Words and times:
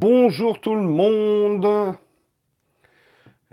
Bonjour 0.00 0.60
tout 0.60 0.76
le 0.76 0.82
monde. 0.82 1.96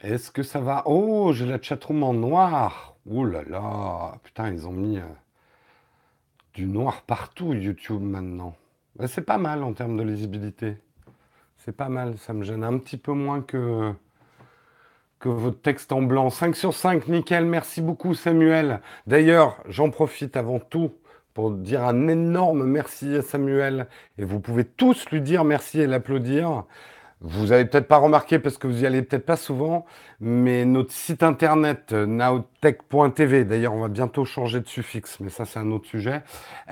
Est-ce 0.04 0.30
que 0.30 0.44
ça 0.44 0.60
va 0.60 0.84
Oh, 0.86 1.34
j'ai 1.34 1.48
la 1.48 1.60
chatroom 1.60 2.04
en 2.04 2.14
noir. 2.14 2.98
Oh 3.10 3.26
là 3.26 3.42
là, 3.50 4.14
putain, 4.24 4.52
ils 4.52 4.68
ont 4.68 4.72
mis 4.72 5.00
euh, 5.00 5.08
du 6.54 6.68
noir 6.68 7.02
partout 7.02 7.54
YouTube 7.54 8.04
maintenant. 8.04 8.56
C'est 9.08 9.26
pas 9.26 9.40
mal 9.40 9.64
en 9.64 9.74
termes 9.74 9.98
de 9.98 10.04
lisibilité. 10.04 10.78
C'est 11.58 11.76
pas 11.76 11.90
mal, 11.90 12.16
ça 12.20 12.34
me 12.34 12.44
gêne 12.44 12.64
un 12.64 12.78
petit 12.78 12.98
peu 12.98 13.14
moins 13.14 13.42
que, 13.42 13.92
que 15.18 15.30
votre 15.30 15.60
texte 15.64 15.92
en 15.94 16.04
blanc. 16.04 16.30
5 16.30 16.56
sur 16.56 16.76
5, 16.76 17.08
nickel, 17.08 17.46
merci 17.46 17.82
beaucoup 17.82 18.14
Samuel. 18.14 18.82
D'ailleurs, 19.08 19.58
j'en 19.68 19.90
profite 19.90 20.38
avant 20.38 20.60
tout 20.60 20.94
pour 21.36 21.52
dire 21.52 21.84
un 21.84 22.08
énorme 22.08 22.64
merci 22.64 23.14
à 23.14 23.22
Samuel. 23.22 23.88
Et 24.18 24.24
vous 24.24 24.40
pouvez 24.40 24.64
tous 24.64 25.06
lui 25.12 25.22
dire 25.22 25.44
merci 25.44 25.82
et 25.82 25.86
l'applaudir. 25.86 26.64
Vous 27.20 27.52
avez 27.52 27.66
peut-être 27.66 27.88
pas 27.88 27.98
remarqué 27.98 28.40
parce 28.40 28.58
que 28.58 28.68
vous 28.68 28.84
y 28.84 28.86
allez 28.86 29.02
peut-être 29.02 29.26
pas 29.26 29.36
souvent, 29.36 29.86
mais 30.20 30.64
notre 30.64 30.92
site 30.92 31.24
internet 31.24 31.92
euh, 31.92 32.06
nowtech.tv, 32.06 33.46
d'ailleurs 33.46 33.74
on 33.74 33.82
va 33.82 33.88
bientôt 33.88 34.26
changer 34.26 34.60
de 34.60 34.68
suffixe, 34.68 35.20
mais 35.20 35.30
ça 35.30 35.46
c'est 35.46 35.60
un 35.60 35.72
autre 35.72 35.88
sujet. 35.88 36.22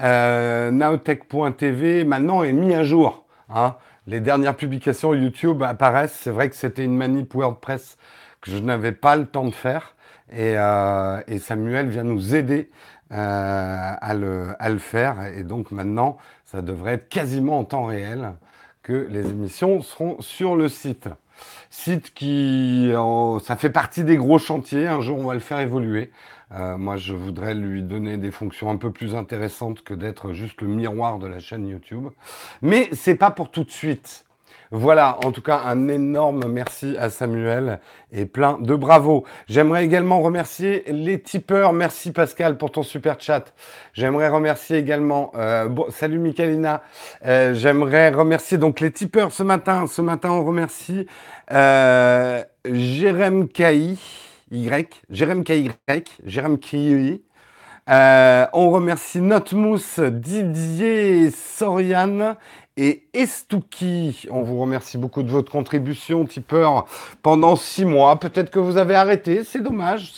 Euh, 0.02 0.72
nowtech.tv 0.72 2.05
maintenant 2.05 2.44
est 2.44 2.53
mis 2.53 2.73
à 2.73 2.84
jour. 2.84 3.25
Hein. 3.50 3.75
Les 4.08 4.22
dernières 4.22 4.55
publications 4.55 5.14
YouTube 5.14 5.61
apparaissent. 5.64 6.17
C'est 6.22 6.31
vrai 6.31 6.50
que 6.50 6.55
c'était 6.55 6.86
une 6.86 6.95
manip 6.95 7.34
WordPress 7.34 7.98
que 8.41 8.52
je 8.52 8.58
n'avais 8.58 8.94
pas 8.94 9.17
le 9.17 9.25
temps 9.25 9.45
de 9.45 9.53
faire. 9.53 9.95
Et, 10.31 10.55
euh, 10.58 11.22
et 11.27 11.39
Samuel 11.39 11.89
vient 11.89 12.03
nous 12.03 12.34
aider 12.34 12.70
euh, 13.12 13.93
à, 13.99 14.13
le, 14.13 14.77
faire. 14.80 15.25
Et 15.38 15.44
donc 15.44 15.71
maintenant, 15.71 16.17
ça 16.45 16.61
devrait 16.61 16.94
être 16.94 17.09
quasiment 17.09 17.59
en 17.59 17.63
temps 17.63 17.85
réel 17.85 18.34
que 18.81 19.07
les 19.09 19.30
émissions 19.30 19.81
seront 19.81 20.20
sur 20.21 20.55
le 20.55 20.70
site. 20.70 21.09
Site 21.70 22.13
qui, 22.13 22.91
ça 23.44 23.55
fait 23.55 23.69
partie 23.69 24.03
des 24.03 24.17
gros 24.17 24.39
chantiers. 24.39 24.88
Un 24.88 25.02
jour, 25.02 25.19
on 25.19 25.25
va 25.25 25.33
le 25.33 25.39
faire 25.39 25.59
évoluer. 25.59 26.11
Euh, 26.53 26.78
moi, 26.78 26.97
je 26.97 27.13
voudrais 27.13 27.55
lui 27.55 27.81
donner 27.81 28.17
des 28.17 28.31
fonctions 28.31 28.69
un 28.69 28.78
peu 28.78 28.91
plus 28.91 29.16
intéressantes 29.16 29.83
que 29.83 29.94
d'être 29.94 30.33
juste 30.33 30.61
le 30.61 30.67
miroir 30.67 31.17
de 31.17 31.28
la 31.28 31.39
chaîne 31.39 31.67
YouTube. 31.67 32.09
Mais 32.61 32.89
c'est 32.94 33.16
pas 33.16 33.31
pour 33.31 33.50
tout 33.50 33.63
de 33.63 33.72
suite. 33.72 34.25
Voilà, 34.75 35.19
en 35.23 35.31
tout 35.31 35.43
cas, 35.43 35.61
un 35.67 35.88
énorme 35.88 36.45
merci 36.47 36.95
à 36.97 37.11
Samuel 37.11 37.79
et 38.11 38.25
plein 38.25 38.57
de 38.59 38.75
bravo. 38.75 39.23
J'aimerais 39.47 39.85
également 39.85 40.19
remercier 40.19 40.83
les 40.88 41.21
tipeurs. 41.21 41.73
Merci 41.73 42.11
Pascal 42.11 42.57
pour 42.57 42.71
ton 42.71 42.81
super 42.81 43.19
chat. 43.19 43.53
J'aimerais 43.94 44.29
remercier 44.29 44.79
également, 44.79 45.31
euh, 45.35 45.67
bon, 45.67 45.85
salut 45.91 46.17
Michalina. 46.17 46.81
Euh, 47.23 47.53
J'aimerais 47.53 48.09
remercier 48.09 48.57
donc 48.57 48.79
les 48.79 48.89
tipeurs 48.89 49.31
ce 49.31 49.44
matin. 49.44 49.85
Ce 49.85 50.01
matin, 50.01 50.31
on 50.31 50.44
remercie 50.44 51.05
euh, 51.51 52.44
Jérém 52.66 53.47
K.I. 53.47 53.99
Y, 54.49 55.03
Jérém 55.11 55.44
KY, 55.44 55.69
Jérém 56.25 56.57
KI. 56.57 57.21
Euh, 57.89 58.45
on 58.53 58.69
remercie 58.71 59.19
Notmousse, 59.19 59.99
Didier 59.99 61.31
Soriane 61.31 62.38
et 62.77 63.03
Estouki. 63.13 64.27
On 64.31 64.41
vous 64.41 64.59
remercie 64.59 64.97
beaucoup 64.97 65.23
de 65.23 65.29
votre 65.29 65.52
contribution, 65.52 66.25
tipeur, 66.25 66.85
pendant 67.21 67.55
six 67.55 67.85
mois. 67.85 68.19
Peut-être 68.19 68.49
que 68.49 68.59
vous 68.59 68.77
avez 68.77 68.95
arrêté, 68.95 69.43
c'est 69.43 69.61
dommage, 69.61 70.13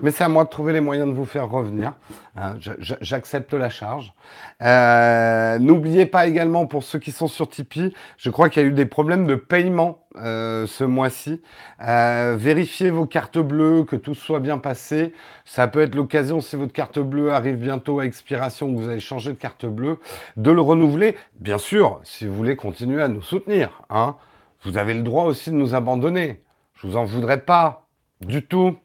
mais 0.00 0.10
c'est 0.10 0.24
à 0.24 0.28
moi 0.28 0.44
de 0.44 0.50
trouver 0.50 0.72
les 0.72 0.80
moyens 0.80 1.08
de 1.08 1.14
vous 1.14 1.24
faire 1.24 1.48
revenir. 1.48 1.94
Hein, 2.36 2.56
j'accepte 3.00 3.54
la 3.54 3.70
charge. 3.70 4.12
Euh, 4.60 5.56
n'oubliez 5.60 6.04
pas 6.04 6.26
également, 6.26 6.66
pour 6.66 6.82
ceux 6.82 6.98
qui 6.98 7.12
sont 7.12 7.28
sur 7.28 7.48
Tipeee, 7.48 7.94
je 8.16 8.28
crois 8.28 8.48
qu'il 8.48 8.62
y 8.62 8.64
a 8.64 8.68
eu 8.68 8.72
des 8.72 8.86
problèmes 8.86 9.24
de 9.24 9.36
paiement 9.36 10.04
euh, 10.16 10.66
ce 10.66 10.82
mois-ci. 10.82 11.42
Euh, 11.80 12.34
vérifiez 12.36 12.90
vos 12.90 13.06
cartes 13.06 13.38
bleues, 13.38 13.84
que 13.84 13.94
tout 13.94 14.16
soit 14.16 14.40
bien 14.40 14.58
passé. 14.58 15.14
Ça 15.44 15.68
peut 15.68 15.80
être 15.80 15.94
l'occasion, 15.94 16.40
si 16.40 16.56
votre 16.56 16.72
carte 16.72 16.98
bleue 16.98 17.32
arrive 17.32 17.56
bientôt 17.56 18.00
à 18.00 18.04
expiration, 18.04 18.74
que 18.74 18.80
vous 18.80 18.88
allez 18.88 18.98
changer 18.98 19.30
de 19.30 19.38
carte 19.38 19.66
bleue, 19.66 20.00
de 20.36 20.50
le 20.50 20.60
renouveler. 20.60 21.16
Bien 21.38 21.58
sûr, 21.58 22.00
si 22.02 22.26
vous 22.26 22.34
voulez 22.34 22.56
continuer 22.56 23.00
à 23.00 23.06
nous 23.06 23.22
soutenir. 23.22 23.82
Hein, 23.90 24.16
vous 24.64 24.76
avez 24.76 24.94
le 24.94 25.02
droit 25.02 25.24
aussi 25.24 25.50
de 25.50 25.56
nous 25.56 25.76
abandonner. 25.76 26.42
Je 26.74 26.88
vous 26.88 26.96
en 26.96 27.04
voudrais 27.04 27.40
pas. 27.40 27.86
Du 28.20 28.44
tout. 28.44 28.76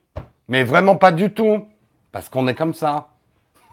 Mais 0.47 0.63
vraiment 0.63 0.97
pas 0.97 1.11
du 1.11 1.31
tout. 1.33 1.65
Parce 2.11 2.29
qu'on 2.29 2.47
est 2.47 2.55
comme 2.55 2.73
ça. 2.73 3.09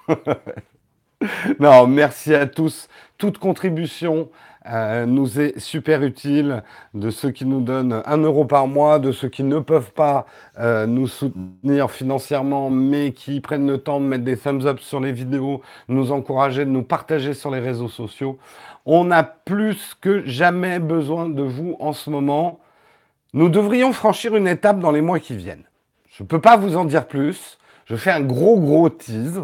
non, 1.61 1.87
merci 1.87 2.35
à 2.35 2.47
tous. 2.47 2.89
Toute 3.19 3.39
contribution 3.39 4.29
euh, 4.69 5.07
nous 5.07 5.41
est 5.41 5.59
super 5.59 6.03
utile. 6.03 6.63
De 6.95 7.11
ceux 7.11 7.31
qui 7.31 7.45
nous 7.45 7.61
donnent 7.61 8.03
un 8.05 8.19
euro 8.19 8.45
par 8.45 8.67
mois, 8.67 8.99
de 8.99 9.13
ceux 9.13 9.29
qui 9.29 9.45
ne 9.45 9.59
peuvent 9.59 9.93
pas 9.93 10.27
euh, 10.59 10.87
nous 10.87 11.07
soutenir 11.07 11.91
financièrement, 11.91 12.71
mais 12.71 13.13
qui 13.13 13.41
prennent 13.41 13.67
le 13.67 13.79
temps 13.79 14.01
de 14.01 14.07
mettre 14.07 14.25
des 14.25 14.37
thumbs 14.37 14.67
up 14.67 14.81
sur 14.81 15.01
les 15.01 15.13
vidéos, 15.13 15.63
nous 15.89 16.13
encourager, 16.13 16.65
de 16.65 16.71
nous 16.71 16.83
partager 16.83 17.35
sur 17.35 17.51
les 17.51 17.61
réseaux 17.61 17.89
sociaux. 17.89 18.39
On 18.85 19.11
a 19.11 19.23
plus 19.23 19.95
que 20.01 20.25
jamais 20.27 20.79
besoin 20.79 21.29
de 21.29 21.43
vous 21.43 21.77
en 21.81 21.93
ce 21.93 22.11
moment. 22.11 22.61
Nous 23.33 23.49
devrions 23.49 23.93
franchir 23.93 24.37
une 24.37 24.49
étape 24.49 24.81
dans 24.81 24.93
les 24.93 25.01
mois 25.01 25.21
qui 25.21 25.37
viennent. 25.37 25.65
Je 26.09 26.23
ne 26.23 26.29
peux 26.29 26.41
pas 26.41 26.57
vous 26.57 26.77
en 26.77 26.85
dire 26.85 27.07
plus. 27.07 27.59
Je 27.85 27.95
fais 27.95 28.11
un 28.11 28.21
gros, 28.21 28.59
gros 28.59 28.89
tease. 28.89 29.43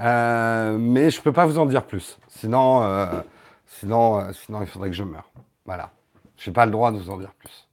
Euh, 0.00 0.78
mais 0.78 1.10
je 1.10 1.18
ne 1.18 1.22
peux 1.22 1.32
pas 1.32 1.46
vous 1.46 1.58
en 1.58 1.66
dire 1.66 1.84
plus. 1.84 2.18
Sinon, 2.28 2.82
euh, 2.82 3.06
sinon, 3.66 4.20
euh, 4.20 4.32
sinon, 4.32 4.60
il 4.62 4.68
faudrait 4.68 4.90
que 4.90 4.96
je 4.96 5.02
meure. 5.04 5.30
Voilà. 5.64 5.90
Je 6.36 6.48
n'ai 6.48 6.54
pas 6.54 6.66
le 6.66 6.72
droit 6.72 6.92
de 6.92 6.98
vous 6.98 7.10
en 7.10 7.16
dire 7.18 7.32
plus. 7.38 7.68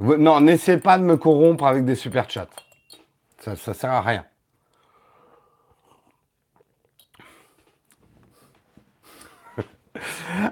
non, 0.00 0.40
n'essayez 0.40 0.78
pas 0.78 0.98
de 0.98 1.04
me 1.04 1.16
corrompre 1.16 1.64
avec 1.66 1.84
des 1.84 1.94
super 1.94 2.28
chats. 2.28 2.48
Ça 3.40 3.52
ne 3.52 3.56
sert 3.56 3.90
à 3.90 4.02
rien. 4.02 4.26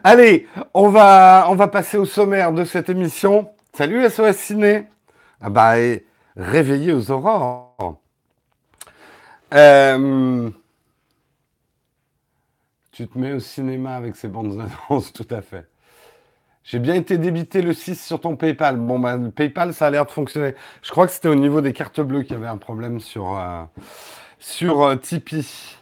Allez, 0.04 0.48
on 0.72 0.88
va, 0.88 1.46
on 1.50 1.54
va 1.54 1.68
passer 1.68 1.98
au 1.98 2.06
sommaire 2.06 2.52
de 2.52 2.64
cette 2.64 2.88
émission. 2.88 3.50
Salut 3.74 4.08
SOS 4.08 4.36
Ciné. 4.36 4.88
Ah 5.40 5.50
bah, 5.50 5.74
réveillez 6.34 6.94
aux 6.94 7.10
aurores. 7.10 7.65
Euh, 9.54 10.50
tu 12.92 13.06
te 13.06 13.18
mets 13.18 13.32
au 13.32 13.40
cinéma 13.40 13.96
avec 13.96 14.16
ces 14.16 14.28
bandes 14.28 14.60
annonces, 14.60 15.12
tout 15.14 15.26
à 15.30 15.42
fait. 15.42 15.68
J'ai 16.64 16.80
bien 16.80 16.94
été 16.94 17.16
débité 17.18 17.62
le 17.62 17.72
6 17.72 18.04
sur 18.04 18.20
ton 18.20 18.36
PayPal. 18.36 18.76
Bon, 18.76 18.98
bah, 18.98 19.16
le 19.16 19.30
PayPal, 19.30 19.72
ça 19.72 19.86
a 19.86 19.90
l'air 19.90 20.04
de 20.04 20.10
fonctionner. 20.10 20.54
Je 20.82 20.90
crois 20.90 21.06
que 21.06 21.12
c'était 21.12 21.28
au 21.28 21.36
niveau 21.36 21.60
des 21.60 21.72
cartes 21.72 22.00
bleues 22.00 22.22
qu'il 22.22 22.32
y 22.32 22.36
avait 22.36 22.48
un 22.48 22.58
problème 22.58 22.98
sur, 23.00 23.38
euh, 23.38 23.62
sur 24.40 24.82
euh, 24.82 24.96
Tipeee. 24.96 25.76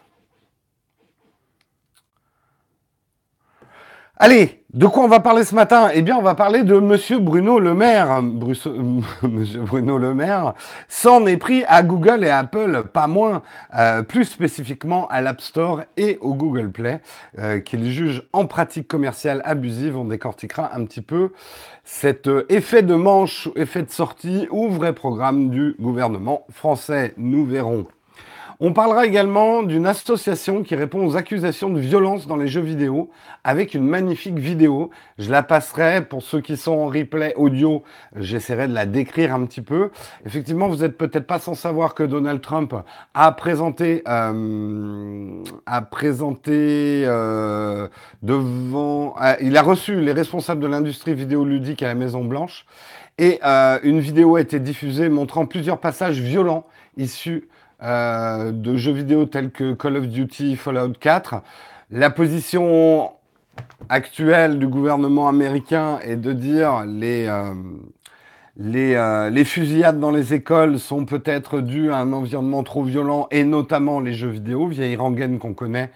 Allez, 4.17 4.64
de 4.75 4.87
quoi 4.87 5.05
on 5.05 5.09
va 5.09 5.21
parler 5.21 5.45
ce 5.45 5.55
matin? 5.55 5.89
Eh 5.95 6.03
bien, 6.03 6.17
on 6.17 6.23
va 6.23 6.35
parler 6.35 6.65
de 6.65 6.77
Monsieur 6.81 7.21
Bruno 7.21 7.61
Le 7.61 7.75
Maire. 7.75 8.21
Monsieur 9.23 9.61
Bruno 9.61 9.99
Le 9.99 10.15
Maire 10.15 10.55
s'en 10.89 11.27
est 11.27 11.37
pris 11.37 11.63
à 11.69 11.85
Google 11.85 12.25
et 12.25 12.31
Apple, 12.31 12.83
pas 12.93 13.07
moins, 13.07 13.43
euh, 13.79 14.03
plus 14.03 14.25
spécifiquement 14.25 15.07
à 15.07 15.21
l'App 15.21 15.41
Store 15.43 15.83
et 15.97 16.19
au 16.21 16.35
Google 16.35 16.73
Play, 16.73 17.01
euh, 17.39 17.61
qu'il 17.61 17.89
juge 17.89 18.25
en 18.33 18.47
pratique 18.47 18.89
commerciale 18.89 19.43
abusive. 19.45 19.97
On 19.97 20.07
décortiquera 20.07 20.75
un 20.75 20.85
petit 20.87 21.03
peu 21.03 21.31
cet 21.85 22.27
euh, 22.27 22.45
effet 22.49 22.83
de 22.83 22.97
manche, 22.97 23.49
effet 23.55 23.83
de 23.83 23.93
sortie 23.93 24.49
ou 24.51 24.69
vrai 24.71 24.93
programme 24.93 25.51
du 25.51 25.77
gouvernement 25.79 26.47
français. 26.51 27.15
Nous 27.17 27.45
verrons. 27.45 27.87
On 28.67 28.73
parlera 28.73 29.05
également 29.05 29.63
d'une 29.63 29.85
association 29.85 30.63
qui 30.63 30.75
répond 30.75 31.07
aux 31.07 31.17
accusations 31.19 31.69
de 31.69 31.79
violence 31.79 32.27
dans 32.27 32.37
les 32.37 32.49
jeux 32.49 32.63
vidéo 32.63 33.11
avec 33.45 33.75
une 33.75 33.87
magnifique 33.87 34.39
vidéo. 34.39 34.89
Je 35.19 35.31
la 35.31 35.43
passerai 35.43 36.03
pour 36.03 36.23
ceux 36.23 36.41
qui 36.41 36.57
sont 36.57 36.73
en 36.73 36.87
replay 36.87 37.35
audio. 37.37 37.83
J'essaierai 38.17 38.67
de 38.67 38.73
la 38.73 38.87
décrire 38.87 39.35
un 39.35 39.45
petit 39.45 39.61
peu. 39.61 39.91
Effectivement, 40.25 40.67
vous 40.67 40.77
n'êtes 40.77 40.97
peut-être 40.97 41.27
pas 41.27 41.39
sans 41.39 41.53
savoir 41.53 41.93
que 41.93 42.05
Donald 42.05 42.41
Trump 42.41 42.75
a 43.13 43.33
présenté, 43.33 44.03
euh, 44.09 45.43
a 45.67 45.83
présenté 45.83 47.05
euh, 47.05 47.89
devant, 48.23 49.15
euh, 49.21 49.35
il 49.43 49.59
a 49.59 49.63
reçu 49.63 50.01
les 50.01 50.13
responsables 50.13 50.63
de 50.63 50.69
l'industrie 50.69 51.13
vidéoludique 51.13 51.83
à 51.83 51.89
la 51.89 51.95
Maison 51.95 52.25
Blanche 52.25 52.65
et 53.19 53.41
une 53.43 54.01
vidéo 54.01 54.37
a 54.37 54.41
été 54.41 54.59
diffusée 54.59 55.11
montrant 55.11 55.45
plusieurs 55.45 55.81
passages 55.81 56.19
violents 56.19 56.65
issus 56.97 57.47
euh, 57.85 58.51
de 58.51 58.77
jeux 58.77 58.93
vidéo 58.93 59.27
tels 59.27 59.51
que 59.51 59.75
Call 59.75 59.99
of 59.99 60.09
Duty, 60.09 60.57
Fallout 60.57 60.95
4. 60.99 61.43
La 61.91 62.09
position 62.09 63.11
actuelle 63.91 64.59
du 64.59 64.67
gouvernement 64.67 65.29
américain 65.29 65.99
est 66.03 66.17
de 66.17 66.33
dire 66.33 66.85
les, 66.87 67.27
euh, 67.27 67.53
les, 68.57 68.95
euh, 68.95 69.29
les 69.29 69.45
fusillades 69.45 70.01
dans 70.01 70.11
les 70.11 70.33
écoles 70.33 70.79
sont 70.79 71.05
peut-être 71.05 71.61
dues 71.61 71.93
à 71.93 71.99
un 71.99 72.15
environnement 72.15 72.63
trop 72.63 72.85
violent 72.85 73.29
et 73.31 73.45
notamment 73.45 74.01
les 74.01 74.15
jeux 74.15 74.31
vidéo, 74.31 74.67
vieille 74.67 74.97
rengaine 74.97 75.39
qu'on 75.39 75.53
connaît 75.53 75.91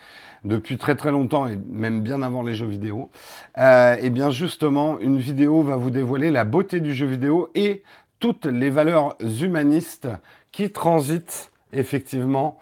depuis 0.44 0.76
très 0.76 0.94
très 0.94 1.10
longtemps 1.10 1.48
et 1.48 1.58
même 1.70 2.02
bien 2.02 2.20
avant 2.20 2.42
les 2.42 2.54
jeux 2.54 2.66
vidéo. 2.66 3.10
Et 3.56 4.10
bien 4.10 4.30
justement, 4.30 4.98
une 5.00 5.18
vidéo 5.18 5.62
va 5.62 5.76
vous 5.76 5.90
dévoiler 5.90 6.30
la 6.30 6.44
beauté 6.44 6.80
du 6.80 6.94
jeu 6.94 7.06
vidéo 7.06 7.50
et 7.54 7.82
toutes 8.20 8.46
les 8.46 8.70
valeurs 8.70 9.16
humanistes 9.20 10.08
qui 10.52 10.70
transitent 10.70 11.50
effectivement 11.72 12.58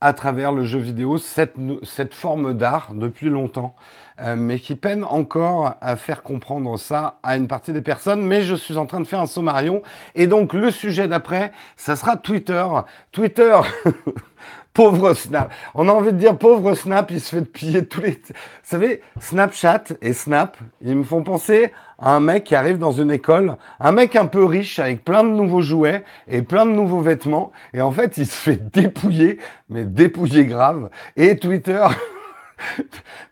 à 0.00 0.12
travers 0.12 0.52
le 0.52 0.64
jeu 0.64 0.78
vidéo, 0.78 1.18
cette, 1.18 1.56
cette 1.82 2.14
forme 2.14 2.54
d'art 2.54 2.90
depuis 2.94 3.28
longtemps, 3.28 3.74
euh, 4.20 4.36
mais 4.36 4.60
qui 4.60 4.76
peine 4.76 5.04
encore 5.04 5.74
à 5.80 5.96
faire 5.96 6.22
comprendre 6.22 6.76
ça 6.78 7.18
à 7.22 7.36
une 7.36 7.48
partie 7.48 7.72
des 7.72 7.82
personnes. 7.82 8.22
Mais 8.22 8.42
je 8.42 8.54
suis 8.54 8.76
en 8.76 8.86
train 8.86 9.00
de 9.00 9.06
faire 9.06 9.20
un 9.20 9.26
sommarion. 9.26 9.82
Et 10.14 10.26
donc 10.26 10.52
le 10.52 10.70
sujet 10.70 11.08
d'après, 11.08 11.52
ça 11.76 11.96
sera 11.96 12.16
Twitter. 12.16 12.64
Twitter 13.10 13.58
Pauvre 14.78 15.12
Snap. 15.12 15.52
On 15.74 15.88
a 15.88 15.92
envie 15.92 16.12
de 16.12 16.18
dire 16.18 16.38
pauvre 16.38 16.72
Snap, 16.76 17.10
il 17.10 17.20
se 17.20 17.34
fait 17.34 17.44
piller 17.44 17.84
tous 17.84 18.00
les... 18.00 18.10
Vous 18.12 18.34
savez, 18.62 19.02
Snapchat 19.18 19.82
et 20.02 20.12
Snap, 20.12 20.56
ils 20.82 20.94
me 20.94 21.02
font 21.02 21.24
penser 21.24 21.72
à 21.98 22.14
un 22.14 22.20
mec 22.20 22.44
qui 22.44 22.54
arrive 22.54 22.78
dans 22.78 22.92
une 22.92 23.10
école, 23.10 23.56
un 23.80 23.90
mec 23.90 24.14
un 24.14 24.26
peu 24.26 24.44
riche 24.44 24.78
avec 24.78 25.04
plein 25.04 25.24
de 25.24 25.30
nouveaux 25.30 25.62
jouets 25.62 26.04
et 26.28 26.42
plein 26.42 26.64
de 26.64 26.70
nouveaux 26.70 27.00
vêtements. 27.00 27.50
Et 27.74 27.80
en 27.80 27.90
fait, 27.90 28.18
il 28.18 28.26
se 28.28 28.36
fait 28.36 28.70
dépouiller, 28.72 29.38
mais 29.68 29.82
dépouiller 29.82 30.46
grave. 30.46 30.90
Et 31.16 31.36
Twitter... 31.36 31.84
tu 32.76 32.84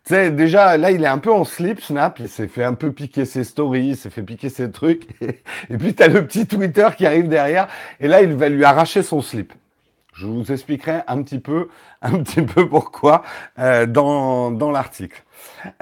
sais, 0.03 0.31
déjà, 0.31 0.75
là, 0.75 0.91
il 0.91 1.01
est 1.01 1.07
un 1.07 1.17
peu 1.17 1.31
en 1.31 1.45
slip, 1.45 1.79
Snap. 1.79 2.19
Il 2.19 2.27
s'est 2.27 2.49
fait 2.49 2.65
un 2.65 2.73
peu 2.73 2.91
piquer 2.91 3.23
ses 3.23 3.45
stories, 3.45 3.91
il 3.91 3.95
s'est 3.95 4.09
fait 4.09 4.21
piquer 4.21 4.49
ses 4.49 4.69
trucs. 4.69 5.07
Et, 5.21 5.77
puis, 5.77 5.95
tu 5.95 6.03
as 6.03 6.09
le 6.09 6.27
petit 6.27 6.45
Twitter 6.45 6.89
qui 6.97 7.05
arrive 7.05 7.29
derrière. 7.29 7.69
Et 8.01 8.09
là, 8.09 8.21
il 8.21 8.33
va 8.33 8.49
lui 8.49 8.65
arracher 8.65 9.01
son 9.01 9.21
slip. 9.21 9.53
Je 10.17 10.25
vous 10.25 10.51
expliquerai 10.51 11.01
un 11.07 11.21
petit 11.21 11.37
peu, 11.37 11.67
un 12.01 12.23
petit 12.23 12.41
peu 12.41 12.67
pourquoi 12.67 13.23
euh, 13.59 13.85
dans, 13.85 14.49
dans 14.49 14.71
l'article. 14.71 15.23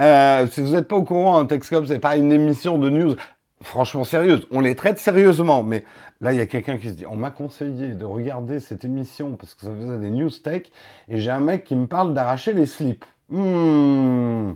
Euh, 0.02 0.46
si 0.48 0.62
vous 0.62 0.74
n'êtes 0.74 0.90
pas 0.90 0.98
au 0.98 1.04
courant, 1.04 1.38
un 1.38 1.46
Texcom, 1.46 1.88
c'est 1.88 2.00
pas 2.00 2.18
une 2.18 2.34
émission 2.34 2.78
de 2.78 2.90
news 2.90 3.16
franchement 3.62 4.04
sérieuse. 4.04 4.46
On 4.52 4.60
les 4.60 4.76
traite 4.76 5.00
sérieusement, 5.00 5.64
mais 5.64 5.86
là, 6.20 6.34
il 6.34 6.38
y 6.38 6.42
a 6.42 6.48
quelqu'un 6.48 6.78
qui 6.78 6.90
se 6.90 6.94
dit, 6.94 7.06
on 7.06 7.16
m'a 7.16 7.32
conseillé 7.32 7.94
de 7.94 8.04
regarder 8.04 8.60
cette 8.60 8.84
émission 8.84 9.38
parce 9.38 9.56
que 9.56 9.62
ça 9.62 9.72
faisait 9.74 10.00
des 10.00 10.10
news 10.10 10.30
tech, 10.30 10.64
et 11.08 11.18
j'ai 11.20 11.32
un 11.32 11.40
mec 11.40 11.64
qui 11.64 11.76
me 11.76 11.88
parle 11.88 12.14
d'arracher 12.14 12.52
les 12.52 12.66
slips. 12.66 13.06
Mmh. 13.30 14.52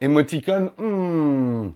Émoticône, 0.00 0.70
mmh. 0.76 1.68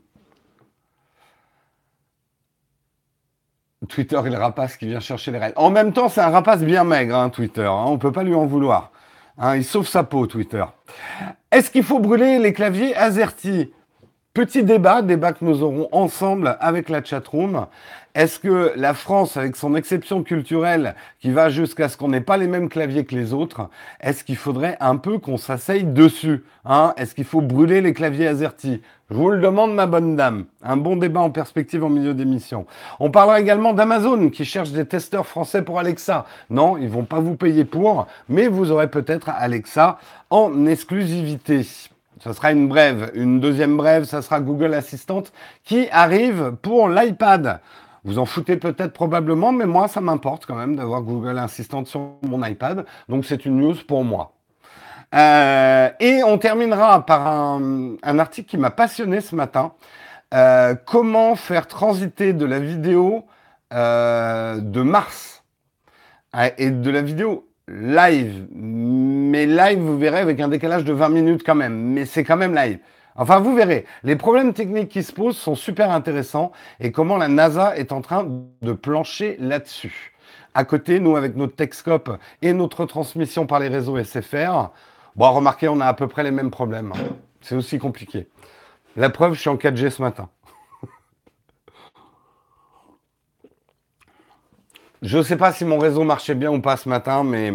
Twitter 3.89 4.21
est 4.25 4.31
le 4.31 4.39
rapace 4.39 4.77
qui 4.77 4.87
vient 4.87 5.01
chercher 5.01 5.31
les 5.31 5.39
règles. 5.39 5.55
En 5.57 5.71
même 5.71 5.93
temps, 5.93 6.09
c'est 6.09 6.21
un 6.21 6.31
rapace 6.31 6.63
bien 6.63 6.85
maigre, 6.85 7.17
hein, 7.17 7.31
Twitter. 7.31 7.65
Hein. 7.65 7.85
on 7.87 7.93
ne 7.93 7.99
peut 7.99 8.13
pas 8.13 8.23
lui 8.23 8.35
en 8.35 8.47
vouloir. 8.47 8.91
Hein. 9.39 9.57
il 9.57 9.65
sauve 9.65 9.87
sa 9.87 10.05
peau, 10.05 10.27
Twitter. 10.27 10.65
Est-ce 11.51 11.71
qu'il 11.71 11.85
faut 11.85 11.99
brûler 11.99 12.39
les 12.39 12.53
claviers 12.53 12.95
AZERTY? 12.97 13.73
Petit 14.33 14.65
débat, 14.65 15.03
débat 15.03 15.33
que 15.33 15.45
nous 15.45 15.63
aurons 15.63 15.89
ensemble 15.93 16.57
avec 16.61 16.89
la 16.89 17.05
chatroom. 17.05 17.67
Est-ce 18.15 18.39
que 18.39 18.73
la 18.77 18.95
France, 18.95 19.37
avec 19.37 19.57
son 19.57 19.75
exception 19.75 20.23
culturelle 20.23 20.95
qui 21.19 21.33
va 21.33 21.49
jusqu'à 21.49 21.89
ce 21.89 21.97
qu'on 21.97 22.09
n'ait 22.09 22.21
pas 22.21 22.37
les 22.37 22.47
mêmes 22.47 22.69
claviers 22.69 23.05
que 23.05 23.17
les 23.17 23.33
autres, 23.33 23.69
est-ce 24.01 24.23
qu'il 24.23 24.37
faudrait 24.37 24.77
un 24.79 24.97
peu 24.97 25.19
qu'on 25.19 25.37
s'asseye 25.37 25.83
dessus 25.83 26.45
hein? 26.65 26.95
Est-ce 26.97 27.17
qu'il 27.17 27.25
faut 27.25 27.41
brûler 27.41 27.81
les 27.81 27.93
claviers 27.93 28.29
AZERTY? 28.29 28.83
Je 29.11 29.17
vous 29.17 29.31
le 29.31 29.41
demande, 29.41 29.75
ma 29.75 29.87
bonne 29.87 30.15
dame. 30.15 30.45
Un 30.63 30.77
bon 30.77 30.95
débat 30.95 31.23
en 31.23 31.31
perspective 31.31 31.83
en 31.83 31.89
milieu 31.89 32.15
d'émission. 32.15 32.67
On 33.01 33.11
parlera 33.11 33.41
également 33.41 33.73
d'Amazon 33.73 34.31
qui 34.31 34.45
cherche 34.45 34.71
des 34.71 34.87
testeurs 34.87 35.27
français 35.27 35.63
pour 35.63 35.81
Alexa. 35.81 36.25
Non, 36.51 36.77
ils 36.77 36.89
vont 36.89 37.05
pas 37.05 37.19
vous 37.19 37.35
payer 37.35 37.65
pour, 37.65 38.07
mais 38.29 38.47
vous 38.47 38.71
aurez 38.71 38.89
peut-être 38.89 39.29
Alexa 39.29 39.99
en 40.31 40.67
exclusivité. 40.67 41.67
Ça 42.23 42.33
sera 42.33 42.53
une 42.53 42.69
brève. 42.69 43.11
Une 43.15 43.41
deuxième 43.41 43.77
brève, 43.77 44.05
ça 44.05 44.23
sera 44.23 44.39
Google 44.41 44.73
Assistant 44.73 45.25
qui 45.65 45.89
arrive 45.91 46.53
pour 46.63 46.89
l'iPad. 46.89 47.61
Vous 48.05 48.19
en 48.19 48.27
foutez 48.27 48.57
peut-être 48.57 48.93
probablement, 48.93 49.51
mais 49.51 49.65
moi, 49.65 49.89
ça 49.89 50.03
m'importe 50.03 50.45
quand 50.45 50.55
même 50.55 50.77
d'avoir 50.77 51.03
Google 51.03 51.39
Assistant 51.39 51.85
sur 51.87 52.13
mon 52.23 52.45
iPad. 52.45 52.85
Donc, 53.09 53.25
c'est 53.25 53.47
une 53.47 53.57
news 53.57 53.77
pour 53.89 54.05
moi. 54.05 54.33
Euh, 55.15 55.89
et 56.01 56.23
on 56.23 56.37
terminera 56.39 57.07
par 57.07 57.27
un, 57.27 57.97
article 58.03 58.49
qui 58.49 58.59
m'a 58.59 58.71
passionné 58.71 59.21
ce 59.21 59.35
matin. 59.35 59.73
Euh, 60.35 60.75
comment 60.87 61.35
faire 61.35 61.67
transiter 61.67 62.33
de 62.33 62.45
la 62.45 62.59
vidéo 62.59 63.25
euh, 63.73 64.59
de 64.61 64.83
Mars 64.83 65.45
et 66.59 66.71
de 66.71 66.91
la 66.91 67.01
vidéo 67.01 67.49
live. 67.69 68.49
Mais 68.53 69.47
live, 69.47 69.79
vous 69.79 69.97
verrez, 69.97 70.19
avec 70.19 70.41
un 70.41 70.49
décalage 70.49 70.85
de 70.85 70.93
20 70.93 71.09
minutes 71.09 71.43
quand 71.47 71.55
même. 71.55 71.75
Mais 71.75 72.05
c'est 72.05 72.25
quand 72.25 72.37
même 72.37 72.55
live. 72.55 72.79
Enfin, 73.17 73.39
vous 73.39 73.55
verrez. 73.55 73.87
Les 74.03 74.17
problèmes 74.17 74.53
techniques 74.53 74.89
qui 74.89 75.03
se 75.03 75.13
posent 75.13 75.37
sont 75.37 75.55
super 75.55 75.91
intéressants 75.91 76.53
et 76.81 76.91
comment 76.91 77.17
la 77.17 77.29
NASA 77.29 77.77
est 77.77 77.93
en 77.93 78.01
train 78.01 78.27
de 78.63 78.73
plancher 78.73 79.37
là-dessus. 79.39 80.15
À 80.55 80.65
côté, 80.65 81.01
nous, 81.01 81.17
avec 81.17 81.37
notre 81.37 81.55
Texcope 81.55 82.19
et 82.43 82.53
notre 82.53 82.87
transmission 82.87 83.47
par 83.47 83.61
les 83.61 83.69
réseaux 83.69 84.03
SFR, 84.03 84.71
bon, 85.17 85.33
remarquez, 85.33 85.69
on 85.69 85.81
a 85.81 85.87
à 85.87 85.95
peu 85.95 86.09
près 86.09 86.25
les 86.25 86.31
mêmes 86.31 86.51
problèmes. 86.51 86.93
Hein. 86.95 87.15
C'est 87.41 87.55
aussi 87.55 87.79
compliqué. 87.79 88.29
La 88.97 89.11
preuve, 89.11 89.35
je 89.35 89.41
suis 89.41 89.51
en 89.51 89.57
4G 89.57 89.91
ce 89.91 90.03
matin. 90.03 90.29
Je 95.03 95.19
ne 95.19 95.23
sais 95.23 95.37
pas 95.37 95.53
si 95.53 95.65
mon 95.65 95.79
réseau 95.79 96.03
marchait 96.03 96.35
bien 96.35 96.51
ou 96.51 96.61
pas 96.61 96.77
ce 96.77 96.89
matin, 96.89 97.25
mais 97.25 97.53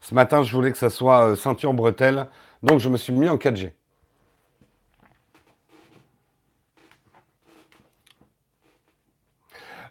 ce 0.00 0.14
matin, 0.14 0.42
je 0.42 0.52
voulais 0.54 0.72
que 0.72 0.78
ça 0.78 0.88
soit 0.88 1.30
euh, 1.30 1.36
ceinture 1.36 1.74
bretelle. 1.74 2.28
Donc, 2.62 2.80
je 2.80 2.88
me 2.88 2.96
suis 2.96 3.12
mis 3.12 3.28
en 3.28 3.36
4G. 3.36 3.75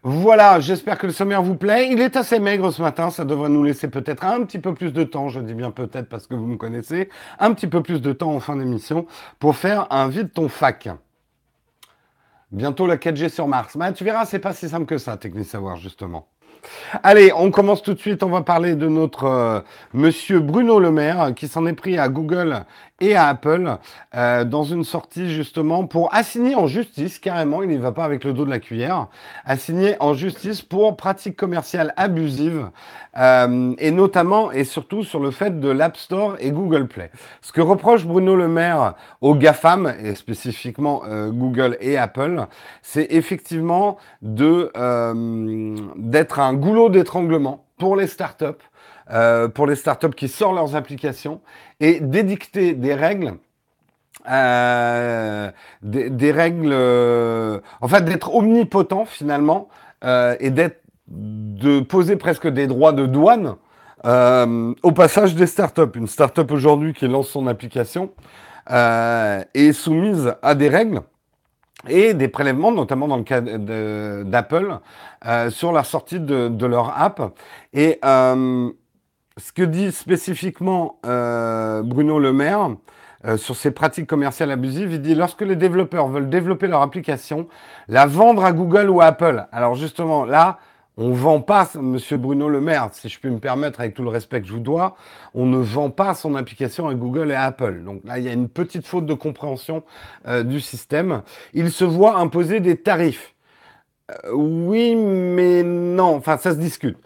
Voilà, 0.08 0.60
j'espère 0.60 1.00
que 1.00 1.08
le 1.08 1.12
sommaire 1.12 1.42
vous 1.42 1.56
plaît. 1.56 1.90
Il 1.92 2.00
est 2.00 2.16
assez 2.16 2.38
maigre 2.38 2.70
ce 2.70 2.80
matin, 2.80 3.10
ça 3.10 3.26
devrait 3.26 3.50
nous 3.50 3.64
laisser 3.64 3.88
peut-être 3.88 4.24
un 4.24 4.44
petit 4.44 4.60
peu 4.60 4.76
plus 4.76 4.94
de 4.94 5.04
temps, 5.04 5.30
je 5.30 5.40
dis 5.40 5.56
bien 5.56 5.72
peut-être 5.72 6.08
parce 6.10 6.28
que 6.28 6.36
vous 6.36 6.46
me 6.46 6.58
connaissez, 6.58 7.10
un 7.40 7.52
petit 7.56 7.66
peu 7.66 7.82
plus 7.82 8.04
de 8.04 8.14
temps 8.14 8.32
en 8.32 8.40
fin 8.40 8.56
d'émission 8.56 9.08
pour 9.40 9.56
faire 9.56 9.88
un 9.90 10.08
vide 10.08 10.32
ton 10.32 10.48
fac. 10.48 10.90
Bientôt 12.52 12.86
la 12.86 12.98
4G 12.98 13.30
sur 13.30 13.48
Mars. 13.48 13.76
Mais 13.76 13.94
tu 13.94 14.04
verras, 14.04 14.26
c'est 14.26 14.38
pas 14.38 14.54
si 14.54 14.70
simple 14.70 14.86
que 14.86 15.00
ça, 15.00 15.18
Technique 15.18 15.48
Savoir, 15.48 15.78
justement. 15.78 16.28
Allez, 17.02 17.32
on 17.36 17.50
commence 17.50 17.82
tout 17.82 17.96
de 17.96 18.00
suite. 18.00 18.22
On 18.22 18.30
va 18.30 18.42
parler 18.42 18.76
de 18.76 18.88
notre 18.88 19.26
euh, 19.26 19.60
monsieur 19.94 20.40
Bruno 20.40 20.80
Le 20.80 20.92
Maire 20.92 21.34
qui 21.36 21.48
s'en 21.48 21.66
est 21.66 21.74
pris 21.74 21.98
à 21.98 22.10
Google 22.10 22.66
et 23.02 23.16
à 23.16 23.28
Apple 23.28 23.78
euh, 24.16 24.46
dans 24.46 24.64
une 24.64 24.86
sortie 24.86 25.30
justement 25.30 25.86
pour 25.86 26.14
assigner 26.14 26.56
en 26.56 26.68
justice, 26.68 27.20
carrément, 27.20 27.62
il 27.62 27.70
n'y 27.70 27.78
va 27.78 27.92
pas 27.92 28.06
avec 28.06 28.24
le 28.24 28.32
dos 28.32 28.46
de 28.46 28.50
la 28.50 28.60
cuillère, 28.60 29.08
assigner 29.44 29.96
en 30.00 30.14
justice 30.14 30.62
pour 30.62 30.96
pratiques 30.96 31.36
commerciales 31.36 31.94
abusives 31.98 32.70
euh, 33.18 33.74
et 33.80 33.92
notamment 33.92 34.52
et 34.52 34.64
surtout 34.64 35.04
sur 35.04 35.20
le 35.20 35.32
fait 35.32 35.60
de 35.60 35.70
l'App 35.70 35.98
Store 35.98 36.38
et 36.40 36.52
Google 36.52 36.88
Play. 36.88 37.12
Ce 37.42 37.52
que 37.52 37.62
reproche 37.62 38.06
Bruno 38.06 38.36
Le 38.36 38.48
Maire 38.48 38.94
aux 39.20 39.36
GAFAM 39.36 39.94
et 40.02 40.16
spécifiquement 40.16 41.04
euh, 41.06 41.32
Google 41.32 41.78
et 41.82 41.98
Apple, 41.98 42.46
c'est 42.82 43.08
effectivement 43.12 43.98
de 44.22 44.72
d'être 45.98 46.40
un 46.40 46.54
goulot 46.54 46.90
d'étranglement 46.90 47.66
pour 47.78 47.96
les 47.96 48.08
startups 48.08 48.64
euh, 49.12 49.48
pour 49.48 49.68
les 49.68 49.76
startups 49.76 50.16
qui 50.16 50.28
sortent 50.28 50.56
leurs 50.56 50.76
applications 50.76 51.42
et 51.80 52.00
d'édicter 52.00 52.74
des 52.74 52.94
règles 52.94 53.36
euh, 54.30 55.52
des, 55.82 56.32
règles, 56.32 56.72
euh, 56.72 57.60
en 57.82 57.88
fait, 57.88 58.04
d'être 58.04 58.34
omnipotent 58.34 59.06
finalement 59.06 59.68
euh, 60.04 60.36
et 60.40 60.50
d'être, 60.50 60.82
de 61.08 61.82
poser 61.82 62.16
presque 62.16 62.48
des 62.48 62.66
droits 62.66 62.92
de 62.92 63.06
douane 63.06 63.56
euh, 64.06 64.74
au 64.82 64.92
passage 64.92 65.36
des 65.36 65.46
startups. 65.46 65.96
Une 65.96 66.08
startup 66.08 66.52
aujourd'hui 66.52 66.94
qui 66.94 67.08
lance 67.08 67.30
son 67.30 67.48
application 67.48 68.12
est 68.68 69.74
soumise 69.74 70.34
à 70.42 70.56
des 70.56 70.70
règles 70.70 71.02
et 71.88 72.16
des 72.16 72.28
prélèvements, 72.28 72.72
notamment 72.72 73.08
dans 73.08 73.18
le 73.18 73.24
cas 73.24 73.42
d'Apple, 73.42 74.80
sur 75.50 75.72
la 75.72 75.84
sortie 75.84 76.20
de, 76.20 76.48
de, 76.48 76.66
leur 76.66 77.00
app. 77.00 77.22
Et 77.74 78.00
ce 79.38 79.52
que 79.52 79.64
dit 79.64 79.92
spécifiquement 79.92 81.00
euh, 81.06 81.84
Bruno 81.84 82.20
Le 82.20 82.32
Maire 82.32 82.76
euh, 83.26 83.38
sur 83.38 83.56
ces 83.56 83.72
pratiques 83.72 84.08
commerciales 84.08 84.52
abusives, 84.52 84.94
il 84.94 85.02
dit 85.02 85.16
lorsque 85.16 85.42
les 85.42 85.56
développeurs 85.56 86.08
veulent 86.08 86.30
développer 86.30 86.68
leur 86.68 86.82
application, 86.82 87.48
la 87.88 88.06
vendre 88.06 88.46
à 88.46 88.54
Google 88.54 88.90
ou 88.90 89.02
à 89.02 89.06
Apple. 89.06 89.46
Alors 89.52 89.76
justement, 89.76 90.26
là, 90.26 90.60
on 90.98 91.10
ne 91.10 91.16
vend 91.16 91.42
pas, 91.42 91.70
Monsieur 91.76 92.16
Bruno 92.16 92.48
Le 92.48 92.62
Maire, 92.62 92.90
si 92.94 93.10
je 93.10 93.20
puis 93.20 93.30
me 93.30 93.40
permettre, 93.40 93.82
avec 93.82 93.94
tout 93.94 94.04
le 94.04 94.10
respect 94.10 94.40
que 94.40 94.48
je 94.48 94.54
vous 94.54 94.60
dois, 94.60 94.96
on 95.34 95.46
ne 95.46 95.58
vend 95.58 95.90
pas 95.90 96.14
son 96.14 96.36
application 96.36 96.88
à 96.88 96.94
Google 96.94 97.32
et 97.32 97.36
à 97.36 97.44
Apple. 97.44 97.84
Donc 97.84 98.02
là, 98.06 98.18
il 98.20 98.24
y 98.24 98.30
a 98.30 98.34
une 98.34 98.48
petite 98.48 98.88
faute 98.88 99.06
de 99.06 99.14
compréhension 99.14 99.84
euh, 100.28 100.44
du 100.44 100.62
système. 100.62 101.24
Il 101.54 101.72
se 101.72 101.84
voit 101.84 102.16
imposer 102.16 102.62
des 102.62 102.78
tarifs. 102.78 103.36
Euh, 104.12 104.32
oui, 104.34 104.96
mais 104.96 105.64
non. 105.64 106.16
Enfin, 106.16 106.38
ça 106.38 106.52
se 106.52 106.60
discute. 106.60 106.98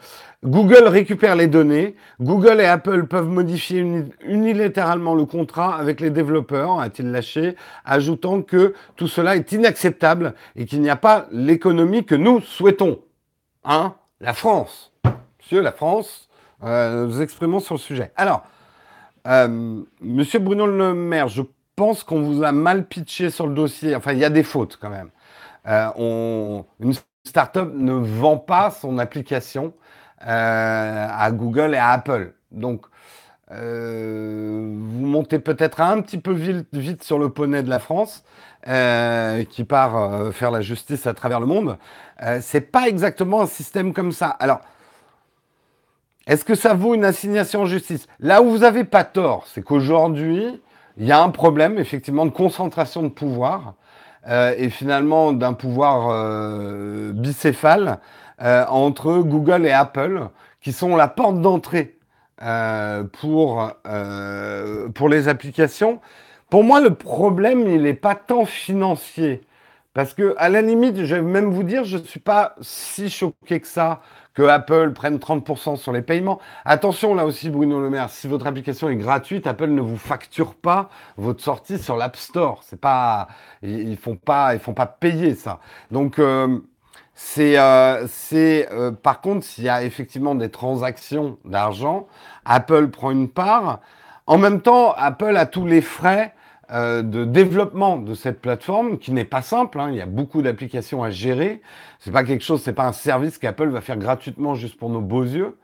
Google 0.44 0.88
récupère 0.88 1.36
les 1.36 1.48
données. 1.48 1.96
Google 2.22 2.62
et 2.62 2.66
Apple 2.66 3.08
peuvent 3.08 3.28
modifier 3.28 3.86
unilatéralement 4.24 5.14
le 5.14 5.26
contrat 5.26 5.76
avec 5.76 6.00
les 6.00 6.12
développeurs, 6.12 6.80
a-t-il 6.80 7.12
lâché, 7.12 7.56
ajoutant 7.84 8.42
que 8.42 8.74
tout 8.96 9.08
cela 9.08 9.36
est 9.36 9.52
inacceptable 9.52 10.36
et 10.56 10.66
qu'il 10.66 10.82
n'y 10.82 10.90
a 10.90 10.96
pas 10.96 11.28
l'économie 11.32 12.06
que 12.06 12.16
nous 12.16 12.40
souhaitons. 12.40 13.00
Hein? 13.66 13.96
La 14.22 14.34
France. 14.34 14.94
Monsieur, 15.40 15.62
la 15.62 15.74
France, 15.74 16.30
euh, 16.64 17.06
nous 17.06 17.22
exprimons 17.22 17.60
sur 17.60 17.76
le 17.76 17.80
sujet. 17.80 18.12
Alors, 18.16 18.44
euh, 19.28 19.82
Monsieur 20.00 20.40
Bruno 20.40 20.66
Le 20.68 20.94
Maire, 20.94 21.28
je 21.28 21.42
pense 21.76 22.04
qu'on 22.04 22.22
vous 22.22 22.44
a 22.44 22.54
mal 22.54 22.86
pitché 22.86 23.30
sur 23.30 23.46
le 23.46 23.54
dossier. 23.54 23.94
Enfin, 23.94 24.14
il 24.14 24.20
y 24.20 24.26
a 24.26 24.30
des 24.30 24.44
fautes 24.44 24.78
quand 24.80 24.90
même. 24.90 25.10
Euh, 25.68 26.62
une 26.80 26.94
startup 27.26 27.74
ne 27.74 27.92
vend 27.92 28.38
pas 28.38 28.72
son 28.72 28.98
application 29.00 29.74
à 30.22 31.32
Google 31.32 31.74
et 31.74 31.78
à 31.78 31.90
Apple. 31.90 32.34
Donc, 32.52 32.86
euh, 33.52 34.76
vous 34.78 35.06
montez 35.06 35.40
peut-être 35.40 35.82
un 35.82 36.02
petit 36.02 36.20
peu 36.20 36.34
vite, 36.34 37.04
sur 37.04 37.18
le 37.18 37.30
poney 37.30 37.64
de 37.64 37.70
la 37.70 37.80
France, 37.80 38.24
euh, 38.68 39.44
qui 39.44 39.64
part 39.64 39.96
euh, 39.96 40.32
faire 40.32 40.52
la 40.52 40.62
justice 40.62 41.08
à 41.08 41.14
travers 41.14 41.40
le 41.40 41.46
monde. 41.46 41.78
Euh, 42.22 42.40
c'est 42.42 42.62
pas 42.62 42.88
exactement 42.88 43.42
un 43.42 43.48
système 43.48 43.94
comme 43.94 44.12
ça. 44.12 44.28
Alors, 44.28 44.62
est-ce 46.28 46.46
que 46.46 46.54
ça 46.54 46.74
vaut 46.74 46.94
une 46.94 47.06
assignation 47.06 47.62
en 47.62 47.66
justice? 47.66 48.08
Là 48.20 48.42
où 48.44 48.50
vous 48.52 48.64
avez 48.64 48.84
pas 48.84 49.04
tort, 49.04 49.46
c'est 49.48 49.64
qu'aujourd'hui, 49.64 50.62
il 50.98 51.08
y 51.08 51.12
a 51.12 51.22
un 51.22 51.30
problème 51.30 51.80
effectivement 51.80 52.26
de 52.26 52.32
concentration 52.32 53.02
de 53.02 53.08
pouvoir 53.08 53.74
euh, 54.28 54.54
et 54.58 54.70
finalement 54.70 55.32
d'un 55.32 55.54
pouvoir 55.54 56.10
euh, 56.12 57.14
bicéphale 57.14 58.00
euh, 58.42 58.66
entre 58.68 59.20
Google 59.20 59.66
et 59.66 59.72
Apple, 59.72 60.30
qui 60.62 60.74
sont 60.74 60.96
la 60.96 61.08
porte 61.08 61.42
d'entrée 61.42 61.98
euh, 62.42 63.04
pour, 63.04 63.72
euh, 63.88 64.90
pour 64.90 65.10
les 65.10 65.28
applications. 65.28 66.00
Pour 66.50 66.64
moi, 66.64 66.82
le 66.82 66.96
problème, 66.96 67.68
il 67.68 67.84
n'est 67.84 67.94
pas 67.94 68.16
tant 68.16 68.46
financier. 68.46 69.42
Parce 69.94 70.14
que, 70.14 70.36
à 70.38 70.50
la 70.50 70.62
limite, 70.62 71.04
je 71.04 71.16
vais 71.16 71.22
même 71.22 71.52
vous 71.52 71.64
dire, 71.64 71.84
je 71.84 71.98
ne 71.98 72.04
suis 72.04 72.20
pas 72.20 72.56
si 72.62 73.10
choqué 73.10 73.60
que 73.60 73.68
ça 73.68 74.02
que 74.34 74.44
Apple 74.44 74.94
prenne 74.94 75.18
30% 75.18 75.76
sur 75.76 75.92
les 75.92 76.02
paiements. 76.02 76.40
Attention, 76.64 77.14
là 77.14 77.26
aussi, 77.26 77.50
Bruno 77.50 77.82
Le 77.82 77.90
Maire, 77.90 78.10
si 78.10 78.28
votre 78.30 78.48
application 78.48 78.88
est 78.88 78.96
gratuite, 78.96 79.48
Apple 79.48 79.68
ne 79.68 79.82
vous 79.82 79.98
facture 79.98 80.56
pas 80.56 80.90
votre 81.18 81.44
sortie 81.44 81.78
sur 81.78 81.98
l'App 81.98 82.16
Store. 82.16 82.62
C'est 82.64 82.80
pas, 82.80 83.28
ils, 83.64 83.98
font 83.98 84.16
pas, 84.16 84.54
ils 84.54 84.62
font 84.62 84.74
pas 84.74 84.86
payer 84.86 85.36
ça. 85.36 85.60
Donc, 85.92 86.20
euh, 86.20 86.60
c'est, 87.22 87.60
euh, 87.60 88.08
euh, 88.34 88.92
par 88.92 89.20
contre, 89.20 89.46
s'il 89.46 89.66
y 89.66 89.70
a 89.70 89.84
effectivement 89.84 90.36
des 90.36 90.50
transactions 90.50 91.38
d'argent, 91.44 92.08
Apple 92.46 92.88
prend 92.88 93.12
une 93.12 93.28
part. 93.28 93.82
En 94.26 94.38
même 94.38 94.62
temps, 94.62 94.94
Apple 94.94 95.36
a 95.36 95.46
tous 95.46 95.66
les 95.66 95.82
frais 95.82 96.34
euh, 96.72 97.02
de 97.02 97.26
développement 97.26 97.98
de 97.98 98.14
cette 98.14 98.40
plateforme 98.40 99.00
qui 99.00 99.12
n'est 99.12 99.26
pas 99.26 99.42
simple. 99.42 99.82
Hein. 99.82 99.90
Il 99.92 99.98
y 99.98 100.02
a 100.02 100.06
beaucoup 100.06 100.42
d'applications 100.42 101.04
à 101.04 101.10
gérer. 101.10 101.62
C'est 102.00 102.12
pas 102.12 102.24
quelque 102.24 102.44
chose, 102.44 102.62
c'est 102.64 102.72
pas 102.72 102.88
un 102.88 102.94
service 102.94 103.38
qu'Apple 103.38 103.68
va 103.68 103.82
faire 103.82 103.98
gratuitement 103.98 104.56
juste 104.56 104.78
pour 104.78 104.90
nos 104.90 105.02
beaux 105.02 105.24
yeux. 105.24 105.58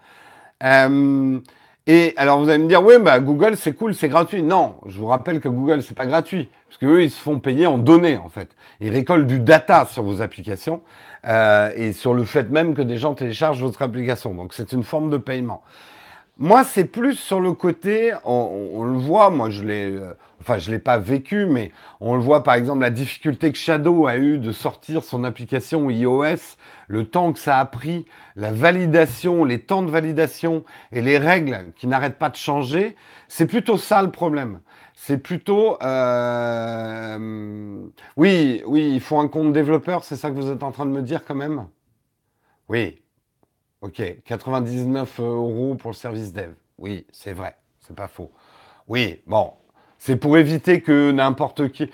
Et 1.88 2.14
alors 2.18 2.40
vous 2.40 2.50
allez 2.50 2.64
me 2.64 2.68
dire, 2.68 2.84
oui, 2.84 2.96
bah 3.00 3.20
Google 3.20 3.56
c'est 3.56 3.74
cool, 3.74 3.94
c'est 3.94 4.10
gratuit. 4.10 4.42
Non, 4.42 4.76
je 4.88 4.98
vous 4.98 5.06
rappelle 5.06 5.40
que 5.40 5.48
Google 5.48 5.84
c'est 5.84 5.96
pas 5.96 6.08
gratuit, 6.08 6.50
parce 6.68 6.80
que 6.80 6.88
eux 6.88 7.04
ils 7.04 7.12
se 7.12 7.22
font 7.22 7.40
payer 7.40 7.68
en 7.68 7.78
données 7.78 8.18
en 8.18 8.30
fait. 8.30 8.50
Ils 8.82 8.90
récoltent 8.90 9.28
du 9.28 9.40
data 9.40 9.86
sur 9.86 10.02
vos 10.02 10.22
applications 10.22 10.82
euh, 11.26 11.72
et 11.76 11.94
sur 11.94 12.14
le 12.14 12.24
fait 12.24 12.50
même 12.50 12.76
que 12.76 12.82
des 12.82 12.98
gens 12.98 13.14
téléchargent 13.14 13.62
votre 13.62 13.82
application. 13.82 14.34
Donc 14.34 14.54
c'est 14.54 14.72
une 14.72 14.84
forme 14.84 15.10
de 15.10 15.18
paiement. 15.18 15.64
Moi 16.38 16.64
c'est 16.64 16.86
plus 16.86 17.16
sur 17.16 17.40
le 17.40 17.54
côté, 17.54 18.14
on, 18.26 18.72
on 18.74 18.84
le 18.84 18.98
voit, 18.98 19.30
moi 19.30 19.50
je 19.50 19.64
l'ai, 19.64 19.86
euh, 19.86 20.14
enfin 20.42 20.58
je 20.58 20.70
l'ai 20.70 20.80
pas 20.80 20.98
vécu, 20.98 21.46
mais 21.46 21.72
on 22.02 22.16
le 22.16 22.22
voit 22.22 22.44
par 22.44 22.56
exemple 22.56 22.82
la 22.82 22.90
difficulté 22.90 23.52
que 23.52 23.58
Shadow 23.58 24.06
a 24.06 24.18
eu 24.18 24.38
de 24.38 24.52
sortir 24.52 25.04
son 25.04 25.24
application 25.24 25.90
iOS, 25.90 26.58
le 26.88 27.06
temps 27.06 27.32
que 27.32 27.40
ça 27.40 27.58
a 27.58 27.66
pris, 27.66 28.06
la 28.36 28.52
validation, 28.52 29.46
les 29.46 29.60
temps 29.60 29.82
de 29.82 29.90
validation 29.90 30.66
et 30.92 31.02
les 31.02 31.18
règles 31.18 31.72
qui 31.78 31.88
n'arrêtent 31.88 32.20
pas 32.20 32.30
de 32.30 32.36
changer, 32.36 32.98
c'est 33.28 33.48
plutôt 33.48 33.78
ça 33.78 34.02
le 34.02 34.12
problème. 34.12 34.60
C'est 34.96 35.18
plutôt, 35.18 35.78
euh, 35.84 37.88
oui, 38.16 38.64
oui, 38.66 38.92
il 38.96 39.02
faut 39.02 39.20
un 39.20 39.28
compte 39.28 39.54
développeur, 39.54 40.04
c'est 40.04 40.16
ça 40.16 40.30
que 40.32 40.36
vous 40.36 40.50
êtes 40.50 40.64
en 40.64 40.72
train 40.72 40.86
de 40.86 40.92
me 40.92 41.02
dire 41.02 41.26
quand 41.26 41.36
même? 41.36 41.68
Oui, 42.70 43.02
ok, 43.82 44.02
99 44.26 45.20
euros 45.20 45.76
pour 45.76 45.92
le 45.92 45.96
service 45.96 46.34
dev. 46.34 46.54
Oui, 46.78 47.06
c'est 47.12 47.34
vrai, 47.34 47.56
c'est 47.82 47.96
pas 47.96 48.08
faux. 48.08 48.32
Oui, 48.88 49.22
bon, 49.28 49.54
c'est 50.00 50.16
pour 50.16 50.38
éviter 50.38 50.82
que 50.82 51.12
n'importe 51.12 51.70
qui. 51.70 51.90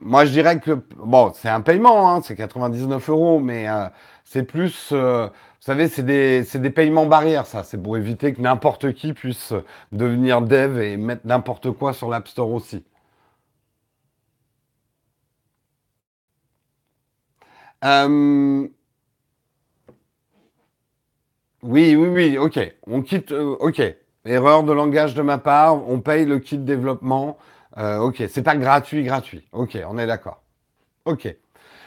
Moi, 0.00 0.24
je 0.26 0.32
dirais 0.32 0.60
que 0.60 0.72
bon, 0.96 1.32
c'est 1.34 1.48
un 1.48 1.60
paiement, 1.62 2.10
hein, 2.10 2.20
c'est 2.22 2.36
99 2.36 3.08
euros, 3.10 3.40
mais 3.40 3.68
euh, 3.68 3.88
c'est 4.24 4.42
plus, 4.44 4.90
euh, 4.92 5.28
vous 5.64 5.72
savez, 5.72 5.88
c'est 5.88 6.60
des, 6.60 6.70
paiements 6.70 7.06
barrières, 7.06 7.46
ça. 7.46 7.64
C'est 7.64 7.82
pour 7.82 7.96
éviter 7.96 8.34
que 8.34 8.40
n'importe 8.42 8.92
qui 8.92 9.14
puisse 9.14 9.54
devenir 9.92 10.42
dev 10.42 10.78
et 10.78 10.98
mettre 10.98 11.22
n'importe 11.26 11.70
quoi 11.70 11.94
sur 11.94 12.10
l'App 12.10 12.28
Store 12.28 12.50
aussi. 12.50 12.84
Euh, 17.82 18.68
oui, 21.62 21.96
oui, 21.96 22.08
oui, 22.08 22.36
ok. 22.36 22.74
On 22.86 23.00
quitte, 23.00 23.32
euh, 23.32 23.56
ok. 23.58 23.80
Erreur 24.26 24.64
de 24.64 24.72
langage 24.72 25.14
de 25.14 25.22
ma 25.22 25.38
part, 25.38 25.88
on 25.88 26.00
paye 26.00 26.26
le 26.26 26.40
kit 26.40 26.58
développement. 26.58 27.38
Euh, 27.78 28.00
ok, 28.00 28.24
c'est 28.28 28.42
pas 28.42 28.56
gratuit, 28.56 29.02
gratuit. 29.02 29.48
Ok, 29.52 29.78
on 29.88 29.96
est 29.96 30.06
d'accord. 30.06 30.42
Ok. 31.06 31.34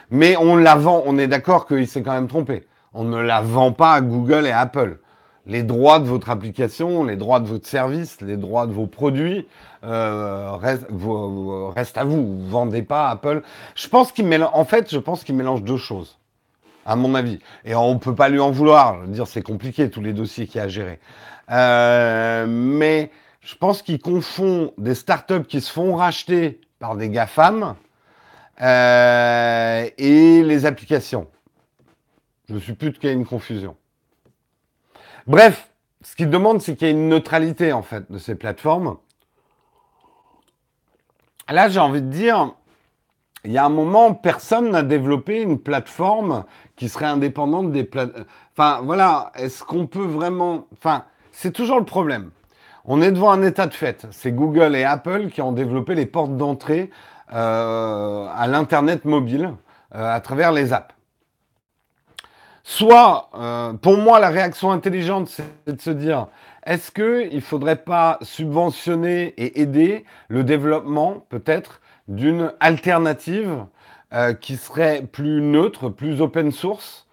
Mais 0.10 0.36
on 0.36 0.56
la 0.56 0.76
vend, 0.76 1.04
on 1.06 1.20
est 1.20 1.28
d'accord 1.28 1.68
qu'il 1.68 1.88
s'est 1.88 2.02
quand 2.02 2.14
même 2.14 2.28
trompé. 2.28 2.66
On 2.94 3.04
ne 3.04 3.20
la 3.20 3.42
vend 3.42 3.72
pas 3.72 3.94
à 3.94 4.02
Google 4.02 4.46
et 4.46 4.52
à 4.52 4.60
Apple. 4.60 5.00
Les 5.46 5.64
droits 5.64 6.00
de 6.00 6.06
votre 6.06 6.30
application, 6.30 7.06
les 7.06 7.16
droits 7.16 7.40
de 7.40 7.48
votre 7.48 7.68
service, 7.68 8.20
les 8.20 8.36
droits 8.36 8.68
de 8.68 8.74
vos 8.74 8.86
produits 8.86 9.48
euh, 9.86 10.52
restent, 10.54 11.98
à 11.98 12.04
vous. 12.04 12.38
Vous 12.38 12.44
ne 12.44 12.50
vendez 12.50 12.82
pas 12.82 13.08
à 13.08 13.12
Apple. 13.12 13.42
Je 13.76 13.88
pense 13.88 14.12
qu'il 14.12 14.28
en 14.44 14.66
fait, 14.66 14.92
je 14.92 15.00
pense 15.00 15.24
qu'il 15.24 15.36
mélange 15.36 15.64
deux 15.64 15.78
choses, 15.78 16.18
à 16.86 16.98
mon 16.98 17.16
avis. 17.16 17.40
Et 17.64 17.76
on 17.76 17.94
ne 17.94 18.00
peut 18.00 18.16
pas 18.16 18.28
lui 18.28 18.40
en 18.40 18.52
vouloir. 18.52 18.96
Je 18.96 19.06
veux 19.06 19.14
dire, 19.14 19.28
c'est 19.28 19.42
compliqué 19.42 19.90
tous 19.90 20.02
les 20.02 20.12
dossiers 20.12 20.48
qu'il 20.48 20.58
y 20.58 20.62
a 20.62 20.64
à 20.64 20.68
gérer. 20.68 21.00
Euh, 21.50 22.46
mais 22.50 23.10
je 23.40 23.56
pense 23.56 23.82
qu'il 23.82 24.00
confond 24.00 24.74
des 24.78 24.96
startups 24.96 25.46
qui 25.48 25.62
se 25.62 25.72
font 25.72 25.96
racheter 25.96 26.60
par 26.80 26.98
des 26.98 27.08
GAFAM 27.08 27.76
euh, 28.62 29.90
et 29.98 30.44
les 30.44 30.66
applications. 30.66 31.28
Je 32.50 32.58
suis 32.58 32.74
plus 32.74 32.94
qu'il 32.94 33.10
y 33.10 33.12
a 33.12 33.16
une 33.16 33.26
confusion. 33.26 33.76
Bref, 35.26 35.70
ce 36.02 36.16
qu'il 36.16 36.30
demande, 36.30 36.62
c'est 36.62 36.76
qu'il 36.76 36.88
y 36.88 36.92
ait 36.92 36.94
une 36.94 37.10
neutralité 37.10 37.74
en 37.74 37.82
fait 37.82 38.10
de 38.10 38.18
ces 38.18 38.36
plateformes. 38.36 38.98
Là, 41.50 41.70
j'ai 41.70 41.80
envie 41.80 42.02
de 42.02 42.10
dire, 42.10 42.54
il 43.44 43.52
y 43.52 43.58
a 43.58 43.66
un 43.66 43.70
moment, 43.70 44.14
personne 44.14 44.72
n'a 44.72 44.84
développé 44.84 45.42
une 45.42 45.60
plateforme 45.60 46.46
qui 46.76 46.90
serait 46.90 47.06
indépendante 47.06 47.72
des 47.72 47.84
plateformes. 47.84 48.26
Enfin, 48.54 48.82
voilà, 48.84 49.32
est-ce 49.36 49.64
qu'on 49.64 49.88
peut 49.88 50.06
vraiment... 50.06 50.66
Enfin, 50.74 51.06
c'est 51.32 51.52
toujours 51.52 51.80
le 51.80 51.86
problème. 51.86 52.32
On 52.86 53.02
est 53.02 53.12
devant 53.12 53.32
un 53.32 53.44
état 53.44 53.68
de 53.68 53.74
fait. 53.74 54.08
C'est 54.12 54.32
Google 54.32 54.76
et 54.76 54.84
Apple 54.84 55.28
qui 55.28 55.42
ont 55.42 55.52
développé 55.52 55.94
les 55.96 56.06
portes 56.06 56.36
d'entrée 56.38 56.90
euh, 57.34 58.28
à 58.34 58.48
l'Internet 58.48 59.04
mobile 59.04 59.54
euh, 59.94 60.16
à 60.16 60.20
travers 60.22 60.54
les 60.54 60.72
apps. 60.72 60.97
Soit, 62.70 63.30
euh, 63.34 63.72
pour 63.72 63.98
moi, 63.98 64.20
la 64.20 64.28
réaction 64.28 64.72
intelligente, 64.72 65.30
c'est 65.30 65.74
de 65.74 65.80
se 65.80 65.90
dire, 65.90 66.28
est-ce 66.66 66.92
qu'il 66.92 67.34
ne 67.34 67.40
faudrait 67.40 67.78
pas 67.78 68.20
subventionner 68.22 69.34
et 69.38 69.62
aider 69.62 70.04
le 70.28 70.44
développement, 70.44 71.26
peut-être, 71.30 71.80
d'une 72.10 72.52
alternative 72.60 73.64
euh, 74.14 74.34
qui 74.34 74.58
serait 74.58 75.02
plus 75.02 75.40
neutre, 75.40 75.88
plus 75.88 76.20
open 76.20 76.52
source, 76.52 77.08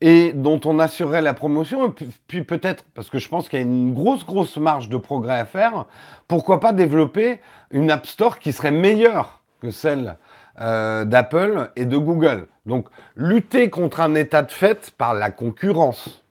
et 0.00 0.32
dont 0.34 0.60
on 0.66 0.78
assurerait 0.78 1.20
la 1.20 1.34
promotion, 1.34 1.92
puis 2.28 2.44
peut-être, 2.44 2.84
parce 2.94 3.10
que 3.10 3.18
je 3.18 3.28
pense 3.28 3.48
qu'il 3.48 3.58
y 3.58 3.62
a 3.62 3.64
une 3.64 3.94
grosse, 3.94 4.24
grosse 4.24 4.56
marge 4.56 4.88
de 4.88 4.96
progrès 4.98 5.40
à 5.40 5.46
faire, 5.46 5.86
pourquoi 6.28 6.60
pas 6.60 6.72
développer 6.72 7.40
une 7.72 7.90
App 7.90 8.06
Store 8.06 8.38
qui 8.38 8.52
serait 8.52 8.70
meilleure 8.70 9.40
que 9.60 9.72
celle 9.72 10.16
euh, 10.60 11.04
d'Apple 11.04 11.70
et 11.76 11.84
de 11.84 11.96
Google. 11.96 12.46
Donc, 12.66 12.86
lutter 13.16 13.70
contre 13.70 14.00
un 14.00 14.14
état 14.14 14.42
de 14.42 14.52
fait 14.52 14.90
par 14.96 15.14
la 15.14 15.30
concurrence. 15.30 16.22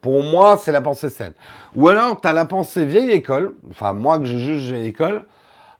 Pour 0.00 0.24
moi, 0.24 0.58
c'est 0.60 0.72
la 0.72 0.80
pensée 0.80 1.08
saine. 1.08 1.32
Ou 1.76 1.88
alors, 1.88 2.20
tu 2.20 2.28
as 2.28 2.32
la 2.32 2.44
pensée 2.44 2.84
vieille 2.84 3.10
école, 3.12 3.54
enfin, 3.70 3.92
moi 3.92 4.18
que 4.18 4.24
je 4.24 4.36
juge 4.36 4.72
vieille 4.72 4.88
école. 4.88 5.24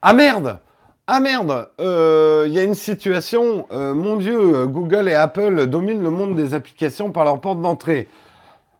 Ah 0.01 0.13
merde 0.13 0.59
Ah 1.05 1.19
merde, 1.19 1.69
euh, 1.79 2.45
il 2.47 2.53
y 2.53 2.59
a 2.59 2.63
une 2.63 2.75
situation, 2.75 3.67
euh, 3.71 3.93
mon 3.93 4.15
Dieu, 4.15 4.65
Google 4.67 5.09
et 5.09 5.15
Apple 5.15 5.67
dominent 5.67 6.01
le 6.01 6.09
monde 6.09 6.35
des 6.35 6.53
applications 6.53 7.11
par 7.11 7.25
leur 7.25 7.41
porte 7.41 7.61
d'entrée. 7.61 8.07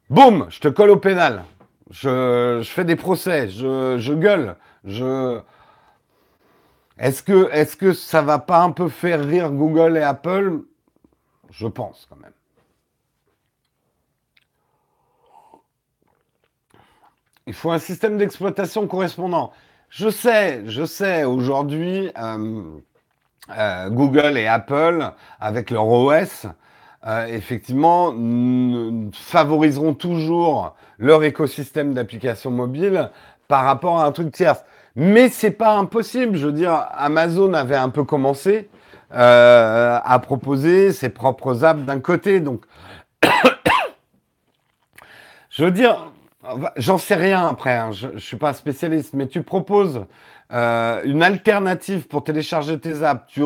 Boum, 0.09 0.47
je 0.49 0.59
te 0.59 0.67
colle 0.67 0.89
au 0.89 0.97
pénal. 0.97 1.43
Je, 1.91 2.61
fais 2.63 2.85
des 2.85 2.95
procès, 2.95 3.49
je, 3.49 4.13
gueule, 4.13 4.55
je... 4.85 5.39
Est-ce 7.03 7.21
que, 7.21 7.51
est-ce 7.51 7.75
que 7.75 7.91
ça 7.91 8.21
va 8.21 8.39
pas 8.39 8.61
un 8.61 8.71
peu 8.71 8.87
faire 8.87 9.25
rire 9.25 9.51
Google 9.51 9.97
et 9.97 10.01
Apple? 10.01 10.61
Je 11.51 11.67
pense 11.67 12.07
quand 12.09 12.15
même. 12.15 12.31
Il 17.45 17.53
faut 17.53 17.71
un 17.71 17.79
système 17.79 18.17
d'exploitation 18.17 18.87
correspondant. 18.87 19.51
Je 19.89 20.07
sais, 20.07 20.63
je 20.65 20.85
sais, 20.85 21.25
aujourd'hui, 21.25 22.09
euh, 22.17 22.63
euh, 23.49 23.89
Google 23.89 24.37
et 24.37 24.47
Apple, 24.47 25.11
avec 25.41 25.71
leur 25.71 25.85
OS, 25.85 26.45
euh, 27.05 27.25
effectivement, 27.25 28.13
favoriseront 29.11 29.93
toujours 29.93 30.73
leur 30.99 31.25
écosystème 31.25 31.93
d'applications 31.93 32.49
mobiles 32.49 33.09
par 33.49 33.65
rapport 33.65 33.99
à 33.99 34.05
un 34.05 34.13
truc 34.13 34.31
tierce. 34.31 34.63
Mais 34.95 35.29
c'est 35.29 35.51
pas 35.51 35.75
impossible. 35.77 36.37
Je 36.37 36.47
veux 36.47 36.53
dire, 36.53 36.87
Amazon 36.91 37.53
avait 37.53 37.75
un 37.75 37.89
peu 37.89 38.03
commencé 38.03 38.69
à 39.11 40.19
proposer 40.23 40.91
ses 40.91 41.09
propres 41.09 41.63
apps 41.63 41.83
d'un 41.83 41.99
côté. 41.99 42.39
Donc, 42.39 42.65
je 45.49 45.63
veux 45.63 45.71
dire, 45.71 46.11
J'en 46.75 46.97
sais 46.97 47.15
rien 47.15 47.47
après, 47.47 47.77
hein. 47.77 47.91
je 47.91 48.07
ne 48.07 48.19
suis 48.19 48.35
pas 48.35 48.53
spécialiste, 48.53 49.13
mais 49.13 49.27
tu 49.27 49.43
proposes 49.43 50.05
euh, 50.51 51.01
une 51.05 51.23
alternative 51.23 52.07
pour 52.07 52.23
télécharger 52.23 52.77
tes 52.79 53.01
apps, 53.01 53.25
tu, 53.27 53.43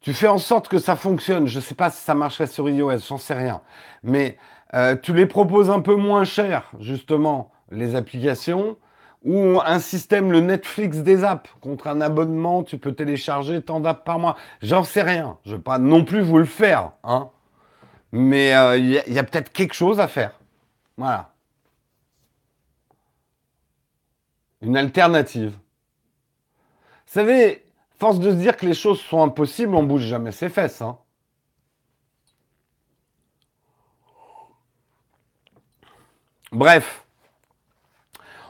tu 0.00 0.14
fais 0.14 0.28
en 0.28 0.38
sorte 0.38 0.68
que 0.68 0.78
ça 0.78 0.94
fonctionne. 0.94 1.48
Je 1.48 1.56
ne 1.56 1.62
sais 1.62 1.74
pas 1.74 1.90
si 1.90 2.00
ça 2.02 2.14
marcherait 2.14 2.46
sur 2.46 2.68
iOS, 2.68 2.98
j'en 3.08 3.18
sais 3.18 3.34
rien. 3.34 3.62
Mais 4.04 4.38
euh, 4.74 4.94
tu 4.94 5.12
les 5.12 5.26
proposes 5.26 5.70
un 5.70 5.80
peu 5.80 5.96
moins 5.96 6.22
cher, 6.22 6.70
justement, 6.78 7.50
les 7.72 7.96
applications, 7.96 8.76
ou 9.24 9.60
un 9.64 9.78
système, 9.78 10.30
le 10.30 10.40
Netflix 10.40 10.98
des 10.98 11.24
apps. 11.24 11.50
Contre 11.60 11.86
un 11.86 12.00
abonnement, 12.00 12.62
tu 12.62 12.78
peux 12.78 12.92
télécharger 12.92 13.62
tant 13.62 13.80
d'apps 13.80 14.04
par 14.04 14.18
mois. 14.18 14.36
J'en 14.62 14.84
sais 14.84 15.02
rien. 15.02 15.38
Je 15.44 15.52
ne 15.52 15.56
veux 15.56 15.62
pas 15.62 15.78
non 15.78 16.04
plus 16.04 16.20
vous 16.20 16.38
le 16.38 16.44
faire. 16.44 16.92
Hein. 17.02 17.30
Mais 18.12 18.54
euh, 18.54 18.76
il 18.76 18.90
y 18.90 19.18
a 19.18 19.24
peut-être 19.24 19.52
quelque 19.52 19.74
chose 19.74 19.98
à 19.98 20.08
faire. 20.08 20.38
Voilà. 20.96 21.34
une 24.64 24.76
alternative. 24.76 25.52
Vous 27.06 27.12
savez, 27.20 27.64
force 27.98 28.18
de 28.18 28.30
se 28.30 28.36
dire 28.36 28.56
que 28.56 28.66
les 28.66 28.74
choses 28.74 29.00
sont 29.00 29.22
impossibles, 29.22 29.74
on 29.74 29.84
bouge 29.84 30.02
jamais 30.02 30.32
ses 30.32 30.48
fesses. 30.48 30.82
Hein. 30.82 30.98
Bref, 36.50 37.03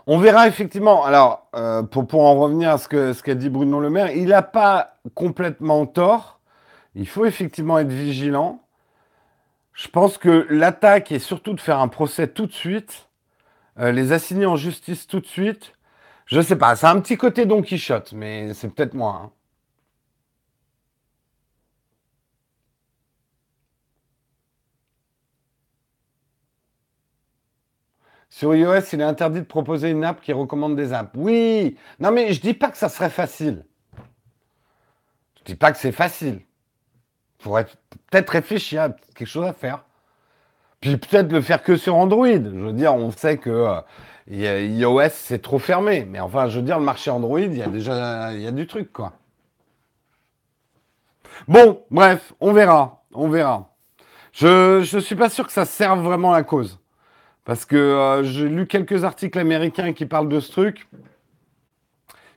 on 0.06 0.18
verra 0.18 0.49
effectivement. 0.49 1.04
Alors, 1.04 1.49
euh, 1.54 1.82
pour, 1.82 2.06
pour, 2.06 2.23
en 2.23 2.34
revenir 2.34 2.70
à 2.70 2.78
ce 2.78 3.23
qu'a 3.23 3.34
dit 3.34 3.49
Bruno 3.49 3.80
Le 3.80 3.90
Maire, 3.90 4.11
il 4.11 4.28
n'a 4.28 4.42
pas 4.42 4.94
complètement 5.14 5.87
tort. 5.87 6.40
Il 6.94 7.08
faut 7.08 7.25
effectivement 7.25 7.78
être 7.78 7.88
vigilant. 7.88 8.61
Je 9.73 9.88
pense 9.88 10.18
que 10.18 10.46
l'attaque 10.50 11.11
est 11.11 11.18
surtout 11.18 11.52
de 11.52 11.61
faire 11.61 11.80
un 11.80 11.88
procès 11.88 12.28
tout 12.28 12.46
de 12.46 12.52
suite, 12.52 13.08
euh, 13.80 13.90
les 13.90 14.12
assigner 14.12 14.46
en 14.46 14.56
justice 14.56 15.08
tout 15.08 15.18
de 15.18 15.26
suite, 15.26 15.73
je 16.26 16.40
sais 16.40 16.56
pas, 16.56 16.75
c'est 16.76 16.87
un 16.87 17.00
petit 17.00 17.16
côté 17.16 17.44
Don 17.44 17.61
Quichotte, 17.61 18.12
mais 18.12 18.54
c'est 18.54 18.68
peut-être 18.68 18.94
moi. 18.94 19.23
Hein. 19.25 19.30
Sur 28.35 28.53
iOS, 28.53 28.81
il 28.93 29.00
est 29.00 29.05
interdit 29.05 29.38
de 29.38 29.45
proposer 29.45 29.91
une 29.91 30.03
app 30.03 30.21
qui 30.21 30.33
recommande 30.33 30.75
des 30.75 30.93
apps. 30.93 31.12
Oui, 31.14 31.76
non 32.00 32.11
mais 32.11 32.33
je 32.33 32.41
dis 32.41 32.53
pas 32.53 32.69
que 32.69 32.76
ça 32.76 32.88
serait 32.88 33.09
facile. 33.09 33.64
Je 35.38 35.45
dis 35.45 35.55
pas 35.55 35.71
que 35.71 35.79
c'est 35.79 35.93
facile. 35.93 36.41
Il 37.38 37.45
faudrait 37.45 37.67
peut-être 38.11 38.31
réfléchir 38.31 38.83
à 38.83 38.88
quelque 39.14 39.29
chose 39.29 39.47
à 39.47 39.53
faire. 39.53 39.85
Puis 40.81 40.97
peut-être 40.97 41.31
le 41.31 41.41
faire 41.43 41.62
que 41.62 41.76
sur 41.76 41.95
Android. 41.95 42.26
Je 42.26 42.41
veux 42.41 42.73
dire, 42.73 42.92
on 42.92 43.12
sait 43.12 43.38
que 43.38 43.51
euh, 43.51 44.66
iOS, 44.66 45.11
c'est 45.12 45.40
trop 45.40 45.61
fermé. 45.61 46.05
Mais 46.05 46.18
enfin, 46.18 46.49
je 46.49 46.59
veux 46.59 46.64
dire, 46.64 46.81
le 46.81 46.85
marché 46.85 47.12
Android, 47.12 47.38
il 47.38 47.57
y 47.57 47.62
a 47.62 47.68
déjà 47.68 48.51
du 48.51 48.66
truc, 48.66 48.92
quoi. 48.92 49.12
Bon, 51.47 51.85
bref, 51.88 52.33
on 52.40 52.53
verra. 52.53 53.05
On 53.12 53.29
verra. 53.29 53.70
Je 54.33 54.81
ne 54.81 55.01
suis 55.01 55.14
pas 55.14 55.31
sûr 55.31 55.47
que 55.47 55.53
ça 55.53 55.64
serve 55.64 56.01
vraiment 56.01 56.33
la 56.33 56.42
cause. 56.42 56.81
Parce 57.44 57.64
que 57.64 57.76
euh, 57.76 58.22
j'ai 58.24 58.48
lu 58.48 58.66
quelques 58.66 59.04
articles 59.04 59.38
américains 59.38 59.92
qui 59.92 60.07
parlent 60.07 60.28
de 60.28 60.40
ce 60.40 60.50
truc. 60.50 60.88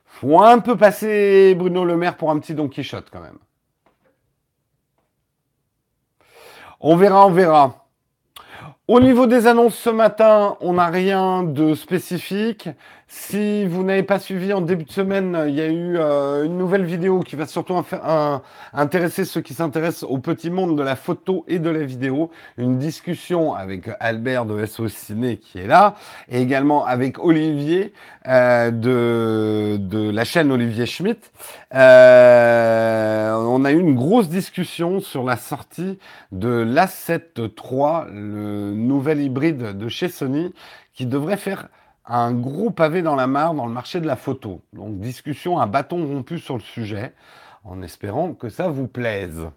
Faut 0.04 0.40
un 0.42 0.58
peu 0.58 0.76
passer 0.76 1.54
Bruno 1.54 1.84
Le 1.84 1.96
Maire 1.96 2.16
pour 2.16 2.30
un 2.30 2.38
petit 2.38 2.54
Don 2.54 2.68
Quichotte 2.68 3.08
quand 3.10 3.20
même. 3.20 3.38
On 6.80 6.96
verra, 6.96 7.26
on 7.26 7.30
verra. 7.30 7.86
Au 8.86 9.00
niveau 9.00 9.26
des 9.26 9.46
annonces 9.46 9.76
ce 9.76 9.90
matin, 9.90 10.56
on 10.60 10.74
n'a 10.74 10.86
rien 10.86 11.42
de 11.42 11.74
spécifique. 11.74 12.68
Si 13.10 13.64
vous 13.64 13.84
n'avez 13.84 14.02
pas 14.02 14.18
suivi 14.18 14.52
en 14.52 14.60
début 14.60 14.84
de 14.84 14.92
semaine, 14.92 15.44
il 15.48 15.54
y 15.54 15.62
a 15.62 15.66
eu 15.66 15.96
euh, 15.96 16.44
une 16.44 16.58
nouvelle 16.58 16.84
vidéo 16.84 17.20
qui 17.20 17.36
va 17.36 17.46
surtout 17.46 17.74
intéresser 18.74 19.24
ceux 19.24 19.40
qui 19.40 19.54
s'intéressent 19.54 20.02
au 20.10 20.18
petit 20.18 20.50
monde 20.50 20.76
de 20.76 20.82
la 20.82 20.94
photo 20.94 21.42
et 21.48 21.58
de 21.58 21.70
la 21.70 21.84
vidéo. 21.84 22.30
Une 22.58 22.76
discussion 22.78 23.54
avec 23.54 23.88
Albert 24.00 24.44
de 24.44 24.66
SO 24.66 24.88
Ciné 24.88 25.38
qui 25.38 25.58
est 25.58 25.66
là, 25.66 25.94
et 26.28 26.42
également 26.42 26.84
avec 26.84 27.18
Olivier 27.18 27.94
euh, 28.26 28.70
de, 28.70 29.78
de 29.78 30.10
la 30.10 30.24
chaîne 30.24 30.52
Olivier 30.52 30.84
Schmitt. 30.84 31.32
Euh, 31.74 33.32
on 33.32 33.64
a 33.64 33.72
eu 33.72 33.80
une 33.80 33.94
grosse 33.94 34.28
discussion 34.28 35.00
sur 35.00 35.24
la 35.24 35.38
sortie 35.38 35.98
de 36.30 36.50
l'A7 36.50 37.20
III, 37.38 38.12
le 38.12 38.74
nouvel 38.74 39.22
hybride 39.22 39.78
de 39.78 39.88
chez 39.88 40.10
Sony, 40.10 40.52
qui 40.92 41.06
devrait 41.06 41.38
faire 41.38 41.68
un 42.08 42.32
gros 42.32 42.70
pavé 42.70 43.02
dans 43.02 43.14
la 43.14 43.26
mare 43.26 43.54
dans 43.54 43.66
le 43.66 43.72
marché 43.72 44.00
de 44.00 44.06
la 44.06 44.16
photo. 44.16 44.62
Donc 44.72 44.98
discussion 44.98 45.58
à 45.58 45.66
bâton 45.66 46.06
rompu 46.06 46.38
sur 46.38 46.54
le 46.54 46.62
sujet, 46.62 47.14
en 47.64 47.82
espérant 47.82 48.34
que 48.34 48.48
ça 48.48 48.68
vous 48.68 48.88
plaise. 48.88 49.48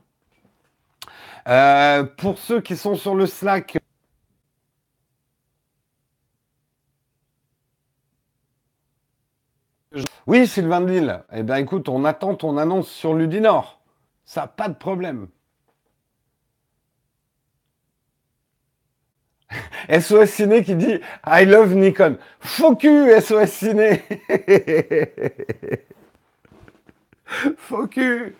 Euh, 1.47 2.03
pour 2.03 2.37
ceux 2.37 2.61
qui 2.61 2.77
sont 2.77 2.95
sur 2.95 3.15
le 3.15 3.25
Slack, 3.25 3.77
Oui, 10.27 10.47
Sylvain 10.47 10.81
de 10.81 10.91
Lille. 10.91 11.23
Eh 11.33 11.43
bien, 11.43 11.55
écoute, 11.57 11.89
on 11.89 12.05
attend 12.05 12.35
ton 12.35 12.57
annonce 12.57 12.89
sur 12.89 13.13
Ludinor. 13.13 13.81
Ça, 14.23 14.47
pas 14.47 14.69
de 14.69 14.75
problème. 14.75 15.27
SOS 19.89 20.29
Ciné 20.29 20.63
qui 20.63 20.75
dit 20.75 20.99
I 21.25 21.45
love 21.45 21.73
Nikon. 21.75 22.17
Focus 22.39 23.23
SOS 23.23 23.49
Ciné. 23.51 24.03
Focus. 27.57 28.33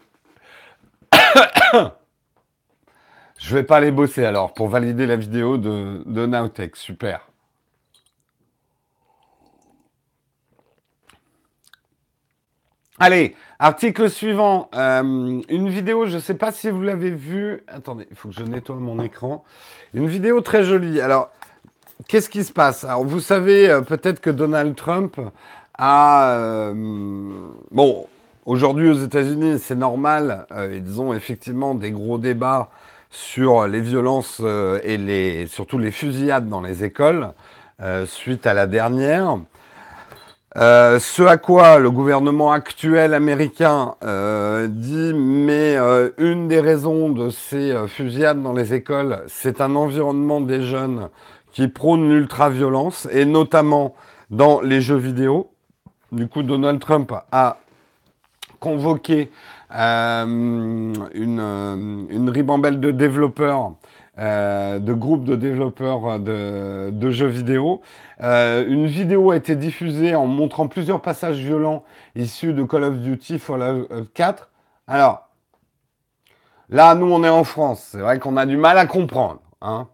Je 3.40 3.56
vais 3.56 3.64
pas 3.64 3.78
aller 3.78 3.92
bosser 3.92 4.24
alors 4.26 4.54
pour 4.54 4.68
valider 4.68 5.08
la 5.08 5.16
vidéo 5.16 5.58
de, 5.58 6.04
de 6.06 6.26
Nowtech. 6.26 6.76
Super. 6.76 7.31
Allez, 13.04 13.36
article 13.58 14.12
suivant. 14.12 14.70
Euh, 14.76 15.42
une 15.50 15.70
vidéo, 15.70 16.06
je 16.06 16.18
ne 16.18 16.20
sais 16.20 16.36
pas 16.36 16.52
si 16.52 16.70
vous 16.70 16.84
l'avez 16.84 17.10
vue. 17.10 17.64
Attendez, 17.68 18.06
il 18.12 18.16
faut 18.16 18.30
que 18.30 18.36
je 18.36 18.44
nettoie 18.44 18.76
mon 18.76 19.02
écran. 19.02 19.44
Une 19.96 20.06
vidéo 20.06 20.42
très 20.42 20.64
jolie. 20.64 21.02
Alors, 21.02 21.32
qu'est-ce 22.08 22.30
qui 22.30 22.44
se 22.44 22.54
passe? 22.54 22.84
Alors, 22.84 23.04
vous 23.04 23.20
savez 23.20 23.68
euh, 23.68 23.82
peut-être 23.82 24.20
que 24.20 24.30
Donald 24.30 24.76
Trump 24.76 25.20
a... 25.80 26.36
Euh, 26.36 26.74
bon, 27.72 28.06
aujourd'hui 28.46 28.88
aux 28.88 29.04
États-Unis, 29.04 29.58
c'est 29.58 29.74
normal. 29.74 30.46
ils 30.72 31.02
ont 31.02 31.12
effectivement 31.16 31.74
des 31.74 31.90
gros 31.90 32.20
débats 32.20 32.70
sur 33.10 33.68
les 33.68 33.82
violences 33.82 34.44
et 34.84 34.98
les, 34.98 35.48
surtout 35.48 35.80
les 35.80 35.90
fusillades 35.90 36.48
dans 36.48 36.62
les 36.62 36.84
écoles 36.84 37.32
suite 38.06 38.46
à 38.46 38.54
la 38.54 38.68
dernière. 38.68 39.40
Euh, 40.58 41.00
ce 41.00 41.24
à 41.24 41.38
quoi 41.38 41.80
le 41.80 41.90
gouvernement 41.90 42.52
actuel 42.52 43.14
américain 43.14 43.96
euh, 44.04 44.68
dit, 44.68 45.14
mais 45.14 45.78
euh, 45.78 46.10
une 46.18 46.50
des 46.50 46.60
raisons 46.60 47.08
de 47.08 47.30
ces 47.30 47.74
fusillades 47.88 48.44
dans 48.44 48.52
les 48.52 48.74
écoles, 48.74 49.24
c'est 49.28 49.62
un 49.62 49.76
environnement 49.76 50.42
des 50.42 50.62
jeunes 50.62 51.08
qui 51.54 51.70
prône 51.70 52.10
l'ultra-violence, 52.10 53.08
et 53.12 53.24
notamment 53.24 53.96
dans 54.30 54.60
les 54.60 54.82
jeux 54.82 54.98
vidéo. 54.98 55.52
Du 56.12 56.28
coup, 56.28 56.44
Donald 56.44 56.82
Trump 56.82 57.14
a 57.32 57.58
convoqué 58.60 59.32
une, 59.70 61.08
une 61.14 62.30
ribambelle 62.30 62.82
de 62.82 62.92
développeurs 62.92 63.74
euh, 64.22 64.80
de 64.80 64.94
groupes 64.94 65.26
de 65.26 65.36
développeurs 65.36 66.20
de, 66.20 67.12
jeux 67.12 67.28
vidéo. 67.28 67.82
Euh, 68.22 68.66
une 68.68 68.88
vidéo 68.88 69.32
a 69.32 69.36
été 69.36 69.56
diffusée 69.56 70.16
en 70.16 70.28
montrant 70.28 70.68
plusieurs 70.68 71.02
passages 71.02 71.38
violents 71.38 71.84
issus 72.16 72.54
de 72.54 72.64
Call 72.64 72.84
of 72.84 73.00
Duty 73.00 73.40
Fallout 73.40 73.88
4. 74.14 74.50
Alors, 74.88 75.30
là, 76.70 76.96
nous, 76.96 77.12
on 77.12 77.24
est 77.24 77.30
en 77.30 77.44
France. 77.44 77.90
C'est 77.92 78.00
vrai 78.00 78.20
qu'on 78.20 78.38
a 78.38 78.46
du 78.46 78.58
mal 78.58 78.78
à 78.78 78.86
comprendre. 78.86 79.42
Hein. 79.62 79.88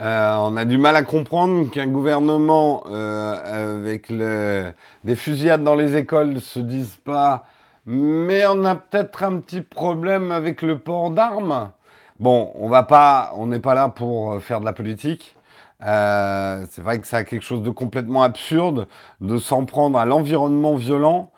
Euh, 0.00 0.34
on 0.40 0.56
a 0.56 0.64
du 0.64 0.78
mal 0.78 0.96
à 0.96 1.02
comprendre 1.02 1.70
qu'un 1.70 1.86
gouvernement 1.86 2.82
avec 2.84 4.12
des 4.12 5.16
fusillades 5.16 5.62
dans 5.62 5.76
les 5.76 5.96
écoles 5.96 6.30
ne 6.30 6.40
se 6.40 6.58
dise 6.58 6.96
pas 7.04 7.44
mais 7.86 8.46
on 8.46 8.64
a 8.64 8.76
peut-être 8.76 9.22
un 9.24 9.40
petit 9.40 9.60
problème 9.60 10.30
avec 10.30 10.62
le 10.62 10.78
port 10.78 11.10
d'armes. 11.10 11.72
Bon, 12.22 12.52
on 12.54 12.68
va 12.68 12.84
pas, 12.84 13.32
on 13.34 13.48
n'est 13.48 13.58
pas 13.58 13.74
là 13.74 13.88
pour 13.88 14.34
euh, 14.34 14.38
faire 14.38 14.60
de 14.60 14.64
la 14.64 14.72
politique. 14.72 15.34
Euh, 15.84 16.64
c'est 16.70 16.80
vrai 16.80 17.00
que 17.00 17.06
ça 17.08 17.16
a 17.16 17.24
quelque 17.24 17.42
chose 17.42 17.64
de 17.64 17.70
complètement 17.70 18.22
absurde 18.22 18.86
de 19.20 19.38
s'en 19.38 19.64
prendre 19.64 19.98
à 19.98 20.06
l'environnement 20.06 20.76
violent 20.76 21.32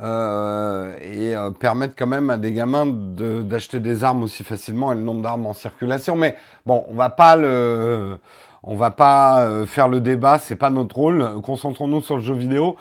euh, 0.00 0.96
et 1.00 1.34
permettre 1.58 1.94
quand 1.98 2.06
même 2.06 2.30
à 2.30 2.36
des 2.36 2.52
gamins 2.52 2.86
d'acheter 2.86 3.80
des 3.80 4.04
armes 4.04 4.22
aussi 4.22 4.44
facilement 4.44 4.92
et 4.92 4.94
le 4.94 5.00
nombre 5.00 5.22
d'armes 5.22 5.44
en 5.44 5.54
circulation. 5.54 6.14
Mais 6.14 6.36
bon, 6.64 6.84
on 6.88 6.94
va 6.94 7.10
pas 7.10 7.34
le, 7.34 8.20
on 8.62 8.76
va 8.76 8.92
pas 8.92 9.66
faire 9.66 9.88
le 9.88 10.00
débat, 10.00 10.38
c'est 10.38 10.54
pas 10.54 10.70
notre 10.70 10.94
rôle. 10.94 11.40
Concentrons-nous 11.42 12.02
sur 12.02 12.14
le 12.14 12.22
jeu 12.22 12.34
vidéo. 12.34 12.76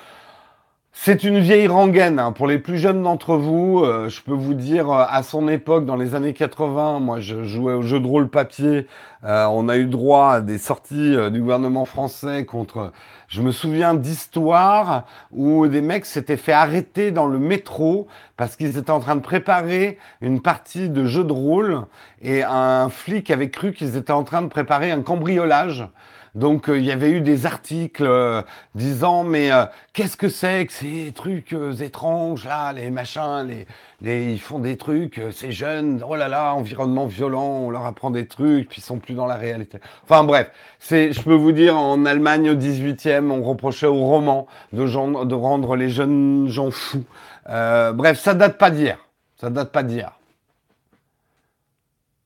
C'est 1.00 1.24
une 1.24 1.40
vieille 1.40 1.68
rengaine. 1.68 2.20
Hein. 2.20 2.34
Pour 2.34 2.48
les 2.48 2.58
plus 2.58 2.80
jeunes 2.80 3.02
d'entre 3.04 3.38
vous, 3.38 3.82
euh, 3.82 4.10
je 4.10 4.22
peux 4.22 4.34
vous 4.34 4.56
dire, 4.56 4.90
euh, 4.92 5.06
à 5.08 5.24
son 5.24 5.48
époque, 5.48 5.86
dans 5.86 5.96
les 5.96 6.16
années 6.16 6.34
80, 6.34 7.00
moi 7.00 7.22
je 7.22 7.44
jouais 7.44 7.74
au 7.74 7.82
jeu 7.82 8.02
de 8.02 8.08
rôle 8.08 8.30
papier. 8.30 8.88
Euh, 9.24 9.46
on 9.46 9.70
a 9.70 9.78
eu 9.78 9.86
droit 9.86 10.32
à 10.32 10.42
des 10.42 10.58
sorties 10.58 11.16
du 11.32 11.40
gouvernement 11.40 11.86
français 11.86 12.46
contre... 12.46 12.92
Je 13.30 13.42
me 13.42 13.52
souviens 13.52 13.94
d'histoires 13.94 15.06
où 15.32 15.68
des 15.68 15.82
mecs 15.82 16.06
s'étaient 16.06 16.38
fait 16.38 16.54
arrêter 16.54 17.12
dans 17.12 17.28
le 17.28 17.40
métro 17.40 18.08
parce 18.36 18.56
qu'ils 18.56 18.78
étaient 18.78 18.92
en 18.92 19.00
train 19.00 19.16
de 19.16 19.22
préparer 19.22 19.98
une 20.22 20.42
partie 20.42 20.90
de 20.90 21.06
jeu 21.06 21.24
de 21.24 21.34
rôle 21.34 21.86
et 22.22 22.44
un 22.44 22.90
flic 22.90 23.30
avait 23.30 23.50
cru 23.50 23.74
qu'ils 23.74 23.98
étaient 23.98 24.14
en 24.14 24.24
train 24.24 24.42
de 24.42 24.48
préparer 24.48 24.92
un 24.92 25.02
cambriolage. 25.02 25.88
Donc 26.38 26.70
euh, 26.70 26.78
il 26.78 26.86
y 26.86 26.92
avait 26.92 27.10
eu 27.10 27.22
des 27.22 27.48
articles 27.48 28.06
euh, 28.06 28.44
disant 28.76 29.24
mais 29.24 29.52
euh, 29.52 29.66
qu'est-ce 29.94 30.16
que 30.16 30.30
c'est 30.30 30.68
que 30.68 30.72
ces 30.72 31.12
trucs 31.16 31.56
étranges 31.82 32.46
là, 32.46 32.74
les 32.74 32.92
machins, 32.92 33.66
les, 34.02 34.34
ils 34.34 34.40
font 34.40 34.60
des 34.60 34.78
trucs, 34.78 35.20
ces 35.32 35.52
jeunes, 35.52 36.04
oh 36.08 36.16
là 36.16 36.28
là, 36.28 36.54
environnement 36.54 37.08
violent, 37.08 37.62
on 37.64 37.72
leur 37.72 37.88
apprend 37.88 38.12
des 38.12 38.28
trucs, 38.28 38.70
puis 38.70 38.82
ils 38.82 38.84
sont 38.84 39.00
plus 39.00 39.16
dans 39.16 39.26
la 39.26 39.34
réalité. 39.34 39.80
Enfin 40.04 40.24
bref, 40.24 40.52
c'est, 40.78 41.12
je 41.12 41.22
peux 41.24 41.34
vous 41.34 41.52
dire, 41.52 41.76
en 41.76 42.06
Allemagne 42.06 42.52
au 42.52 42.56
18e, 42.56 43.32
on 43.32 43.42
reprochait 43.42 43.88
aux 43.88 44.06
romans 44.06 44.46
de, 44.74 44.86
de 45.26 45.36
rendre 45.36 45.76
les 45.76 45.90
jeunes 45.90 46.48
gens 46.50 46.70
fous. 46.70 47.06
bref, 47.48 48.20
ça 48.20 48.36
date 48.36 48.60
pas 48.60 48.70
d'hier, 48.70 49.00
ça 49.38 49.50
date 49.50 49.72
pas 49.72 49.82
d'hier. 49.82 50.12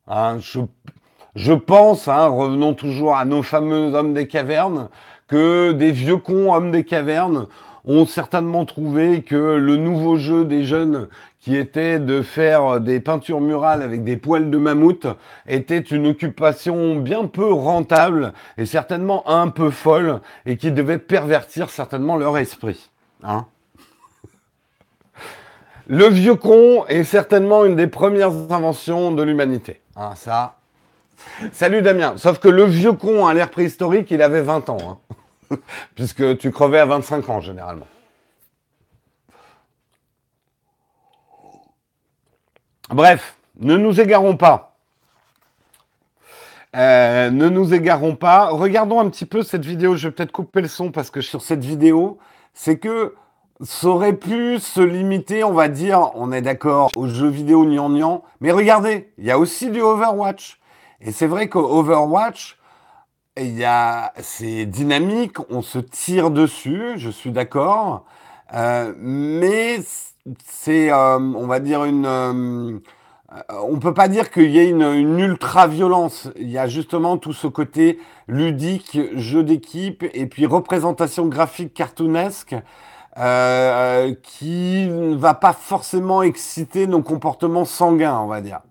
Hein, 0.08 0.40
je, 0.40 0.60
je 1.36 1.54
pense, 1.54 2.08
hein, 2.08 2.28
revenons 2.28 2.74
toujours 2.74 3.16
à 3.16 3.26
nos 3.26 3.44
fameux 3.44 3.94
hommes 3.94 4.14
des 4.14 4.28
cavernes, 4.28 4.90
que 5.28 5.72
des 5.72 5.92
vieux 5.92 6.18
cons 6.18 6.54
hommes 6.54 6.72
des 6.72 6.84
cavernes 6.84 7.48
ont 7.86 8.06
certainement 8.06 8.66
trouvé 8.66 9.24
que 9.24 9.36
le 9.36 9.78
nouveau 9.78 10.18
jeu 10.18 10.46
des 10.46 10.66
jeunes 10.66 11.08
qui 11.40 11.56
était 11.56 12.00
de 12.00 12.22
faire 12.22 12.80
des 12.80 13.00
peintures 13.00 13.42
murales 13.42 13.82
avec 13.82 14.04
des 14.04 14.18
poils 14.18 14.52
de 14.52 14.58
mammouth 14.58 15.08
était 15.48 15.80
une 15.80 16.06
occupation 16.08 16.96
bien 16.98 17.26
peu 17.26 17.52
rentable 17.52 18.34
et 18.58 18.68
certainement 18.68 19.28
un 19.28 19.48
peu 19.48 19.72
folle 19.72 20.22
et 20.46 20.58
qui 20.58 20.72
devait 20.72 21.00
pervertir 21.00 21.72
certainement 21.72 22.18
leur 22.18 22.38
esprit. 22.38 22.92
Hein 23.24 23.46
le 25.88 26.08
vieux 26.08 26.36
con 26.36 26.86
est 26.88 27.04
certainement 27.04 27.66
une 27.66 27.76
des 27.76 27.88
premières 27.88 28.32
inventions 28.52 29.12
de 29.12 29.24
l'humanité. 29.24 29.82
Hein, 29.98 30.12
ça, 30.16 30.56
Salut 31.52 31.82
Damien. 31.82 32.16
Sauf 32.18 32.40
que 32.40 32.48
le 32.48 32.64
vieux 32.66 32.94
con 32.94 33.28
à 33.28 33.34
l'ère 33.34 33.50
préhistorique, 33.50 34.12
il 34.12 34.22
avait 34.22 34.42
20 34.42 34.70
ans. 34.70 35.00
Hein. 35.52 35.58
Puisque 35.96 36.38
tu 36.38 36.52
crevais 36.52 36.80
à 36.80 36.86
25 36.86 37.30
ans 37.30 37.42
généralement. 37.42 37.88
Bref, 42.90 43.36
ne 43.60 43.78
nous 43.78 44.02
égarons 44.02 44.36
pas. 44.36 44.76
Euh, 46.76 47.30
ne 47.30 47.50
nous 47.50 47.74
égarons 47.74 48.16
pas. 48.16 48.50
Regardons 48.50 49.00
un 49.00 49.10
petit 49.10 49.26
peu 49.26 49.44
cette 49.44 49.66
vidéo. 49.66 49.96
Je 49.96 50.08
vais 50.08 50.14
peut-être 50.14 50.32
couper 50.32 50.62
le 50.62 50.68
son 50.68 50.92
parce 50.92 51.10
que 51.10 51.22
sur 51.22 51.42
cette 51.42 51.64
vidéo, 51.64 52.18
c'est 52.54 52.78
que 52.78 53.16
ça 53.62 53.88
aurait 53.88 54.16
pu 54.16 54.60
se 54.60 54.82
limiter, 54.82 55.44
on 55.44 55.54
va 55.54 55.68
dire, 55.68 56.12
on 56.16 56.32
est 56.32 56.42
d'accord, 56.42 56.90
aux 56.96 57.08
jeux 57.08 57.30
vidéo 57.30 57.66
nian 57.66 58.24
Mais 58.40 58.52
regardez, 58.52 59.12
il 59.18 59.26
y 59.26 59.32
a 59.32 59.38
aussi 59.38 59.70
du 59.70 59.82
Overwatch. 59.82 60.60
Et 61.02 61.12
c'est 61.12 61.28
vrai 61.28 61.50
qu'Overwatch, 61.50 62.58
il 63.38 63.58
y 63.58 63.66
a, 63.66 64.14
c'est 64.20 64.66
dynamique, 64.66 65.38
on 65.50 65.62
se 65.62 65.80
tire 65.80 66.32
dessus, 66.32 66.94
je 66.98 67.10
suis 67.10 67.32
d'accord, 67.32 68.06
euh, 68.54 68.94
mais 68.98 69.80
c'est, 70.46 70.92
euh, 70.92 71.18
on 71.18 71.48
va 71.48 71.60
dire 71.60 71.86
une, 71.86 72.06
euh, 72.06 72.80
on 73.50 73.80
peut 73.80 73.94
pas 73.94 74.08
dire 74.10 74.30
qu'il 74.30 74.52
y 74.52 74.60
ait 74.60 74.70
une, 74.70 74.84
une, 74.84 75.20
ultra 75.20 75.68
violence. 75.68 76.30
Il 76.36 76.50
y 76.52 76.58
a 76.58 76.68
justement 76.68 77.18
tout 77.18 77.34
ce 77.34 77.48
côté 77.48 78.00
ludique, 78.28 79.00
jeu 79.16 79.44
d'équipe 79.44 80.04
et 80.14 80.28
puis 80.28 80.46
représentation 80.46 81.28
graphique 81.28 81.74
cartoonesque. 81.74 82.56
Euh, 83.18 84.16
qui 84.24 84.88
ne 84.88 85.16
va 85.16 85.34
pas 85.34 85.52
forcément 85.52 86.22
exciter 86.22 86.88
nos 86.88 87.02
comportements 87.02 87.66
sanguins, 87.66 88.18
on 88.18 88.28
va 88.28 88.40
dire. 88.40 88.62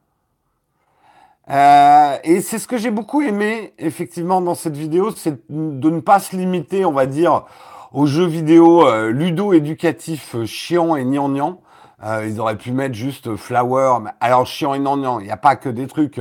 Euh, 1.50 2.16
et 2.22 2.40
c'est 2.40 2.58
ce 2.58 2.68
que 2.68 2.76
j'ai 2.76 2.90
beaucoup 2.90 3.22
aimé, 3.22 3.74
effectivement, 3.78 4.40
dans 4.40 4.54
cette 4.54 4.76
vidéo, 4.76 5.10
c'est 5.10 5.38
de 5.50 5.90
ne 5.90 6.00
pas 6.00 6.20
se 6.20 6.36
limiter, 6.36 6.84
on 6.84 6.92
va 6.92 7.06
dire, 7.06 7.44
aux 7.92 8.06
jeux 8.06 8.26
vidéo 8.26 8.86
euh, 8.86 9.10
ludo-éducatifs 9.10 10.36
euh, 10.36 10.46
chiants 10.46 10.94
et 10.96 11.04
gnangnang. 11.04 11.56
Euh, 12.04 12.26
ils 12.28 12.40
auraient 12.40 12.56
pu 12.56 12.70
mettre 12.72 12.94
juste 12.94 13.36
Flower. 13.36 13.98
Alors, 14.20 14.46
chiant 14.46 14.74
et 14.74 14.78
gnangnang, 14.78 15.20
il 15.20 15.24
n'y 15.24 15.32
a 15.32 15.36
pas 15.36 15.56
que 15.56 15.68
des 15.68 15.86
trucs 15.86 16.20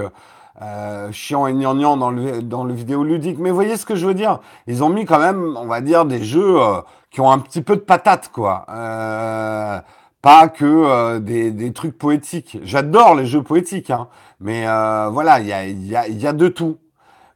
chiants 1.11 1.47
et 1.47 1.53
gnangnang 1.53 1.97
dans 1.97 2.11
le, 2.11 2.41
dans 2.41 2.65
le 2.65 2.73
vidéo 2.73 3.03
ludique. 3.05 3.37
Mais 3.39 3.49
voyez 3.51 3.77
ce 3.77 3.85
que 3.85 3.95
je 3.95 4.05
veux 4.05 4.13
dire 4.13 4.39
Ils 4.67 4.83
ont 4.83 4.89
mis 4.89 5.05
quand 5.05 5.19
même, 5.19 5.55
on 5.55 5.67
va 5.67 5.79
dire, 5.79 6.03
des 6.03 6.21
jeux 6.21 6.57
qui 7.11 7.21
ont 7.21 7.31
un 7.31 7.39
petit 7.39 7.61
peu 7.61 7.77
de 7.77 7.81
patate, 7.81 8.29
quoi. 8.33 8.65
Pas 10.21 10.49
que 10.49 10.65
euh, 10.65 11.19
des, 11.19 11.51
des, 11.51 11.71
trucs 11.71 11.97
poétiques. 11.97 12.57
J'adore 12.63 13.15
les 13.15 13.25
jeux 13.25 13.41
poétiques, 13.41 13.89
hein, 13.89 14.09
mais 14.41 14.67
euh, 14.67 15.09
voilà, 15.09 15.39
il 15.39 15.47
y 15.47 15.53
a, 15.53 15.65
y, 15.65 15.95
a, 15.95 16.07
y 16.09 16.27
a, 16.27 16.33
de 16.33 16.49
tout. 16.49 16.77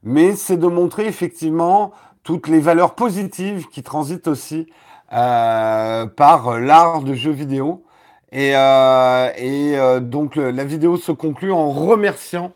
Mais 0.04 0.36
c'est 0.36 0.58
de 0.58 0.68
montrer 0.68 1.08
effectivement 1.08 1.94
toutes 2.24 2.48
les 2.48 2.60
valeurs 2.60 2.96
positives 2.96 3.68
qui 3.68 3.84
transitent 3.84 4.28
aussi 4.28 4.68
euh, 5.14 6.08
par 6.08 6.60
l'art 6.60 7.02
de 7.02 7.14
jeu 7.14 7.32
vidéo. 7.32 7.84
Et, 8.32 8.54
euh, 8.56 9.30
et 9.38 9.78
euh, 9.78 10.00
donc 10.00 10.38
la 10.38 10.64
vidéo 10.64 10.98
se 10.98 11.12
conclut 11.12 11.52
en 11.52 11.70
remerciant 11.70 12.52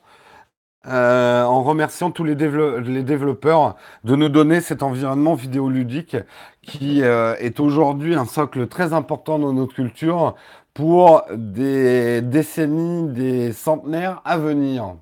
euh, 0.88 1.44
en 1.44 1.64
remerciant 1.64 2.12
tous 2.12 2.24
les, 2.24 2.36
développeurs 2.36 3.76
de 4.04 4.16
nous 4.16 4.30
donner 4.30 4.62
cet 4.62 4.84
environnement 4.84 5.34
vidéoludique 5.36 6.16
qui 6.62 7.04
euh, 7.04 7.36
est 7.40 7.60
aujourd'hui 7.60 8.16
un 8.16 8.26
socle 8.26 8.68
très 8.68 8.94
important 8.94 9.38
dans 9.38 9.52
notre 9.52 9.74
culture 9.74 10.36
pour 10.74 11.24
des 11.34 12.22
décennies, 12.22 13.10
des 13.10 13.52
centenaires 13.52 14.22
à 14.24 14.38
venir. 14.38 14.96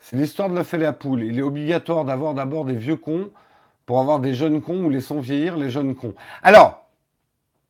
C'est 0.00 0.16
l'histoire 0.16 0.50
de 0.50 0.54
la 0.54 0.64
fée 0.64 0.76
et 0.76 0.80
la 0.80 0.92
poule. 0.92 1.22
Il 1.22 1.38
est 1.38 1.42
obligatoire 1.42 2.04
d'avoir 2.04 2.34
d'abord 2.34 2.64
des 2.64 2.74
vieux 2.74 2.96
cons 2.96 3.30
pour 3.86 4.00
avoir 4.00 4.18
des 4.18 4.34
jeunes 4.34 4.60
cons 4.60 4.84
ou 4.84 4.90
laissons 4.90 5.20
vieillir 5.20 5.56
les 5.56 5.70
jeunes 5.70 5.94
cons. 5.94 6.14
Alors, 6.42 6.86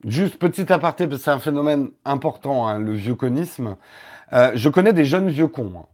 juste 0.04 0.38
petit 0.38 0.72
aparté, 0.72 1.06
parce 1.06 1.18
que 1.18 1.24
c'est 1.24 1.30
un 1.30 1.38
phénomène 1.38 1.90
important, 2.04 2.66
hein, 2.66 2.78
le 2.78 2.92
vieux 2.92 3.14
conisme. 3.14 3.76
Euh, 4.32 4.52
je 4.54 4.68
connais 4.68 4.92
des 4.92 5.04
jeunes 5.04 5.28
vieux 5.28 5.48
cons. 5.48 5.72
Hein. 5.76 5.86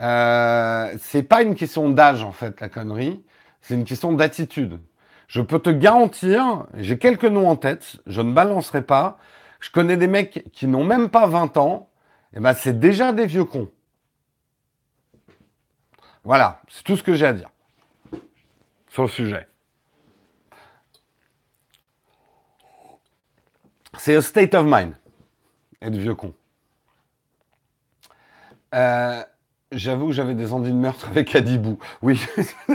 Euh, 0.00 0.96
c'est 1.00 1.24
pas 1.24 1.42
une 1.42 1.54
question 1.54 1.90
d'âge 1.90 2.22
en 2.22 2.30
fait 2.30 2.60
la 2.60 2.68
connerie, 2.68 3.24
c'est 3.60 3.74
une 3.74 3.84
question 3.84 4.12
d'attitude. 4.12 4.80
Je 5.26 5.42
peux 5.42 5.58
te 5.58 5.70
garantir, 5.70 6.66
j'ai 6.74 6.98
quelques 6.98 7.24
noms 7.24 7.48
en 7.48 7.56
tête, 7.56 7.96
je 8.06 8.20
ne 8.20 8.32
balancerai 8.32 8.82
pas. 8.82 9.18
Je 9.60 9.70
connais 9.70 9.96
des 9.96 10.06
mecs 10.06 10.44
qui 10.52 10.68
n'ont 10.68 10.84
même 10.84 11.08
pas 11.10 11.26
20 11.26 11.56
ans, 11.56 11.90
et 12.32 12.40
ben 12.40 12.54
c'est 12.54 12.78
déjà 12.78 13.12
des 13.12 13.26
vieux 13.26 13.44
cons. 13.44 13.68
Voilà, 16.22 16.62
c'est 16.68 16.84
tout 16.84 16.96
ce 16.96 17.02
que 17.02 17.14
j'ai 17.14 17.26
à 17.26 17.32
dire 17.32 17.50
sur 18.88 19.02
le 19.02 19.08
sujet. 19.08 19.48
C'est 23.98 24.16
un 24.16 24.20
state 24.20 24.54
of 24.54 24.64
mind. 24.66 24.94
Être 25.82 25.96
vieux 25.96 26.14
con. 26.14 26.34
Euh, 28.74 29.22
J'avoue 29.72 30.06
que 30.06 30.12
j'avais 30.12 30.34
des 30.34 30.54
envies 30.54 30.70
de 30.72 30.76
meurtre 30.78 31.08
avec 31.10 31.36
Adibou. 31.36 31.78
Oui, 32.00 32.18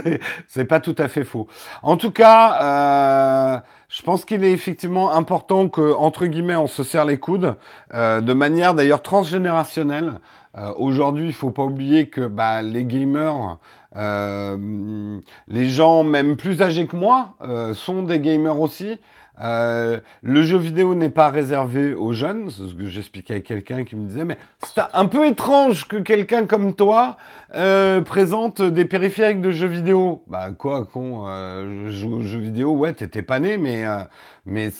c'est 0.46 0.64
pas 0.64 0.78
tout 0.78 0.94
à 0.98 1.08
fait 1.08 1.24
faux. 1.24 1.48
En 1.82 1.96
tout 1.96 2.12
cas, 2.12 3.56
euh, 3.56 3.60
je 3.88 4.02
pense 4.02 4.24
qu'il 4.24 4.44
est 4.44 4.52
effectivement 4.52 5.10
important 5.10 5.68
que, 5.68 5.92
entre 5.94 6.26
guillemets, 6.26 6.54
on 6.54 6.68
se 6.68 6.84
serre 6.84 7.04
les 7.04 7.18
coudes, 7.18 7.56
euh, 7.94 8.20
de 8.20 8.32
manière 8.32 8.74
d'ailleurs 8.74 9.02
transgénérationnelle. 9.02 10.20
Euh, 10.56 10.72
Aujourd'hui, 10.76 11.26
il 11.26 11.32
faut 11.32 11.50
pas 11.50 11.64
oublier 11.64 12.08
que 12.08 12.28
bah, 12.28 12.62
les 12.62 12.84
gamers, 12.84 13.58
euh, 13.96 15.18
les 15.48 15.68
gens 15.68 16.04
même 16.04 16.36
plus 16.36 16.62
âgés 16.62 16.86
que 16.86 16.94
moi, 16.94 17.34
euh, 17.42 17.74
sont 17.74 18.04
des 18.04 18.20
gamers 18.20 18.60
aussi. 18.60 19.00
Euh, 19.40 19.98
le 20.22 20.42
jeu 20.42 20.58
vidéo 20.58 20.94
n'est 20.94 21.10
pas 21.10 21.28
réservé 21.28 21.92
aux 21.92 22.12
jeunes, 22.12 22.50
c'est 22.50 22.68
ce 22.68 22.74
que 22.74 22.86
j'expliquais 22.86 23.34
à 23.34 23.40
quelqu'un 23.40 23.84
qui 23.84 23.96
me 23.96 24.06
disait, 24.06 24.24
mais 24.24 24.38
c'est 24.62 24.82
un 24.92 25.06
peu 25.06 25.26
étrange 25.26 25.88
que 25.88 25.96
quelqu'un 25.96 26.46
comme 26.46 26.74
toi 26.74 27.16
euh, 27.54 28.00
présente 28.00 28.62
des 28.62 28.84
périphériques 28.84 29.40
de 29.40 29.50
jeux 29.50 29.66
vidéo. 29.66 30.22
Bah 30.28 30.50
quoi, 30.56 30.84
con, 30.84 31.24
euh, 31.26 31.86
je 31.86 31.90
joue 31.90 32.14
aux 32.14 32.22
jeux 32.22 32.38
vidéo, 32.38 32.72
ouais, 32.76 32.92
t'étais 32.92 33.22
pas 33.22 33.40
né, 33.40 33.58
mais 33.58 33.84
euh, 33.84 34.04
mais 34.46 34.70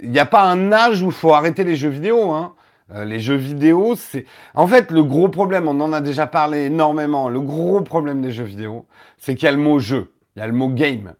il 0.00 0.10
n'y 0.10 0.18
a 0.18 0.26
pas 0.26 0.44
un 0.44 0.72
âge 0.72 1.02
où 1.02 1.06
il 1.06 1.12
faut 1.12 1.34
arrêter 1.34 1.64
les 1.64 1.76
jeux 1.76 1.90
vidéo, 1.90 2.30
hein. 2.30 2.54
Euh, 2.92 3.04
les 3.04 3.20
jeux 3.20 3.36
vidéo, 3.36 3.94
c'est... 3.96 4.26
En 4.54 4.66
fait, 4.66 4.90
le 4.90 5.04
gros 5.04 5.28
problème, 5.28 5.68
on 5.68 5.80
en 5.80 5.92
a 5.92 6.00
déjà 6.00 6.26
parlé 6.26 6.64
énormément, 6.64 7.28
le 7.28 7.40
gros 7.40 7.80
problème 7.82 8.20
des 8.20 8.32
jeux 8.32 8.44
vidéo, 8.44 8.86
c'est 9.18 9.36
qu'il 9.36 9.44
y 9.44 9.48
a 9.48 9.52
le 9.52 9.58
mot 9.58 9.78
jeu, 9.78 10.12
il 10.34 10.40
y 10.40 10.42
a 10.42 10.46
le 10.46 10.52
mot 10.52 10.68
game. 10.68 11.14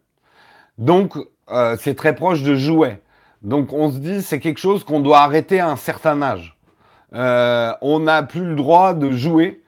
Donc, 0.77 1.15
euh, 1.51 1.75
c'est 1.79 1.95
très 1.95 2.15
proche 2.15 2.43
de 2.43 2.55
jouet. 2.55 3.01
Donc 3.41 3.73
on 3.73 3.91
se 3.91 3.97
dit 3.97 4.21
c'est 4.21 4.39
quelque 4.39 4.59
chose 4.59 4.83
qu'on 4.83 4.99
doit 4.99 5.19
arrêter 5.19 5.59
à 5.59 5.69
un 5.69 5.75
certain 5.75 6.21
âge. 6.21 6.55
Euh, 7.13 7.73
on 7.81 7.99
n'a 7.99 8.23
plus 8.23 8.45
le 8.45 8.55
droit 8.55 8.93
de 8.93 9.11
jouer 9.11 9.61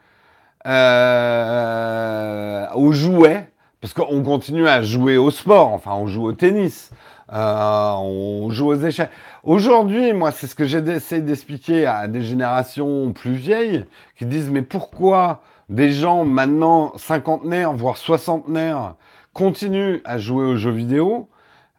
euh, 0.65 2.65
aux 2.75 2.93
jouets 2.93 3.49
parce 3.81 3.93
qu'on 3.93 4.23
continue 4.23 4.67
à 4.67 4.81
jouer 4.81 5.17
au 5.17 5.29
sport. 5.29 5.73
Enfin, 5.73 5.91
on 5.93 6.07
joue 6.07 6.23
au 6.23 6.31
tennis, 6.31 6.91
euh, 7.33 7.91
on 7.97 8.49
joue 8.49 8.67
aux 8.67 8.79
échecs. 8.79 9.09
Aujourd'hui, 9.43 10.13
moi, 10.13 10.31
c'est 10.31 10.47
ce 10.47 10.55
que 10.55 10.65
j'essaie 10.65 11.19
d'expliquer 11.19 11.85
à 11.85 12.07
des 12.07 12.21
générations 12.21 13.11
plus 13.11 13.33
vieilles 13.33 13.85
qui 14.17 14.25
disent 14.25 14.49
mais 14.49 14.61
pourquoi 14.61 15.41
des 15.67 15.91
gens 15.91 16.23
maintenant 16.23 16.93
cinquantenaires 16.97 17.73
voire 17.73 17.97
soixantenaires 17.97 18.95
continuent 19.33 19.99
à 20.05 20.17
jouer 20.17 20.45
aux 20.45 20.55
jeux 20.55 20.71
vidéo 20.71 21.27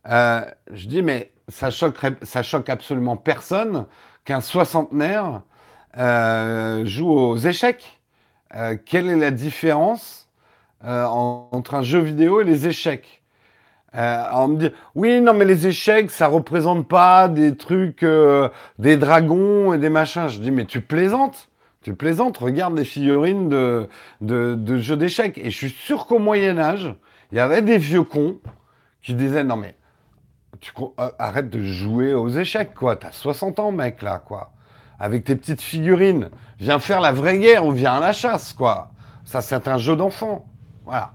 euh, 0.09 0.43
je 0.73 0.87
dis, 0.88 1.03
mais 1.03 1.33
ça 1.49 1.71
choque, 1.71 1.97
ça 2.23 2.43
choque 2.43 2.69
absolument 2.69 3.17
personne 3.17 3.87
qu'un 4.25 4.40
soixantenaire 4.40 5.43
euh, 5.99 6.85
joue 6.87 7.11
aux 7.11 7.37
échecs. 7.37 8.01
Euh, 8.55 8.77
quelle 8.85 9.09
est 9.09 9.17
la 9.17 9.31
différence 9.31 10.29
euh, 10.85 11.05
en- 11.07 11.49
entre 11.53 11.75
un 11.75 11.83
jeu 11.83 12.01
vidéo 12.01 12.40
et 12.40 12.45
les 12.45 12.67
échecs? 12.67 13.23
Euh, 13.97 14.25
On 14.33 14.49
me 14.49 14.57
dit, 14.57 14.71
oui, 14.95 15.21
non, 15.21 15.35
mais 15.35 15.45
les 15.45 15.67
échecs, 15.69 16.11
ça 16.11 16.27
représente 16.27 16.88
pas 16.88 17.29
des 17.29 17.57
trucs, 17.57 18.03
euh, 18.03 18.49
des 18.79 18.97
dragons 18.97 19.73
et 19.73 19.79
des 19.79 19.90
machins. 19.90 20.29
Je 20.29 20.40
dis, 20.40 20.51
mais 20.51 20.64
tu 20.67 20.81
plaisantes 20.81 21.49
tu 21.83 21.95
plaisantes, 21.95 22.38
regarde 22.38 22.77
les 22.79 22.85
figurines 22.87 23.51
de, 23.51 23.88
de, 24.23 24.55
de 24.55 24.79
jeux 24.79 24.97
d'échecs. 24.97 25.37
Et 25.37 25.51
je 25.51 25.57
suis 25.57 25.69
sûr 25.71 26.07
qu'au 26.07 26.19
Moyen 26.19 26.59
Âge, 26.59 26.95
il 27.31 27.37
y 27.37 27.40
avait 27.40 27.61
des 27.61 27.77
vieux 27.77 28.03
cons 28.05 28.38
qui 29.03 29.12
disaient, 29.14 29.45
non 29.45 29.57
mais 29.57 29.75
euh, 30.79 31.11
arrête 31.19 31.51
de 31.51 31.62
jouer 31.62 32.14
aux 32.14 32.29
échecs, 32.29 32.75
quoi. 32.75 32.97
T'as 32.97 33.12
60 33.12 33.59
ans, 33.59 33.73
mec, 33.73 34.03
là, 34.03 34.19
quoi. 34.19 34.53
Avec 34.99 35.25
tes 35.25 35.37
petites 35.37 35.61
figurines. 35.61 36.31
Viens 36.59 36.79
faire 36.79 37.01
la 37.01 37.12
vraie 37.12 37.38
guerre 37.38 37.67
ou 37.67 37.73
viens 37.73 37.95
à 37.95 38.01
la 38.01 38.12
chasse, 38.12 38.53
quoi. 38.53 38.90
Ça, 39.25 39.40
c'est 39.40 39.69
un 39.69 39.79
jeu 39.79 39.97
d'enfant. 39.97 40.47
Voilà. 40.85 41.12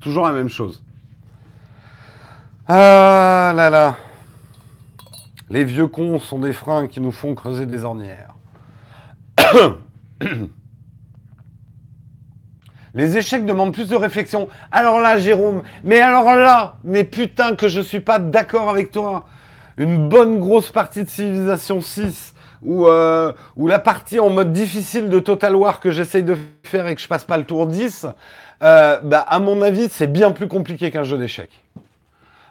Toujours 0.00 0.26
la 0.26 0.32
même 0.32 0.48
chose. 0.48 0.82
Ah 2.66 3.52
là 3.54 3.70
là. 3.70 3.96
Les 5.50 5.64
vieux 5.64 5.86
cons 5.86 6.18
sont 6.18 6.38
des 6.38 6.52
freins 6.52 6.86
qui 6.86 7.00
nous 7.00 7.12
font 7.12 7.34
creuser 7.34 7.66
des 7.66 7.84
ornières. 7.84 8.34
Les 12.94 13.16
échecs 13.16 13.44
demandent 13.44 13.74
plus 13.74 13.88
de 13.88 13.96
réflexion. 13.96 14.48
Alors 14.72 15.00
là, 15.00 15.18
Jérôme, 15.18 15.62
mais 15.84 16.00
alors 16.00 16.34
là, 16.34 16.76
mais 16.84 17.04
putain 17.04 17.54
que 17.54 17.68
je 17.68 17.80
suis 17.80 18.00
pas 18.00 18.18
d'accord 18.18 18.70
avec 18.70 18.90
toi. 18.90 19.26
Une 19.76 20.08
bonne 20.08 20.40
grosse 20.40 20.70
partie 20.70 21.04
de 21.04 21.08
Civilisation 21.08 21.80
6, 21.80 22.34
ou 22.62 22.86
euh, 22.86 23.32
la 23.56 23.78
partie 23.78 24.18
en 24.18 24.30
mode 24.30 24.52
difficile 24.52 25.08
de 25.08 25.20
Total 25.20 25.54
War 25.54 25.80
que 25.80 25.90
j'essaye 25.90 26.24
de 26.24 26.36
faire 26.64 26.88
et 26.88 26.94
que 26.94 27.00
je 27.00 27.08
passe 27.08 27.24
pas 27.24 27.36
le 27.36 27.44
tour 27.44 27.66
10, 27.66 28.06
euh, 28.62 29.00
bah, 29.02 29.20
à 29.20 29.38
mon 29.38 29.62
avis, 29.62 29.88
c'est 29.88 30.10
bien 30.10 30.32
plus 30.32 30.48
compliqué 30.48 30.90
qu'un 30.90 31.04
jeu 31.04 31.18
d'échecs. 31.18 31.62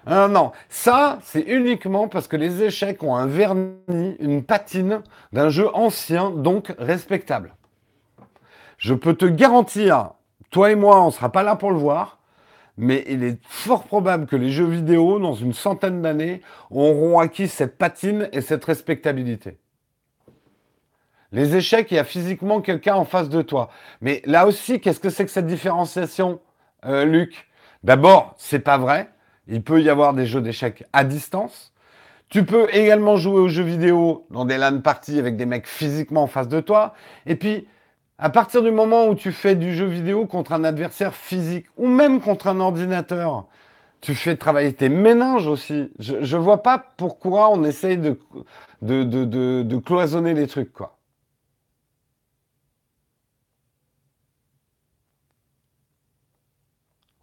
Non, 0.09 0.53
ça, 0.69 1.19
c'est 1.21 1.41
uniquement 1.41 2.07
parce 2.07 2.29
que 2.29 2.37
les 2.37 2.63
échecs 2.63 3.03
ont 3.03 3.17
un 3.17 3.27
vernis, 3.27 4.15
une 4.19 4.41
patine 4.41 5.01
d'un 5.33 5.49
jeu 5.49 5.67
ancien, 5.73 6.29
donc 6.29 6.73
respectable. 6.77 7.53
Je 8.77 8.93
peux 8.93 9.15
te 9.15 9.25
garantir, 9.25 10.11
toi 10.49 10.71
et 10.71 10.75
moi, 10.75 11.03
on 11.03 11.11
sera 11.11 11.31
pas 11.31 11.43
là 11.43 11.55
pour 11.55 11.71
le 11.71 11.77
voir, 11.77 12.19
mais 12.77 13.03
il 13.07 13.23
est 13.23 13.39
fort 13.43 13.83
probable 13.83 14.27
que 14.27 14.35
les 14.35 14.51
jeux 14.51 14.67
vidéo, 14.67 15.19
dans 15.19 15.33
une 15.33 15.53
centaine 15.53 16.01
d'années, 16.01 16.41
auront 16.69 17.19
acquis 17.19 17.47
cette 17.47 17.77
patine 17.77 18.29
et 18.31 18.41
cette 18.41 18.63
respectabilité. 18.63 19.57
Les 21.31 21.55
échecs, 21.55 21.91
il 21.91 21.95
y 21.95 21.99
a 21.99 22.03
physiquement 22.03 22.61
quelqu'un 22.61 22.95
en 22.95 23.03
face 23.03 23.29
de 23.29 23.41
toi. 23.41 23.69
Mais 23.99 24.21
là 24.25 24.47
aussi, 24.47 24.79
qu'est-ce 24.79 24.99
que 24.99 25.09
c'est 25.09 25.25
que 25.25 25.31
cette 25.31 25.47
différenciation, 25.47 26.39
euh, 26.85 27.03
Luc? 27.03 27.49
D'abord, 27.83 28.33
c'est 28.37 28.59
pas 28.59 28.77
vrai. 28.77 29.09
Il 29.47 29.61
peut 29.61 29.81
y 29.81 29.89
avoir 29.89 30.13
des 30.13 30.25
jeux 30.25 30.41
d'échecs 30.41 30.85
à 30.93 31.03
distance. 31.03 31.73
Tu 32.29 32.45
peux 32.45 32.67
également 32.73 33.15
jouer 33.15 33.39
aux 33.39 33.47
jeux 33.47 33.63
vidéo 33.63 34.25
dans 34.31 34.45
des 34.45 34.57
LAN 34.57 34.81
parties 34.81 35.19
avec 35.19 35.37
des 35.37 35.45
mecs 35.45 35.67
physiquement 35.67 36.23
en 36.23 36.27
face 36.27 36.47
de 36.47 36.59
toi. 36.59 36.93
Et 37.25 37.35
puis, 37.35 37.67
à 38.19 38.29
partir 38.29 38.63
du 38.63 38.71
moment 38.71 39.07
où 39.07 39.15
tu 39.15 39.31
fais 39.31 39.55
du 39.55 39.73
jeu 39.75 39.85
vidéo 39.85 40.25
contre 40.25 40.53
un 40.53 40.63
adversaire 40.63 41.13
physique 41.15 41.67
ou 41.77 41.87
même 41.87 42.19
contre 42.21 42.47
un 42.47 42.59
ordinateur, 42.59 43.47
tu 44.01 44.15
fais 44.15 44.37
travailler 44.37 44.73
tes 44.73 44.89
méninges 44.89 45.47
aussi. 45.47 45.91
Je, 45.99 46.23
je 46.23 46.37
vois 46.37 46.63
pas 46.63 46.79
pourquoi 46.97 47.51
on 47.51 47.63
essaye 47.63 47.97
de, 47.97 48.19
de 48.81 49.77
cloisonner 49.77 50.33
les 50.33 50.47
trucs, 50.47 50.73
quoi. 50.73 50.96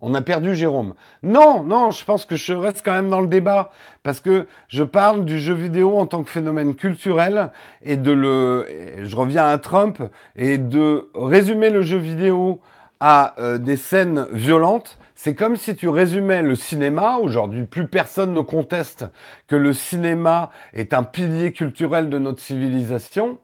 On 0.06 0.12
a 0.12 0.20
perdu 0.20 0.54
Jérôme. 0.54 0.92
Non, 1.22 1.62
non, 1.62 1.90
je 1.90 2.04
pense 2.04 2.26
que 2.26 2.36
je 2.36 2.52
reste 2.52 2.82
quand 2.84 2.92
même 2.92 3.08
dans 3.08 3.22
le 3.22 3.26
débat 3.26 3.70
parce 4.02 4.20
que 4.20 4.46
je 4.68 4.84
parle 4.84 5.24
du 5.24 5.40
jeu 5.40 5.54
vidéo 5.54 5.96
en 5.96 6.06
tant 6.06 6.22
que 6.22 6.28
phénomène 6.28 6.74
culturel 6.74 7.50
et 7.80 7.96
de 7.96 8.12
le, 8.12 8.66
je 9.02 9.16
reviens 9.16 9.46
à 9.46 9.56
Trump 9.56 10.02
et 10.36 10.58
de 10.58 11.08
résumer 11.14 11.70
le 11.70 11.80
jeu 11.80 11.96
vidéo 11.96 12.60
à 13.00 13.34
euh, 13.38 13.56
des 13.56 13.78
scènes 13.78 14.26
violentes. 14.30 14.98
C'est 15.14 15.34
comme 15.34 15.56
si 15.56 15.74
tu 15.74 15.88
résumais 15.88 16.42
le 16.42 16.54
cinéma. 16.54 17.16
Aujourd'hui, 17.16 17.64
plus 17.64 17.88
personne 17.88 18.34
ne 18.34 18.42
conteste 18.42 19.06
que 19.46 19.56
le 19.56 19.72
cinéma 19.72 20.50
est 20.74 20.92
un 20.92 21.02
pilier 21.02 21.52
culturel 21.52 22.10
de 22.10 22.18
notre 22.18 22.42
civilisation. 22.42 23.38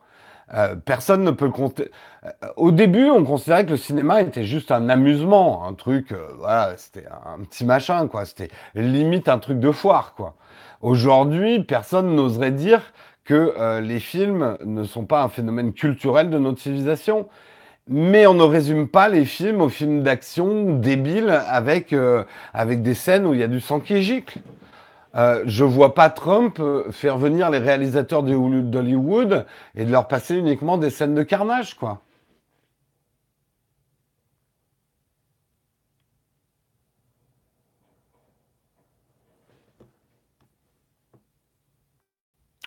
Euh, 0.55 0.75
personne 0.77 1.23
ne 1.25 1.31
peut 1.31 1.51
compter. 1.51 1.91
Euh, 2.25 2.31
Au 2.57 2.73
début, 2.73 3.09
on 3.09 3.25
considérait 3.25 3.65
que 3.65 3.71
le 3.71 3.77
cinéma 3.77 4.23
était 4.23 4.45
juste 4.45 4.73
un 4.73 4.89
amusement, 4.89 5.67
un 5.67 5.75
truc, 5.75 6.13
euh, 6.13 6.27
voilà, 6.39 6.75
c'était 6.77 7.07
un 7.27 7.43
petit 7.45 7.65
machin, 7.65 8.09
quoi. 8.09 8.25
C'était 8.25 8.51
limite 8.75 9.29
un 9.29 9.39
truc 9.39 9.61
de 9.61 9.71
foire, 9.71 10.15
quoi. 10.17 10.35
Aujourd'hui, 10.81 11.63
personne 11.63 12.15
n'oserait 12.17 12.53
dire 12.53 12.81
que 13.25 13.81
les 13.81 14.01
films 14.01 14.57
ne 14.65 14.83
sont 14.83 15.05
pas 15.05 15.23
un 15.23 15.29
phénomène 15.29 15.73
culturel 15.73 16.31
de 16.31 16.39
notre 16.39 16.59
civilisation. 16.61 17.29
Mais 17.87 18.27
on 18.27 18.35
ne 18.35 18.43
résume 18.43 18.89
pas 18.89 19.09
les 19.09 19.25
films 19.25 19.61
aux 19.61 19.69
films 19.69 20.03
d'action 20.03 20.77
débiles 20.79 21.31
avec, 21.31 21.95
avec 22.55 22.83
des 22.83 22.95
scènes 22.95 23.27
où 23.27 23.35
il 23.35 23.41
y 23.41 23.43
a 23.43 23.49
du 23.49 23.61
sang 23.61 23.79
qui 23.79 24.03
gicle. 24.03 24.41
Euh, 25.17 25.43
je 25.47 25.65
vois 25.65 25.95
pas 25.95 26.09
Trump 26.11 26.59
euh, 26.61 26.91
faire 26.93 27.19
venir 27.19 27.51
les 27.51 27.59
réalisateurs 27.59 28.23
d'Hollywood 28.23 29.47
et 29.75 29.85
de 29.85 29.91
leur 29.91 30.07
passer 30.09 30.37
uniquement 30.37 30.79
des 30.79 30.91
scènes 30.91 31.15
de 31.15 31.23
carnage, 31.23 31.75
quoi. 31.77 32.01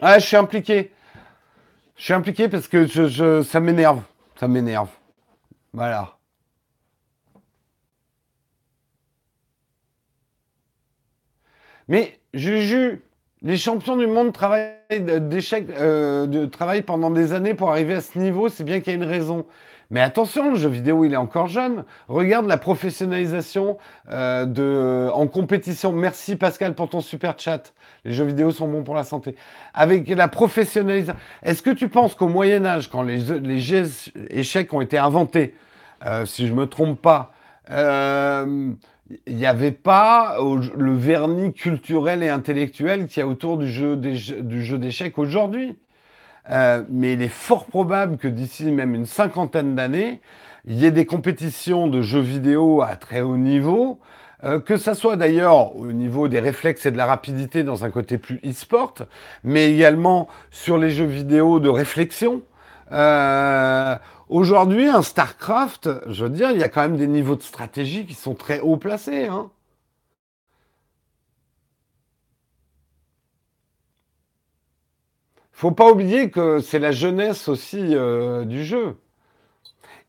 Ah, 0.01 0.19
je 0.19 0.25
suis 0.27 0.37
impliqué. 0.37 0.91
Je 1.97 2.03
suis 2.03 2.13
impliqué 2.13 2.49
parce 2.49 2.67
que 2.67 2.85
je, 2.87 3.07
je- 3.07 3.43
ça 3.43 3.59
m'énerve. 3.59 4.01
Ça 4.39 4.47
m'énerve. 4.47 4.89
Voilà. 5.73 6.17
Mais 11.87 12.19
Juju, 12.33 13.01
Les 13.45 13.57
champions 13.57 13.97
du 13.97 14.07
monde 14.07 14.31
travaillent 14.31 14.71
d'échecs, 15.19 15.67
euh, 15.77 16.27
de 16.27 16.45
pendant 16.81 17.11
des 17.11 17.33
années 17.33 17.53
pour 17.53 17.71
arriver 17.71 17.95
à 17.95 18.01
ce 18.01 18.17
niveau, 18.17 18.47
c'est 18.47 18.63
bien 18.63 18.79
qu'il 18.79 18.93
y 18.93 18.95
a 18.95 18.97
une 18.97 19.09
raison. 19.09 19.45
Mais 19.91 19.99
attention, 19.99 20.51
le 20.51 20.55
jeu 20.55 20.69
vidéo, 20.69 21.03
il 21.03 21.13
est 21.13 21.17
encore 21.17 21.47
jeune. 21.47 21.83
Regarde 22.07 22.47
la 22.47 22.57
professionnalisation 22.57 23.77
euh, 24.11 24.45
de, 24.45 25.09
en 25.13 25.27
compétition. 25.27 25.91
Merci 25.91 26.37
Pascal 26.37 26.73
pour 26.73 26.89
ton 26.89 27.01
super 27.01 27.37
chat. 27.37 27.73
Les 28.05 28.13
jeux 28.13 28.23
vidéo 28.23 28.51
sont 28.51 28.67
bons 28.69 28.83
pour 28.83 28.95
la 28.95 29.03
santé. 29.03 29.35
Avec 29.73 30.07
la 30.07 30.29
professionnalisation. 30.29 31.19
Est-ce 31.43 31.61
que 31.61 31.69
tu 31.69 31.89
penses 31.89 32.15
qu'au 32.15 32.29
Moyen 32.29 32.65
Âge, 32.65 32.89
quand 32.89 33.03
les, 33.03 33.17
les 33.17 33.59
jeux 33.59 33.89
échecs 34.29 34.73
ont 34.73 34.81
été 34.81 34.97
inventés, 34.97 35.53
euh, 36.05 36.25
si 36.25 36.47
je 36.47 36.53
me 36.53 36.65
trompe 36.65 37.01
pas, 37.01 37.33
il 39.27 39.35
n'y 39.35 39.45
avait 39.45 39.71
pas 39.71 40.37
le 40.77 40.95
vernis 40.95 41.53
culturel 41.53 42.23
et 42.23 42.29
intellectuel 42.29 43.07
qu'il 43.07 43.21
y 43.21 43.23
a 43.23 43.27
autour 43.27 43.57
du 43.57 43.69
jeu 43.69 43.97
d'échecs 43.97 45.17
aujourd'hui. 45.17 45.77
Euh, 46.49 46.83
mais 46.89 47.13
il 47.13 47.21
est 47.21 47.29
fort 47.29 47.65
probable 47.65 48.17
que 48.17 48.27
d'ici 48.27 48.65
même 48.71 48.95
une 48.95 49.05
cinquantaine 49.05 49.75
d'années, 49.75 50.19
il 50.65 50.75
y 50.75 50.85
ait 50.85 50.91
des 50.91 51.05
compétitions 51.05 51.87
de 51.87 52.01
jeux 52.01 52.19
vidéo 52.19 52.81
à 52.81 52.95
très 52.95 53.21
haut 53.21 53.37
niveau, 53.37 53.99
euh, 54.43 54.59
que 54.59 54.75
ça 54.75 54.93
soit 54.93 55.15
d'ailleurs 55.15 55.75
au 55.75 55.91
niveau 55.93 56.27
des 56.27 56.39
réflexes 56.39 56.85
et 56.85 56.91
de 56.91 56.97
la 56.97 57.05
rapidité 57.05 57.63
dans 57.63 57.85
un 57.85 57.89
côté 57.89 58.17
plus 58.17 58.41
e-sport, 58.45 58.93
mais 59.43 59.71
également 59.71 60.27
sur 60.51 60.77
les 60.77 60.89
jeux 60.89 61.05
vidéo 61.05 61.59
de 61.59 61.69
réflexion. 61.69 62.41
Euh, 62.91 63.95
Aujourd'hui, 64.29 64.87
un 64.87 65.01
StarCraft, 65.01 65.89
je 66.07 66.23
veux 66.23 66.29
dire, 66.29 66.51
il 66.51 66.59
y 66.59 66.63
a 66.63 66.69
quand 66.69 66.81
même 66.81 66.97
des 66.97 67.07
niveaux 67.07 67.35
de 67.35 67.43
stratégie 67.43 68.05
qui 68.05 68.13
sont 68.13 68.35
très 68.35 68.59
haut 68.59 68.77
placés. 68.77 69.27
Hein. 69.27 69.51
Faut 75.51 75.71
pas 75.71 75.91
oublier 75.91 76.29
que 76.29 76.59
c'est 76.59 76.79
la 76.79 76.91
jeunesse 76.91 77.47
aussi 77.47 77.95
euh, 77.95 78.43
du 78.43 78.65
jeu. 78.65 78.97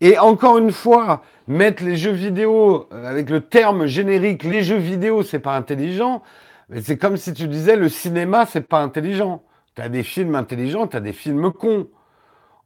Et 0.01 0.19
encore 0.19 0.59
une 0.59 0.73
fois, 0.73 1.23
mettre 1.47 1.85
les 1.85 1.97
jeux 1.97 2.13
vidéo 2.13 2.89
euh, 2.93 3.07
avec 3.07 3.31
le 3.31 3.41
terme 3.41 3.87
générique, 3.87 4.43
les 4.45 4.63
jeux 4.63 4.79
vidéo, 4.79 5.23
c'est 5.23 5.39
pas 5.39 5.57
intelligent. 5.57 6.23
Mais 6.69 6.81
c'est 6.81 6.97
comme 6.97 7.17
si 7.17 7.33
tu 7.35 7.47
disais 7.47 7.77
le 7.77 7.89
cinéma, 7.89 8.47
c'est 8.47 8.67
pas 8.67 8.81
intelligent. 8.81 9.43
Tu 9.77 9.83
as 9.83 9.89
des 9.89 10.03
films 10.03 10.35
intelligents, 10.35 10.87
tu 10.87 10.97
as 10.97 11.01
des 11.01 11.13
films 11.13 11.53
cons. 11.53 11.89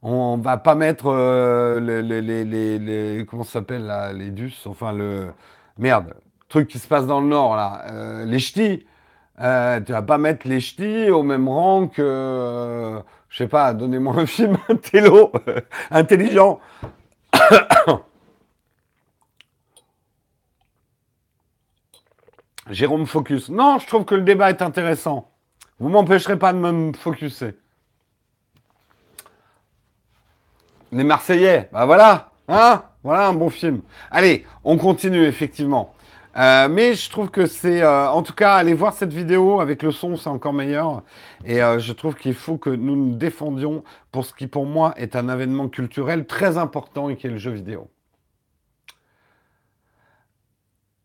On 0.01 0.37
va 0.37 0.57
pas 0.57 0.75
mettre 0.75 1.07
euh, 1.07 1.79
les, 2.01 2.11
les, 2.45 3.25
comment 3.25 3.43
ça 3.43 3.53
s'appelle 3.53 3.85
là, 3.85 4.13
les 4.13 4.29
dus, 4.31 4.53
enfin 4.65 4.93
le 4.93 5.33
merde, 5.77 6.13
truc 6.47 6.69
qui 6.69 6.79
se 6.79 6.87
passe 6.87 7.05
dans 7.05 7.19
le 7.19 7.27
nord 7.27 7.55
là, 7.57 7.83
euh, 7.91 8.25
les 8.25 8.39
ch'tis. 8.39 8.85
Euh, 9.41 9.81
tu 9.81 9.91
vas 9.91 10.01
pas 10.01 10.17
mettre 10.17 10.47
les 10.47 10.61
ch'tis 10.61 11.09
au 11.09 11.23
même 11.23 11.49
rang 11.49 11.87
que, 11.87 13.01
je 13.29 13.37
sais 13.37 13.47
pas, 13.49 13.73
donnez-moi 13.73 14.15
un 14.19 14.25
film 14.27 14.57
intello, 14.69 15.31
intelligent. 15.91 16.59
Jérôme 22.69 23.05
Focus. 23.05 23.49
Non, 23.49 23.79
je 23.79 23.87
trouve 23.87 24.05
que 24.05 24.15
le 24.15 24.21
débat 24.21 24.49
est 24.49 24.61
intéressant. 24.61 25.29
Vous 25.79 25.89
m'empêcherez 25.89 26.37
pas 26.37 26.53
de 26.53 26.59
me 26.59 26.93
focuser. 26.93 27.55
Les 30.91 31.03
Marseillais, 31.03 31.69
bah 31.71 31.85
voilà, 31.85 32.31
hein 32.47 32.83
Voilà 33.03 33.27
un 33.27 33.33
bon 33.33 33.49
film. 33.49 33.81
Allez, 34.11 34.45
on 34.63 34.77
continue 34.77 35.23
effectivement. 35.25 35.93
Euh, 36.37 36.69
mais 36.69 36.93
je 36.93 37.09
trouve 37.09 37.29
que 37.29 37.45
c'est, 37.47 37.81
euh, 37.81 38.09
en 38.09 38.23
tout 38.23 38.33
cas, 38.33 38.55
allez 38.55 38.73
voir 38.73 38.93
cette 38.93 39.11
vidéo 39.13 39.59
avec 39.61 39.83
le 39.83 39.91
son, 39.91 40.15
c'est 40.15 40.29
encore 40.29 40.53
meilleur. 40.53 41.03
Et 41.45 41.61
euh, 41.61 41.79
je 41.79 41.91
trouve 41.93 42.15
qu'il 42.15 42.33
faut 42.33 42.57
que 42.57 42.69
nous 42.69 42.95
nous 42.95 43.15
défendions 43.15 43.83
pour 44.11 44.25
ce 44.25 44.33
qui, 44.33 44.47
pour 44.47 44.65
moi, 44.65 44.93
est 44.97 45.15
un 45.15 45.29
événement 45.29 45.69
culturel 45.69 46.25
très 46.25 46.57
important 46.57 47.09
et 47.09 47.17
qui 47.17 47.27
est 47.27 47.31
le 47.31 47.37
jeu 47.37 47.51
vidéo. 47.51 47.89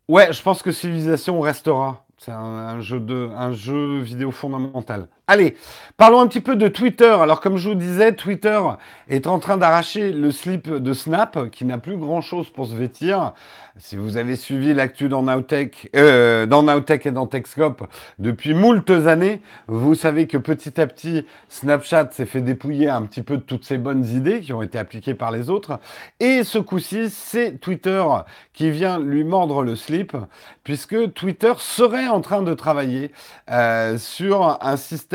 Ouais, 0.08 0.32
je 0.32 0.42
pense 0.42 0.62
que 0.62 0.70
Civilisation 0.72 1.40
restera. 1.40 2.04
C'est 2.18 2.32
un 2.32 2.80
jeu 2.80 4.00
vidéo 4.00 4.30
fondamental. 4.30 5.08
Allez, 5.26 5.56
parlons 5.96 6.20
un 6.20 6.26
petit 6.26 6.42
peu 6.42 6.54
de 6.54 6.68
Twitter. 6.68 7.08
Alors, 7.08 7.40
comme 7.40 7.56
je 7.56 7.70
vous 7.70 7.74
disais, 7.74 8.12
Twitter 8.12 8.60
est 9.08 9.26
en 9.26 9.38
train 9.38 9.56
d'arracher 9.56 10.12
le 10.12 10.30
slip 10.30 10.68
de 10.68 10.92
Snap, 10.92 11.48
qui 11.50 11.64
n'a 11.64 11.78
plus 11.78 11.96
grand-chose 11.96 12.50
pour 12.50 12.66
se 12.66 12.74
vêtir. 12.74 13.32
Si 13.78 13.96
vous 13.96 14.18
avez 14.18 14.36
suivi 14.36 14.74
l'actu 14.74 15.08
dans 15.08 15.22
Nowtech, 15.22 15.88
euh, 15.96 16.44
et 16.44 17.10
dans 17.10 17.26
Techscope 17.26 17.88
depuis 18.18 18.52
moultes 18.52 18.90
années, 18.90 19.40
vous 19.66 19.94
savez 19.94 20.26
que 20.26 20.36
petit 20.36 20.78
à 20.78 20.86
petit, 20.86 21.26
Snapchat 21.48 22.10
s'est 22.12 22.26
fait 22.26 22.42
dépouiller 22.42 22.90
un 22.90 23.02
petit 23.02 23.22
peu 23.22 23.38
de 23.38 23.42
toutes 23.42 23.64
ces 23.64 23.78
bonnes 23.78 24.04
idées 24.04 24.42
qui 24.42 24.52
ont 24.52 24.62
été 24.62 24.78
appliquées 24.78 25.14
par 25.14 25.32
les 25.32 25.48
autres. 25.48 25.80
Et 26.20 26.44
ce 26.44 26.58
coup-ci, 26.58 27.08
c'est 27.08 27.58
Twitter 27.60 28.04
qui 28.52 28.70
vient 28.70 29.00
lui 29.00 29.24
mordre 29.24 29.62
le 29.62 29.74
slip, 29.74 30.16
puisque 30.62 31.12
Twitter 31.14 31.54
serait 31.58 32.08
en 32.08 32.20
train 32.20 32.42
de 32.42 32.54
travailler 32.54 33.10
euh, 33.50 33.98
sur 33.98 34.58
un 34.62 34.76
système 34.76 35.13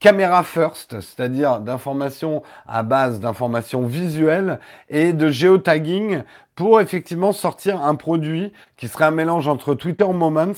caméra 0.00 0.42
first, 0.44 1.00
c'est-à-dire 1.00 1.60
d'informations 1.60 2.42
à 2.66 2.82
base 2.82 3.20
d'informations 3.20 3.86
visuelles 3.86 4.60
et 4.88 5.12
de 5.12 5.28
géotagging 5.28 6.22
pour 6.54 6.80
effectivement 6.80 7.32
sortir 7.32 7.82
un 7.82 7.94
produit 7.94 8.52
qui 8.76 8.88
serait 8.88 9.06
un 9.06 9.10
mélange 9.10 9.48
entre 9.48 9.74
Twitter 9.74 10.06
Moments 10.06 10.52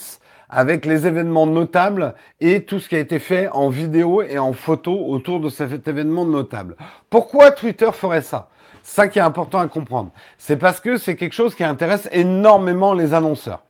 avec 0.50 0.85
les 0.85 1.07
événements 1.07 1.46
notables 1.46 2.14
et 2.40 2.64
tout 2.64 2.81
ce 2.81 2.88
qui 2.88 2.96
a 2.96 2.98
été 2.98 3.18
fait 3.18 3.48
en 3.48 3.70
vidéo 3.70 4.22
et 4.22 4.38
en 4.38 4.53
photo 4.53 4.92
autour 5.07 5.40
de 5.40 5.48
cet 5.48 5.87
événement 5.87 6.26
notable. 6.26 6.76
Pourquoi 7.09 7.53
Twitter 7.53 7.90
ferait 7.92 8.22
ça? 8.22 8.48
Ça 8.83 9.09
qui 9.09 9.18
est 9.18 9.22
important 9.22 9.59
à 9.59 9.68
comprendre. 9.68 10.11
C'est 10.38 10.57
parce 10.57 10.81
que 10.81 10.96
c'est 10.96 11.16
quelque 11.16 11.35
chose 11.35 11.55
qui 11.55 11.64
intéresse 11.64 12.09
énormément 12.12 12.94
les 12.94 13.14
annonceurs. 13.14 13.62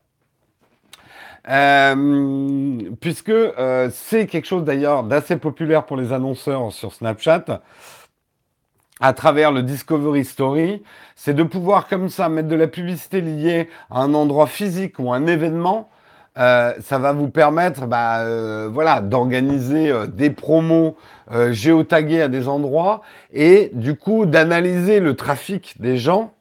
Euh, 1.49 2.79
puisque 3.01 3.31
euh, 3.31 3.89
c'est 3.93 4.27
quelque 4.27 4.47
chose 4.47 4.65
d'ailleurs 4.65 5.05
d'assez 5.05 5.37
populaire 5.37 5.87
pour 5.87 5.97
les 5.97 6.13
annonceurs 6.13 6.73
sur 6.73 6.93
Snapchat, 6.93 7.63
à 9.01 9.13
travers 9.15 9.51
le 9.51 9.63
Discovery 9.63 10.25
Story, 10.27 10.83
c'est 11.17 11.33
de 11.33 11.43
pouvoir 11.43 11.89
comme 11.89 12.11
ça 12.11 12.29
mettre 12.29 12.49
de 12.49 12.57
la 12.57 12.67
publicité 12.67 13.23
liée 13.23 13.71
à 13.91 14.03
un 14.03 14.13
endroit 14.13 14.47
physique 14.47 14.99
ou 14.99 15.13
un 15.13 15.27
événement. 15.27 15.89
Euh, 16.39 16.75
ça 16.81 16.99
va 16.99 17.13
vous 17.13 17.31
permettre 17.31 17.87
bah, 17.87 18.25
voilà, 18.69 19.01
d'organiser 19.01 19.93
des 20.09 20.31
promos 20.31 20.97
géotagués 21.51 22.23
à 22.23 22.29
des 22.29 22.47
endroits 22.49 23.01
et 23.33 23.71
du 23.73 23.97
coup 23.97 24.27
d'analyser 24.27 25.01
le 25.01 25.17
trafic 25.17 25.81
des 25.81 25.97
gens 25.97 26.35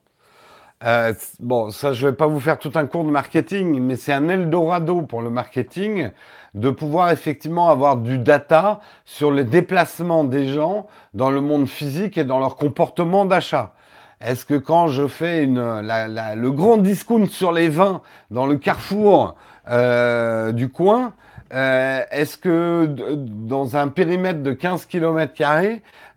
euh, 0.86 1.14
bon, 1.40 1.72
ça, 1.72 1.94
je 1.94 2.08
vais 2.08 2.14
pas 2.14 2.28
vous 2.28 2.40
faire 2.40 2.58
tout 2.58 2.72
un 2.76 2.86
cours 2.86 3.04
de 3.04 3.10
marketing, 3.10 3.80
mais 3.82 3.96
c'est 3.96 4.14
un 4.14 4.30
Eldorado 4.30 5.02
pour 5.02 5.22
le 5.22 5.30
marketing 5.30 6.12
de 6.56 6.70
pouvoir 6.70 7.12
effectivement 7.12 7.70
avoir 7.70 7.98
du 7.98 8.18
data 8.18 8.80
sur 9.06 9.32
les 9.32 9.44
déplacements 9.44 10.24
des 10.24 10.48
gens 10.48 10.88
dans 11.14 11.32
le 11.32 11.42
monde 11.42 11.68
physique 11.68 12.18
et 12.18 12.24
dans 12.24 12.40
leur 12.40 12.56
comportement 12.56 13.26
d'achat. 13.26 13.74
Est-ce 14.22 14.46
que 14.46 14.56
quand 14.56 14.88
je 14.88 15.08
fais 15.08 15.44
une, 15.44 15.62
le 15.62 16.50
grand 16.50 16.78
discount 16.78 17.28
sur 17.28 17.52
les 17.52 17.70
vins 17.70 18.02
dans 18.32 18.46
le 18.46 18.58
carrefour 18.58 19.36
euh, 19.70 20.52
du 20.52 20.70
coin, 20.70 21.14
euh, 21.54 22.02
est-ce 22.12 22.38
que 22.38 22.86
dans 23.16 23.76
un 23.76 23.88
périmètre 23.88 24.44
de 24.44 24.52
15 24.52 24.86
km, 24.86 25.34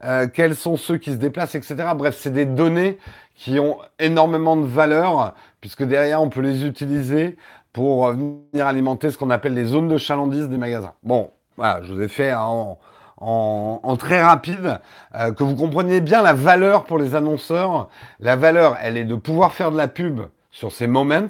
euh, 0.04 0.26
quels 0.32 0.56
sont 0.56 0.76
ceux 0.76 0.98
qui 0.98 1.10
se 1.10 1.16
déplacent, 1.16 1.54
etc. 1.54 1.76
Bref, 1.94 2.16
c'est 2.18 2.32
des 2.32 2.44
données 2.44 2.98
qui 3.34 3.58
ont 3.58 3.78
énormément 3.98 4.56
de 4.56 4.66
valeur, 4.66 5.34
puisque 5.60 5.82
derrière, 5.82 6.22
on 6.22 6.28
peut 6.28 6.40
les 6.40 6.64
utiliser 6.64 7.36
pour 7.72 8.10
venir 8.10 8.66
alimenter 8.66 9.10
ce 9.10 9.18
qu'on 9.18 9.30
appelle 9.30 9.54
les 9.54 9.64
zones 9.64 9.88
de 9.88 9.96
chalandise 9.96 10.48
des 10.48 10.58
magasins. 10.58 10.92
Bon, 11.02 11.30
voilà, 11.56 11.82
je 11.82 11.92
vous 11.92 12.02
ai 12.02 12.08
fait 12.08 12.34
en, 12.34 12.78
en, 13.22 13.96
très 13.96 14.22
rapide, 14.22 14.80
euh, 15.14 15.32
que 15.32 15.44
vous 15.44 15.54
compreniez 15.54 16.00
bien 16.00 16.22
la 16.22 16.32
valeur 16.32 16.84
pour 16.84 16.98
les 16.98 17.14
annonceurs. 17.14 17.88
La 18.20 18.36
valeur, 18.36 18.76
elle 18.82 18.96
est 18.96 19.04
de 19.04 19.14
pouvoir 19.14 19.52
faire 19.52 19.70
de 19.70 19.76
la 19.76 19.88
pub 19.88 20.20
sur 20.50 20.72
ces 20.72 20.86
moments, 20.86 21.28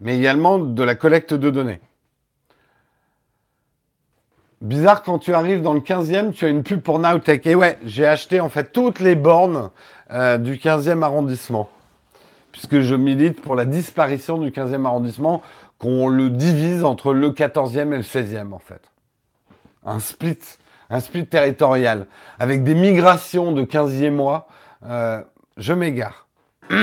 mais 0.00 0.18
également 0.18 0.58
de 0.58 0.82
la 0.82 0.94
collecte 0.94 1.34
de 1.34 1.50
données. 1.50 1.80
Bizarre, 4.60 5.02
quand 5.02 5.18
tu 5.18 5.32
arrives 5.32 5.62
dans 5.62 5.72
le 5.72 5.80
15e, 5.80 6.32
tu 6.32 6.44
as 6.44 6.48
une 6.48 6.62
pub 6.62 6.80
pour 6.82 6.98
Nowtech. 6.98 7.46
Et 7.46 7.54
ouais, 7.54 7.78
j'ai 7.84 8.06
acheté 8.06 8.40
en 8.40 8.50
fait 8.50 8.72
toutes 8.72 9.00
les 9.00 9.14
bornes 9.14 9.70
euh, 10.12 10.38
du 10.38 10.56
15e 10.56 11.02
arrondissement. 11.02 11.68
Puisque 12.52 12.80
je 12.80 12.94
milite 12.94 13.40
pour 13.40 13.54
la 13.54 13.64
disparition 13.64 14.38
du 14.38 14.50
15e 14.50 14.84
arrondissement, 14.84 15.42
qu'on 15.78 16.08
le 16.08 16.30
divise 16.30 16.84
entre 16.84 17.12
le 17.12 17.30
14e 17.30 17.92
et 17.92 17.96
le 17.96 18.02
16e 18.02 18.52
en 18.52 18.58
fait. 18.58 18.82
Un 19.84 20.00
split, 20.00 20.38
un 20.90 21.00
split 21.00 21.26
territorial, 21.26 22.06
avec 22.38 22.64
des 22.64 22.74
migrations 22.74 23.52
de 23.52 23.62
15e 23.64 24.10
mois. 24.10 24.48
Euh, 24.86 25.22
je 25.56 25.72
m'égare. 25.72 26.26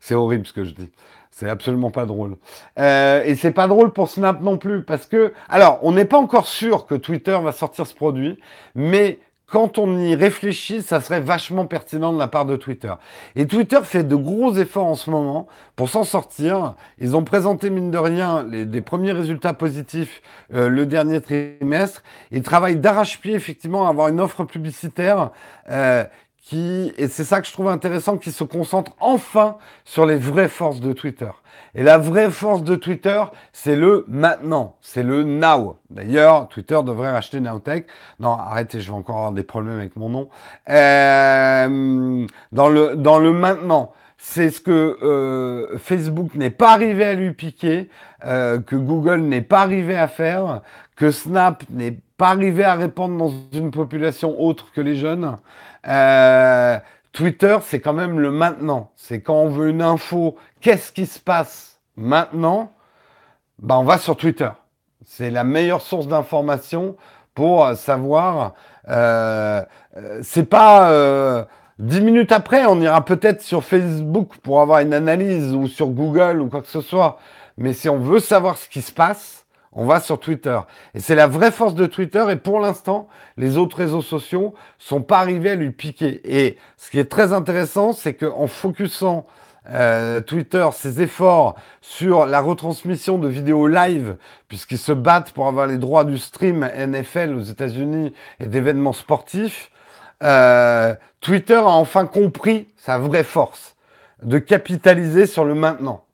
C'est 0.00 0.14
horrible 0.14 0.46
ce 0.46 0.52
que 0.52 0.64
je 0.64 0.72
dis. 0.72 0.90
C'est 1.30 1.48
absolument 1.48 1.90
pas 1.90 2.06
drôle. 2.06 2.36
Euh, 2.80 3.22
et 3.24 3.36
c'est 3.36 3.52
pas 3.52 3.68
drôle 3.68 3.92
pour 3.92 4.08
Snap 4.08 4.40
non 4.40 4.58
plus, 4.58 4.82
parce 4.82 5.06
que, 5.06 5.32
alors, 5.48 5.78
on 5.82 5.92
n'est 5.92 6.04
pas 6.04 6.18
encore 6.18 6.48
sûr 6.48 6.86
que 6.86 6.96
Twitter 6.96 7.38
va 7.40 7.52
sortir 7.52 7.86
ce 7.86 7.94
produit, 7.94 8.40
mais 8.74 9.20
quand 9.50 9.78
on 9.78 9.98
y 9.98 10.14
réfléchit, 10.14 10.82
ça 10.82 11.00
serait 11.00 11.20
vachement 11.20 11.66
pertinent 11.66 12.12
de 12.12 12.18
la 12.18 12.28
part 12.28 12.44
de 12.44 12.56
Twitter. 12.56 12.92
Et 13.34 13.46
Twitter 13.46 13.80
fait 13.82 14.04
de 14.04 14.14
gros 14.14 14.54
efforts 14.56 14.86
en 14.86 14.94
ce 14.94 15.10
moment 15.10 15.48
pour 15.74 15.88
s'en 15.88 16.04
sortir. 16.04 16.74
Ils 16.98 17.16
ont 17.16 17.24
présenté, 17.24 17.70
mine 17.70 17.90
de 17.90 17.98
rien, 17.98 18.44
les, 18.44 18.66
des 18.66 18.82
premiers 18.82 19.12
résultats 19.12 19.54
positifs 19.54 20.20
euh, 20.52 20.68
le 20.68 20.84
dernier 20.84 21.22
trimestre. 21.22 22.02
Ils 22.30 22.42
travaillent 22.42 22.76
d'arrache-pied, 22.76 23.32
effectivement, 23.32 23.86
à 23.86 23.88
avoir 23.90 24.08
une 24.08 24.20
offre 24.20 24.44
publicitaire 24.44 25.30
euh, 25.70 26.04
qui, 26.42 26.92
et 26.98 27.08
c'est 27.08 27.24
ça 27.24 27.40
que 27.40 27.46
je 27.46 27.52
trouve 27.52 27.68
intéressant, 27.68 28.18
qui 28.18 28.32
se 28.32 28.44
concentre 28.44 28.92
enfin 29.00 29.56
sur 29.84 30.04
les 30.04 30.16
vraies 30.16 30.48
forces 30.48 30.80
de 30.80 30.92
Twitter. 30.92 31.30
Et 31.74 31.82
la 31.82 31.98
vraie 31.98 32.30
force 32.30 32.62
de 32.62 32.74
Twitter, 32.74 33.22
c'est 33.52 33.76
le 33.76 34.04
maintenant, 34.08 34.76
c'est 34.80 35.02
le 35.02 35.22
now. 35.22 35.78
D'ailleurs, 35.90 36.48
Twitter 36.48 36.78
devrait 36.84 37.10
racheter 37.10 37.40
Nowtech. 37.40 37.86
Non, 38.20 38.32
arrêtez, 38.32 38.80
je 38.80 38.90
vais 38.90 38.96
encore 38.96 39.16
avoir 39.16 39.32
des 39.32 39.42
problèmes 39.42 39.78
avec 39.78 39.96
mon 39.96 40.08
nom. 40.08 40.28
Euh, 40.70 42.26
dans, 42.52 42.68
le, 42.68 42.96
dans 42.96 43.18
le 43.18 43.32
maintenant, 43.32 43.92
c'est 44.16 44.50
ce 44.50 44.60
que 44.60 44.98
euh, 45.02 45.78
Facebook 45.78 46.34
n'est 46.34 46.50
pas 46.50 46.72
arrivé 46.72 47.04
à 47.04 47.14
lui 47.14 47.32
piquer, 47.32 47.88
euh, 48.24 48.58
que 48.58 48.74
Google 48.74 49.20
n'est 49.20 49.42
pas 49.42 49.60
arrivé 49.60 49.96
à 49.96 50.08
faire, 50.08 50.62
que 50.96 51.10
Snap 51.12 51.62
n'est 51.70 51.98
pas 52.16 52.30
arrivé 52.30 52.64
à 52.64 52.74
répandre 52.74 53.16
dans 53.16 53.32
une 53.52 53.70
population 53.70 54.40
autre 54.40 54.72
que 54.72 54.80
les 54.80 54.96
jeunes. 54.96 55.38
Euh, 55.86 56.78
Twitter, 57.18 57.58
c'est 57.62 57.80
quand 57.80 57.94
même 57.94 58.20
le 58.20 58.30
maintenant. 58.30 58.92
C'est 58.94 59.20
quand 59.20 59.34
on 59.34 59.48
veut 59.48 59.70
une 59.70 59.82
info, 59.82 60.36
qu'est-ce 60.60 60.92
qui 60.92 61.04
se 61.04 61.18
passe 61.18 61.80
maintenant? 61.96 62.70
Ben, 63.58 63.74
On 63.74 63.82
va 63.82 63.98
sur 63.98 64.16
Twitter. 64.16 64.50
C'est 65.04 65.28
la 65.28 65.42
meilleure 65.42 65.80
source 65.80 66.06
d'information 66.06 66.94
pour 67.34 67.74
savoir. 67.74 68.54
Euh, 68.88 69.60
euh 69.96 70.20
c'est 70.22 70.44
pas 70.44 70.92
euh, 70.92 71.44
dix 71.80 72.00
minutes 72.02 72.30
après, 72.30 72.66
on 72.66 72.80
ira 72.80 73.04
peut-être 73.04 73.42
sur 73.42 73.64
Facebook 73.64 74.36
pour 74.44 74.60
avoir 74.60 74.78
une 74.78 74.94
analyse 74.94 75.52
ou 75.54 75.66
sur 75.66 75.88
Google 75.88 76.40
ou 76.40 76.48
quoi 76.48 76.62
que 76.62 76.68
ce 76.68 76.80
soit. 76.80 77.18
Mais 77.56 77.72
si 77.72 77.88
on 77.88 77.98
veut 77.98 78.20
savoir 78.20 78.58
ce 78.58 78.68
qui 78.68 78.80
se 78.80 78.92
passe, 78.92 79.37
on 79.72 79.84
va 79.84 80.00
sur 80.00 80.18
Twitter. 80.18 80.58
Et 80.94 81.00
c'est 81.00 81.14
la 81.14 81.26
vraie 81.26 81.52
force 81.52 81.74
de 81.74 81.86
Twitter. 81.86 82.24
Et 82.30 82.36
pour 82.36 82.60
l'instant, 82.60 83.08
les 83.36 83.56
autres 83.56 83.76
réseaux 83.76 84.02
sociaux 84.02 84.54
sont 84.78 85.02
pas 85.02 85.18
arrivés 85.18 85.50
à 85.50 85.54
lui 85.54 85.70
piquer. 85.70 86.20
Et 86.24 86.58
ce 86.76 86.90
qui 86.90 86.98
est 86.98 87.10
très 87.10 87.32
intéressant, 87.32 87.92
c'est 87.92 88.14
qu'en 88.14 88.46
focusant 88.46 89.26
euh, 89.70 90.22
Twitter 90.22 90.66
ses 90.72 91.02
efforts 91.02 91.54
sur 91.82 92.24
la 92.24 92.40
retransmission 92.40 93.18
de 93.18 93.28
vidéos 93.28 93.66
live, 93.66 94.16
puisqu'ils 94.48 94.78
se 94.78 94.92
battent 94.92 95.32
pour 95.32 95.46
avoir 95.46 95.66
les 95.66 95.76
droits 95.76 96.04
du 96.04 96.16
stream 96.16 96.66
NFL 96.74 97.34
aux 97.34 97.42
États-Unis 97.42 98.14
et 98.40 98.46
d'événements 98.46 98.94
sportifs, 98.94 99.70
euh, 100.22 100.94
Twitter 101.20 101.56
a 101.56 101.66
enfin 101.66 102.06
compris 102.06 102.68
sa 102.76 102.98
vraie 102.98 103.24
force, 103.24 103.76
de 104.22 104.38
capitaliser 104.38 105.26
sur 105.26 105.44
le 105.44 105.54
maintenant 105.54 106.04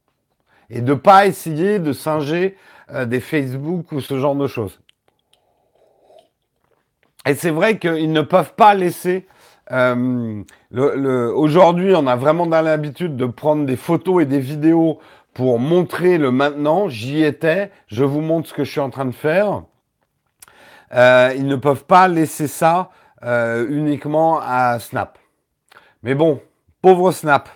et 0.68 0.80
de 0.80 0.94
pas 0.94 1.26
essayer 1.26 1.78
de 1.78 1.92
singer 1.92 2.56
des 2.92 3.20
Facebook 3.20 3.92
ou 3.92 4.00
ce 4.00 4.18
genre 4.18 4.34
de 4.34 4.46
choses. 4.46 4.80
Et 7.26 7.34
c'est 7.34 7.50
vrai 7.50 7.78
qu'ils 7.78 8.12
ne 8.12 8.20
peuvent 8.20 8.54
pas 8.54 8.74
laisser. 8.74 9.26
Euh, 9.70 10.42
Aujourd'hui, 10.70 11.94
on 11.94 12.06
a 12.06 12.16
vraiment 12.16 12.46
dans 12.46 12.60
l'habitude 12.60 13.16
de 13.16 13.26
prendre 13.26 13.64
des 13.64 13.76
photos 13.76 14.22
et 14.22 14.26
des 14.26 14.40
vidéos 14.40 14.98
pour 15.32 15.58
montrer 15.58 16.18
le 16.18 16.30
maintenant. 16.30 16.88
J'y 16.88 17.22
étais, 17.22 17.70
je 17.86 18.04
vous 18.04 18.20
montre 18.20 18.48
ce 18.48 18.54
que 18.54 18.64
je 18.64 18.70
suis 18.70 18.80
en 18.80 18.90
train 18.90 19.06
de 19.06 19.12
faire. 19.12 19.62
Euh, 20.92 21.32
ils 21.36 21.46
ne 21.46 21.56
peuvent 21.56 21.84
pas 21.84 22.08
laisser 22.08 22.46
ça 22.46 22.90
euh, 23.24 23.66
uniquement 23.68 24.38
à 24.40 24.78
Snap. 24.78 25.18
Mais 26.02 26.14
bon, 26.14 26.40
pauvre 26.82 27.10
Snap. 27.10 27.48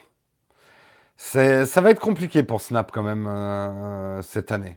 Ça 1.16 1.81
va 1.81 1.91
être 1.91 2.01
compliqué 2.01 2.43
pour 2.43 2.61
Snap 2.61 2.91
quand 2.91 3.03
même 3.03 3.26
euh, 3.29 4.22
cette 4.22 4.51
année. 4.51 4.76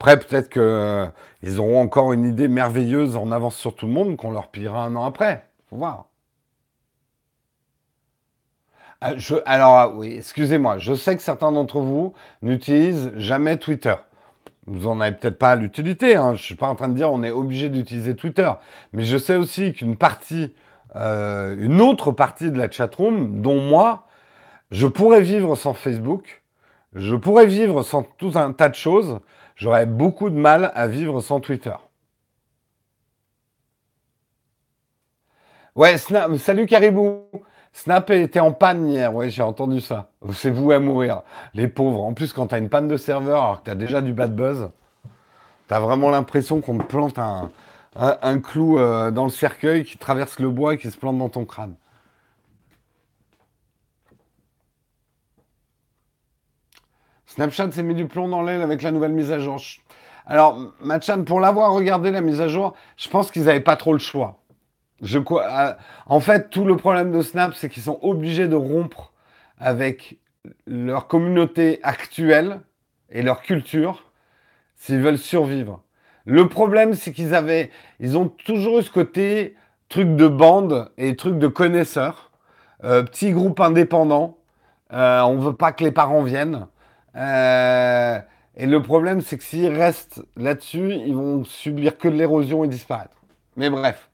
Après, 0.00 0.18
peut-être 0.18 0.48
qu'ils 0.48 0.62
euh, 0.62 1.58
auront 1.58 1.82
encore 1.82 2.14
une 2.14 2.24
idée 2.24 2.48
merveilleuse 2.48 3.16
en 3.18 3.30
avance 3.30 3.54
sur 3.56 3.76
tout 3.76 3.86
le 3.86 3.92
monde 3.92 4.16
qu'on 4.16 4.30
leur 4.30 4.48
pillera 4.48 4.84
un 4.84 4.96
an 4.96 5.04
après. 5.04 5.44
Faut 5.68 5.76
voir. 5.76 6.06
Ah, 9.02 9.12
alors, 9.44 9.76
ah, 9.76 9.90
oui, 9.94 10.14
excusez-moi, 10.16 10.78
je 10.78 10.94
sais 10.94 11.14
que 11.16 11.22
certains 11.22 11.52
d'entre 11.52 11.80
vous 11.80 12.14
n'utilisent 12.40 13.12
jamais 13.16 13.58
Twitter. 13.58 13.94
Vous 14.66 14.88
n'en 14.88 15.00
avez 15.00 15.14
peut-être 15.14 15.38
pas 15.38 15.54
l'utilité. 15.54 16.16
Hein. 16.16 16.28
Je 16.28 16.40
ne 16.40 16.44
suis 16.44 16.54
pas 16.54 16.68
en 16.68 16.76
train 16.76 16.88
de 16.88 16.94
dire 16.94 17.12
on 17.12 17.22
est 17.22 17.30
obligé 17.30 17.68
d'utiliser 17.68 18.16
Twitter. 18.16 18.50
Mais 18.94 19.04
je 19.04 19.18
sais 19.18 19.36
aussi 19.36 19.74
qu'une 19.74 19.96
partie, 19.96 20.54
euh, 20.96 21.54
une 21.58 21.82
autre 21.82 22.10
partie 22.10 22.50
de 22.50 22.56
la 22.56 22.70
chatroom, 22.70 23.42
dont 23.42 23.60
moi, 23.60 24.06
je 24.70 24.86
pourrais 24.86 25.20
vivre 25.20 25.56
sans 25.56 25.74
Facebook. 25.74 26.42
Je 26.94 27.16
pourrais 27.16 27.46
vivre 27.46 27.82
sans 27.82 28.02
tout 28.02 28.32
un 28.36 28.52
tas 28.52 28.70
de 28.70 28.74
choses 28.74 29.20
j'aurais 29.60 29.86
beaucoup 29.86 30.30
de 30.30 30.36
mal 30.36 30.72
à 30.74 30.88
vivre 30.88 31.20
sans 31.20 31.38
Twitter. 31.38 31.74
Ouais, 35.76 35.96
salut 35.98 36.66
Caribou. 36.66 37.26
Snap 37.72 38.10
était 38.10 38.40
en 38.40 38.50
panne 38.52 38.88
hier, 38.88 39.14
ouais, 39.14 39.30
j'ai 39.30 39.42
entendu 39.42 39.80
ça. 39.80 40.10
C'est 40.32 40.50
vous 40.50 40.72
à 40.72 40.80
mourir, 40.80 41.22
les 41.54 41.68
pauvres. 41.68 42.02
En 42.02 42.14
plus, 42.14 42.32
quand 42.32 42.48
tu 42.48 42.56
as 42.56 42.58
une 42.58 42.68
panne 42.68 42.88
de 42.88 42.96
serveur 42.96 43.44
alors 43.44 43.60
que 43.60 43.66
tu 43.66 43.70
as 43.70 43.76
déjà 43.76 44.00
du 44.00 44.12
bad 44.12 44.34
buzz, 44.34 44.70
tu 45.68 45.74
as 45.74 45.78
vraiment 45.78 46.10
l'impression 46.10 46.60
qu'on 46.60 46.78
te 46.78 46.82
plante 46.82 47.18
un, 47.18 48.40
clou 48.40 48.78
euh, 48.78 49.12
dans 49.12 49.24
le 49.24 49.30
cercueil 49.30 49.84
qui 49.84 49.98
traverse 49.98 50.40
le 50.40 50.50
bois 50.50 50.74
et 50.74 50.78
qui 50.78 50.90
se 50.90 50.96
plante 50.96 51.18
dans 51.18 51.28
ton 51.28 51.44
crâne. 51.44 51.74
Snapchat 57.30 57.70
s'est 57.70 57.84
mis 57.84 57.94
du 57.94 58.06
plomb 58.06 58.26
dans 58.26 58.42
l'aile 58.42 58.60
avec 58.60 58.82
la 58.82 58.90
nouvelle 58.90 59.12
mise 59.12 59.30
à 59.30 59.38
jour. 59.38 59.60
Alors, 60.26 60.58
Machan, 60.80 61.22
pour 61.22 61.38
l'avoir 61.38 61.72
regardé 61.72 62.10
la 62.10 62.22
mise 62.22 62.40
à 62.40 62.48
jour, 62.48 62.74
je 62.96 63.08
pense 63.08 63.30
qu'ils 63.30 63.44
n'avaient 63.44 63.60
pas 63.60 63.76
trop 63.76 63.92
le 63.92 64.00
choix. 64.00 64.40
Euh, 65.02 65.72
en 66.06 66.20
fait, 66.20 66.50
tout 66.50 66.64
le 66.64 66.76
problème 66.76 67.12
de 67.12 67.22
Snap, 67.22 67.54
c'est 67.54 67.68
qu'ils 67.68 67.84
sont 67.84 68.00
obligés 68.02 68.48
de 68.48 68.56
rompre 68.56 69.12
avec 69.58 70.18
leur 70.66 71.06
communauté 71.06 71.78
actuelle 71.84 72.62
et 73.10 73.22
leur 73.22 73.42
culture 73.42 74.10
s'ils 74.74 75.00
veulent 75.00 75.16
survivre. 75.16 75.82
Le 76.24 76.48
problème, 76.48 76.94
c'est 76.94 77.12
qu'ils 77.12 77.34
avaient, 77.34 77.70
ils 78.00 78.18
ont 78.18 78.28
toujours 78.28 78.80
eu 78.80 78.82
ce 78.82 78.90
côté 78.90 79.54
truc 79.88 80.16
de 80.16 80.26
bande 80.26 80.90
et 80.98 81.14
truc 81.14 81.38
de 81.38 81.46
connaisseurs, 81.46 82.32
euh, 82.82 83.04
petit 83.04 83.30
groupe 83.30 83.60
indépendant. 83.60 84.36
Euh, 84.92 85.20
on 85.22 85.38
veut 85.38 85.54
pas 85.54 85.70
que 85.70 85.84
les 85.84 85.92
parents 85.92 86.24
viennent. 86.24 86.66
Euh, 87.16 88.20
et 88.56 88.66
le 88.66 88.82
problème, 88.82 89.20
c'est 89.20 89.38
que 89.38 89.44
s'ils 89.44 89.68
restent 89.72 90.22
là-dessus, 90.36 90.92
ils 90.94 91.14
vont 91.14 91.44
subir 91.44 91.98
que 91.98 92.08
de 92.08 92.14
l'érosion 92.14 92.64
et 92.64 92.68
disparaître. 92.68 93.16
Mais 93.56 93.70
bref. 93.70 94.08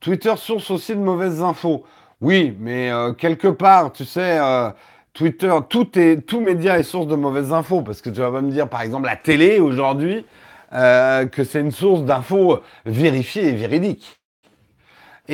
Twitter 0.00 0.34
source 0.36 0.70
aussi 0.70 0.94
de 0.96 1.00
mauvaises 1.00 1.42
infos. 1.42 1.84
Oui, 2.20 2.56
mais 2.58 2.90
euh, 2.90 3.12
quelque 3.12 3.48
part, 3.48 3.92
tu 3.92 4.04
sais, 4.04 4.38
euh, 4.40 4.70
Twitter, 5.12 5.52
tout, 5.68 5.98
est, 5.98 6.26
tout 6.26 6.40
média 6.40 6.78
est 6.78 6.82
source 6.82 7.06
de 7.06 7.16
mauvaises 7.16 7.52
infos. 7.52 7.82
Parce 7.82 8.00
que 8.02 8.10
tu 8.10 8.20
vas 8.20 8.30
me 8.40 8.50
dire, 8.50 8.68
par 8.68 8.82
exemple, 8.82 9.06
la 9.06 9.16
télé 9.16 9.60
aujourd'hui, 9.60 10.26
que 10.72 11.44
c'est 11.44 11.60
une 11.60 11.70
source 11.70 12.02
d'infos 12.02 12.60
vérifiées 12.86 13.48
et 13.48 13.52
véridiques. 13.52 14.21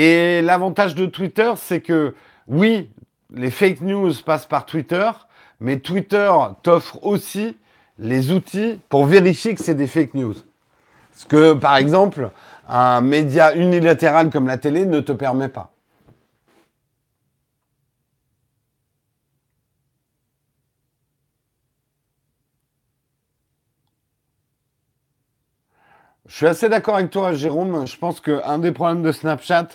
Et 0.00 0.42
l'avantage 0.42 0.94
de 0.94 1.06
Twitter, 1.06 1.50
c'est 1.56 1.80
que 1.80 2.14
oui, 2.46 2.88
les 3.34 3.50
fake 3.50 3.80
news 3.80 4.12
passent 4.24 4.46
par 4.46 4.64
Twitter, 4.64 5.10
mais 5.58 5.80
Twitter 5.80 6.30
t'offre 6.62 7.04
aussi 7.04 7.56
les 7.98 8.30
outils 8.30 8.78
pour 8.90 9.06
vérifier 9.06 9.56
que 9.56 9.60
c'est 9.64 9.74
des 9.74 9.88
fake 9.88 10.14
news. 10.14 10.36
Ce 11.16 11.26
que, 11.26 11.52
par 11.52 11.76
exemple, 11.78 12.30
un 12.68 13.00
média 13.00 13.52
unilatéral 13.56 14.30
comme 14.30 14.46
la 14.46 14.56
télé 14.56 14.86
ne 14.86 15.00
te 15.00 15.10
permet 15.10 15.48
pas. 15.48 15.72
Je 26.28 26.36
suis 26.36 26.46
assez 26.46 26.68
d'accord 26.68 26.96
avec 26.96 27.10
toi, 27.10 27.32
Jérôme. 27.32 27.86
Je 27.86 27.96
pense 27.96 28.20
qu'un 28.20 28.58
des 28.58 28.70
problèmes 28.70 29.02
de 29.02 29.12
Snapchat, 29.12 29.68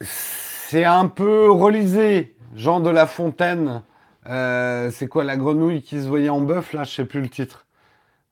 c'est 0.00 0.84
un 0.84 1.08
peu 1.08 1.50
relisé. 1.50 2.36
Jean 2.54 2.80
de 2.80 2.90
La 2.90 3.06
Fontaine, 3.06 3.82
euh, 4.28 4.90
c'est 4.92 5.08
quoi 5.08 5.24
la 5.24 5.36
grenouille 5.36 5.82
qui 5.82 6.00
se 6.00 6.06
voyait 6.08 6.28
en 6.28 6.40
bœuf 6.40 6.72
là 6.72 6.84
Je 6.84 6.90
sais 6.92 7.04
plus 7.04 7.20
le 7.20 7.28
titre. 7.28 7.66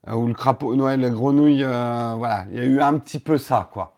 Euh, 0.09 0.15
ou 0.15 0.29
le 0.29 0.35
crapaud, 0.35 0.75
ouais, 0.77 0.97
la 0.97 1.11
grenouille, 1.11 1.65
euh, 1.65 2.15
voilà. 2.17 2.47
Il 2.53 2.59
y 2.59 2.61
a 2.61 2.65
eu 2.65 2.81
un 2.81 2.99
petit 2.99 3.19
peu 3.21 3.39
ça, 3.39 3.69
quoi. 3.73 3.97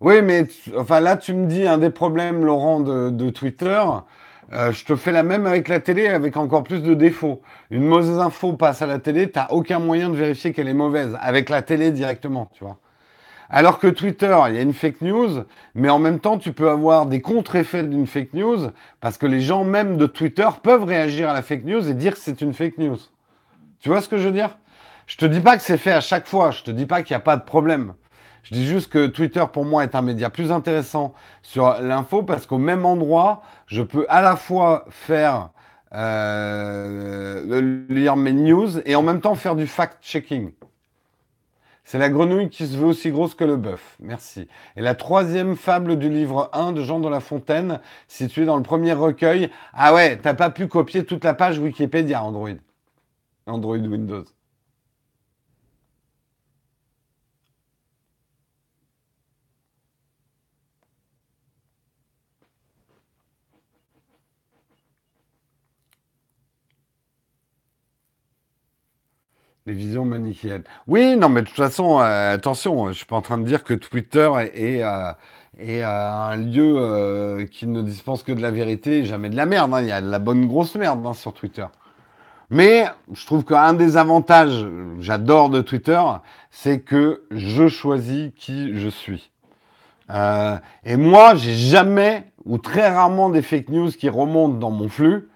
Oui, 0.00 0.22
mais 0.22 0.46
enfin 0.76 1.00
là, 1.00 1.16
tu 1.16 1.34
me 1.34 1.46
dis 1.46 1.66
un 1.66 1.78
des 1.78 1.90
problèmes, 1.90 2.44
Laurent, 2.44 2.80
de 2.80 3.30
Twitter, 3.30 3.82
euh, 4.52 4.72
je 4.72 4.84
te 4.84 4.94
fais 4.94 5.12
la 5.12 5.22
même 5.22 5.46
avec 5.46 5.68
la 5.68 5.80
télé, 5.80 6.08
avec 6.08 6.36
encore 6.36 6.62
plus 6.62 6.82
de 6.82 6.94
défauts. 6.94 7.40
Une 7.70 7.84
mauvaise 7.84 8.18
info 8.18 8.52
passe 8.52 8.82
à 8.82 8.86
la 8.86 8.98
télé, 8.98 9.30
tu 9.30 9.38
n'as 9.38 9.48
aucun 9.50 9.78
moyen 9.78 10.10
de 10.10 10.16
vérifier 10.16 10.52
qu'elle 10.52 10.68
est 10.68 10.74
mauvaise, 10.74 11.16
avec 11.20 11.48
la 11.48 11.62
télé 11.62 11.90
directement, 11.90 12.50
tu 12.54 12.64
vois. 12.64 12.78
Alors 13.50 13.78
que 13.78 13.86
Twitter, 13.86 14.36
il 14.48 14.54
y 14.54 14.58
a 14.58 14.62
une 14.62 14.72
fake 14.72 15.00
news, 15.00 15.44
mais 15.74 15.88
en 15.88 15.98
même 15.98 16.18
temps, 16.18 16.38
tu 16.38 16.52
peux 16.52 16.70
avoir 16.70 17.06
des 17.06 17.20
contre-effets 17.20 17.82
d'une 17.82 18.06
fake 18.06 18.34
news, 18.34 18.70
parce 19.00 19.18
que 19.18 19.26
les 19.26 19.40
gens 19.40 19.64
même 19.64 19.96
de 19.96 20.06
Twitter 20.06 20.48
peuvent 20.62 20.84
réagir 20.84 21.28
à 21.28 21.34
la 21.34 21.42
fake 21.42 21.64
news 21.64 21.88
et 21.88 21.94
dire 21.94 22.14
que 22.14 22.20
c'est 22.20 22.40
une 22.40 22.54
fake 22.54 22.78
news. 22.78 22.98
Tu 23.80 23.88
vois 23.88 24.00
ce 24.00 24.08
que 24.08 24.18
je 24.18 24.26
veux 24.28 24.32
dire? 24.32 24.56
Je 25.06 25.16
te 25.16 25.26
dis 25.26 25.40
pas 25.40 25.56
que 25.56 25.62
c'est 25.62 25.76
fait 25.76 25.92
à 25.92 26.00
chaque 26.00 26.26
fois, 26.26 26.50
je 26.50 26.62
te 26.62 26.70
dis 26.70 26.86
pas 26.86 27.02
qu'il 27.02 27.14
n'y 27.14 27.18
a 27.18 27.20
pas 27.20 27.36
de 27.36 27.44
problème. 27.44 27.92
Je 28.44 28.54
dis 28.54 28.66
juste 28.66 28.90
que 28.92 29.06
Twitter, 29.06 29.44
pour 29.52 29.64
moi, 29.64 29.84
est 29.84 29.94
un 29.94 30.02
média 30.02 30.28
plus 30.28 30.52
intéressant 30.52 31.14
sur 31.42 31.80
l'info 31.80 32.22
parce 32.22 32.46
qu'au 32.46 32.58
même 32.58 32.84
endroit, 32.84 33.42
je 33.66 33.82
peux 33.82 34.06
à 34.08 34.22
la 34.22 34.36
fois 34.36 34.84
faire 34.90 35.50
euh, 35.94 37.84
lire 37.88 38.16
mes 38.16 38.32
news 38.32 38.80
et 38.84 38.96
en 38.96 39.02
même 39.02 39.20
temps 39.20 39.34
faire 39.34 39.56
du 39.56 39.66
fact-checking. 39.66 40.52
C'est 41.84 41.98
la 41.98 42.08
grenouille 42.08 42.48
qui 42.48 42.66
se 42.66 42.76
veut 42.76 42.86
aussi 42.86 43.10
grosse 43.10 43.34
que 43.34 43.44
le 43.44 43.56
bœuf. 43.56 43.96
Merci. 44.00 44.48
Et 44.76 44.80
la 44.80 44.94
troisième 44.94 45.54
fable 45.54 45.98
du 45.98 46.08
livre 46.08 46.48
1 46.54 46.72
de 46.72 46.82
Jean 46.82 46.98
de 46.98 47.08
La 47.08 47.20
Fontaine, 47.20 47.80
située 48.08 48.46
dans 48.46 48.56
le 48.56 48.62
premier 48.62 48.94
recueil. 48.94 49.50
Ah 49.74 49.92
ouais, 49.92 50.16
t'as 50.16 50.32
pas 50.32 50.48
pu 50.48 50.66
copier 50.66 51.04
toute 51.04 51.24
la 51.24 51.34
page 51.34 51.58
Wikipédia 51.58 52.22
Android. 52.22 52.56
Android 53.46 53.76
Windows. 53.76 54.24
Les 69.66 69.72
visions 69.72 70.04
manichéennes. 70.04 70.64
Oui, 70.86 71.16
non, 71.16 71.30
mais 71.30 71.40
de 71.40 71.46
toute 71.46 71.56
façon, 71.56 71.98
euh, 71.98 72.34
attention, 72.34 72.88
je 72.88 72.92
suis 72.92 73.06
pas 73.06 73.16
en 73.16 73.22
train 73.22 73.38
de 73.38 73.44
dire 73.44 73.64
que 73.64 73.72
Twitter 73.72 74.30
est, 74.52 74.82
euh, 74.82 75.10
euh, 75.58 75.86
un 75.86 76.36
lieu 76.36 77.46
qui 77.50 77.66
ne 77.66 77.80
dispense 77.80 78.22
que 78.22 78.32
de 78.32 78.42
la 78.42 78.50
vérité 78.50 78.98
et 78.98 79.04
jamais 79.06 79.30
de 79.30 79.36
la 79.36 79.46
merde. 79.46 79.72
Hein. 79.72 79.80
Il 79.80 79.88
y 79.88 79.92
a 79.92 80.02
de 80.02 80.10
la 80.10 80.18
bonne 80.18 80.46
grosse 80.46 80.74
merde 80.74 81.06
hein, 81.06 81.14
sur 81.14 81.32
Twitter. 81.32 81.64
Mais 82.50 82.84
je 83.14 83.24
trouve 83.24 83.42
qu'un 83.42 83.72
des 83.72 83.96
avantages, 83.96 84.66
j'adore 85.00 85.48
de 85.48 85.62
Twitter, 85.62 86.02
c'est 86.50 86.80
que 86.80 87.24
je 87.30 87.66
choisis 87.68 88.32
qui 88.36 88.78
je 88.78 88.90
suis. 88.90 89.30
et 90.10 90.96
moi, 90.98 91.36
j'ai 91.36 91.54
jamais 91.54 92.30
ou 92.44 92.58
très 92.58 92.90
rarement 92.90 93.30
des 93.30 93.40
fake 93.40 93.70
news 93.70 93.90
qui 93.92 94.10
remontent 94.10 94.58
dans 94.58 94.70
mon 94.70 94.90
flux 94.90 95.30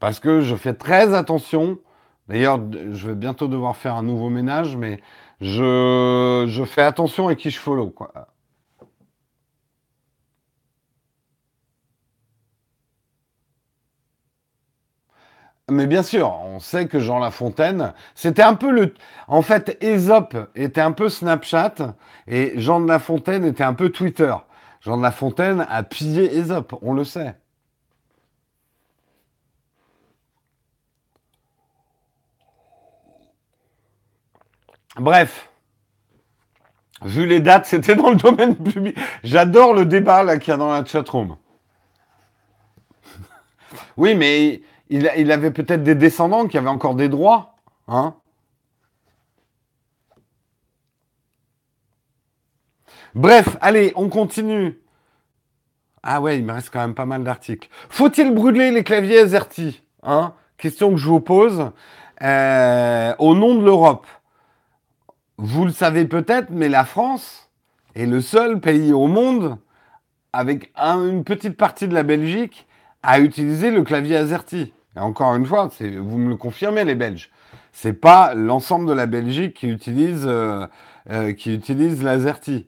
parce 0.00 0.20
que 0.20 0.42
je 0.42 0.54
fais 0.54 0.74
très 0.74 1.14
attention 1.14 1.78
D'ailleurs, 2.30 2.60
je 2.92 3.08
vais 3.08 3.16
bientôt 3.16 3.48
devoir 3.48 3.76
faire 3.76 3.96
un 3.96 4.04
nouveau 4.04 4.30
ménage, 4.30 4.76
mais 4.76 5.00
je, 5.40 6.64
fais 6.64 6.82
attention 6.82 7.26
à 7.26 7.34
qui 7.34 7.50
je 7.50 7.58
follow. 7.58 7.90
Quoi. 7.90 8.28
Mais 15.68 15.88
bien 15.88 16.04
sûr, 16.04 16.32
on 16.44 16.60
sait 16.60 16.86
que 16.86 17.00
Jean 17.00 17.18
Lafontaine, 17.18 17.94
c'était 18.14 18.42
un 18.42 18.54
peu 18.54 18.70
le. 18.70 18.94
En 19.26 19.42
fait, 19.42 19.76
Aesop 19.82 20.36
était 20.54 20.80
un 20.80 20.92
peu 20.92 21.08
Snapchat 21.08 21.96
et 22.28 22.52
Jean 22.60 22.80
de 22.80 22.86
Lafontaine 22.86 23.44
était 23.44 23.64
un 23.64 23.74
peu 23.74 23.90
Twitter. 23.90 24.34
Jean 24.82 24.98
de 24.98 25.02
Lafontaine 25.02 25.66
a 25.68 25.82
pillé 25.82 26.36
Aesop, 26.38 26.78
on 26.82 26.94
le 26.94 27.02
sait. 27.04 27.39
Bref. 34.96 35.50
Vu 37.02 37.26
les 37.26 37.40
dates, 37.40 37.66
c'était 37.66 37.94
dans 37.94 38.10
le 38.10 38.16
domaine 38.16 38.56
public. 38.56 38.98
J'adore 39.24 39.74
le 39.74 39.86
débat 39.86 40.22
là 40.22 40.38
qu'il 40.38 40.50
y 40.50 40.54
a 40.54 40.56
dans 40.56 40.70
la 40.70 40.84
chatroom. 40.84 41.36
oui, 43.96 44.14
mais 44.14 44.62
il, 44.88 45.32
avait 45.32 45.50
peut-être 45.50 45.82
des 45.82 45.94
descendants 45.94 46.46
qui 46.46 46.58
avaient 46.58 46.68
encore 46.68 46.94
des 46.94 47.08
droits. 47.08 47.54
Hein 47.88 48.14
Bref, 53.14 53.56
allez, 53.60 53.92
on 53.96 54.08
continue. 54.08 54.78
Ah 56.02 56.20
ouais, 56.20 56.38
il 56.38 56.44
me 56.44 56.52
reste 56.52 56.70
quand 56.70 56.80
même 56.80 56.94
pas 56.94 57.06
mal 57.06 57.24
d'articles. 57.24 57.68
Faut-il 57.88 58.32
brûler 58.32 58.70
les 58.70 58.84
claviers 58.84 59.18
AZERTY 59.18 59.82
hein? 60.02 60.34
Question 60.56 60.90
que 60.90 60.96
je 60.96 61.08
vous 61.08 61.20
pose. 61.20 61.70
Euh, 62.22 63.14
au 63.18 63.34
nom 63.34 63.54
de 63.54 63.64
l'Europe. 63.64 64.06
Vous 65.42 65.64
le 65.64 65.72
savez 65.72 66.04
peut-être, 66.04 66.50
mais 66.50 66.68
la 66.68 66.84
France 66.84 67.48
est 67.94 68.04
le 68.04 68.20
seul 68.20 68.60
pays 68.60 68.92
au 68.92 69.06
monde, 69.06 69.56
avec 70.34 70.70
une 70.76 71.24
petite 71.24 71.56
partie 71.56 71.88
de 71.88 71.94
la 71.94 72.02
Belgique, 72.02 72.66
à 73.02 73.20
utiliser 73.20 73.70
le 73.70 73.82
clavier 73.82 74.18
AZERTY. 74.18 74.74
Et 74.96 75.00
encore 75.00 75.34
une 75.34 75.46
fois, 75.46 75.70
vous 75.80 76.18
me 76.18 76.28
le 76.28 76.36
confirmez, 76.36 76.84
les 76.84 76.94
Belges. 76.94 77.30
C'est 77.72 77.94
pas 77.94 78.34
l'ensemble 78.34 78.86
de 78.86 78.92
la 78.92 79.06
Belgique 79.06 79.54
qui 79.54 79.68
utilise, 79.68 80.24
euh, 80.26 80.66
euh, 81.08 81.32
qui 81.32 81.54
utilise 81.54 82.02
l'AZERTY. 82.02 82.66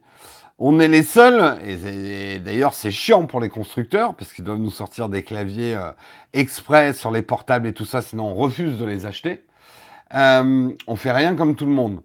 On 0.58 0.80
est 0.80 0.88
les 0.88 1.02
seuls, 1.02 1.58
et, 1.66 2.38
d'ailleurs 2.38 2.72
c'est 2.72 2.90
chiant 2.90 3.26
pour 3.26 3.40
les 3.40 3.50
constructeurs, 3.50 4.14
parce 4.14 4.32
qu'ils 4.32 4.46
doivent 4.46 4.60
nous 4.60 4.70
sortir 4.70 5.10
des 5.10 5.22
claviers 5.22 5.74
euh, 5.74 5.90
exprès 6.32 6.94
sur 6.94 7.10
les 7.10 7.20
portables 7.20 7.66
et 7.66 7.74
tout 7.74 7.84
ça, 7.84 8.00
sinon 8.00 8.28
on 8.28 8.34
refuse 8.34 8.78
de 8.78 8.86
les 8.86 9.04
acheter. 9.04 9.44
on 10.14 10.96
fait 10.96 11.12
rien 11.12 11.36
comme 11.36 11.54
tout 11.54 11.66
le 11.66 11.72
monde. 11.72 12.00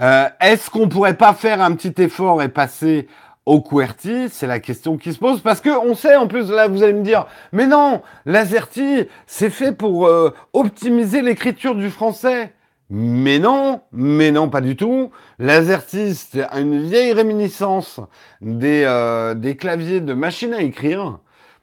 Euh, 0.00 0.28
est-ce 0.40 0.70
qu'on 0.70 0.88
pourrait 0.88 1.16
pas 1.16 1.34
faire 1.34 1.60
un 1.60 1.74
petit 1.74 2.00
effort 2.02 2.42
et 2.42 2.48
passer 2.48 3.06
au 3.44 3.60
QWERTY? 3.60 4.30
C'est 4.30 4.46
la 4.46 4.58
question 4.58 4.96
qui 4.96 5.12
se 5.12 5.18
pose 5.18 5.40
parce 5.40 5.60
que 5.60 5.70
on 5.70 5.94
sait 5.94 6.16
en 6.16 6.26
plus 6.26 6.50
là 6.50 6.68
vous 6.68 6.82
allez 6.82 6.94
me 6.94 7.02
dire 7.02 7.26
mais 7.52 7.66
non 7.66 8.00
l'AZERTY 8.24 9.08
c'est 9.26 9.50
fait 9.50 9.72
pour 9.72 10.06
euh, 10.06 10.30
optimiser 10.52 11.20
l'écriture 11.22 11.74
du 11.74 11.90
français. 11.90 12.54
Mais 12.92 13.38
non, 13.38 13.82
mais 13.92 14.32
non, 14.32 14.48
pas 14.48 14.60
du 14.60 14.74
tout. 14.74 15.12
L'AZERTY, 15.38 16.16
c'est 16.16 16.44
une 16.58 16.82
vieille 16.82 17.12
réminiscence 17.12 18.00
des, 18.40 18.82
euh, 18.84 19.34
des 19.34 19.54
claviers 19.54 20.00
de 20.00 20.12
machine 20.12 20.52
à 20.52 20.60
écrire, 20.60 21.20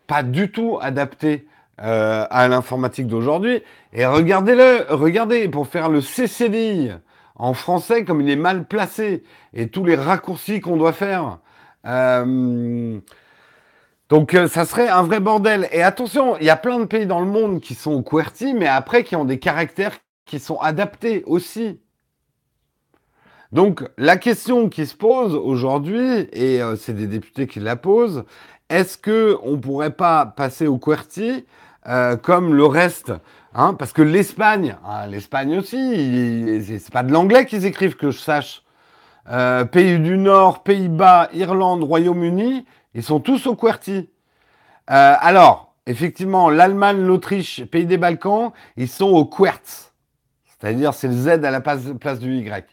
pas 0.08 0.24
du 0.24 0.52
tout 0.52 0.80
adapté 0.82 1.46
à 1.80 2.48
l'informatique 2.48 3.08
d'aujourd'hui. 3.08 3.62
Et 3.94 4.06
regardez-le, 4.06 4.86
regardez, 4.90 5.48
pour 5.50 5.68
faire 5.68 5.90
le 5.90 6.02
CCDI, 6.02 6.92
en 7.38 7.54
français 7.54 8.04
comme 8.04 8.22
il 8.22 8.30
est 8.30 8.36
mal 8.36 8.68
placé 8.68 9.24
et 9.54 9.70
tous 9.70 9.86
les 9.86 9.96
raccourcis 9.96 10.60
qu'on 10.60 10.78
doit 10.78 10.94
faire. 10.94 11.40
Euh, 11.86 13.00
donc 14.10 14.34
euh, 14.34 14.48
ça 14.48 14.66
serait 14.66 14.90
un 14.90 15.04
vrai 15.04 15.20
bordel. 15.20 15.68
Et 15.72 15.84
attention, 15.84 16.38
il 16.38 16.46
y 16.46 16.50
a 16.50 16.56
plein 16.56 16.80
de 16.80 16.86
pays 16.86 17.06
dans 17.06 17.20
le 17.20 17.28
monde 17.28 17.62
qui 17.62 17.76
sont 17.76 18.02
QWERTY, 18.04 18.54
mais 18.54 18.68
après 18.68 19.04
qui 19.04 19.16
ont 19.16 19.26
des 19.26 19.40
caractères 19.40 19.98
qui 20.26 20.40
sont 20.40 20.58
adaptés 20.58 21.24
aussi. 21.26 21.80
Donc 23.52 23.88
la 23.98 24.18
question 24.18 24.68
qui 24.68 24.86
se 24.86 24.96
pose 24.96 25.36
aujourd'hui, 25.36 26.28
et 26.34 26.62
euh, 26.62 26.76
c'est 26.76 26.94
des 26.94 27.08
députés 27.08 27.48
qui 27.48 27.60
la 27.60 27.76
posent, 27.76 28.26
est-ce 28.70 28.98
qu'on 28.98 29.52
ne 29.52 29.58
pourrait 29.58 29.96
pas 29.96 30.26
passer 30.26 30.68
au 30.68 30.78
QWERTY 30.78 31.46
comme 32.22 32.54
le 32.54 32.66
reste 32.66 33.14
Hein, 33.54 33.74
parce 33.74 33.94
que 33.94 34.02
l'Espagne, 34.02 34.76
hein, 34.86 35.08
l'Espagne 35.08 35.58
aussi, 35.58 36.62
c'est 36.64 36.92
pas 36.92 37.04
de 37.04 37.12
l'anglais 37.12 37.46
qu'ils 37.46 37.66
écrivent 37.66 37.96
que 37.96 38.12
je 38.12 38.20
sache. 38.20 38.64
Euh, 39.30 39.66
pays 39.66 40.00
du 40.00 40.18
Nord, 40.18 40.64
Pays-Bas, 40.64 41.30
Irlande, 41.34 41.84
Royaume-Uni, 41.84 42.66
ils 42.94 43.04
sont 43.04 43.20
tous 43.20 43.48
au 43.48 43.56
QWERTY. 43.56 44.10
Euh, 44.90 45.16
alors, 45.20 45.76
effectivement, 45.86 46.50
l'Allemagne, 46.50 47.02
l'Autriche, 47.02 47.66
pays 47.66 47.86
des 47.86 47.98
Balkans, 47.98 48.52
ils 48.78 48.88
sont 48.88 49.10
au 49.10 49.26
QWERTZ. 49.26 49.92
C'est-à-dire, 50.46 50.94
c'est 50.94 51.08
le 51.08 51.14
Z 51.14 51.28
à 51.28 51.52
la 51.52 51.62
place, 51.62 52.20
du 52.20 52.38
Y. 52.38 52.66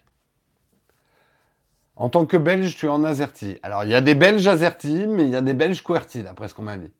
En 1.96 2.08
tant 2.08 2.24
que 2.24 2.36
Belge, 2.36 2.76
tu 2.76 2.86
es 2.86 2.88
en 2.88 3.04
AZERTY. 3.04 3.58
Alors, 3.62 3.84
il 3.84 3.90
y 3.90 3.94
a 3.94 4.00
des 4.00 4.14
Belges 4.14 4.46
AZERTY, 4.46 5.06
mais 5.06 5.24
il 5.24 5.30
y 5.30 5.36
a 5.36 5.40
des 5.40 5.54
Belges 5.54 5.82
QWERTY, 5.82 6.22
d'après 6.22 6.48
ce 6.48 6.54
qu'on 6.54 6.62
m'a 6.62 6.76
dit. 6.76 6.90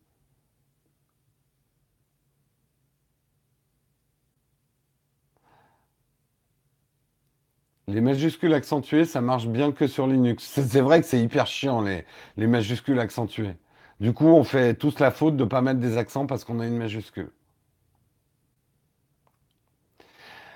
Les 7.87 8.01
majuscules 8.01 8.55
accentuées, 8.55 9.05
ça 9.05 9.21
marche 9.21 9.47
bien 9.47 9.73
que 9.73 9.87
sur 9.87 10.07
Linux. 10.07 10.45
C'est 10.69 10.81
vrai 10.81 11.01
que 11.01 11.07
c'est 11.07 11.21
hyper 11.21 11.47
chiant, 11.47 11.81
les, 11.83 12.05
les 12.37 12.47
majuscules 12.47 12.99
accentuées. 12.99 13.57
Du 14.01 14.13
coup, 14.13 14.27
on 14.27 14.45
fait 14.45 14.75
tous 14.75 14.99
la 15.01 15.11
faute 15.11 15.37
de 15.37 15.45
ne 15.45 15.49
pas 15.49 15.61
mettre 15.63 15.81
des 15.81 15.97
accents 15.99 16.27
parce 16.27 16.45
qu'on 16.45 16.61
a 16.61 16.67
une 16.67 16.79
majuscule. 16.79 17.31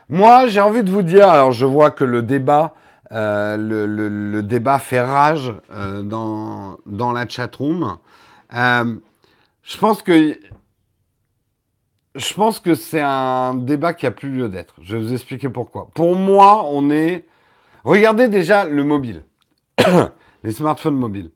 Moi, 0.09 0.47
j'ai 0.49 0.61
envie 0.61 0.83
de 0.83 0.91
vous 0.91 1.03
dire, 1.03 1.29
alors 1.29 1.53
je 1.53 1.66
vois 1.66 1.91
que 1.91 2.05
le 2.05 2.22
débat 2.22 2.74
Euh, 3.12 3.57
le, 3.57 4.43
débat 4.43 4.79
fait 4.79 5.01
rage 5.01 5.55
euh, 5.70 6.03
dans, 6.03 6.76
dans 6.87 7.12
la 7.12 7.26
chatroom. 7.26 7.97
Euh, 8.55 8.97
je 9.62 9.79
pense 9.79 10.03
que 10.03 10.39
je 12.18 12.34
pense 12.34 12.58
que 12.58 12.74
c'est 12.74 13.00
un 13.00 13.54
débat 13.54 13.94
qui 13.94 14.06
a 14.06 14.10
plus 14.10 14.30
lieu 14.30 14.48
d'être. 14.48 14.74
Je 14.82 14.96
vais 14.96 15.02
vous 15.02 15.12
expliquer 15.12 15.48
pourquoi. 15.48 15.88
Pour 15.94 16.16
moi, 16.16 16.64
on 16.66 16.90
est. 16.90 17.26
Regardez 17.84 18.28
déjà 18.28 18.64
le 18.64 18.84
mobile, 18.84 19.24
les 20.42 20.52
smartphones 20.52 20.96
mobiles. 20.96 21.30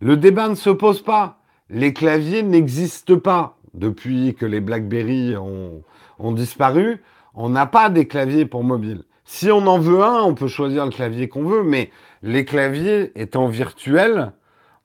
Le 0.00 0.16
débat 0.16 0.48
ne 0.48 0.56
se 0.56 0.70
pose 0.70 1.00
pas. 1.00 1.38
Les 1.70 1.92
claviers 1.92 2.42
n'existent 2.42 3.18
pas 3.18 3.56
depuis 3.72 4.34
que 4.34 4.46
les 4.46 4.60
BlackBerry 4.60 5.36
ont, 5.36 5.82
ont 6.18 6.32
disparu. 6.32 7.02
On 7.34 7.48
n'a 7.48 7.66
pas 7.66 7.88
des 7.88 8.06
claviers 8.06 8.46
pour 8.46 8.64
mobile. 8.64 9.04
Si 9.24 9.50
on 9.50 9.66
en 9.66 9.78
veut 9.78 10.02
un, 10.02 10.22
on 10.22 10.34
peut 10.34 10.48
choisir 10.48 10.84
le 10.84 10.90
clavier 10.90 11.28
qu'on 11.28 11.44
veut, 11.44 11.62
mais 11.62 11.90
les 12.22 12.44
claviers 12.44 13.12
étant 13.20 13.48
virtuels, 13.48 14.32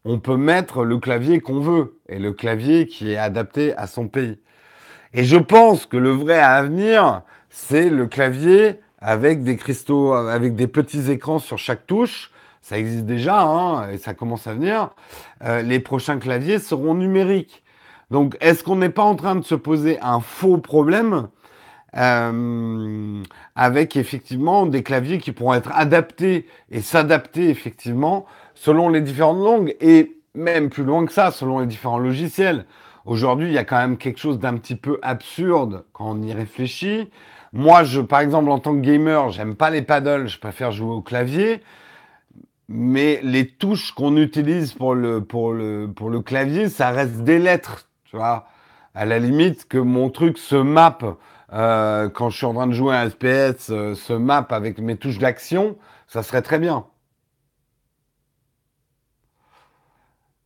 on 0.05 0.19
peut 0.19 0.37
mettre 0.37 0.83
le 0.83 0.97
clavier 0.97 1.39
qu'on 1.39 1.59
veut 1.59 1.99
et 2.09 2.19
le 2.19 2.33
clavier 2.33 2.87
qui 2.87 3.11
est 3.11 3.17
adapté 3.17 3.75
à 3.75 3.87
son 3.87 4.07
pays. 4.07 4.39
Et 5.13 5.25
je 5.25 5.37
pense 5.37 5.85
que 5.85 5.97
le 5.97 6.11
vrai 6.11 6.39
avenir, 6.39 7.23
c'est 7.49 7.89
le 7.89 8.07
clavier 8.07 8.79
avec 8.99 9.43
des 9.43 9.57
cristaux, 9.57 10.13
avec 10.13 10.55
des 10.55 10.67
petits 10.67 11.11
écrans 11.11 11.39
sur 11.39 11.57
chaque 11.57 11.85
touche. 11.85 12.31
Ça 12.61 12.77
existe 12.77 13.05
déjà 13.05 13.41
hein, 13.41 13.89
et 13.89 13.97
ça 13.97 14.13
commence 14.13 14.47
à 14.47 14.53
venir. 14.53 14.91
Euh, 15.43 15.61
les 15.61 15.79
prochains 15.79 16.19
claviers 16.19 16.59
seront 16.59 16.93
numériques. 16.93 17.63
Donc, 18.11 18.37
est-ce 18.39 18.63
qu'on 18.63 18.75
n'est 18.75 18.89
pas 18.89 19.03
en 19.03 19.15
train 19.15 19.35
de 19.35 19.43
se 19.43 19.55
poser 19.55 19.99
un 20.01 20.19
faux 20.19 20.57
problème 20.57 21.27
euh, 21.97 23.23
avec 23.55 23.97
effectivement 23.97 24.65
des 24.65 24.83
claviers 24.83 25.17
qui 25.17 25.33
pourront 25.33 25.55
être 25.55 25.71
adaptés 25.73 26.45
et 26.69 26.81
s'adapter 26.81 27.49
effectivement 27.49 28.25
selon 28.53 28.87
les 28.87 29.01
différentes 29.01 29.43
langues 29.43 29.75
et 29.81 30.15
même 30.35 30.69
plus 30.69 30.83
loin 30.83 31.05
que 31.05 31.11
ça, 31.11 31.31
selon 31.31 31.59
les 31.59 31.67
différents 31.67 31.99
logiciels? 31.99 32.65
Aujourd'hui, 33.05 33.47
il 33.47 33.53
y 33.53 33.57
a 33.57 33.63
quand 33.63 33.77
même 33.77 33.97
quelque 33.97 34.19
chose 34.19 34.39
d'un 34.39 34.55
petit 34.57 34.75
peu 34.75 34.99
absurde 35.01 35.85
quand 35.93 36.11
on 36.11 36.21
y 36.21 36.33
réfléchit. 36.33 37.09
Moi, 37.53 37.83
je, 37.83 38.01
par 38.01 38.21
exemple, 38.21 38.49
en 38.49 38.59
tant 38.59 38.73
que 38.75 38.81
gamer, 38.81 39.29
j'aime 39.31 39.55
pas 39.55 39.69
les 39.69 39.81
paddles, 39.81 40.27
je 40.27 40.39
préfère 40.39 40.71
jouer 40.71 40.93
au 40.93 41.01
clavier. 41.01 41.61
Mais 42.69 43.19
les 43.23 43.47
touches 43.47 43.91
qu'on 43.91 44.15
utilise 44.17 44.73
pour 44.73 44.95
le, 44.95 45.23
pour, 45.23 45.51
le, 45.51 45.91
pour 45.93 46.09
le 46.09 46.21
clavier, 46.21 46.69
ça 46.69 46.91
reste 46.91 47.23
des 47.23 47.39
lettres, 47.39 47.89
tu 48.05 48.15
vois. 48.15 48.47
À 48.93 49.05
la 49.05 49.19
limite 49.19 49.67
que 49.67 49.77
mon 49.77 50.09
truc 50.09 50.37
se 50.37 50.55
mappe 50.55 51.05
euh, 51.53 52.09
quand 52.09 52.29
je 52.29 52.37
suis 52.37 52.45
en 52.45 52.53
train 52.53 52.67
de 52.67 52.73
jouer 52.73 52.95
un 52.95 53.09
FPS, 53.09 53.69
euh, 53.71 53.95
se 53.95 54.13
map 54.13 54.47
avec 54.51 54.79
mes 54.79 54.95
touches 54.95 55.17
d'action, 55.17 55.77
ça 56.07 56.23
serait 56.23 56.41
très 56.41 56.59
bien. 56.59 56.85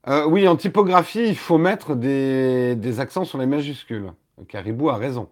Euh, 0.08 0.26
oui, 0.28 0.47
en 0.47 0.56
typographie, 0.56 1.28
il 1.28 1.38
faut 1.38 1.58
mettre 1.58 1.95
des, 1.95 2.76
des, 2.76 2.99
accents 2.99 3.26
sur 3.26 3.39
les 3.39 3.47
majuscules. 3.47 4.14
Caribou 4.47 4.89
a 4.89 4.97
raison. 4.97 5.30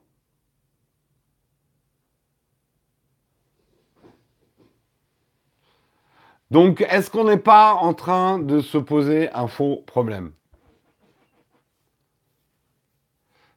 Donc, 6.49 6.81
est-ce 6.81 7.09
qu'on 7.11 7.23
n'est 7.25 7.37
pas 7.37 7.73
en 7.73 7.93
train 7.93 8.39
de 8.39 8.61
se 8.61 8.77
poser 8.77 9.31
un 9.33 9.47
faux 9.47 9.83
problème? 9.85 10.31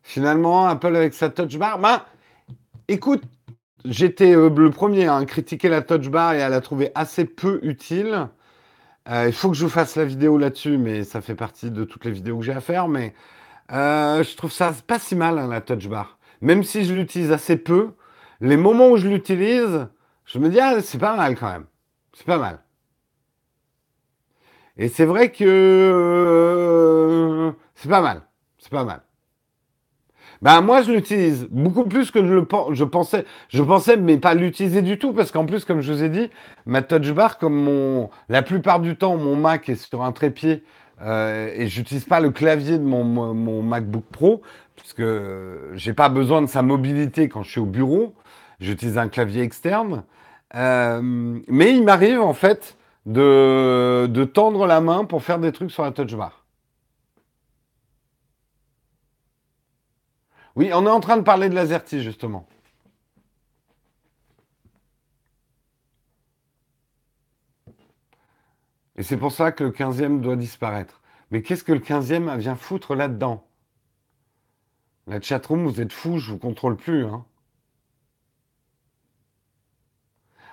Finalement, 0.02 0.66
Apple 0.66 0.94
avec 0.96 1.14
sa 1.14 1.30
touch 1.30 1.58
bar, 1.58 1.78
ben, 1.78 2.02
écoute, 2.88 3.22
j'étais 3.84 4.34
euh, 4.36 4.50
le 4.50 4.70
premier 4.70 5.08
à 5.08 5.24
critiquer 5.24 5.68
la 5.68 5.82
touch 5.82 6.08
bar 6.08 6.34
et 6.34 6.42
à 6.42 6.48
la 6.48 6.60
trouver 6.60 6.90
assez 6.94 7.24
peu 7.24 7.58
utile. 7.62 8.28
Euh, 9.08 9.26
il 9.28 9.32
faut 9.32 9.50
que 9.50 9.56
je 9.56 9.64
vous 9.64 9.70
fasse 9.70 9.96
la 9.96 10.04
vidéo 10.04 10.36
là-dessus, 10.38 10.78
mais 10.78 11.04
ça 11.04 11.20
fait 11.20 11.36
partie 11.36 11.70
de 11.70 11.84
toutes 11.84 12.04
les 12.04 12.10
vidéos 12.10 12.38
que 12.38 12.44
j'ai 12.44 12.52
à 12.52 12.60
faire. 12.60 12.88
Mais 12.88 13.14
euh, 13.72 14.22
je 14.22 14.36
trouve 14.36 14.52
ça 14.52 14.72
pas 14.86 14.98
si 14.98 15.14
mal, 15.14 15.38
hein, 15.38 15.48
la 15.48 15.60
touch 15.60 15.88
bar. 15.88 16.18
Même 16.40 16.62
si 16.64 16.84
je 16.84 16.94
l'utilise 16.94 17.32
assez 17.32 17.56
peu, 17.56 17.92
les 18.40 18.56
moments 18.56 18.90
où 18.90 18.96
je 18.96 19.08
l'utilise, 19.08 19.88
je 20.24 20.38
me 20.38 20.48
dis, 20.48 20.60
ah, 20.60 20.80
c'est 20.82 20.98
pas 20.98 21.16
mal 21.16 21.36
quand 21.36 21.50
même. 21.50 21.66
C'est 22.12 22.26
pas 22.26 22.38
mal. 22.38 22.60
Et 24.76 24.88
c'est 24.88 25.06
vrai 25.06 25.30
que 25.32 25.44
c'est 27.74 27.88
pas 27.88 28.02
mal. 28.02 28.22
C'est 28.58 28.70
pas 28.70 28.84
mal. 28.84 29.05
Ben 30.42 30.60
moi 30.60 30.82
je 30.82 30.92
l'utilise 30.92 31.46
beaucoup 31.50 31.84
plus 31.84 32.10
que 32.10 32.24
je 32.24 32.34
le 32.34 32.44
pensais. 32.88 33.24
Je 33.48 33.62
pensais 33.62 33.96
mais 33.96 34.18
pas 34.18 34.34
l'utiliser 34.34 34.82
du 34.82 34.98
tout 34.98 35.12
parce 35.12 35.30
qu'en 35.30 35.46
plus 35.46 35.64
comme 35.64 35.80
je 35.80 35.92
vous 35.92 36.02
ai 36.02 36.08
dit, 36.08 36.30
ma 36.66 36.82
touch 36.82 37.10
bar 37.12 37.38
comme 37.38 37.54
mon 37.54 38.10
la 38.28 38.42
plupart 38.42 38.80
du 38.80 38.96
temps 38.96 39.16
mon 39.16 39.36
Mac 39.36 39.68
est 39.68 39.76
sur 39.76 40.02
un 40.02 40.12
trépied 40.12 40.62
euh, 41.02 41.50
et 41.54 41.66
j'utilise 41.68 42.04
pas 42.04 42.20
le 42.20 42.30
clavier 42.30 42.78
de 42.78 42.84
mon, 42.84 43.04
mon, 43.04 43.62
MacBook 43.62 44.04
Pro 44.10 44.42
puisque 44.76 45.04
j'ai 45.74 45.92
pas 45.92 46.08
besoin 46.08 46.42
de 46.42 46.46
sa 46.46 46.62
mobilité 46.62 47.28
quand 47.28 47.42
je 47.42 47.50
suis 47.50 47.60
au 47.60 47.66
bureau. 47.66 48.14
J'utilise 48.60 48.98
un 48.98 49.08
clavier 49.08 49.42
externe. 49.42 50.04
Euh, 50.54 51.00
mais 51.02 51.72
il 51.72 51.82
m'arrive 51.84 52.20
en 52.20 52.34
fait 52.34 52.76
de, 53.04 54.06
de 54.06 54.24
tendre 54.24 54.66
la 54.66 54.80
main 54.80 55.04
pour 55.04 55.22
faire 55.22 55.38
des 55.38 55.52
trucs 55.52 55.70
sur 55.70 55.82
la 55.82 55.90
touch 55.90 56.14
bar. 56.14 56.45
Oui, 60.56 60.70
on 60.72 60.86
est 60.86 60.90
en 60.90 61.00
train 61.00 61.18
de 61.18 61.22
parler 61.22 61.48
de 61.50 61.54
l'Azerty, 61.54 62.02
justement. 62.02 62.48
Et 68.96 69.02
c'est 69.02 69.18
pour 69.18 69.32
ça 69.32 69.52
que 69.52 69.64
le 69.64 69.70
15e 69.70 70.20
doit 70.20 70.36
disparaître. 70.36 71.02
Mais 71.30 71.42
qu'est-ce 71.42 71.64
que 71.64 71.72
le 71.72 71.80
15e 71.80 72.38
vient 72.38 72.56
foutre 72.56 72.94
là-dedans? 72.94 73.46
La 75.06 75.20
chatroom, 75.20 75.66
vous 75.66 75.80
êtes 75.80 75.92
fous, 75.92 76.18
je 76.18 76.32
vous 76.32 76.38
contrôle 76.38 76.76
plus. 76.76 77.04
Hein. 77.04 77.26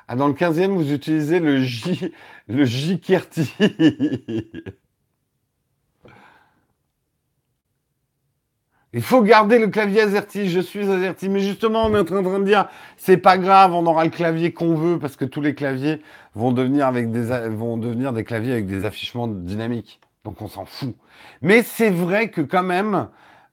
Ah, 0.07 0.15
dans 0.15 0.27
le 0.27 0.33
15e, 0.33 0.73
vous 0.73 0.91
utilisez 0.91 1.39
le 1.39 1.61
J, 1.61 2.11
le 2.47 2.65
J-Kirti. 2.65 3.53
Il 8.95 9.01
faut 9.01 9.23
garder 9.23 9.57
le 9.57 9.67
clavier 9.69 10.01
AZERTY, 10.01 10.49
je 10.49 10.59
suis 10.59 10.87
AZERTY. 10.87 11.27
Mais 11.29 11.39
justement, 11.39 11.85
on 11.85 11.95
est 11.95 11.99
en 11.99 12.05
train 12.05 12.39
de 12.39 12.45
dire, 12.45 12.67
c'est 12.95 13.17
pas 13.17 13.39
grave, 13.39 13.73
on 13.73 13.85
aura 13.87 14.03
le 14.03 14.11
clavier 14.11 14.53
qu'on 14.53 14.75
veut 14.75 14.99
parce 14.99 15.15
que 15.15 15.25
tous 15.25 15.41
les 15.41 15.55
claviers 15.55 16.01
vont 16.35 16.51
devenir, 16.51 16.85
avec 16.85 17.11
des, 17.11 17.49
vont 17.49 17.77
devenir 17.77 18.13
des 18.13 18.23
claviers 18.23 18.53
avec 18.53 18.67
des 18.67 18.85
affichements 18.85 19.27
dynamiques. 19.27 19.99
Donc 20.25 20.41
on 20.41 20.47
s'en 20.47 20.65
fout. 20.65 20.95
Mais 21.41 21.63
c'est 21.63 21.89
vrai 21.89 22.29
que 22.29 22.41
quand 22.41 22.63
même, 22.63 23.07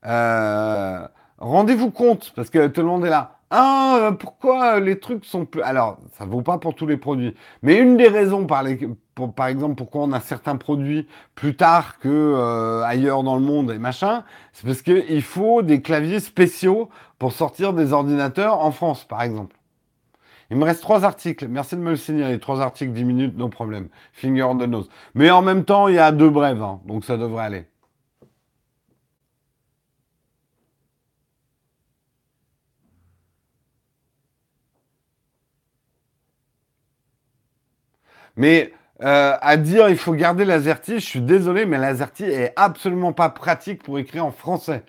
euh, 0.07 1.07
rendez-vous 1.38 1.91
compte, 1.91 2.32
parce 2.36 2.51
que 2.51 2.66
tout 2.66 2.82
le 2.82 2.88
monde 2.88 3.07
est 3.07 3.11
là. 3.11 3.39
Ah, 3.53 3.98
euh, 4.01 4.12
pourquoi 4.12 4.78
les 4.78 5.01
trucs 5.01 5.24
sont 5.24 5.44
plus... 5.44 5.62
Alors, 5.62 5.98
ça 6.12 6.24
ne 6.24 6.30
vaut 6.30 6.42
pas 6.42 6.59
pour 6.59 6.76
tous 6.76 6.86
les 6.86 6.96
produits. 6.96 7.34
Mais 7.62 7.78
une 7.78 7.96
des 7.96 8.07
raisons, 8.07 8.46
par, 8.46 8.64
exemple, 8.66 9.74
pourquoi 9.74 10.03
on 10.03 10.12
a 10.12 10.20
certains 10.20 10.57
produits 10.57 11.09
plus 11.34 11.57
tard 11.57 11.98
que 11.98 12.09
euh, 12.09 12.82
ailleurs 12.84 13.24
dans 13.24 13.34
le 13.34 13.42
monde 13.42 13.72
et 13.72 13.78
machin, 13.78 14.24
c'est 14.53 14.66
parce 14.66 14.82
qu'il 14.82 15.22
faut 15.22 15.62
des 15.62 15.82
claviers 15.82 16.20
spéciaux 16.20 16.90
pour 17.18 17.32
sortir 17.32 17.72
des 17.72 17.92
ordinateurs 17.92 18.61
en 18.61 18.70
France, 18.70 19.05
par 19.05 19.22
exemple. 19.22 19.57
Il 20.51 20.57
me 20.57 20.64
reste 20.64 20.82
trois 20.82 21.05
articles. 21.05 21.48
Merci 21.48 21.76
de 21.76 21.80
me 21.80 21.90
le 21.90 21.96
signaler. 21.96 22.38
Trois 22.38 22.61
articles, 22.61 22.92
dix 22.92 23.05
minutes, 23.05 23.36
no 23.36 23.48
problème. 23.48 23.88
Finger 24.12 24.44
on 24.44 24.59
the 24.59 24.66
nose. 24.68 24.88
Mais 25.14 25.30
en 25.30 25.42
même 25.42 25.64
temps, 25.64 25.88
il 25.88 25.94
y 25.96 25.98
a 25.98 26.12
deux 26.12 26.30
brèves, 26.30 26.62
hein, 26.62 26.80
donc 26.86 27.05
ça 27.05 27.16
devrait 27.16 27.44
aller. 27.44 27.70
Mais 38.41 38.72
euh, 39.03 39.36
à 39.38 39.59
dire 39.59 39.91
il 39.91 39.99
faut 39.99 40.14
garder 40.14 40.47
l'Azerty, 40.47 40.95
je 40.95 41.05
suis 41.05 41.20
désolé, 41.20 41.66
mais 41.66 41.76
l'Azerty 41.76 42.24
est 42.24 42.55
absolument 42.57 43.12
pas 43.12 43.28
pratique 43.28 43.82
pour 43.82 43.99
écrire 43.99 44.24
en 44.24 44.32
français. 44.32 44.82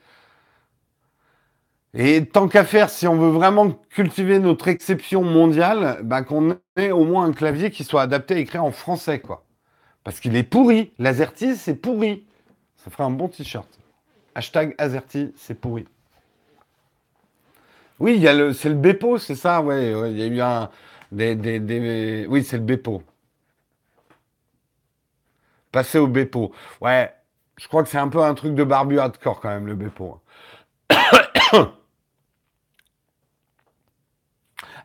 Et 1.93 2.25
tant 2.25 2.47
qu'à 2.47 2.63
faire, 2.63 2.89
si 2.89 3.07
on 3.09 3.17
veut 3.17 3.29
vraiment 3.31 3.71
cultiver 3.89 4.39
notre 4.39 4.69
exception 4.69 5.21
mondiale, 5.23 5.99
bah 6.03 6.21
qu'on 6.23 6.55
ait 6.77 6.91
au 6.91 7.03
moins 7.03 7.25
un 7.25 7.33
clavier 7.33 7.71
qui 7.71 7.83
soit 7.83 8.03
adapté 8.03 8.35
à 8.35 8.37
écrire 8.37 8.63
en 8.63 8.71
français, 8.71 9.19
quoi. 9.19 9.43
Parce 10.05 10.21
qu'il 10.21 10.37
est 10.37 10.43
pourri. 10.43 10.93
L'Azerty, 10.97 11.57
c'est 11.57 11.75
pourri. 11.75 12.25
Ça 12.77 12.89
ferait 12.89 13.03
un 13.03 13.11
bon 13.11 13.27
t-shirt. 13.27 13.67
Hashtag 14.33 14.75
Azerty, 14.77 15.33
c'est 15.35 15.59
pourri. 15.59 15.85
Oui, 17.99 18.25
c'est 18.55 18.69
le 18.69 18.75
Bepo, 18.75 19.17
c'est 19.17 19.35
ça, 19.35 19.61
ouais, 19.61 19.91
Il 20.11 20.17
y 20.17 20.23
a 20.23 20.27
eu 20.27 20.41
un. 20.41 20.69
Des, 21.11 21.35
des, 21.35 22.25
oui, 22.29 22.43
c'est 22.45 22.57
le 22.57 22.63
Bepo. 22.63 23.03
Passer 25.71 25.99
au 25.99 26.07
Bepo. 26.07 26.51
Ouais, 26.81 27.13
je 27.57 27.67
crois 27.67 27.83
que 27.83 27.89
c'est 27.89 27.97
un 27.97 28.09
peu 28.09 28.23
un 28.23 28.33
truc 28.33 28.55
de 28.55 28.63
barbu 28.63 28.99
hardcore 28.99 29.39
quand 29.39 29.49
même, 29.49 29.67
le 29.67 29.75
Bepo. 29.75 30.19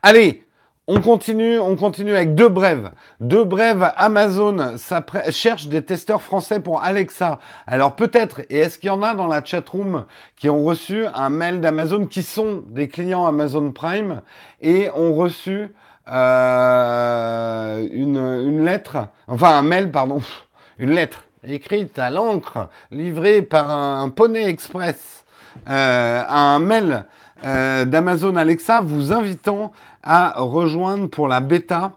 Allez, 0.03 0.47
On 0.89 1.01
continue, 1.01 1.59
on 1.59 1.75
continue 1.75 2.15
avec 2.15 2.33
deux 2.33 2.47
brèves. 2.47 2.91
Deux 3.19 3.43
brèves. 3.43 3.91
Amazon 3.97 4.77
cherche 5.31 5.67
des 5.67 5.81
testeurs 5.83 6.21
français 6.21 6.61
pour 6.61 6.81
Alexa. 6.81 7.39
Alors 7.65 7.95
peut-être, 7.97 8.39
et 8.49 8.59
est-ce 8.59 8.79
qu'il 8.79 8.87
y 8.87 8.91
en 8.91 9.03
a 9.03 9.13
dans 9.13 9.27
la 9.27 9.43
chatroom 9.43 10.05
qui 10.37 10.49
ont 10.49 10.63
reçu 10.63 11.05
un 11.13 11.29
mail 11.29 11.59
d'Amazon, 11.59 12.05
qui 12.05 12.23
sont 12.23 12.63
des 12.69 12.87
clients 12.87 13.25
Amazon 13.25 13.73
Prime 13.73 14.21
et 14.61 14.89
ont 14.95 15.13
reçu 15.13 15.75
euh, 16.09 17.87
une 17.91 18.63
lettre, 18.63 19.09
enfin 19.27 19.57
un 19.57 19.63
mail, 19.63 19.91
pardon, 19.91 20.21
une 20.79 20.91
lettre 20.91 21.23
écrite 21.43 21.97
à 21.99 22.09
l'encre, 22.09 22.69
livrée 22.91 23.41
par 23.41 23.69
un, 23.69 24.09
Poney 24.09 24.43
Express, 24.43 25.25
euh, 25.69 26.23
un 26.27 26.59
mail 26.59 27.05
euh, 27.45 27.85
d'Amazon 27.85 28.35
Alexa 28.35 28.81
vous 28.81 29.11
invitant 29.11 29.71
à 30.03 30.33
rejoindre 30.37 31.07
pour 31.07 31.27
la 31.27 31.39
bêta, 31.39 31.93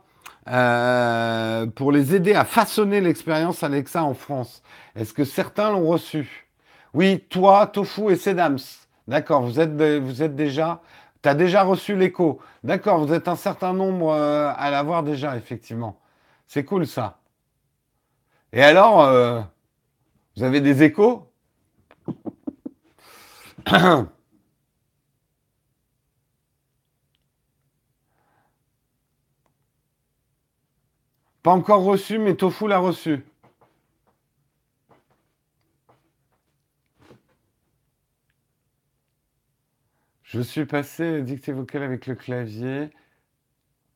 euh, 0.49 1.67
pour 1.67 1.93
les 1.93 2.15
aider 2.15 2.35
à 2.35 2.45
façonner 2.45 3.01
l'expérience 3.01 3.63
Alexa 3.63 4.03
en 4.03 4.15
France. 4.15 4.63
Est-ce 4.97 5.13
que 5.13 5.25
certains 5.25 5.71
l'ont 5.71 5.87
reçu? 5.87 6.47
Oui, 6.93 7.25
toi, 7.29 7.67
Tofu 7.67 8.11
et 8.11 8.17
Sedams. 8.17 8.59
D'accord, 9.07 9.43
vous 9.43 9.61
êtes, 9.61 9.73
vous 10.01 10.23
êtes 10.23 10.35
déjà... 10.35 10.81
Tu 11.23 11.29
as 11.29 11.35
déjà 11.35 11.65
reçu 11.65 11.97
l'écho. 11.97 12.41
D'accord, 12.65 13.05
vous 13.05 13.13
êtes 13.13 13.29
un 13.29 13.37
certain 13.37 13.75
nombre 13.75 14.15
à 14.15 14.71
l'avoir 14.71 15.03
déjà, 15.03 15.37
effectivement. 15.37 15.99
C'est 16.47 16.65
cool 16.65 16.87
ça. 16.87 17.20
Et 18.53 18.63
alors, 18.63 19.03
euh, 19.03 19.41
vous 20.37 20.43
avez 20.43 20.61
des 20.61 20.83
échos 20.83 21.31
Pas 31.43 31.53
encore 31.53 31.83
reçu, 31.85 32.19
mais 32.19 32.35
Tofu 32.35 32.67
l'a 32.69 32.79
reçu. 32.79 33.25
Je 40.23 40.41
suis 40.41 40.65
passé 40.65 41.23
dicté 41.23 41.53
vocal 41.53 41.83
avec 41.83 42.07
le 42.07 42.15
clavier. 42.15 42.91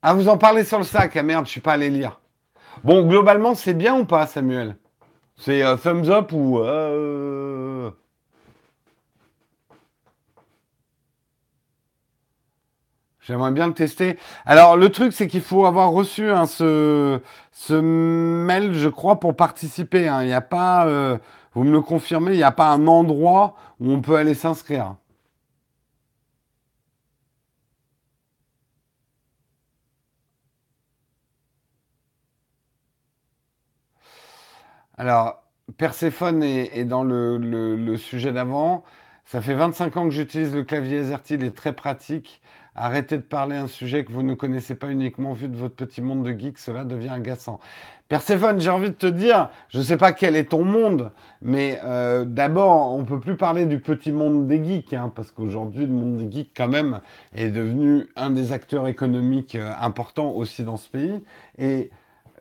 Ah, 0.03 0.15
vous 0.15 0.29
en 0.29 0.39
parlez 0.39 0.65
sur 0.65 0.79
le 0.79 0.85
sac. 0.85 1.17
Ah 1.17 1.23
merde, 1.23 1.47
je 1.47 1.51
suis 1.51 1.61
pas 1.61 1.75
allé 1.75 1.91
lire. 1.91 2.21
Bon, 2.83 3.07
globalement, 3.07 3.55
c'est 3.55 3.75
bien 3.75 3.99
ou 3.99 4.05
pas, 4.05 4.27
Samuel? 4.27 4.77
C'est 5.37 5.63
thumbs 5.83 6.11
up 6.11 6.33
ou... 6.33 6.59
Euh, 6.59 7.91
J'aimerais 13.27 13.53
bien 13.53 13.67
le 13.67 13.73
tester. 13.73 14.19
Alors, 14.45 14.77
le 14.77 14.91
truc, 14.91 15.15
c'est 15.15 15.29
qu'il 15.29 15.41
faut 15.41 15.65
avoir 15.65 15.91
reçu 15.93 16.31
hein, 16.31 16.45
ce, 16.47 17.21
mail, 17.73 18.75
je 18.75 18.89
crois, 18.89 19.19
pour 19.19 19.35
participer. 19.35 20.09
Hein. 20.09 20.23
Il 20.23 20.27
n'y 20.27 20.35
a 20.35 20.43
pas, 20.43 20.87
euh, 20.87 21.17
vous 21.55 21.65
me 21.65 21.73
le 21.73 21.81
confirmez, 21.81 22.33
il 22.33 22.37
n'y 22.37 22.43
a 22.43 22.53
pas 22.53 22.69
un 22.69 22.87
endroit 22.87 23.55
où 23.81 23.91
on 23.91 24.03
peut 24.03 24.17
aller 24.17 24.35
s'inscrire. 24.35 24.97
Alors, 34.97 35.43
Perséphone 35.77 36.43
est, 36.43 36.85
dans 36.85 37.03
le, 37.03 37.97
sujet 37.97 38.33
d'avant. 38.33 38.85
Ça 39.25 39.41
fait 39.41 39.55
25 39.55 39.97
ans 39.97 40.05
que 40.05 40.11
j'utilise 40.11 40.55
le 40.55 40.63
clavier 40.63 40.99
AZERTY, 40.99 41.35
il 41.35 41.45
est 41.45 41.57
très 41.57 41.73
pratique. 41.73 42.43
Arrêtez 42.77 43.17
de 43.17 43.23
parler 43.23 43.57
un 43.57 43.69
sujet 43.69 44.05
que 44.05 44.13
vous 44.13 44.23
ne 44.23 44.35
connaissez 44.35 44.75
pas 44.75 44.91
uniquement 44.91 45.33
vu 45.33 45.49
de 45.49 45.57
votre 45.57 45.77
petit 45.77 46.03
monde 46.03 46.25
de 46.25 46.39
geek, 46.39 46.59
cela 46.59 46.85
devient 46.85 47.11
agaçant. 47.11 47.61
Perséphone, 48.09 48.61
j'ai 48.61 48.69
envie 48.69 48.91
de 48.91 48.95
te 48.95 49.07
dire, 49.07 49.49
je 49.71 49.79
ne 49.79 49.83
sais 49.83 49.97
pas 49.97 50.13
quel 50.13 50.37
est 50.37 50.51
ton 50.51 50.65
monde, 50.65 51.13
mais 51.41 51.81
euh, 51.85 52.25
d'abord, 52.25 52.93
on 52.93 52.99
ne 52.99 53.05
peut 53.05 53.21
plus 53.21 53.37
parler 53.37 53.65
du 53.65 53.81
petit 53.81 54.13
monde 54.13 54.47
des 54.47 54.63
geeks, 54.63 54.93
hein, 54.93 55.11
parce 55.15 55.31
qu'aujourd'hui, 55.31 55.87
le 55.87 55.93
monde 55.93 56.19
des 56.19 56.31
geeks, 56.31 56.53
quand 56.55 56.69
même, 56.69 57.01
est 57.35 57.51
devenu 57.51 58.09
un 58.17 58.31
des 58.31 58.53
acteurs 58.53 58.89
économiques 58.89 59.55
euh, 59.55 59.73
importants 59.81 60.33
aussi 60.33 60.65
dans 60.65 60.77
ce 60.77 60.91
pays. 60.91 61.25
Et 61.59 61.91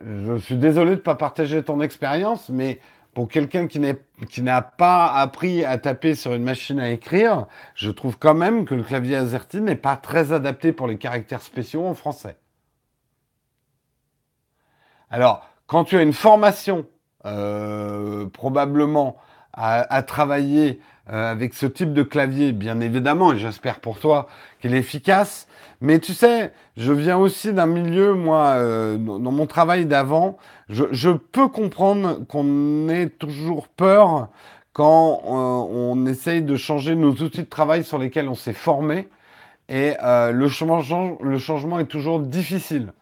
je 0.00 0.36
suis 0.38 0.56
désolé 0.56 0.90
de 0.90 0.96
ne 0.96 1.00
pas 1.00 1.14
partager 1.14 1.62
ton 1.62 1.80
expérience, 1.80 2.48
mais 2.48 2.80
pour 3.14 3.28
quelqu'un 3.28 3.68
qui 3.68 4.42
n'a 4.42 4.62
pas 4.62 5.12
appris 5.12 5.64
à 5.64 5.78
taper 5.78 6.14
sur 6.14 6.34
une 6.34 6.42
machine 6.42 6.80
à 6.80 6.90
écrire, 6.90 7.46
je 7.74 7.90
trouve 7.90 8.18
quand 8.18 8.34
même 8.34 8.64
que 8.64 8.74
le 8.74 8.82
clavier 8.82 9.16
AZERTY 9.16 9.60
n'est 9.60 9.76
pas 9.76 9.96
très 9.96 10.32
adapté 10.32 10.72
pour 10.72 10.88
les 10.88 10.98
caractères 10.98 11.42
spéciaux 11.42 11.86
en 11.86 11.94
français. 11.94 12.36
Alors, 15.10 15.48
quand 15.68 15.84
tu 15.84 15.96
as 15.96 16.02
une 16.02 16.12
formation, 16.12 16.86
euh, 17.24 18.26
probablement, 18.28 19.16
à, 19.56 20.02
travailler 20.02 20.80
euh, 21.12 21.30
avec 21.30 21.52
ce 21.52 21.66
type 21.66 21.92
de 21.92 22.02
clavier, 22.02 22.52
bien 22.52 22.80
évidemment, 22.80 23.34
et 23.34 23.38
j'espère 23.38 23.80
pour 23.80 23.98
toi 23.98 24.26
qu'il 24.62 24.74
est 24.74 24.78
efficace, 24.78 25.46
mais 25.82 25.98
tu 25.98 26.14
sais, 26.14 26.50
je 26.78 26.92
viens 26.92 27.18
aussi 27.18 27.52
d'un 27.52 27.66
milieu, 27.66 28.14
moi, 28.14 28.54
euh, 28.56 28.96
dans 28.96 29.30
mon 29.30 29.46
travail 29.46 29.84
d'avant, 29.84 30.38
je, 30.70 31.10
peux 31.10 31.48
comprendre 31.48 32.24
qu'on 32.26 32.88
ait 32.88 33.10
toujours 33.10 33.68
peur 33.68 34.28
quand 34.72 35.20
euh, 35.26 35.28
on 35.28 36.06
essaye 36.06 36.40
de 36.40 36.56
changer 36.56 36.94
nos 36.94 37.12
outils 37.12 37.42
de 37.42 37.48
travail 37.48 37.84
sur 37.84 37.98
lesquels 37.98 38.30
on 38.30 38.34
s'est 38.34 38.54
formé. 38.54 39.08
Et 39.68 39.94
le, 40.00 41.22
le 41.22 41.38
changement 41.38 41.78
est 41.80 41.86
toujours 41.86 42.20
difficile. 42.20 42.92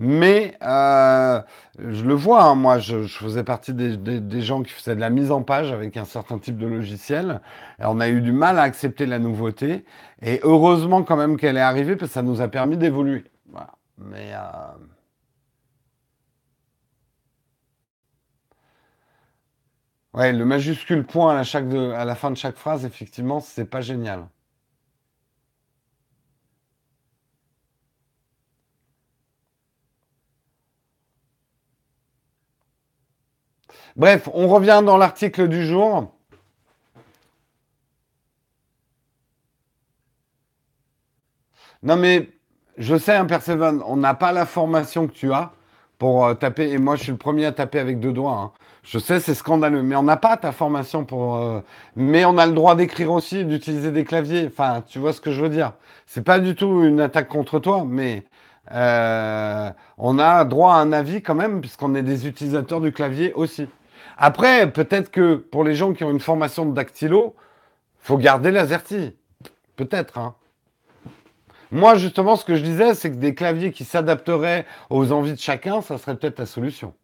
Mais 0.00 0.56
euh, 0.62 1.42
je 1.78 2.04
le 2.04 2.14
vois, 2.14 2.44
hein, 2.44 2.54
moi, 2.54 2.78
je, 2.78 3.06
faisais 3.08 3.42
partie 3.42 3.74
des, 3.74 4.40
gens 4.42 4.62
qui 4.62 4.72
faisaient 4.72 4.94
de 4.94 5.00
la 5.00 5.10
mise 5.10 5.32
en 5.32 5.42
page 5.42 5.72
avec 5.72 5.96
un 5.96 6.04
certain 6.04 6.38
type 6.38 6.56
de 6.56 6.68
logiciel. 6.68 7.40
Et 7.80 7.84
on 7.84 7.98
a 7.98 8.08
eu 8.08 8.20
du 8.20 8.30
mal 8.32 8.58
à 8.60 8.62
accepter 8.62 9.06
la 9.06 9.18
nouveauté. 9.18 9.84
Et 10.22 10.40
heureusement 10.44 11.02
quand 11.02 11.16
même 11.16 11.36
qu'elle 11.36 11.56
est 11.56 11.60
arrivée 11.60 11.96
parce 11.96 12.10
que 12.10 12.14
ça 12.14 12.22
nous 12.22 12.40
a 12.40 12.48
permis 12.48 12.76
d'évoluer. 12.76 13.24
Voilà. 13.50 13.72
Mais 13.98 14.32
euh... 14.34 14.38
ouais, 20.14 20.32
le 20.32 20.44
majuscule 20.44 21.04
point 21.06 21.36
à 21.38 21.42
à 21.42 22.04
la 22.04 22.14
fin 22.14 22.30
de 22.30 22.36
chaque 22.36 22.56
phrase, 22.56 22.84
effectivement, 22.84 23.40
c'est 23.40 23.64
pas 23.64 23.80
génial. 23.80 24.28
Bref, 33.98 34.28
on 34.32 34.46
revient 34.46 34.80
dans 34.86 34.96
l'article 34.96 35.48
du 35.48 35.66
jour. 35.66 36.12
Non 41.82 41.96
mais, 41.96 42.30
je 42.76 42.96
sais, 42.96 43.16
un 43.16 43.26
hein, 43.26 43.80
on 43.86 43.96
n'a 43.96 44.14
pas 44.14 44.32
la 44.32 44.46
formation 44.46 45.06
que 45.08 45.12
tu 45.12 45.32
as 45.32 45.52
pour 45.98 46.26
euh, 46.26 46.34
taper, 46.34 46.70
et 46.70 46.78
moi 46.78 46.94
je 46.96 47.02
suis 47.02 47.12
le 47.12 47.18
premier 47.18 47.46
à 47.46 47.52
taper 47.52 47.80
avec 47.80 47.98
deux 47.98 48.12
doigts. 48.12 48.38
Hein. 48.38 48.52
Je 48.84 48.98
sais, 49.00 49.20
c'est 49.20 49.34
scandaleux, 49.34 49.82
mais 49.82 49.96
on 49.96 50.04
n'a 50.04 50.16
pas 50.16 50.36
ta 50.36 50.52
formation 50.52 51.04
pour... 51.04 51.36
Euh, 51.36 51.60
mais 51.96 52.24
on 52.24 52.38
a 52.38 52.46
le 52.46 52.52
droit 52.52 52.76
d'écrire 52.76 53.10
aussi, 53.12 53.44
d'utiliser 53.44 53.90
des 53.90 54.04
claviers. 54.04 54.46
Enfin, 54.46 54.82
tu 54.86 54.98
vois 55.00 55.12
ce 55.12 55.20
que 55.20 55.32
je 55.32 55.42
veux 55.42 55.48
dire. 55.48 55.72
C'est 56.06 56.24
pas 56.24 56.38
du 56.38 56.54
tout 56.54 56.84
une 56.84 57.00
attaque 57.00 57.28
contre 57.28 57.58
toi, 57.58 57.84
mais 57.86 58.24
euh, 58.72 59.70
on 59.98 60.18
a 60.18 60.44
droit 60.44 60.74
à 60.74 60.78
un 60.78 60.92
avis 60.92 61.20
quand 61.22 61.34
même, 61.34 61.60
puisqu'on 61.60 61.94
est 61.94 62.02
des 62.02 62.26
utilisateurs 62.28 62.80
du 62.80 62.92
clavier 62.92 63.32
aussi. 63.34 63.66
Après, 64.18 64.70
peut-être 64.70 65.10
que 65.10 65.36
pour 65.36 65.62
les 65.62 65.76
gens 65.76 65.92
qui 65.92 66.02
ont 66.02 66.10
une 66.10 66.20
formation 66.20 66.66
de 66.66 66.74
dactylo, 66.74 67.36
faut 68.00 68.18
garder 68.18 68.50
l'AZERTY. 68.50 69.14
Peut-être. 69.76 70.18
Hein. 70.18 70.34
Moi, 71.70 71.96
justement, 71.96 72.34
ce 72.34 72.44
que 72.44 72.56
je 72.56 72.62
disais, 72.62 72.94
c'est 72.94 73.10
que 73.10 73.16
des 73.16 73.34
claviers 73.34 73.70
qui 73.70 73.84
s'adapteraient 73.84 74.66
aux 74.90 75.12
envies 75.12 75.34
de 75.34 75.38
chacun, 75.38 75.82
ça 75.82 75.98
serait 75.98 76.16
peut-être 76.16 76.40
la 76.40 76.46
solution. 76.46 76.94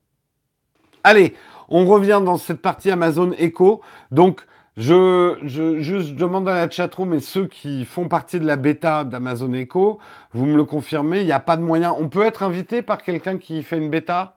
Allez, 1.05 1.35
on 1.69 1.87
revient 1.87 2.21
dans 2.25 2.37
cette 2.37 2.61
partie 2.61 2.91
Amazon 2.91 3.33
Echo. 3.39 3.81
Donc, 4.11 4.41
je, 4.77 5.39
je, 5.45 6.12
demande 6.15 6.49
à 6.49 6.55
la 6.55 6.71
chatroom 6.71 7.15
et 7.15 7.21
ceux 7.21 7.47
qui 7.47 7.85
font 7.85 8.09
partie 8.09 8.41
de 8.41 8.47
la 8.47 8.57
bêta 8.57 9.05
d'Amazon 9.05 9.53
Echo, 9.53 10.01
vous 10.33 10.47
me 10.47 10.57
le 10.57 10.65
confirmez, 10.65 11.21
il 11.21 11.27
n'y 11.27 11.33
a 11.33 11.39
pas 11.39 11.57
de 11.57 11.62
moyen. 11.62 11.95
On 11.97 12.09
peut 12.09 12.25
être 12.25 12.43
invité 12.43 12.83
par 12.83 13.03
quelqu'un 13.03 13.39
qui 13.39 13.62
fait 13.62 13.79
une 13.79 13.89
bêta? 13.89 14.37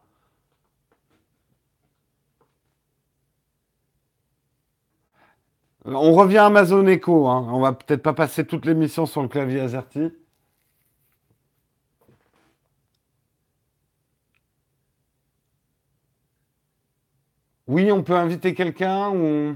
On 5.88 6.13
revient 6.13 6.39
à 6.39 6.47
Amazon 6.47 6.85
Echo. 6.88 7.27
Hein. 7.27 7.47
On 7.49 7.61
va 7.61 7.73
peut-être 7.73 8.03
pas 8.03 8.13
passer 8.13 8.45
toute 8.45 8.65
l'émission 8.65 9.05
sur 9.05 9.21
le 9.21 9.29
clavier 9.29 9.61
AZERTY. 9.61 10.11
Oui, 17.67 17.91
on 17.91 18.03
peut 18.03 18.15
inviter 18.15 18.53
quelqu'un 18.53 19.11
ou 19.11 19.55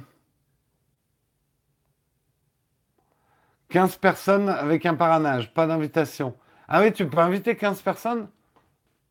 15 3.70 3.98
personnes 3.98 4.50
avec 4.50 4.86
un 4.86 4.96
paranage, 4.96 5.54
pas 5.54 5.68
d'invitation. 5.68 6.36
Ah 6.68 6.82
oui, 6.82 6.94
tu 6.94 7.08
peux 7.08 7.20
inviter 7.20 7.56
15 7.56 7.82
personnes? 7.82 8.30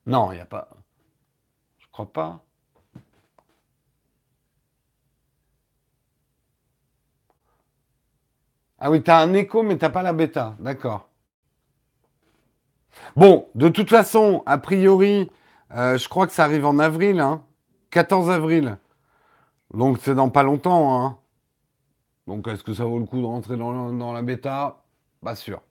Non, 0.07 0.33
il 0.33 0.37
n'y 0.37 0.41
a 0.41 0.47
pas. 0.47 0.69
Je 1.79 1.87
crois 1.93 2.13
pas. 2.13 2.45
Ah 8.81 8.91
oui, 8.91 9.03
tu 9.03 9.11
un 9.11 9.35
écho, 9.35 9.63
mais 9.63 9.77
tu 9.77 9.85
n'as 9.85 9.91
pas 9.91 10.03
la 10.03 10.13
bêta. 10.13 10.57
D'accord. 10.59 11.09
Bon, 13.17 13.47
de 13.55 13.69
toute 13.69 13.91
façon, 13.91 14.43
a 14.47 14.59
priori, 14.59 15.31
euh, 15.75 15.99
je 15.99 16.09
crois 16.09 16.27
que 16.27 16.33
ça 16.33 16.45
arrive 16.45 16.65
en 16.65 16.79
avril, 16.79 17.23
14 17.91 18.31
hein. 18.31 18.33
avril. 18.33 18.79
Donc 19.75 19.99
c'est 20.01 20.15
dans 20.15 20.31
pas 20.31 20.43
longtemps. 20.43 21.05
Hein. 21.05 21.19
Donc 22.27 22.49
est-ce 22.49 22.65
que 22.65 22.75
ça 22.75 22.85
vaut 22.85 22.99
le 22.99 23.05
coup 23.05 23.21
de 23.21 23.27
rentrer 23.27 23.57
dans, 23.57 23.93
dans 23.93 24.13
la 24.13 24.23
bêta? 24.23 24.83
Pas 25.23 25.35
sûr. 25.35 25.63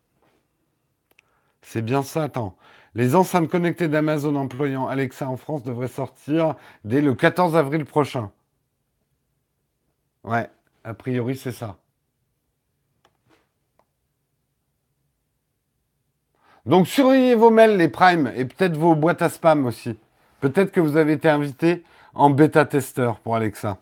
C'est 1.61 1.81
bien 1.81 2.03
ça, 2.03 2.23
attends. 2.23 2.55
Les 2.95 3.15
enceintes 3.15 3.49
connectées 3.49 3.87
d'Amazon 3.87 4.35
employant 4.35 4.87
Alexa 4.87 5.27
en 5.29 5.37
France 5.37 5.63
devraient 5.63 5.87
sortir 5.87 6.55
dès 6.83 7.01
le 7.01 7.13
14 7.13 7.55
avril 7.55 7.85
prochain. 7.85 8.31
Ouais, 10.23 10.49
a 10.83 10.93
priori 10.93 11.37
c'est 11.37 11.51
ça. 11.51 11.77
Donc 16.69 16.87
surveillez 16.87 17.33
vos 17.33 17.49
mails, 17.49 17.77
les 17.77 17.89
primes, 17.89 18.31
et 18.35 18.45
peut-être 18.45 18.77
vos 18.77 18.93
boîtes 18.93 19.23
à 19.23 19.29
spam 19.29 19.65
aussi. 19.65 19.97
Peut-être 20.39 20.71
que 20.71 20.79
vous 20.79 20.97
avez 20.97 21.13
été 21.13 21.27
invité 21.27 21.83
en 22.13 22.29
bêta-testeur 22.29 23.19
pour 23.21 23.35
Alexa. 23.35 23.79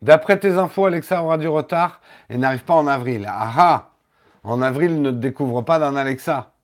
D'après 0.00 0.38
tes 0.38 0.52
infos, 0.52 0.86
Alexa 0.86 1.22
aura 1.22 1.36
du 1.36 1.46
retard 1.46 2.00
et 2.30 2.38
n'arrive 2.38 2.64
pas 2.64 2.72
en 2.72 2.86
avril. 2.86 3.26
Ah 3.28 3.52
ah 3.54 3.90
En 4.44 4.62
avril, 4.62 5.02
ne 5.02 5.10
te 5.10 5.16
découvre 5.16 5.60
pas 5.60 5.78
d'un 5.78 5.94
Alexa. 5.94 6.54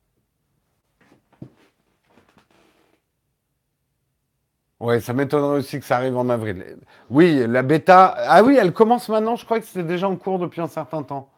Oui, 4.80 5.02
ça 5.02 5.12
m'étonnerait 5.12 5.58
aussi 5.58 5.80
que 5.80 5.84
ça 5.84 5.96
arrive 5.96 6.16
en 6.16 6.30
avril. 6.30 6.78
Oui, 7.10 7.46
la 7.46 7.62
bêta. 7.62 8.14
Ah 8.16 8.42
oui, 8.42 8.56
elle 8.58 8.72
commence 8.72 9.10
maintenant. 9.10 9.36
Je 9.36 9.44
crois 9.44 9.60
que 9.60 9.66
c'était 9.66 9.82
déjà 9.82 10.08
en 10.08 10.16
cours 10.16 10.38
depuis 10.38 10.62
un 10.62 10.68
certain 10.68 11.02
temps. 11.02 11.28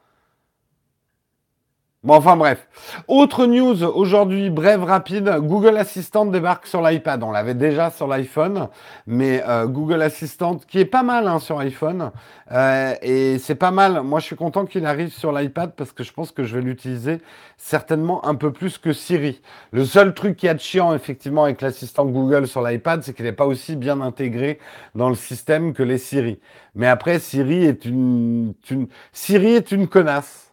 Bon, 2.07 2.15
enfin 2.15 2.37
bref. 2.37 2.69
Autre 3.09 3.47
news 3.47 3.83
aujourd'hui, 3.83 4.49
brève, 4.49 4.85
rapide. 4.85 5.29
Google 5.41 5.77
Assistant 5.77 6.25
débarque 6.25 6.69
sur 6.69 6.81
l'iPad. 6.81 7.25
On 7.25 7.33
l'avait 7.33 7.55
déjà 7.55 7.91
sur 7.91 8.07
l'iPhone, 8.07 8.69
mais 9.09 9.43
euh, 9.49 9.67
Google 9.67 10.03
Assistant, 10.03 10.61
qui 10.69 10.79
est 10.79 10.85
pas 10.85 11.03
mal 11.03 11.27
hein, 11.27 11.41
sur 11.41 11.59
iPhone, 11.59 12.13
euh, 12.53 12.95
et 13.03 13.41
c'est 13.41 13.57
pas 13.57 13.73
mal. 13.73 14.03
Moi, 14.05 14.21
je 14.21 14.27
suis 14.27 14.37
content 14.37 14.67
qu'il 14.67 14.87
arrive 14.87 15.13
sur 15.13 15.33
l'iPad 15.33 15.73
parce 15.75 15.91
que 15.91 16.05
je 16.05 16.13
pense 16.13 16.31
que 16.31 16.45
je 16.45 16.55
vais 16.55 16.63
l'utiliser 16.63 17.19
certainement 17.57 18.25
un 18.25 18.37
peu 18.37 18.53
plus 18.53 18.79
que 18.79 18.93
Siri. 18.93 19.43
Le 19.73 19.85
seul 19.85 20.15
truc 20.15 20.37
qui 20.37 20.47
est 20.47 20.59
chiant, 20.61 20.95
effectivement, 20.95 21.43
avec 21.43 21.61
l'assistant 21.61 22.07
Google 22.07 22.47
sur 22.47 22.63
l'iPad, 22.63 23.03
c'est 23.03 23.15
qu'il 23.15 23.25
n'est 23.25 23.33
pas 23.33 23.47
aussi 23.47 23.75
bien 23.75 24.01
intégré 24.01 24.61
dans 24.95 25.09
le 25.09 25.17
système 25.17 25.73
que 25.73 25.83
les 25.83 25.99
Siri. 25.99 26.39
Mais 26.77 26.87
après, 26.87 27.19
Siri 27.19 27.65
est 27.65 27.85
une, 27.85 28.55
une 28.71 28.87
Siri 29.13 29.55
est 29.55 29.73
une 29.73 29.89
connasse. 29.89 30.53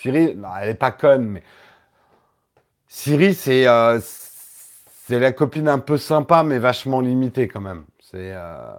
Siri, 0.00 0.36
elle 0.60 0.68
n'est 0.68 0.74
pas 0.74 0.92
conne, 0.92 1.24
mais 1.24 1.42
Siri, 2.86 3.34
c'est 3.34 3.66
euh, 3.66 4.00
c'est 4.00 5.18
la 5.18 5.32
copine 5.32 5.68
un 5.68 5.78
peu 5.78 5.96
sympa, 5.96 6.42
mais 6.42 6.58
vachement 6.58 7.00
limitée 7.00 7.48
quand 7.48 7.60
même. 7.60 7.84
C'est 8.00 8.32
euh, 8.32 8.72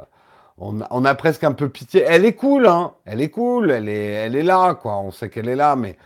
on, 0.57 1.05
a 1.05 1.15
presque 1.15 1.43
un 1.43 1.53
peu 1.53 1.69
pitié. 1.69 2.03
Elle 2.07 2.25
est 2.25 2.33
cool, 2.33 2.67
hein. 2.67 2.93
Elle 3.05 3.21
est 3.21 3.29
cool, 3.29 3.71
elle 3.71 3.89
est, 3.89 4.11
elle 4.11 4.35
est 4.35 4.43
là, 4.43 4.75
quoi. 4.75 4.97
On 4.97 5.11
sait 5.11 5.29
qu'elle 5.29 5.49
est 5.49 5.55
là, 5.55 5.75
mais 5.75 5.97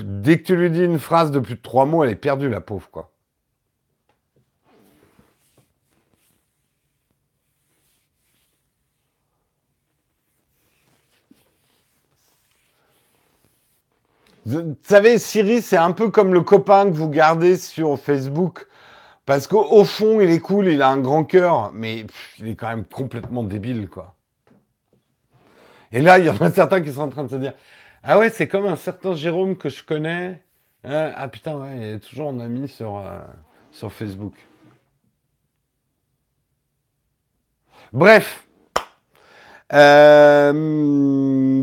dès 0.00 0.38
que 0.38 0.44
tu 0.44 0.56
lui 0.56 0.70
dis 0.70 0.84
une 0.84 0.98
phrase 0.98 1.30
de 1.30 1.38
plus 1.38 1.54
de 1.54 1.62
trois 1.62 1.86
mots, 1.86 2.04
elle 2.04 2.10
est 2.10 2.16
perdue, 2.16 2.48
la 2.48 2.60
pauvre, 2.60 2.88
quoi. 2.90 3.10
Vous 14.46 14.76
savez, 14.84 15.18
Siri, 15.18 15.60
c'est 15.60 15.76
un 15.76 15.90
peu 15.90 16.08
comme 16.08 16.32
le 16.32 16.40
copain 16.40 16.84
que 16.84 16.96
vous 16.96 17.10
gardez 17.10 17.56
sur 17.56 17.98
Facebook. 17.98 18.68
Parce 19.24 19.48
qu'au 19.48 19.84
fond, 19.84 20.20
il 20.20 20.30
est 20.30 20.38
cool, 20.38 20.68
il 20.68 20.82
a 20.82 20.88
un 20.88 20.98
grand 20.98 21.24
cœur, 21.24 21.72
mais 21.74 22.06
il 22.38 22.46
est 22.46 22.54
quand 22.54 22.68
même 22.68 22.84
complètement 22.84 23.42
débile, 23.42 23.88
quoi. 23.88 24.14
Et 25.90 26.00
là, 26.00 26.20
il 26.20 26.26
y 26.26 26.30
en 26.30 26.36
a 26.36 26.50
certains 26.52 26.80
qui 26.80 26.92
sont 26.92 27.00
en 27.00 27.08
train 27.08 27.24
de 27.24 27.30
se 27.30 27.36
dire 27.36 27.54
Ah 28.04 28.18
ouais, 28.18 28.30
c'est 28.30 28.46
comme 28.46 28.66
un 28.66 28.76
certain 28.76 29.16
Jérôme 29.16 29.56
que 29.56 29.68
je 29.68 29.82
connais. 29.82 30.40
Hein, 30.84 31.12
ah 31.16 31.26
putain, 31.26 31.56
ouais, 31.56 31.76
il 31.76 31.82
est 31.82 31.98
toujours 31.98 32.28
en 32.28 32.38
ami 32.38 32.68
sur, 32.68 32.98
euh, 32.98 33.18
sur 33.72 33.92
Facebook. 33.92 34.34
Bref, 37.92 38.45
euh, 39.72 40.52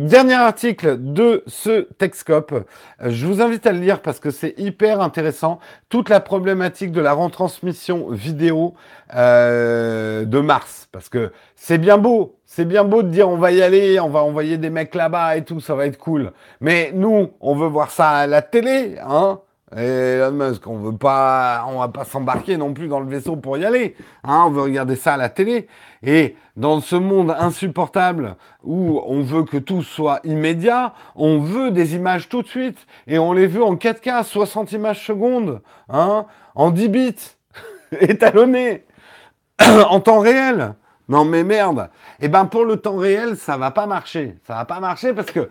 dernier 0.07 0.33
article 0.33 0.97
de 0.99 1.43
ce 1.47 1.87
Texcope. 1.97 2.67
Je 2.99 3.25
vous 3.25 3.41
invite 3.41 3.65
à 3.65 3.71
le 3.71 3.79
lire 3.79 4.01
parce 4.01 4.19
que 4.19 4.29
c'est 4.29 4.53
hyper 4.57 5.01
intéressant. 5.01 5.59
Toute 5.89 6.09
la 6.09 6.19
problématique 6.19 6.91
de 6.91 6.99
la 7.01 7.13
retransmission 7.13 8.09
vidéo 8.09 8.73
euh, 9.15 10.25
de 10.25 10.39
Mars. 10.39 10.89
Parce 10.91 11.09
que 11.09 11.31
c'est 11.55 11.77
bien 11.77 11.97
beau. 11.97 12.35
C'est 12.45 12.65
bien 12.65 12.83
beau 12.83 13.03
de 13.03 13.09
dire 13.09 13.29
on 13.29 13.37
va 13.37 13.51
y 13.51 13.61
aller, 13.63 13.99
on 13.99 14.09
va 14.09 14.21
envoyer 14.21 14.57
des 14.57 14.69
mecs 14.69 14.93
là-bas 14.93 15.37
et 15.37 15.43
tout, 15.43 15.59
ça 15.59 15.73
va 15.73 15.85
être 15.87 15.97
cool. 15.97 16.33
Mais 16.61 16.91
nous, 16.93 17.31
on 17.39 17.55
veut 17.55 17.67
voir 17.67 17.89
ça 17.89 18.09
à 18.09 18.27
la 18.27 18.41
télé, 18.41 18.97
hein 19.01 19.39
et 19.75 20.17
Elon 20.17 20.31
Musk, 20.31 20.67
on 20.67 20.77
veut 20.77 20.97
pas, 20.97 21.65
on 21.67 21.79
va 21.79 21.87
pas 21.87 22.05
s'embarquer 22.05 22.57
non 22.57 22.73
plus 22.73 22.87
dans 22.87 22.99
le 22.99 23.07
vaisseau 23.07 23.35
pour 23.35 23.57
y 23.57 23.65
aller. 23.65 23.95
Hein, 24.23 24.43
on 24.47 24.49
veut 24.51 24.61
regarder 24.61 24.95
ça 24.95 25.13
à 25.13 25.17
la 25.17 25.29
télé. 25.29 25.67
Et 26.03 26.35
dans 26.55 26.79
ce 26.79 26.95
monde 26.95 27.31
insupportable 27.37 28.35
où 28.63 29.01
on 29.05 29.21
veut 29.21 29.43
que 29.43 29.57
tout 29.57 29.81
soit 29.81 30.19
immédiat, 30.23 30.93
on 31.15 31.39
veut 31.39 31.71
des 31.71 31.95
images 31.95 32.29
tout 32.29 32.41
de 32.41 32.47
suite. 32.47 32.85
Et 33.07 33.17
on 33.17 33.33
les 33.33 33.47
veut 33.47 33.63
en 33.63 33.75
4K, 33.75 34.23
60 34.23 34.71
images 34.73 35.05
secondes, 35.05 35.61
hein, 35.89 36.25
en 36.55 36.71
10 36.71 36.89
bits, 36.89 37.15
étalonnés, 37.99 38.85
en 39.59 39.99
temps 39.99 40.19
réel. 40.19 40.75
Non 41.09 41.25
mais 41.25 41.43
merde. 41.43 41.89
Eh 42.21 42.27
ben 42.29 42.45
pour 42.45 42.63
le 42.63 42.77
temps 42.77 42.95
réel, 42.95 43.35
ça 43.35 43.57
va 43.57 43.71
pas 43.71 43.85
marcher. 43.87 44.37
Ça 44.47 44.55
va 44.55 44.65
pas 44.65 44.79
marcher 44.79 45.13
parce 45.13 45.31
que 45.31 45.49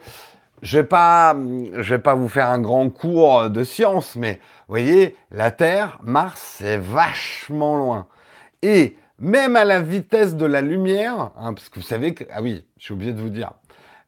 je 0.63 0.79
vais 0.79 0.85
pas, 0.85 1.35
je 1.35 1.95
vais 1.95 2.01
pas 2.01 2.15
vous 2.15 2.29
faire 2.29 2.49
un 2.49 2.61
grand 2.61 2.89
cours 2.89 3.51
de 3.51 3.65
science, 3.65 4.17
mais 4.17 4.35
vous 4.69 4.75
voyez, 4.75 5.17
la 5.31 5.51
Terre, 5.51 5.99
Mars, 6.03 6.57
c'est 6.59 6.79
vachement 6.79 7.77
loin. 7.77 8.07
Et 8.63 8.97
même 9.19 9.57
à 9.57 9.65
la 9.65 9.81
vitesse 9.81 10.37
de 10.37 10.47
la 10.47 10.61
lumière, 10.61 11.31
hein, 11.37 11.53
parce 11.53 11.69
que 11.69 11.81
vous 11.81 11.87
savez 11.87 12.15
que, 12.15 12.25
ah 12.33 12.43
oui, 12.43 12.65
je 12.79 12.85
suis 12.85 12.95
obligé 12.95 13.13
de 13.13 13.21
vous 13.21 13.29
dire, 13.29 13.53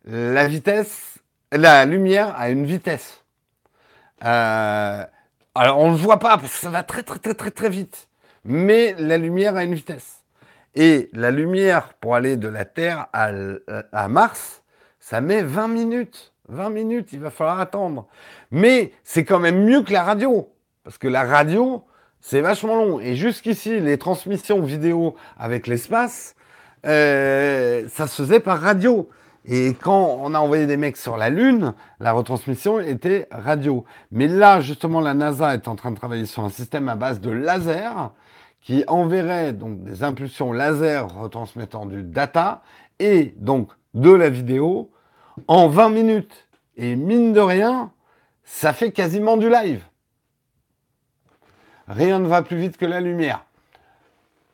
la 0.05 0.47
vitesse, 0.47 1.19
la 1.51 1.85
lumière 1.85 2.35
a 2.37 2.51
une 2.51 2.67
vitesse. 2.67 3.25
Euh, 4.25 5.05
alors 5.55 5.79
on 5.79 5.91
ne 5.91 5.97
le 5.97 6.03
voit 6.03 6.19
pas 6.19 6.39
parce 6.39 6.53
que 6.53 6.59
ça 6.59 6.71
va 6.71 6.83
très 6.83 7.03
très 7.03 7.19
très 7.19 7.35
très 7.35 7.51
très 7.51 7.69
vite, 7.69 8.09
mais 8.45 8.95
la 8.99 9.19
lumière 9.19 9.57
a 9.57 9.65
une 9.65 9.75
vitesse. 9.75 10.23
Et 10.75 11.11
la 11.13 11.31
lumière 11.31 11.95
pour 11.95 12.15
aller 12.15 12.37
de 12.37 12.49
la 12.49 12.65
Terre 12.65 13.07
à, 13.13 13.31
à 13.93 14.09
Mars, 14.09 14.63
ça 14.99 15.21
met 15.21 15.43
20 15.43 15.69
minutes. 15.69 16.34
20 16.49 16.71
minutes, 16.71 17.09
il 17.13 17.21
va 17.21 17.31
falloir 17.31 17.61
attendre. 17.61 18.07
Mais 18.51 18.93
c'est 19.03 19.25
quand 19.25 19.39
même 19.39 19.65
mieux 19.65 19.83
que 19.83 19.93
la 19.93 20.03
radio. 20.03 20.51
Parce 20.83 20.99
que 20.99 21.09
la 21.09 21.25
radio, 21.25 21.85
c'est 22.21 22.41
vachement 22.41 22.77
long. 22.77 23.01
Et 23.01 23.17
jusqu'ici, 23.17 23.81
les 23.81 23.99
transmissions 23.99 24.61
vidéo 24.61 25.17
avec 25.39 25.67
l'espace, 25.67 26.35
euh, 26.87 27.89
ça 27.89 28.07
se 28.07 28.23
faisait 28.23 28.41
par 28.41 28.61
radio. 28.61 29.09
Et 29.47 29.75
quand 29.75 30.19
on 30.23 30.33
a 30.35 30.39
envoyé 30.39 30.67
des 30.67 30.79
mecs 30.79 30.97
sur 30.97 31.17
la 31.17 31.29
Lune, 31.29 31.75
la 32.01 32.13
retransmission 32.13 32.81
était 32.81 33.29
radio. 33.31 33.85
Mais 34.11 34.27
là, 34.27 34.61
justement, 34.61 35.01
la 35.01 35.13
NASA 35.13 35.55
est 35.55 35.69
en 35.69 35.77
train 35.77 35.91
de 35.91 35.97
travailler 35.97 36.27
sur 36.27 36.45
un 36.45 36.49
système 36.49 36.89
à 36.89 36.95
base 36.95 37.21
de 37.21 37.31
laser 37.31 38.13
qui 38.63 38.85
enverrait 38.89 39.53
donc 39.53 39.85
des 39.85 40.03
impulsions 40.03 40.53
laser 40.53 41.09
retransmettant 41.15 41.85
du 41.85 42.03
data 42.03 42.63
et 42.99 43.35
donc 43.37 43.69
de 43.93 44.11
la 44.11 44.31
vidéo 44.31 44.91
en 45.49 45.69
20 45.69 45.91
minutes. 45.91 46.49
Et 46.77 46.97
mine 46.97 47.33
de 47.33 47.41
rien, 47.41 47.93
ça 48.45 48.73
fait 48.73 48.93
quasiment 48.93 49.37
du 49.37 49.49
live. 49.49 49.85
Rien 51.87 52.19
ne 52.19 52.27
va 52.27 52.43
plus 52.43 52.57
vite 52.57 52.77
que 52.77 52.87
la 52.87 53.01
lumière. 53.01 53.45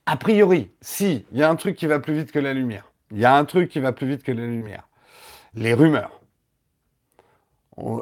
A 0.07 0.17
priori, 0.17 0.71
si, 0.81 1.25
il 1.33 1.39
y 1.39 1.43
a 1.43 1.51
un 1.51 1.57
truc 1.57 1.77
qui 1.77 1.87
va 1.87 2.01
plus 2.01 2.15
vite 2.15 2.33
que 2.33 2.39
la 2.39 2.53
lumière. 2.53 2.85
Il 3.11 3.19
y 3.19 3.25
a 3.25 3.37
un 3.37 3.45
truc 3.45 3.71
qui 3.71 3.81
va 3.81 3.93
plus 3.93 4.07
vite 4.07 4.23
que 4.23 4.33
la 4.33 4.47
lumière. 4.47 4.89
Les 5.55 5.75
rumeurs. 5.75 6.21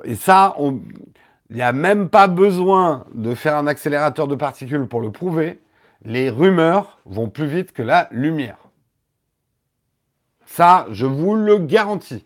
Et 0.04 0.14
ça, 0.14 0.56
il 0.58 1.56
n'y 1.56 1.62
a 1.62 1.72
même 1.72 2.08
pas 2.08 2.26
besoin 2.26 3.06
de 3.14 3.34
faire 3.34 3.56
un 3.56 3.66
accélérateur 3.66 4.26
de 4.26 4.34
particules 4.34 4.86
pour 4.86 5.00
le 5.00 5.12
prouver. 5.12 5.60
Les 6.04 6.30
rumeurs 6.30 6.98
vont 7.04 7.28
plus 7.28 7.46
vite 7.46 7.72
que 7.72 7.82
la 7.82 8.08
lumière. 8.10 8.58
Ça, 10.46 10.86
je 10.90 11.06
vous 11.06 11.34
le 11.34 11.58
garantis. 11.58 12.24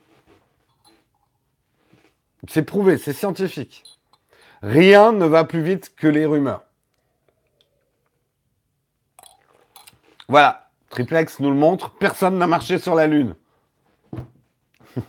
C'est 2.49 2.64
prouvé, 2.64 2.99
c'est 2.99 3.12
scientifique. 3.12 3.84
Rien 4.62 5.12
ne 5.12 5.26
va 5.26 5.45
plus 5.45 5.62
vite 5.62 5.95
que 5.97 6.09
les 6.09 6.26
rumeurs. 6.26 6.64
Voilà, 10.28 10.70
Triplex 10.90 11.40
nous 11.40 11.51
le 11.51 11.57
montre, 11.57 11.90
personne 11.90 12.38
n'a 12.38 12.47
marché 12.47 12.78
sur 12.78 12.95
la 12.95 13.07
Lune. 13.07 13.34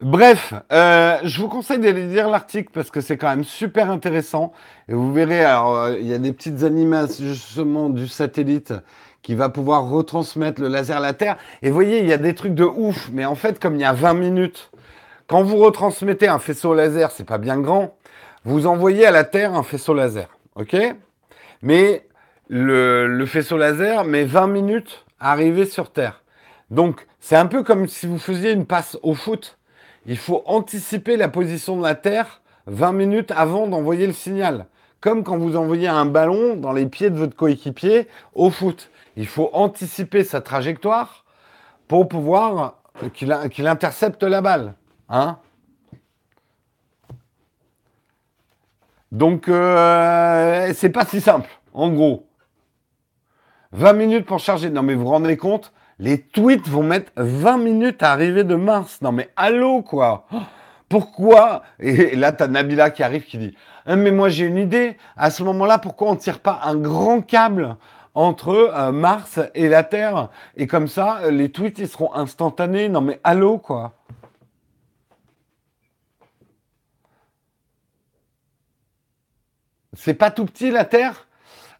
Bref, 0.00 0.52
euh, 0.72 1.18
je 1.22 1.40
vous 1.40 1.48
conseille 1.48 1.78
d'aller 1.78 2.06
lire 2.06 2.28
l'article 2.28 2.70
parce 2.74 2.90
que 2.90 3.00
c'est 3.00 3.16
quand 3.16 3.28
même 3.28 3.44
super 3.44 3.90
intéressant. 3.90 4.52
Et 4.88 4.92
vous 4.92 5.12
verrez, 5.12 5.44
alors, 5.44 5.76
euh, 5.76 5.98
il 5.98 6.06
y 6.06 6.12
a 6.12 6.18
des 6.18 6.32
petites 6.32 6.62
animations 6.62 7.24
justement 7.24 7.88
du 7.88 8.06
satellite 8.08 8.74
qui 9.24 9.34
va 9.34 9.48
pouvoir 9.48 9.88
retransmettre 9.88 10.60
le 10.60 10.68
laser 10.68 10.98
à 10.98 11.00
la 11.00 11.14
Terre. 11.14 11.36
Et 11.62 11.68
vous 11.70 11.74
voyez, 11.74 11.98
il 11.98 12.06
y 12.06 12.12
a 12.12 12.18
des 12.18 12.36
trucs 12.36 12.54
de 12.54 12.62
ouf. 12.62 13.08
Mais 13.12 13.24
en 13.24 13.34
fait, 13.34 13.58
comme 13.58 13.74
il 13.74 13.80
y 13.80 13.84
a 13.84 13.92
20 13.92 14.14
minutes, 14.14 14.70
quand 15.26 15.42
vous 15.42 15.56
retransmettez 15.56 16.28
un 16.28 16.38
faisceau 16.38 16.72
laser, 16.72 17.10
c'est 17.10 17.24
pas 17.24 17.38
bien 17.38 17.58
grand, 17.58 17.96
vous 18.44 18.68
envoyez 18.68 19.06
à 19.06 19.10
la 19.10 19.24
Terre 19.24 19.54
un 19.54 19.64
faisceau 19.64 19.94
laser. 19.94 20.28
OK? 20.54 20.76
Mais 21.62 22.06
le, 22.48 23.08
le 23.08 23.26
faisceau 23.26 23.56
laser 23.56 24.04
met 24.04 24.22
20 24.22 24.46
minutes 24.46 25.04
à 25.18 25.32
arriver 25.32 25.66
sur 25.66 25.90
Terre. 25.90 26.22
Donc, 26.70 27.04
c'est 27.18 27.36
un 27.36 27.46
peu 27.46 27.64
comme 27.64 27.88
si 27.88 28.06
vous 28.06 28.18
faisiez 28.18 28.52
une 28.52 28.66
passe 28.66 28.96
au 29.02 29.14
foot 29.14 29.58
il 30.06 30.18
faut 30.18 30.42
anticiper 30.46 31.16
la 31.16 31.28
position 31.28 31.76
de 31.76 31.82
la 31.82 31.94
Terre 31.94 32.42
20 32.66 32.92
minutes 32.92 33.30
avant 33.30 33.66
d'envoyer 33.66 34.06
le 34.06 34.12
signal. 34.12 34.66
Comme 35.00 35.24
quand 35.24 35.38
vous 35.38 35.56
envoyez 35.56 35.88
un 35.88 36.06
ballon 36.06 36.56
dans 36.56 36.72
les 36.72 36.86
pieds 36.86 37.10
de 37.10 37.16
votre 37.16 37.36
coéquipier 37.36 38.06
au 38.34 38.50
foot. 38.50 38.90
Il 39.16 39.26
faut 39.26 39.50
anticiper 39.52 40.24
sa 40.24 40.40
trajectoire 40.40 41.24
pour 41.88 42.08
pouvoir 42.08 42.78
qu'il 43.12 43.66
intercepte 43.66 44.22
la 44.22 44.40
balle. 44.40 44.74
Hein 45.08 45.38
Donc, 49.12 49.48
euh, 49.48 50.72
c'est 50.74 50.90
pas 50.90 51.04
si 51.04 51.20
simple, 51.20 51.50
en 51.72 51.90
gros. 51.90 52.26
20 53.72 53.92
minutes 53.92 54.26
pour 54.26 54.38
charger. 54.40 54.70
Non, 54.70 54.82
mais 54.82 54.94
vous 54.94 55.04
vous 55.04 55.10
rendez 55.10 55.36
compte 55.36 55.72
les 55.98 56.20
tweets 56.20 56.68
vont 56.68 56.82
mettre 56.82 57.12
20 57.16 57.58
minutes 57.58 58.02
à 58.02 58.12
arriver 58.12 58.44
de 58.44 58.56
Mars. 58.56 59.00
Non 59.02 59.12
mais 59.12 59.30
allô 59.36 59.82
quoi? 59.82 60.26
Pourquoi? 60.88 61.62
Et 61.78 62.14
là, 62.14 62.32
tu 62.32 62.42
as 62.42 62.48
Nabila 62.48 62.90
qui 62.90 63.02
arrive 63.02 63.24
qui 63.24 63.38
dit 63.38 63.56
hein, 63.86 63.96
Mais 63.96 64.10
moi 64.10 64.28
j'ai 64.28 64.44
une 64.44 64.58
idée. 64.58 64.96
À 65.16 65.30
ce 65.30 65.42
moment-là, 65.42 65.78
pourquoi 65.78 66.08
on 66.10 66.14
ne 66.14 66.18
tire 66.18 66.40
pas 66.40 66.60
un 66.64 66.76
grand 66.76 67.20
câble 67.20 67.76
entre 68.14 68.48
euh, 68.50 68.92
Mars 68.92 69.40
et 69.54 69.68
la 69.68 69.84
Terre 69.84 70.30
Et 70.56 70.66
comme 70.66 70.88
ça, 70.88 71.30
les 71.30 71.50
tweets 71.50 71.78
ils 71.78 71.88
seront 71.88 72.14
instantanés. 72.14 72.88
Non 72.88 73.00
mais 73.00 73.20
allô 73.24 73.58
quoi 73.58 73.94
C'est 79.96 80.14
pas 80.14 80.30
tout 80.30 80.44
petit 80.44 80.70
la 80.70 80.84
Terre? 80.84 81.28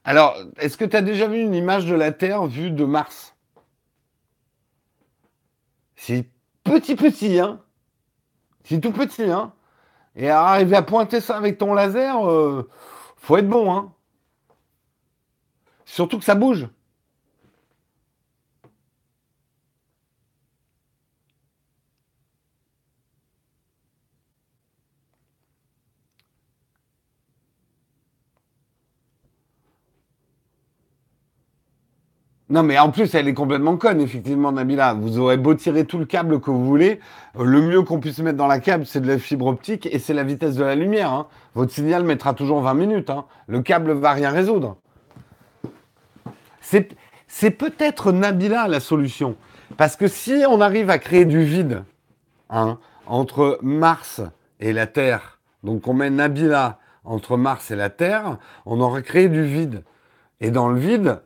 Alors, 0.05 0.37
est-ce 0.59 0.76
que 0.76 0.85
tu 0.85 0.97
as 0.97 1.03
déjà 1.03 1.26
vu 1.26 1.41
une 1.41 1.55
image 1.55 1.87
de 1.87 1.95
la 1.95 2.12
Terre 2.12 2.47
vue 2.47 2.70
de 2.70 2.85
Mars? 2.85 3.35
C'est 5.97 6.28
petit 6.62 6.95
petit, 6.95 7.41
hein. 7.41 7.61
C'est 8.64 8.80
tout 8.80 8.93
petit, 8.93 9.24
hein. 9.24 9.53
Et 10.16 10.28
arriver 10.30 10.76
à 10.76 10.82
pointer 10.82 11.20
ça 11.20 11.37
avec 11.37 11.59
ton 11.59 11.74
laser, 11.74 12.30
euh, 12.30 12.68
faut 13.16 13.39
être 13.39 13.49
bon, 13.49 13.72
hein. 13.74 13.93
Surtout 15.95 16.18
que 16.18 16.24
ça 16.24 16.34
bouge. 16.34 16.66
Non, 32.51 32.64
mais 32.64 32.76
en 32.78 32.90
plus, 32.90 33.14
elle 33.14 33.28
est 33.28 33.34
complètement 33.34 33.76
conne, 33.76 34.01
effectivement, 34.01 34.51
Nabila. 34.51 34.95
Vous 34.95 35.20
aurez 35.20 35.36
beau 35.36 35.55
tirer 35.55 35.84
tout 35.84 35.99
le 35.99 36.07
câble 36.07 36.40
que 36.40 36.51
vous 36.51 36.64
voulez. 36.64 36.99
Le 37.38 37.62
mieux 37.62 37.82
qu'on 37.82 38.01
puisse 38.01 38.18
mettre 38.18 38.36
dans 38.36 38.49
la 38.49 38.59
câble, 38.59 38.84
c'est 38.84 39.01
de 39.01 39.07
la 39.07 39.18
fibre 39.18 39.47
optique 39.47 39.86
et 39.86 40.01
c'est 40.01 40.12
la 40.12 40.24
vitesse 40.24 40.57
de 40.57 40.64
la 40.64 40.74
lumière. 40.74 41.12
Hein. 41.12 41.28
Votre 41.55 41.72
signal 41.72 42.03
mettra 42.03 42.34
toujours 42.34 42.61
20 42.62 42.74
minutes. 42.74 43.11
Hein. 43.11 43.26
Le 43.47 43.62
câble 43.62 43.92
va 43.92 44.12
rien 44.12 44.30
résoudre. 44.30 44.76
C'est 47.29 47.51
peut-être 47.51 48.12
Nabila 48.12 48.69
la 48.69 48.81
solution. 48.81 49.37
Parce 49.77 49.97
que 49.97 50.09
si 50.09 50.45
on 50.49 50.61
arrive 50.61 50.91
à 50.91 50.99
créer 50.99 51.25
du 51.25 51.43
vide 51.43 51.85
hein, 52.51 52.79
entre 53.07 53.59
Mars 53.62 54.21
et 54.61 54.73
la 54.73 54.87
Terre, 54.87 55.39
donc 55.62 55.89
on 55.89 55.95
met 55.95 56.11
Nabila 56.11 56.79
entre 57.05 57.37
Mars 57.37 57.71
et 57.71 57.77
la 57.77 57.91
Terre, 57.91 58.39
on 58.67 58.81
aura 58.81 59.03
créé 59.03 59.29
du 59.29 59.45
vide. 59.45 59.85
Et 60.41 60.51
dans 60.51 60.69
le 60.69 60.79
vide, 60.79 61.23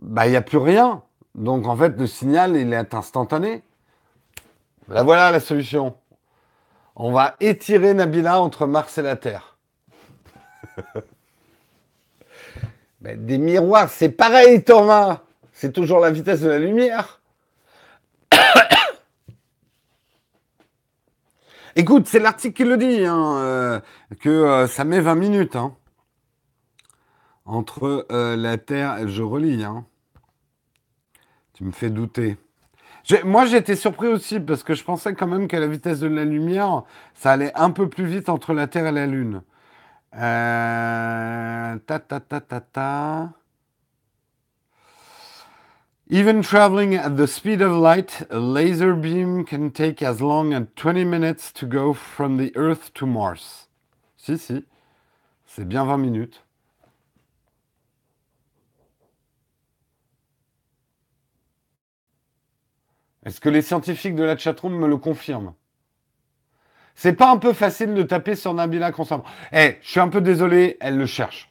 bah, 0.00 0.26
il 0.26 0.30
n'y 0.30 0.36
a 0.36 0.42
plus 0.42 0.58
rien. 0.58 1.02
Donc, 1.34 1.66
en 1.66 1.76
fait, 1.76 1.98
le 1.98 2.06
signal, 2.06 2.56
il 2.56 2.72
est 2.72 2.94
instantané. 2.94 3.62
Là, 4.88 5.02
voilà 5.02 5.30
la 5.30 5.40
solution. 5.40 5.96
On 6.96 7.10
va 7.10 7.34
étirer 7.40 7.94
Nabila 7.94 8.40
entre 8.40 8.66
Mars 8.66 8.98
et 8.98 9.02
la 9.02 9.16
Terre. 9.16 9.56
des 13.04 13.38
miroirs, 13.38 13.90
c'est 13.90 14.10
pareil, 14.10 14.64
Thomas. 14.64 15.20
C'est 15.52 15.72
toujours 15.72 16.00
la 16.00 16.10
vitesse 16.10 16.40
de 16.40 16.48
la 16.48 16.58
lumière. 16.58 17.20
Écoute, 21.76 22.06
c'est 22.06 22.18
l'article 22.18 22.56
qui 22.56 22.64
le 22.64 22.76
dit, 22.76 23.04
hein, 23.04 23.36
euh, 23.36 23.80
que 24.20 24.28
euh, 24.28 24.66
ça 24.66 24.84
met 24.84 25.00
20 25.00 25.14
minutes. 25.14 25.56
Hein, 25.56 25.74
entre 27.46 28.06
euh, 28.10 28.36
la 28.36 28.56
Terre, 28.56 29.06
je 29.06 29.22
relis, 29.22 29.64
hein, 29.64 29.84
tu 31.52 31.64
me 31.64 31.72
fais 31.72 31.90
douter. 31.90 32.38
Moi, 33.24 33.44
j'étais 33.44 33.76
surpris 33.76 34.08
aussi 34.08 34.40
parce 34.40 34.62
que 34.62 34.72
je 34.74 34.82
pensais 34.82 35.14
quand 35.14 35.26
même 35.26 35.46
qu'à 35.46 35.60
la 35.60 35.66
vitesse 35.66 36.00
de 36.00 36.06
la 36.06 36.24
lumière, 36.24 36.84
ça 37.14 37.32
allait 37.32 37.52
un 37.54 37.70
peu 37.70 37.88
plus 37.88 38.06
vite 38.06 38.30
entre 38.30 38.54
la 38.54 38.66
Terre 38.66 38.86
et 38.86 38.92
la 38.92 39.06
Lune. 39.06 39.42
Euh. 40.16 41.78
Even 46.08 46.42
traveling 46.42 46.94
at 46.94 47.16
the 47.16 47.26
speed 47.26 47.60
of 47.60 47.72
light, 47.72 48.26
a 48.30 48.38
laser 48.38 48.94
beam 48.94 49.44
can 49.44 49.70
take 49.70 50.02
as 50.02 50.20
long 50.20 50.52
as 50.52 50.66
20 50.76 51.04
minutes 51.04 51.50
to 51.52 51.66
go 51.66 51.92
from 51.92 52.36
the 52.36 52.52
Earth 52.56 52.92
to 52.94 53.06
Mars. 53.06 53.68
Si, 54.16 54.36
si. 54.38 54.64
C'est 55.46 55.66
bien 55.66 55.84
20 55.84 55.98
minutes. 55.98 56.40
Est-ce 63.24 63.40
que 63.40 63.48
les 63.48 63.62
scientifiques 63.62 64.16
de 64.16 64.22
la 64.22 64.36
chatroom 64.36 64.78
me 64.78 64.86
le 64.86 64.98
confirment? 64.98 65.54
C'est 66.94 67.14
pas 67.14 67.30
un 67.30 67.38
peu 67.38 67.52
facile 67.52 67.94
de 67.94 68.02
taper 68.02 68.36
sur 68.36 68.54
Nabila 68.54 68.92
constamment. 68.92 69.24
Eh, 69.52 69.78
je 69.82 69.90
suis 69.90 70.00
un 70.00 70.08
peu 70.08 70.20
désolé, 70.20 70.76
elle 70.80 70.96
le 70.96 71.06
cherche. 71.06 71.50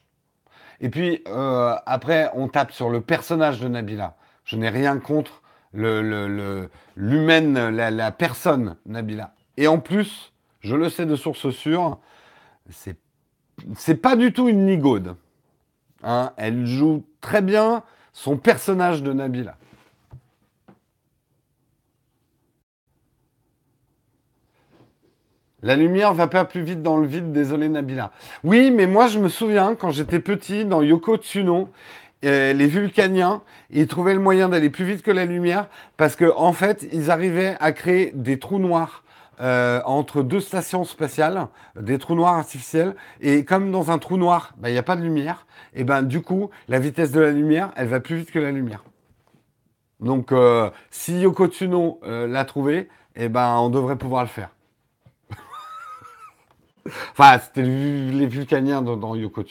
Et 0.80 0.88
puis, 0.88 1.22
euh, 1.28 1.74
après, 1.86 2.30
on 2.34 2.48
tape 2.48 2.72
sur 2.72 2.90
le 2.90 3.00
personnage 3.00 3.60
de 3.60 3.68
Nabila. 3.68 4.16
Je 4.44 4.56
n'ai 4.56 4.68
rien 4.68 4.98
contre 4.98 5.42
l'humaine, 5.72 7.68
la, 7.70 8.12
personne 8.12 8.76
Nabila. 8.86 9.34
Et 9.56 9.66
en 9.66 9.78
plus, 9.78 10.32
je 10.60 10.76
le 10.76 10.88
sais 10.88 11.06
de 11.06 11.16
source 11.16 11.50
sûre, 11.50 11.98
c'est, 12.70 12.96
c'est 13.76 13.96
pas 13.96 14.16
du 14.16 14.32
tout 14.32 14.48
une 14.48 14.66
nigaude. 14.66 15.16
Hein 16.02 16.32
elle 16.36 16.66
joue 16.66 17.04
très 17.20 17.42
bien 17.42 17.82
son 18.12 18.36
personnage 18.36 19.02
de 19.02 19.12
Nabila. 19.12 19.56
La 25.64 25.76
lumière 25.76 26.12
va 26.12 26.26
pas 26.26 26.44
plus 26.44 26.60
vite 26.60 26.82
dans 26.82 26.98
le 26.98 27.06
vide, 27.06 27.32
désolé 27.32 27.70
Nabila. 27.70 28.10
Oui, 28.44 28.70
mais 28.70 28.86
moi 28.86 29.06
je 29.06 29.18
me 29.18 29.30
souviens 29.30 29.74
quand 29.74 29.90
j'étais 29.90 30.20
petit 30.20 30.66
dans 30.66 30.82
Yoko 30.82 31.16
Tsuno, 31.16 31.70
euh, 32.26 32.52
les 32.52 32.66
Vulcaniens, 32.66 33.40
ils 33.70 33.86
trouvaient 33.86 34.12
le 34.12 34.20
moyen 34.20 34.50
d'aller 34.50 34.68
plus 34.68 34.84
vite 34.84 35.00
que 35.00 35.10
la 35.10 35.24
lumière 35.24 35.68
parce 35.96 36.16
qu'en 36.16 36.36
en 36.36 36.52
fait, 36.52 36.86
ils 36.92 37.10
arrivaient 37.10 37.56
à 37.60 37.72
créer 37.72 38.12
des 38.14 38.38
trous 38.38 38.58
noirs 38.58 39.04
euh, 39.40 39.80
entre 39.86 40.22
deux 40.22 40.40
stations 40.40 40.84
spatiales, 40.84 41.48
des 41.80 41.96
trous 41.96 42.14
noirs 42.14 42.34
artificiels. 42.34 42.94
Et 43.22 43.46
comme 43.46 43.72
dans 43.72 43.90
un 43.90 43.96
trou 43.96 44.18
noir, 44.18 44.52
bah, 44.58 44.68
il 44.68 44.72
n'y 44.72 44.78
a 44.78 44.82
pas 44.82 44.96
de 44.96 45.02
lumière, 45.02 45.46
et 45.72 45.84
ben 45.84 46.02
du 46.02 46.20
coup, 46.20 46.50
la 46.68 46.78
vitesse 46.78 47.10
de 47.10 47.20
la 47.20 47.30
lumière, 47.30 47.70
elle 47.76 47.88
va 47.88 48.00
plus 48.00 48.16
vite 48.16 48.30
que 48.30 48.38
la 48.38 48.52
lumière. 48.52 48.84
Donc, 50.00 50.30
euh, 50.30 50.68
si 50.90 51.20
Yoko 51.20 51.46
Tsuno 51.46 52.00
l'a 52.04 52.44
trouvé, 52.44 52.90
et 53.16 53.30
ben 53.30 53.56
on 53.56 53.70
devrait 53.70 53.96
pouvoir 53.96 54.24
le 54.24 54.28
faire. 54.28 54.50
Enfin, 56.86 57.38
c'était 57.38 57.62
les 57.62 58.26
Vulcaniens 58.26 58.82
dans, 58.82 58.96
dans 58.96 59.14
Yoko. 59.14 59.44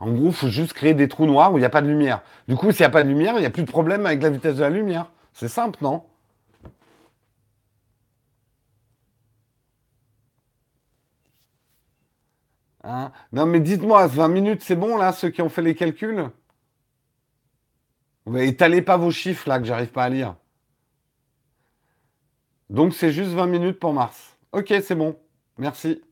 En 0.00 0.12
gros, 0.12 0.26
il 0.26 0.34
faut 0.34 0.48
juste 0.48 0.72
créer 0.72 0.94
des 0.94 1.08
trous 1.08 1.26
noirs 1.26 1.52
où 1.52 1.56
il 1.58 1.60
n'y 1.60 1.66
a 1.66 1.70
pas 1.70 1.82
de 1.82 1.88
lumière. 1.88 2.22
Du 2.48 2.56
coup, 2.56 2.72
s'il 2.72 2.80
n'y 2.80 2.86
a 2.86 2.90
pas 2.90 3.02
de 3.04 3.08
lumière, 3.08 3.34
il 3.36 3.40
n'y 3.40 3.46
a 3.46 3.50
plus 3.50 3.62
de 3.62 3.70
problème 3.70 4.06
avec 4.06 4.22
la 4.22 4.30
vitesse 4.30 4.56
de 4.56 4.62
la 4.62 4.70
lumière. 4.70 5.10
C'est 5.32 5.48
simple, 5.48 5.78
non? 5.82 6.04
Hein? 12.84 13.12
Non, 13.32 13.46
mais 13.46 13.60
dites-moi, 13.60 14.06
20 14.06 14.28
minutes, 14.28 14.62
c'est 14.62 14.76
bon, 14.76 14.96
là, 14.96 15.12
ceux 15.12 15.30
qui 15.30 15.42
ont 15.42 15.48
fait 15.48 15.62
les 15.62 15.74
calculs? 15.74 16.30
Vous 18.26 18.38
étalez 18.38 18.82
pas 18.82 18.96
vos 18.96 19.10
chiffres, 19.10 19.48
là, 19.48 19.58
que 19.58 19.64
j'arrive 19.64 19.88
pas 19.90 20.04
à 20.04 20.08
lire. 20.10 20.36
Donc, 22.70 22.94
c'est 22.94 23.12
juste 23.12 23.30
20 23.30 23.46
minutes 23.46 23.78
pour 23.78 23.92
mars. 23.92 24.36
Ok, 24.52 24.72
c'est 24.82 24.94
bon. 24.94 25.16
Merci. 25.58 26.02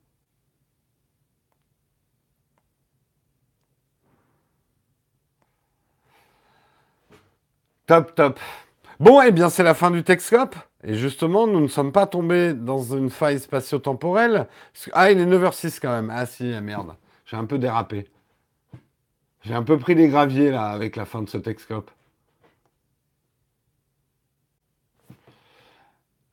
Top, 7.86 8.14
top. 8.14 8.40
Bon, 9.00 9.20
eh 9.20 9.32
bien, 9.32 9.50
c'est 9.50 9.62
la 9.62 9.74
fin 9.74 9.90
du 9.90 10.04
Texcope. 10.04 10.56
Et 10.84 10.94
justement, 10.94 11.46
nous 11.46 11.60
ne 11.60 11.68
sommes 11.68 11.92
pas 11.92 12.06
tombés 12.06 12.54
dans 12.54 12.82
une 12.82 13.10
faille 13.10 13.38
spatio-temporelle. 13.38 14.48
Ah, 14.92 15.10
il 15.10 15.20
est 15.20 15.26
9h06 15.26 15.78
quand 15.80 15.90
même. 15.90 16.10
Ah 16.10 16.26
si, 16.26 16.52
ah, 16.52 16.60
merde. 16.60 16.94
J'ai 17.26 17.36
un 17.36 17.44
peu 17.44 17.58
dérapé. 17.58 18.08
J'ai 19.42 19.54
un 19.54 19.62
peu 19.62 19.78
pris 19.78 19.94
les 19.94 20.08
graviers, 20.08 20.50
là, 20.50 20.66
avec 20.66 20.96
la 20.96 21.04
fin 21.04 21.22
de 21.22 21.28
ce 21.28 21.38
Texcope. 21.38 21.90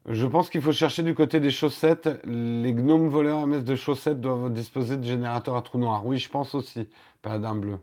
Je 0.10 0.26
pense 0.26 0.49
qu'il 0.49 0.62
faut 0.62 0.72
chercher 0.72 1.03
du 1.03 1.14
côté 1.14 1.39
des 1.39 1.51
chaussettes. 1.51 2.10
Les 2.26 2.74
gnomes 2.74 3.10
voleurs 3.10 3.39
à 3.39 3.45
messe 3.45 3.64
de 3.64 3.76
chaussettes 3.76 4.20
doivent 4.20 4.51
disposer 4.51 4.97
de 4.97 5.03
générateurs 5.03 5.55
à 5.55 5.62
trous 5.62 5.78
noirs. 5.78 6.05
Oui, 6.05 6.18
je 6.18 6.30
pense 6.30 6.55
aussi. 6.55 6.89
Paladin 7.22 7.55
bleu. 7.55 7.80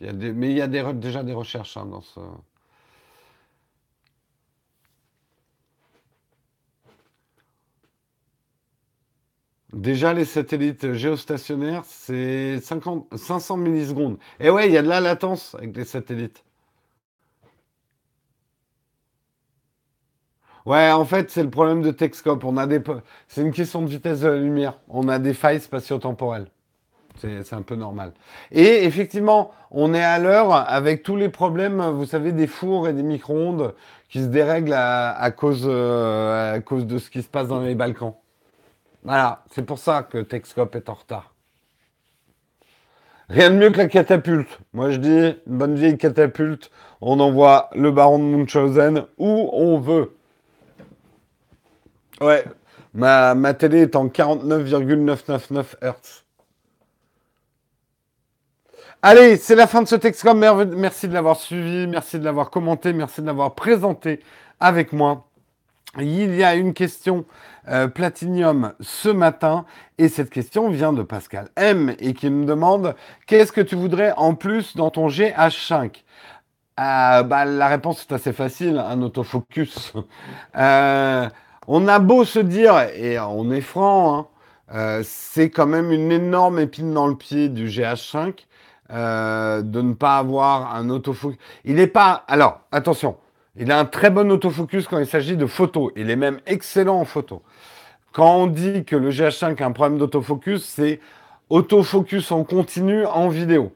Mais 0.00 0.50
il 0.50 0.56
y 0.56 0.60
a 0.60 0.66
déjà 0.68 1.22
des 1.22 1.32
recherches 1.32 1.76
hein, 1.78 1.86
dans 1.86 2.02
ce... 2.02 2.20
Déjà, 9.72 10.12
les 10.12 10.26
satellites 10.26 10.92
géostationnaires, 10.92 11.84
c'est 11.86 12.60
500 12.60 13.56
millisecondes. 13.56 14.18
Et 14.38 14.50
ouais, 14.50 14.66
il 14.68 14.72
y 14.72 14.76
a 14.76 14.82
de 14.82 14.88
la 14.88 15.00
latence 15.00 15.54
avec 15.54 15.74
les 15.74 15.84
satellites. 15.86 16.44
Ouais, 20.64 20.90
en 20.92 21.04
fait, 21.04 21.30
c'est 21.30 21.42
le 21.42 21.50
problème 21.50 21.82
de 21.82 21.90
Texcope. 21.90 22.44
On 22.44 22.56
a 22.56 22.66
des... 22.66 22.80
C'est 23.28 23.42
une 23.42 23.52
question 23.52 23.82
de 23.82 23.88
vitesse 23.88 24.20
de 24.20 24.28
la 24.28 24.36
lumière. 24.36 24.78
On 24.88 25.08
a 25.08 25.18
des 25.18 25.34
failles 25.34 25.60
spatio-temporelles. 25.60 26.46
C'est 27.16 27.52
un 27.52 27.62
peu 27.62 27.76
normal. 27.76 28.12
Et 28.50 28.84
effectivement, 28.84 29.52
on 29.70 29.94
est 29.94 30.02
à 30.02 30.18
l'heure 30.18 30.52
avec 30.52 31.02
tous 31.02 31.16
les 31.16 31.28
problèmes, 31.28 31.80
vous 31.90 32.06
savez, 32.06 32.32
des 32.32 32.46
fours 32.46 32.88
et 32.88 32.92
des 32.92 33.02
micro-ondes 33.02 33.74
qui 34.08 34.20
se 34.20 34.26
dérèglent 34.26 34.74
à, 34.74 35.30
cause, 35.30 35.66
euh, 35.66 36.54
à 36.54 36.60
cause 36.60 36.86
de 36.86 36.98
ce 36.98 37.10
qui 37.10 37.22
se 37.22 37.28
passe 37.28 37.48
dans 37.48 37.60
les 37.60 37.74
Balkans. 37.74 38.14
Voilà, 39.04 39.44
c'est 39.50 39.64
pour 39.64 39.78
ça 39.78 40.02
que 40.02 40.18
Texcope 40.18 40.74
est 40.76 40.88
en 40.88 40.94
retard. 40.94 41.34
Rien 43.28 43.50
de 43.50 43.56
mieux 43.56 43.70
que 43.70 43.78
la 43.78 43.88
catapulte. 43.88 44.58
Moi 44.72 44.90
je 44.90 44.98
dis, 44.98 45.36
une 45.46 45.56
bonne 45.58 45.74
vieille 45.74 45.96
catapulte, 45.96 46.70
on 47.00 47.18
envoie 47.20 47.70
le 47.74 47.90
baron 47.90 48.18
de 48.18 48.24
Munchausen 48.24 49.06
où 49.18 49.50
on 49.52 49.78
veut. 49.78 50.16
Ouais, 52.22 52.44
ma, 52.94 53.54
télé 53.54 53.80
est 53.80 53.96
en 53.96 54.08
49,999 54.08 55.76
Hz. 55.82 56.24
Allez, 59.02 59.36
c'est 59.36 59.56
la 59.56 59.66
fin 59.66 59.82
de 59.82 59.88
ce 59.88 59.96
Texcope. 59.96 60.36
Merci 60.36 61.08
de 61.08 61.14
l'avoir 61.14 61.36
suivi, 61.36 61.88
merci 61.88 62.20
de 62.20 62.24
l'avoir 62.24 62.50
commenté, 62.50 62.92
merci 62.92 63.20
de 63.20 63.26
l'avoir 63.26 63.56
présenté 63.56 64.20
avec 64.60 64.92
moi. 64.92 65.26
Il 65.98 66.36
y 66.36 66.44
a 66.44 66.54
une 66.54 66.74
question 66.74 67.24
euh, 67.68 67.88
Platinium 67.88 68.72
ce 68.80 69.08
matin 69.08 69.66
et 69.98 70.08
cette 70.08 70.30
question 70.30 70.70
vient 70.70 70.92
de 70.92 71.02
Pascal 71.02 71.48
M 71.56 71.94
et 71.98 72.14
qui 72.14 72.30
me 72.30 72.46
demande 72.46 72.94
qu'est-ce 73.26 73.50
que 73.50 73.60
tu 73.60 73.74
voudrais 73.74 74.12
en 74.16 74.34
plus 74.34 74.76
dans 74.76 74.90
ton 74.90 75.08
GH5 75.08 76.04
euh, 76.78 77.22
bah, 77.24 77.44
La 77.44 77.66
réponse 77.66 78.06
est 78.08 78.14
assez 78.14 78.32
facile, 78.32 78.78
un 78.78 79.02
autofocus. 79.02 79.92
Euh, 80.56 81.28
on 81.66 81.88
a 81.88 81.98
beau 81.98 82.24
se 82.24 82.38
dire, 82.38 82.78
et 82.94 83.18
on 83.18 83.50
est 83.50 83.60
franc, 83.60 84.30
hein, 84.68 85.00
c'est 85.04 85.50
quand 85.50 85.66
même 85.66 85.92
une 85.92 86.12
énorme 86.12 86.58
épine 86.58 86.92
dans 86.92 87.06
le 87.06 87.16
pied 87.16 87.48
du 87.48 87.66
GH5 87.66 88.34
de 88.90 89.80
ne 89.80 89.94
pas 89.94 90.18
avoir 90.18 90.74
un 90.74 90.90
autofocus. 90.90 91.38
Il 91.64 91.76
n'est 91.76 91.86
pas... 91.86 92.24
Alors, 92.28 92.60
attention, 92.72 93.16
il 93.56 93.70
a 93.70 93.78
un 93.78 93.84
très 93.84 94.10
bon 94.10 94.30
autofocus 94.30 94.88
quand 94.88 94.98
il 94.98 95.06
s'agit 95.06 95.36
de 95.36 95.46
photos. 95.46 95.92
Il 95.96 96.10
est 96.10 96.16
même 96.16 96.40
excellent 96.46 96.98
en 96.98 97.04
photo. 97.04 97.42
Quand 98.12 98.36
on 98.36 98.46
dit 98.46 98.84
que 98.84 98.96
le 98.96 99.10
GH5 99.10 99.62
a 99.62 99.66
un 99.66 99.72
problème 99.72 99.98
d'autofocus, 99.98 100.64
c'est 100.64 101.00
autofocus 101.50 102.32
en 102.32 102.44
continu 102.44 103.04
en 103.06 103.28
vidéo. 103.28 103.74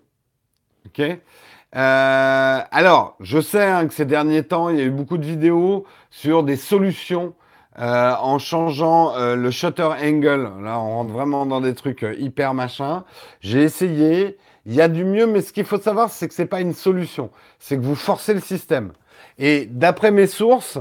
Ok? 0.86 1.00
Euh, 1.00 2.60
alors, 2.70 3.16
je 3.20 3.40
sais 3.40 3.64
hein, 3.64 3.86
que 3.86 3.92
ces 3.92 4.06
derniers 4.06 4.44
temps, 4.44 4.70
il 4.70 4.78
y 4.78 4.80
a 4.80 4.84
eu 4.84 4.90
beaucoup 4.90 5.18
de 5.18 5.26
vidéos 5.26 5.84
sur 6.10 6.42
des 6.42 6.56
solutions 6.56 7.34
euh, 7.78 8.14
en 8.20 8.38
changeant 8.38 9.16
euh, 9.16 9.36
le 9.36 9.50
shutter 9.50 9.88
angle. 10.02 10.50
Là, 10.62 10.80
on 10.80 10.90
rentre 10.90 11.12
vraiment 11.12 11.46
dans 11.46 11.60
des 11.60 11.74
trucs 11.74 12.04
hyper 12.18 12.54
machin. 12.54 13.04
J'ai 13.40 13.62
essayé. 13.62 14.38
Il 14.64 14.74
y 14.74 14.80
a 14.80 14.88
du 14.88 15.04
mieux, 15.04 15.26
mais 15.26 15.42
ce 15.42 15.52
qu'il 15.52 15.64
faut 15.64 15.78
savoir, 15.78 16.10
c'est 16.10 16.26
que 16.26 16.34
c'est 16.34 16.46
pas 16.46 16.60
une 16.60 16.74
solution. 16.74 17.30
C'est 17.60 17.76
que 17.76 17.82
vous 17.82 17.94
forcez 17.94 18.34
le 18.34 18.40
système. 18.40 18.92
Et 19.38 19.66
d'après 19.66 20.10
mes 20.10 20.26
sources, 20.26 20.78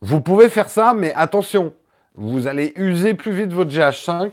vous 0.00 0.20
pouvez 0.20 0.48
faire 0.48 0.68
ça, 0.68 0.92
mais 0.94 1.12
attention, 1.14 1.72
vous 2.16 2.46
allez 2.46 2.72
user 2.76 3.14
plus 3.14 3.32
vite 3.32 3.52
votre 3.52 3.70
GH5 3.70 4.32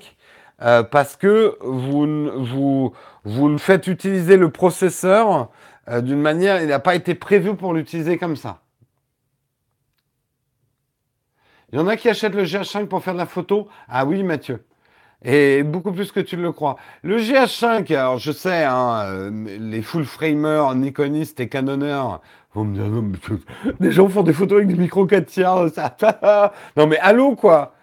euh, 0.61 0.83
parce 0.83 1.15
que 1.15 1.57
vous, 1.61 2.31
vous, 2.43 2.93
vous 3.25 3.57
faites 3.57 3.87
utiliser 3.87 4.37
le 4.37 4.49
processeur 4.49 5.49
euh, 5.89 6.01
d'une 6.01 6.21
manière, 6.21 6.61
il 6.61 6.67
n'a 6.67 6.79
pas 6.79 6.95
été 6.95 7.15
prévu 7.15 7.55
pour 7.55 7.73
l'utiliser 7.73 8.17
comme 8.17 8.35
ça. 8.35 8.59
Il 11.73 11.79
y 11.79 11.81
en 11.81 11.87
a 11.87 11.97
qui 11.97 12.07
achètent 12.07 12.35
le 12.35 12.43
GH5 12.43 12.85
pour 12.85 13.03
faire 13.03 13.13
de 13.15 13.17
la 13.17 13.25
photo. 13.25 13.67
Ah 13.89 14.05
oui, 14.05 14.21
Mathieu. 14.21 14.63
Et 15.25 15.63
beaucoup 15.63 15.91
plus 15.91 16.11
que 16.11 16.19
tu 16.19 16.35
le 16.35 16.51
crois. 16.51 16.75
Le 17.01 17.17
GH5, 17.17 17.91
alors 17.95 18.19
je 18.19 18.31
sais, 18.31 18.63
hein, 18.63 19.01
euh, 19.05 19.31
les 19.59 19.81
full 19.81 20.05
framers, 20.05 20.75
Nikonistes 20.75 21.39
et 21.39 21.49
Canonneurs 21.49 22.21
me 22.55 23.17
des 23.79 23.91
gens 23.91 24.07
font 24.07 24.21
des 24.21 24.33
photos 24.33 24.57
avec 24.57 24.67
des 24.67 24.75
micros 24.75 25.07
4 25.07 25.25
tiers, 25.25 25.69
ça, 25.73 25.97
non 26.77 26.85
mais 26.85 26.99
allô 26.99 27.35
quoi? 27.35 27.73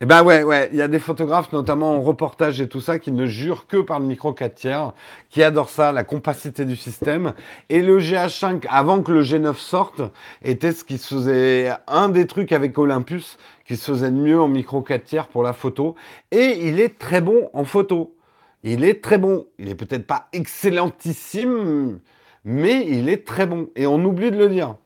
Eh 0.00 0.06
ben 0.06 0.22
ouais, 0.22 0.44
ouais, 0.44 0.68
il 0.70 0.78
y 0.78 0.82
a 0.82 0.86
des 0.86 1.00
photographes, 1.00 1.52
notamment 1.52 1.96
en 1.96 2.02
reportage 2.02 2.60
et 2.60 2.68
tout 2.68 2.80
ça, 2.80 3.00
qui 3.00 3.10
ne 3.10 3.26
jurent 3.26 3.66
que 3.66 3.78
par 3.78 3.98
le 3.98 4.06
micro 4.06 4.32
4 4.32 4.54
tiers, 4.54 4.92
qui 5.28 5.42
adorent 5.42 5.70
ça, 5.70 5.90
la 5.90 6.04
compacité 6.04 6.64
du 6.64 6.76
système. 6.76 7.32
Et 7.68 7.82
le 7.82 7.98
GH5, 7.98 8.64
avant 8.70 9.02
que 9.02 9.10
le 9.10 9.24
G9 9.24 9.56
sorte, 9.56 10.00
était 10.42 10.70
ce 10.70 10.84
qui 10.84 10.98
se 10.98 11.16
faisait, 11.16 11.72
un 11.88 12.10
des 12.10 12.28
trucs 12.28 12.52
avec 12.52 12.78
Olympus, 12.78 13.38
qui 13.66 13.76
se 13.76 13.90
faisait 13.90 14.12
mieux 14.12 14.40
en 14.40 14.46
micro 14.46 14.82
4 14.82 15.02
tiers 15.02 15.26
pour 15.26 15.42
la 15.42 15.52
photo. 15.52 15.96
Et 16.30 16.68
il 16.68 16.78
est 16.78 16.96
très 16.96 17.20
bon 17.20 17.50
en 17.52 17.64
photo. 17.64 18.14
Il 18.62 18.84
est 18.84 19.02
très 19.02 19.18
bon. 19.18 19.46
Il 19.58 19.68
est 19.68 19.74
peut-être 19.74 20.06
pas 20.06 20.28
excellentissime, 20.32 21.98
mais 22.44 22.86
il 22.86 23.08
est 23.08 23.26
très 23.26 23.46
bon. 23.46 23.68
Et 23.74 23.88
on 23.88 24.04
oublie 24.04 24.30
de 24.30 24.36
le 24.38 24.48
dire. 24.48 24.76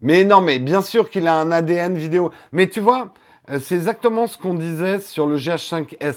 Mais 0.00 0.24
non, 0.24 0.40
mais 0.40 0.58
bien 0.58 0.82
sûr 0.82 1.10
qu'il 1.10 1.26
a 1.26 1.34
un 1.34 1.50
ADN 1.50 1.96
vidéo. 1.96 2.30
Mais 2.52 2.68
tu 2.68 2.80
vois, 2.80 3.12
euh, 3.50 3.58
c'est 3.60 3.74
exactement 3.74 4.26
ce 4.26 4.38
qu'on 4.38 4.54
disait 4.54 5.00
sur 5.00 5.26
le 5.26 5.36
GH5S. 5.36 6.16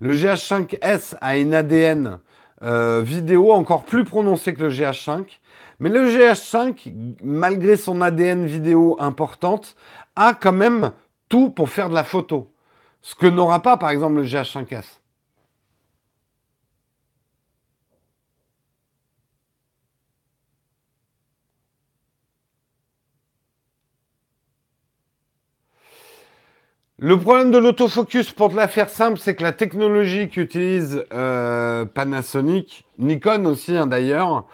Le 0.00 0.14
GH5S 0.14 1.16
a 1.20 1.36
une 1.36 1.54
ADN 1.54 2.18
euh, 2.62 3.02
vidéo 3.02 3.52
encore 3.52 3.84
plus 3.84 4.04
prononcé 4.04 4.54
que 4.54 4.62
le 4.62 4.70
GH5. 4.70 5.38
Mais 5.78 5.88
le 5.88 6.08
GH5, 6.08 7.16
malgré 7.22 7.76
son 7.76 8.00
ADN 8.00 8.46
vidéo 8.46 8.96
importante, 8.98 9.76
a 10.16 10.34
quand 10.34 10.52
même 10.52 10.92
tout 11.28 11.50
pour 11.50 11.70
faire 11.70 11.88
de 11.88 11.94
la 11.94 12.04
photo. 12.04 12.52
Ce 13.00 13.14
que 13.14 13.26
n'aura 13.26 13.62
pas, 13.62 13.76
par 13.76 13.90
exemple, 13.90 14.16
le 14.16 14.24
GH5S. 14.24 14.99
Le 27.02 27.18
problème 27.18 27.50
de 27.50 27.56
l'autofocus, 27.56 28.30
pour 28.30 28.50
te 28.50 28.56
la 28.56 28.68
faire 28.68 28.90
simple, 28.90 29.18
c'est 29.18 29.34
que 29.34 29.42
la 29.42 29.52
technologie 29.52 30.28
qu'utilise 30.28 31.02
euh, 31.14 31.86
Panasonic, 31.86 32.84
Nikon 32.98 33.46
aussi 33.46 33.74
hein, 33.74 33.86
d'ailleurs, 33.86 34.44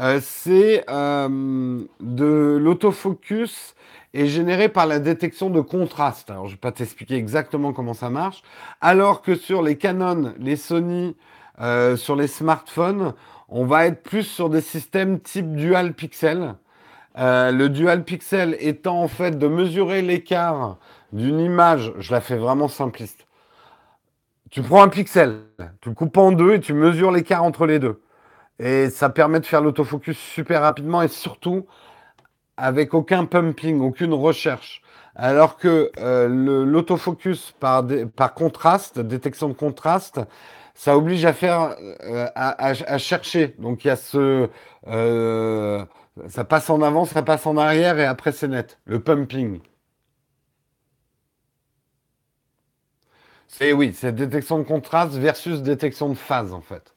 euh, 0.00 0.18
c'est 0.20 0.84
euh, 0.90 1.80
de 2.00 2.58
l'autofocus 2.60 3.76
est 4.14 4.26
généré 4.26 4.68
par 4.68 4.88
la 4.88 4.98
détection 4.98 5.48
de 5.48 5.60
contraste. 5.60 6.28
Alors, 6.28 6.46
je 6.46 6.50
ne 6.50 6.56
vais 6.56 6.60
pas 6.60 6.72
t'expliquer 6.72 7.14
exactement 7.14 7.72
comment 7.72 7.94
ça 7.94 8.10
marche. 8.10 8.42
Alors 8.80 9.22
que 9.22 9.36
sur 9.36 9.62
les 9.62 9.78
Canon, 9.78 10.34
les 10.40 10.56
Sony, 10.56 11.14
euh, 11.60 11.96
sur 11.96 12.16
les 12.16 12.26
smartphones, 12.26 13.14
on 13.48 13.64
va 13.64 13.86
être 13.86 14.02
plus 14.02 14.24
sur 14.24 14.50
des 14.50 14.60
systèmes 14.60 15.20
type 15.20 15.54
dual 15.54 15.94
pixel. 15.94 16.56
Euh, 17.16 17.52
le 17.52 17.68
dual 17.68 18.02
pixel 18.02 18.56
étant 18.58 19.00
en 19.00 19.08
fait 19.08 19.38
de 19.38 19.46
mesurer 19.46 20.02
l'écart 20.02 20.78
d'une 21.12 21.40
image, 21.40 21.92
je 21.98 22.12
la 22.12 22.20
fais 22.20 22.36
vraiment 22.36 22.68
simpliste. 22.68 23.26
Tu 24.50 24.62
prends 24.62 24.82
un 24.82 24.88
pixel, 24.88 25.40
tu 25.80 25.88
le 25.88 25.94
coupes 25.94 26.16
en 26.16 26.32
deux 26.32 26.54
et 26.54 26.60
tu 26.60 26.74
mesures 26.74 27.10
l'écart 27.10 27.42
entre 27.42 27.66
les 27.66 27.78
deux. 27.78 28.02
Et 28.58 28.90
ça 28.90 29.08
permet 29.08 29.40
de 29.40 29.46
faire 29.46 29.62
l'autofocus 29.62 30.18
super 30.18 30.62
rapidement 30.62 31.02
et 31.02 31.08
surtout 31.08 31.66
avec 32.56 32.94
aucun 32.94 33.24
pumping, 33.24 33.80
aucune 33.80 34.12
recherche. 34.12 34.82
Alors 35.14 35.56
que 35.56 35.90
euh, 35.98 36.28
l'autofocus 36.64 37.54
par, 37.60 37.84
contraste, 38.34 38.98
détection 39.00 39.48
de 39.48 39.54
contraste, 39.54 40.20
ça 40.74 40.96
oblige 40.96 41.24
à 41.24 41.32
faire, 41.32 41.76
euh, 42.04 42.26
à, 42.34 42.98
chercher. 42.98 43.54
Donc 43.58 43.84
il 43.84 43.88
y 43.88 43.90
a 43.90 43.96
ce, 43.96 44.48
euh, 44.88 45.84
ça 46.28 46.44
passe 46.44 46.70
en 46.70 46.82
avant, 46.82 47.04
ça 47.04 47.22
passe 47.22 47.46
en 47.46 47.56
arrière 47.56 47.98
et 47.98 48.06
après 48.06 48.32
c'est 48.32 48.48
net. 48.48 48.78
Le 48.84 49.00
pumping. 49.00 49.60
C'est 53.52 53.72
oui, 53.72 53.92
c'est 53.94 54.12
détection 54.14 54.58
de 54.58 54.64
contraste 54.64 55.12
versus 55.14 55.60
détection 55.62 56.08
de 56.08 56.14
phase 56.14 56.52
en 56.52 56.60
fait. 56.60 56.94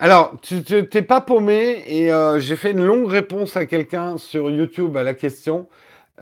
Alors, 0.00 0.34
tu 0.42 0.62
t'es 0.62 1.02
pas 1.02 1.20
paumé 1.20 1.82
et 1.86 2.12
euh, 2.12 2.38
j'ai 2.38 2.54
fait 2.54 2.70
une 2.70 2.84
longue 2.84 3.08
réponse 3.08 3.56
à 3.56 3.66
quelqu'un 3.66 4.16
sur 4.16 4.48
YouTube 4.50 4.96
à 4.96 5.02
la 5.02 5.12
question. 5.14 5.68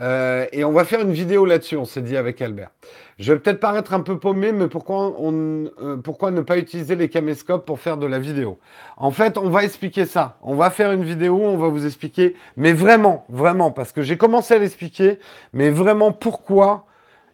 Euh, 0.00 0.46
et 0.52 0.64
on 0.64 0.72
va 0.72 0.84
faire 0.84 1.00
une 1.00 1.12
vidéo 1.12 1.46
là-dessus, 1.46 1.76
on 1.76 1.84
s'est 1.84 2.02
dit 2.02 2.16
avec 2.16 2.42
Albert. 2.42 2.70
Je 3.18 3.32
vais 3.32 3.38
peut-être 3.38 3.60
paraître 3.60 3.94
un 3.94 4.00
peu 4.00 4.18
paumé, 4.18 4.52
mais 4.52 4.68
pourquoi, 4.68 5.14
on, 5.18 5.70
euh, 5.82 5.96
pourquoi 5.96 6.30
ne 6.30 6.42
pas 6.42 6.58
utiliser 6.58 6.96
les 6.96 7.08
caméscopes 7.08 7.64
pour 7.64 7.80
faire 7.80 7.96
de 7.96 8.06
la 8.06 8.18
vidéo? 8.18 8.58
En 8.98 9.10
fait, 9.10 9.38
on 9.38 9.48
va 9.48 9.64
expliquer 9.64 10.04
ça. 10.04 10.36
On 10.42 10.54
va 10.54 10.70
faire 10.70 10.92
une 10.92 11.04
vidéo, 11.04 11.40
on 11.42 11.56
va 11.56 11.68
vous 11.68 11.86
expliquer, 11.86 12.36
mais 12.56 12.74
vraiment, 12.74 13.24
vraiment, 13.30 13.70
parce 13.70 13.92
que 13.92 14.02
j'ai 14.02 14.18
commencé 14.18 14.54
à 14.54 14.58
l'expliquer, 14.58 15.18
mais 15.54 15.70
vraiment 15.70 16.12
pourquoi 16.12 16.84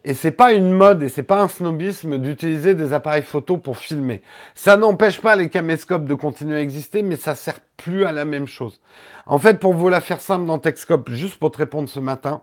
et 0.05 0.13
c'est 0.13 0.31
pas 0.31 0.51
une 0.51 0.71
mode 0.71 1.01
et 1.01 1.07
c'est 1.07 1.23
pas 1.23 1.41
un 1.41 1.47
snobisme 1.47 2.17
d'utiliser 2.17 2.75
des 2.75 2.91
appareils 2.91 3.23
photo 3.23 3.57
pour 3.57 3.77
filmer. 3.77 4.21
Ça 4.53 4.75
n'empêche 4.75 5.21
pas 5.21 5.37
les 5.37 5.49
caméscopes 5.49 6.05
de 6.05 6.13
continuer 6.13 6.57
à 6.57 6.61
exister, 6.61 7.03
mais 7.03 7.15
ça 7.15 7.35
sert 7.35 7.61
plus 7.77 8.03
à 8.03 8.11
la 8.11 8.25
même 8.25 8.45
chose. 8.45 8.81
En 9.25 9.39
fait, 9.39 9.59
pour 9.59 9.73
vous 9.73 9.87
la 9.87 10.01
faire 10.01 10.19
simple 10.19 10.45
dans 10.45 10.59
Techscope, 10.59 11.09
juste 11.11 11.37
pour 11.39 11.51
te 11.51 11.57
répondre 11.57 11.87
ce 11.87 12.01
matin, 12.01 12.41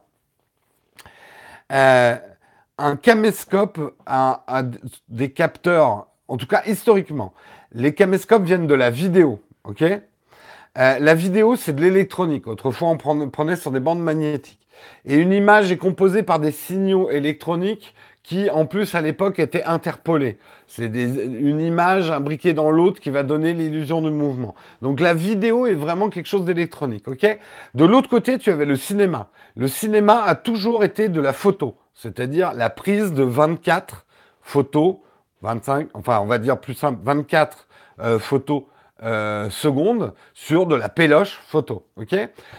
euh, 1.71 2.17
un 2.79 2.97
caméscope 2.97 3.79
a, 4.07 4.65
des 5.09 5.31
capteurs, 5.33 6.09
en 6.29 6.37
tout 6.37 6.47
cas 6.47 6.63
historiquement. 6.67 7.35
Les 7.73 7.95
caméscopes 7.95 8.43
viennent 8.43 8.67
de 8.67 8.75
la 8.75 8.91
vidéo, 8.91 9.41
ok? 9.65 9.83
Euh, 9.83 10.01
La 10.99 11.15
vidéo, 11.15 11.57
c'est 11.57 11.75
de 11.75 11.83
l'électronique. 11.83 12.47
Autrefois, 12.47 12.89
on 12.89 12.97
prenait 12.97 13.57
sur 13.57 13.71
des 13.71 13.81
bandes 13.81 14.03
magnétiques. 14.03 14.67
Et 15.05 15.17
une 15.17 15.33
image 15.33 15.71
est 15.73 15.77
composée 15.77 16.23
par 16.23 16.39
des 16.39 16.53
signaux 16.53 17.11
électroniques 17.11 17.95
qui, 18.23 18.51
en 18.51 18.67
plus, 18.67 18.95
à 18.95 19.01
l'époque, 19.01 19.39
étaient 19.39 19.65
interpolés. 19.65 20.39
C'est 20.67 20.87
une 20.87 21.61
image 21.61 22.11
imbriquée 22.11 22.53
dans 22.53 22.71
l'autre 22.71 23.01
qui 23.01 23.11
va 23.11 23.23
donner 23.23 23.55
l'illusion 23.55 24.03
de 24.03 24.11
mouvement. 24.11 24.55
Donc 24.83 25.01
la 25.01 25.15
vidéo 25.15 25.67
est 25.67 25.75
vraiment 25.75 26.11
quelque 26.11 26.27
chose 26.27 26.45
d'électronique, 26.45 27.09
ok? 27.09 27.39
De 27.75 27.85
l'autre 27.85 28.09
côté, 28.09 28.39
tu 28.39 28.51
avais 28.51 28.67
le 28.67 28.77
cinéma. 28.77 29.31
Le 29.57 29.69
cinéma 29.69 30.23
a 30.23 30.35
toujours 30.35 30.85
été 30.85 31.09
de 31.09 31.21
la 31.21 31.33
photo, 31.33 31.77
c'est-à-dire 31.95 32.53
la 32.53 32.71
prise 32.71 33.13
de 33.13 33.25
24 33.25 34.07
photos, 34.43 34.97
25, 35.43 35.89
enfin 35.95 36.21
on 36.21 36.27
va 36.27 36.39
dire 36.39 36.61
plus 36.61 36.75
simple, 36.75 37.01
24 37.03 37.67
euh, 38.01 38.19
photos 38.19 38.65
euh, 39.03 39.49
secondes 39.49 40.13
sur 40.35 40.67
de 40.67 40.75
la 40.75 40.91
péloche 40.91 41.41
photo. 41.47 41.87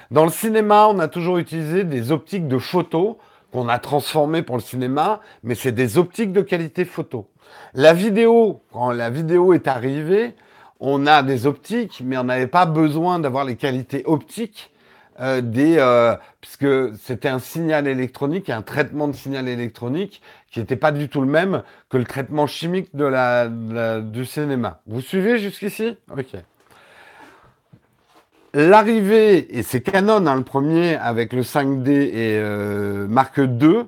Dans 0.10 0.24
le 0.26 0.32
cinéma, 0.32 0.88
on 0.88 0.98
a 0.98 1.08
toujours 1.08 1.38
utilisé 1.38 1.84
des 1.84 2.12
optiques 2.12 2.48
de 2.48 2.58
photo 2.58 3.20
qu'on 3.52 3.68
a 3.68 3.80
transformées 3.80 4.42
pour 4.42 4.56
le 4.56 4.62
cinéma, 4.62 5.22
mais 5.44 5.56
c'est 5.56 5.72
des 5.72 5.98
optiques 5.98 6.32
de 6.32 6.42
qualité 6.42 6.86
photo. 6.86 7.28
La 7.74 7.94
vidéo, 7.94 8.62
quand 8.72 8.92
la 8.92 9.10
vidéo 9.10 9.54
est 9.54 9.68
arrivée, 9.68 10.36
on 10.80 11.06
a 11.06 11.22
des 11.22 11.46
optiques, 11.46 12.02
mais 12.04 12.18
on 12.18 12.24
n'avait 12.24 12.48
pas 12.48 12.66
besoin 12.66 13.20
d'avoir 13.20 13.46
les 13.46 13.56
qualités 13.56 14.04
optiques 14.06 14.72
euh, 15.20 15.42
des, 15.42 15.76
euh, 15.78 16.16
puisque 16.40 16.98
c'était 16.98 17.30
un 17.30 17.40
signal 17.40 17.88
électronique, 17.88 18.50
un 18.50 18.62
traitement 18.62 19.08
de 19.08 19.16
signal 19.16 19.48
électronique 19.48 20.22
qui 20.50 20.60
n'était 20.60 20.78
pas 20.78 20.92
du 20.92 21.10
tout 21.10 21.22
le 21.22 21.28
même 21.28 21.64
que 21.90 21.98
le 21.98 22.06
traitement 22.06 22.48
chimique 22.48 22.96
de 22.96 23.06
la, 23.06 23.48
du 24.00 24.26
cinéma. 24.26 24.82
Vous 24.88 25.02
suivez 25.02 25.38
jusqu'ici? 25.38 25.98
Ok. 26.10 26.36
L'arrivée, 28.54 29.58
et 29.58 29.64
c'est 29.64 29.82
Canon 29.82 30.28
hein, 30.28 30.36
le 30.36 30.44
premier 30.44 30.96
avec 30.96 31.32
le 31.32 31.42
5D 31.42 31.90
et 31.90 32.38
euh, 32.38 33.08
Mark 33.08 33.38
II, 33.38 33.86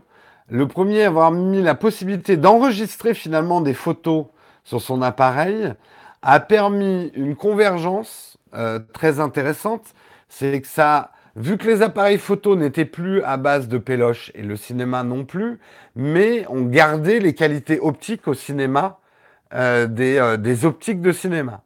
le 0.50 0.68
premier 0.68 1.04
à 1.04 1.08
avoir 1.08 1.32
mis 1.32 1.62
la 1.62 1.76
possibilité 1.76 2.38
d'enregistrer 2.38 3.14
finalement 3.14 3.62
des 3.62 3.74
photos 3.74 4.28
sur 4.64 4.82
son 4.82 5.02
appareil, 5.02 5.74
a 6.22 6.40
permis 6.40 7.12
une 7.16 7.36
convergence 7.36 8.38
euh, 8.54 8.80
très 8.94 9.20
intéressante. 9.20 9.94
C'est 10.30 10.62
que 10.62 10.68
ça 10.68 11.12
Vu 11.36 11.58
que 11.58 11.68
les 11.68 11.82
appareils 11.82 12.20
photo 12.20 12.56
n'étaient 12.56 12.86
plus 12.86 13.24
à 13.24 13.38
base 13.38 13.68
de 13.68 13.80
péloche 13.80 14.32
et 14.36 14.44
le 14.44 14.56
cinéma 14.56 15.04
non 15.04 15.26
plus, 15.26 15.58
mais 15.96 16.46
on 16.48 16.62
gardait 16.62 17.20
les 17.20 17.34
qualités 17.34 17.80
optiques 17.80 18.28
au 18.28 18.36
cinéma 18.36 19.00
euh, 19.56 19.88
des, 19.88 20.18
euh, 20.18 20.38
des, 20.38 20.66
optiques 20.66 21.02
de 21.02 21.12
cinéma. 21.12 21.64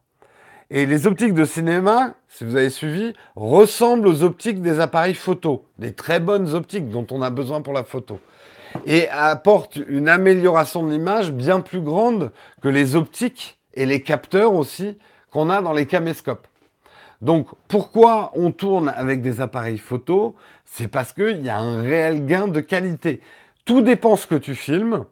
Et 0.69 0.85
les 0.85 1.07
optiques 1.07 1.33
de 1.33 1.45
cinéma, 1.45 2.15
si 2.27 2.43
vous 2.43 2.57
avez 2.57 2.69
suivi, 2.69 3.13
ressemblent 3.35 4.07
aux 4.07 4.23
optiques 4.23 4.61
des 4.61 4.81
appareils 4.81 5.13
photo, 5.13 5.65
des 5.79 5.93
très 5.93 6.19
bonnes 6.19 6.53
optiques 6.53 6.89
dont 6.89 7.07
on 7.11 7.21
a 7.21 7.29
besoin 7.29 7.61
pour 7.61 7.73
la 7.73 7.85
photo. 7.85 8.19
Et 8.85 9.07
apportent 9.09 9.77
une 9.87 10.09
amélioration 10.09 10.83
de 10.83 10.91
l'image 10.91 11.31
bien 11.31 11.61
plus 11.61 11.79
grande 11.79 12.31
que 12.61 12.67
les 12.67 12.97
optiques 12.97 13.57
et 13.75 13.85
les 13.85 14.01
capteurs 14.01 14.53
aussi 14.53 14.97
qu'on 15.31 15.49
a 15.49 15.61
dans 15.61 15.71
les 15.71 15.85
caméscopes. 15.85 16.47
Donc, 17.21 17.47
pourquoi 17.69 18.31
on 18.35 18.51
tourne 18.51 18.89
avec 18.89 19.21
des 19.21 19.39
appareils 19.39 19.77
photo? 19.77 20.35
C'est 20.65 20.89
parce 20.89 21.13
qu'il 21.13 21.43
y 21.45 21.49
a 21.49 21.57
un 21.57 21.81
réel 21.81 22.25
gain 22.25 22.47
de 22.47 22.59
qualité. 22.59 23.21
Tout 23.63 23.81
dépend 23.81 24.17
ce 24.17 24.27
que 24.27 24.35
tu 24.35 24.53
filmes. 24.53 25.05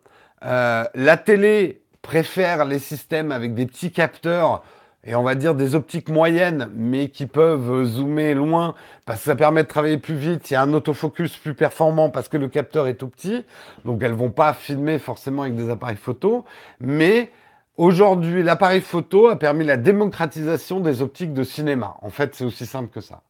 Euh, 0.44 0.84
la 0.94 1.18
télé 1.18 1.82
préfère 2.02 2.65
les 2.65 2.80
systèmes 2.80 3.32
avec 3.32 3.56
des 3.56 3.65
petits 3.65 3.91
capteurs 3.91 4.64
et 5.06 5.15
on 5.15 5.23
va 5.23 5.36
dire 5.36 5.56
des 5.56 5.76
optiques 5.76 6.10
moyennes, 6.10 6.69
mais 6.76 7.10
qui 7.10 7.27
peuvent 7.27 7.84
zoomer 7.86 8.34
loin 8.34 8.73
parce 9.06 9.19
que 9.19 9.26
ça 9.26 9.36
permet 9.36 9.64
de 9.64 9.68
travailler 9.68 9.98
plus 9.98 10.15
vite. 10.15 10.49
Il 10.49 10.53
y 10.53 10.57
a 10.57 10.61
un 10.61 10.73
autofocus 10.73 11.38
plus 11.38 11.53
performant 11.53 12.10
parce 12.10 12.27
que 12.27 12.38
le 12.38 12.48
capteur 12.48 12.88
est 12.88 12.95
tout 12.95 13.07
petit. 13.07 13.45
Donc, 13.86 14.02
elles 14.02 14.14
vont 14.14 14.32
pas 14.32 14.53
filmer 14.53 14.98
forcément 14.98 15.44
avec 15.44 15.56
des 15.56 15.69
appareils 15.69 15.98
photo, 15.98 16.45
mais 16.80 17.32
Aujourd'hui, 17.77 18.41
l'appareil 18.41 18.80
photo 18.80 19.27
a 19.27 19.38
permis 19.38 19.65
la 19.65 19.76
démocratisation 19.76 20.80
des 20.80 21.02
optiques 21.02 21.34
de 21.34 21.44
cinéma. 21.44 21.98
En 22.02 22.10
fait, 22.10 22.34
c'est 22.34 22.45
aussi 22.45 22.65
simple 22.65 22.90
que 22.90 23.02
ça. 23.02 23.22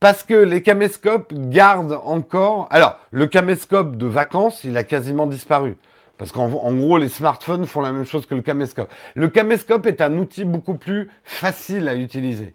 Parce 0.00 0.24
que 0.24 0.34
les 0.34 0.62
caméscopes 0.62 1.32
gardent 1.34 2.00
encore... 2.04 2.66
Alors, 2.70 2.98
le 3.12 3.28
caméscope 3.28 3.96
de 3.96 4.06
vacances, 4.06 4.64
il 4.64 4.76
a 4.76 4.82
quasiment 4.82 5.28
disparu. 5.28 5.76
Parce 6.18 6.32
qu'en 6.32 6.48
gros, 6.48 6.98
les 6.98 7.08
smartphones 7.08 7.66
font 7.66 7.80
la 7.80 7.92
même 7.92 8.04
chose 8.04 8.26
que 8.26 8.34
le 8.34 8.42
caméscope. 8.42 8.90
Le 9.14 9.28
caméscope 9.28 9.86
est 9.86 10.00
un 10.00 10.18
outil 10.18 10.44
beaucoup 10.44 10.74
plus 10.74 11.10
facile 11.24 11.88
à 11.88 11.94
utiliser. 11.94 12.54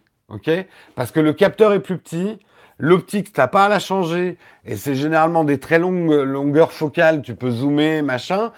Parce 0.96 1.12
que 1.12 1.20
le 1.20 1.34
capteur 1.34 1.74
est 1.74 1.80
plus 1.80 1.98
petit, 1.98 2.40
l'optique, 2.78 3.32
t'as 3.34 3.48
pas 3.48 3.66
à 3.66 3.70
la 3.70 3.80
changer, 3.80 4.38
et 4.66 4.76
c'est 4.76 4.96
généralement 4.96 5.44
des 5.44 5.60
très 5.60 5.80
longues 5.80 6.12
longueurs 6.12 6.72
focales, 6.72 7.22
tu 7.22 7.36
peux 7.36 7.52
zoomer, 7.52 8.02
machin 8.02 8.52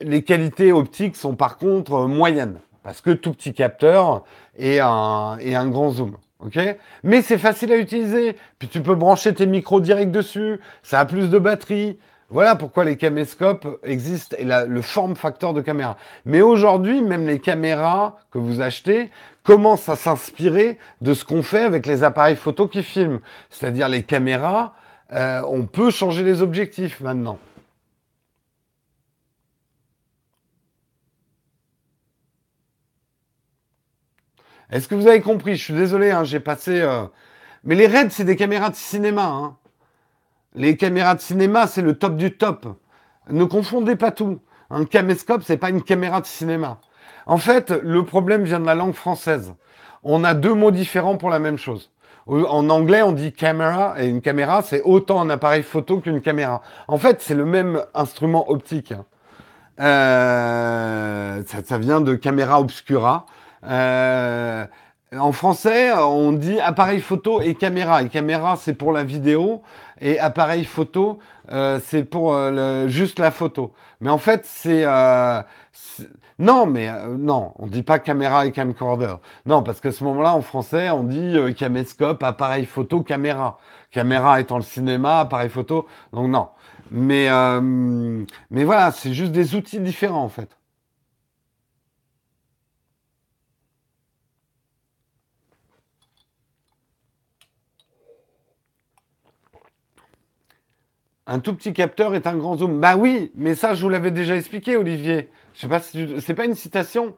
les 0.00 0.22
qualités 0.22 0.72
optiques 0.72 1.16
sont 1.16 1.34
par 1.34 1.58
contre 1.58 2.06
moyennes, 2.06 2.60
parce 2.82 3.00
que 3.00 3.10
tout 3.10 3.32
petit 3.32 3.52
capteur 3.52 4.24
et 4.56 4.80
un, 4.80 5.38
et 5.40 5.54
un 5.54 5.68
grand 5.68 5.90
zoom. 5.90 6.16
ok? 6.40 6.58
Mais 7.02 7.22
c'est 7.22 7.38
facile 7.38 7.72
à 7.72 7.76
utiliser. 7.76 8.36
Puis 8.58 8.68
tu 8.68 8.82
peux 8.82 8.94
brancher 8.94 9.34
tes 9.34 9.46
micros 9.46 9.80
direct 9.80 10.10
dessus, 10.10 10.60
ça 10.82 11.00
a 11.00 11.06
plus 11.06 11.30
de 11.30 11.38
batterie. 11.38 11.98
Voilà 12.34 12.56
pourquoi 12.56 12.84
les 12.84 12.96
caméscopes 12.96 13.78
existent 13.84 14.36
et 14.36 14.44
le 14.44 14.82
form 14.82 15.14
factor 15.14 15.54
de 15.54 15.60
caméra. 15.60 15.96
Mais 16.24 16.40
aujourd'hui, 16.40 17.00
même 17.00 17.28
les 17.28 17.38
caméras 17.38 18.18
que 18.32 18.38
vous 18.38 18.60
achetez 18.60 19.12
commencent 19.44 19.88
à 19.88 19.94
s'inspirer 19.94 20.80
de 21.00 21.14
ce 21.14 21.24
qu'on 21.24 21.44
fait 21.44 21.62
avec 21.62 21.86
les 21.86 22.02
appareils 22.02 22.34
photo 22.34 22.66
qui 22.66 22.82
filment. 22.82 23.20
C'est-à-dire 23.50 23.88
les 23.88 24.02
caméras, 24.02 24.74
euh, 25.12 25.42
on 25.48 25.64
peut 25.64 25.92
changer 25.92 26.24
les 26.24 26.42
objectifs 26.42 26.98
maintenant. 26.98 27.38
Est-ce 34.72 34.88
que 34.88 34.96
vous 34.96 35.06
avez 35.06 35.20
compris? 35.20 35.54
Je 35.54 35.62
suis 35.62 35.74
désolé, 35.74 36.10
hein, 36.10 36.24
j'ai 36.24 36.40
passé. 36.40 36.80
Euh, 36.80 37.04
mais 37.62 37.76
les 37.76 37.86
RED, 37.86 38.10
c'est 38.10 38.24
des 38.24 38.34
caméras 38.34 38.70
de 38.70 38.74
cinéma. 38.74 39.26
Hein. 39.26 39.56
Les 40.54 40.76
caméras 40.76 41.16
de 41.16 41.20
cinéma, 41.20 41.66
c'est 41.66 41.82
le 41.82 41.94
top 41.98 42.16
du 42.16 42.36
top. 42.36 42.66
Ne 43.28 43.44
confondez 43.44 43.96
pas 43.96 44.10
tout. 44.10 44.40
Un 44.70 44.84
caméscope, 44.84 45.42
c'est 45.44 45.56
pas 45.56 45.70
une 45.70 45.82
caméra 45.82 46.20
de 46.20 46.26
cinéma. 46.26 46.78
En 47.26 47.38
fait, 47.38 47.70
le 47.70 48.04
problème 48.04 48.44
vient 48.44 48.60
de 48.60 48.66
la 48.66 48.74
langue 48.74 48.94
française. 48.94 49.54
On 50.02 50.22
a 50.24 50.34
deux 50.34 50.54
mots 50.54 50.70
différents 50.70 51.16
pour 51.16 51.30
la 51.30 51.38
même 51.38 51.58
chose. 51.58 51.90
En 52.26 52.70
anglais, 52.70 53.02
on 53.02 53.12
dit 53.12 53.32
caméra, 53.32 53.94
et 53.98 54.06
une 54.06 54.22
caméra, 54.22 54.62
c'est 54.62 54.80
autant 54.82 55.20
un 55.20 55.28
appareil 55.28 55.62
photo 55.62 56.00
qu'une 56.00 56.22
caméra. 56.22 56.62
En 56.88 56.98
fait, 56.98 57.20
c'est 57.20 57.34
le 57.34 57.44
même 57.44 57.82
instrument 57.92 58.50
optique. 58.50 58.94
Euh, 59.80 61.42
ça, 61.66 61.78
vient 61.78 62.00
de 62.00 62.14
caméra 62.14 62.60
obscura. 62.60 63.26
Euh, 63.66 64.64
en 65.12 65.32
français, 65.32 65.92
on 65.92 66.32
dit 66.32 66.60
appareil 66.60 67.00
photo 67.00 67.40
et 67.40 67.54
caméra. 67.54 68.02
Et 68.02 68.08
caméra, 68.08 68.56
c'est 68.56 68.74
pour 68.74 68.92
la 68.92 69.04
vidéo. 69.04 69.62
Et 70.00 70.18
appareil 70.18 70.64
photo, 70.64 71.18
euh, 71.52 71.80
c'est 71.84 72.04
pour 72.04 72.36
juste 72.88 73.18
la 73.18 73.30
photo. 73.30 73.72
Mais 74.00 74.10
en 74.10 74.18
fait, 74.18 74.44
c'est... 74.44 74.84
non, 76.38 76.66
mais 76.66 76.90
non, 77.16 77.52
on 77.58 77.66
dit 77.66 77.82
pas 77.82 77.98
caméra 77.98 78.46
et 78.46 78.52
camcorder. 78.52 79.14
Non, 79.46 79.62
parce 79.62 79.80
qu'à 79.80 79.92
ce 79.92 80.04
moment-là, 80.04 80.34
en 80.34 80.42
français, 80.42 80.90
on 80.90 81.04
dit 81.04 81.36
caméscope, 81.54 82.22
appareil 82.22 82.66
photo, 82.66 83.02
caméra. 83.02 83.58
Caméra 83.90 84.40
étant 84.40 84.56
le 84.56 84.62
cinéma, 84.62 85.20
appareil 85.20 85.48
photo. 85.48 85.86
Donc 86.12 86.28
non. 86.28 86.48
Mais, 86.90 87.28
euh, 87.30 87.60
mais 88.50 88.64
voilà, 88.64 88.92
c'est 88.92 89.14
juste 89.14 89.32
des 89.32 89.54
outils 89.54 89.80
différents 89.80 90.22
en 90.22 90.28
fait. 90.28 90.56
Un 101.26 101.40
tout 101.40 101.54
petit 101.54 101.72
capteur 101.72 102.14
est 102.14 102.26
un 102.26 102.36
grand 102.36 102.56
zoom. 102.56 102.80
Bah 102.80 102.96
oui, 102.96 103.32
mais 103.34 103.54
ça, 103.54 103.74
je 103.74 103.82
vous 103.82 103.88
l'avais 103.88 104.10
déjà 104.10 104.36
expliqué, 104.36 104.76
Olivier. 104.76 105.30
Je 105.54 105.60
sais 105.60 105.68
pas 105.68 105.80
si 105.80 106.20
c'est 106.20 106.34
pas 106.34 106.44
une 106.44 106.54
citation. 106.54 107.16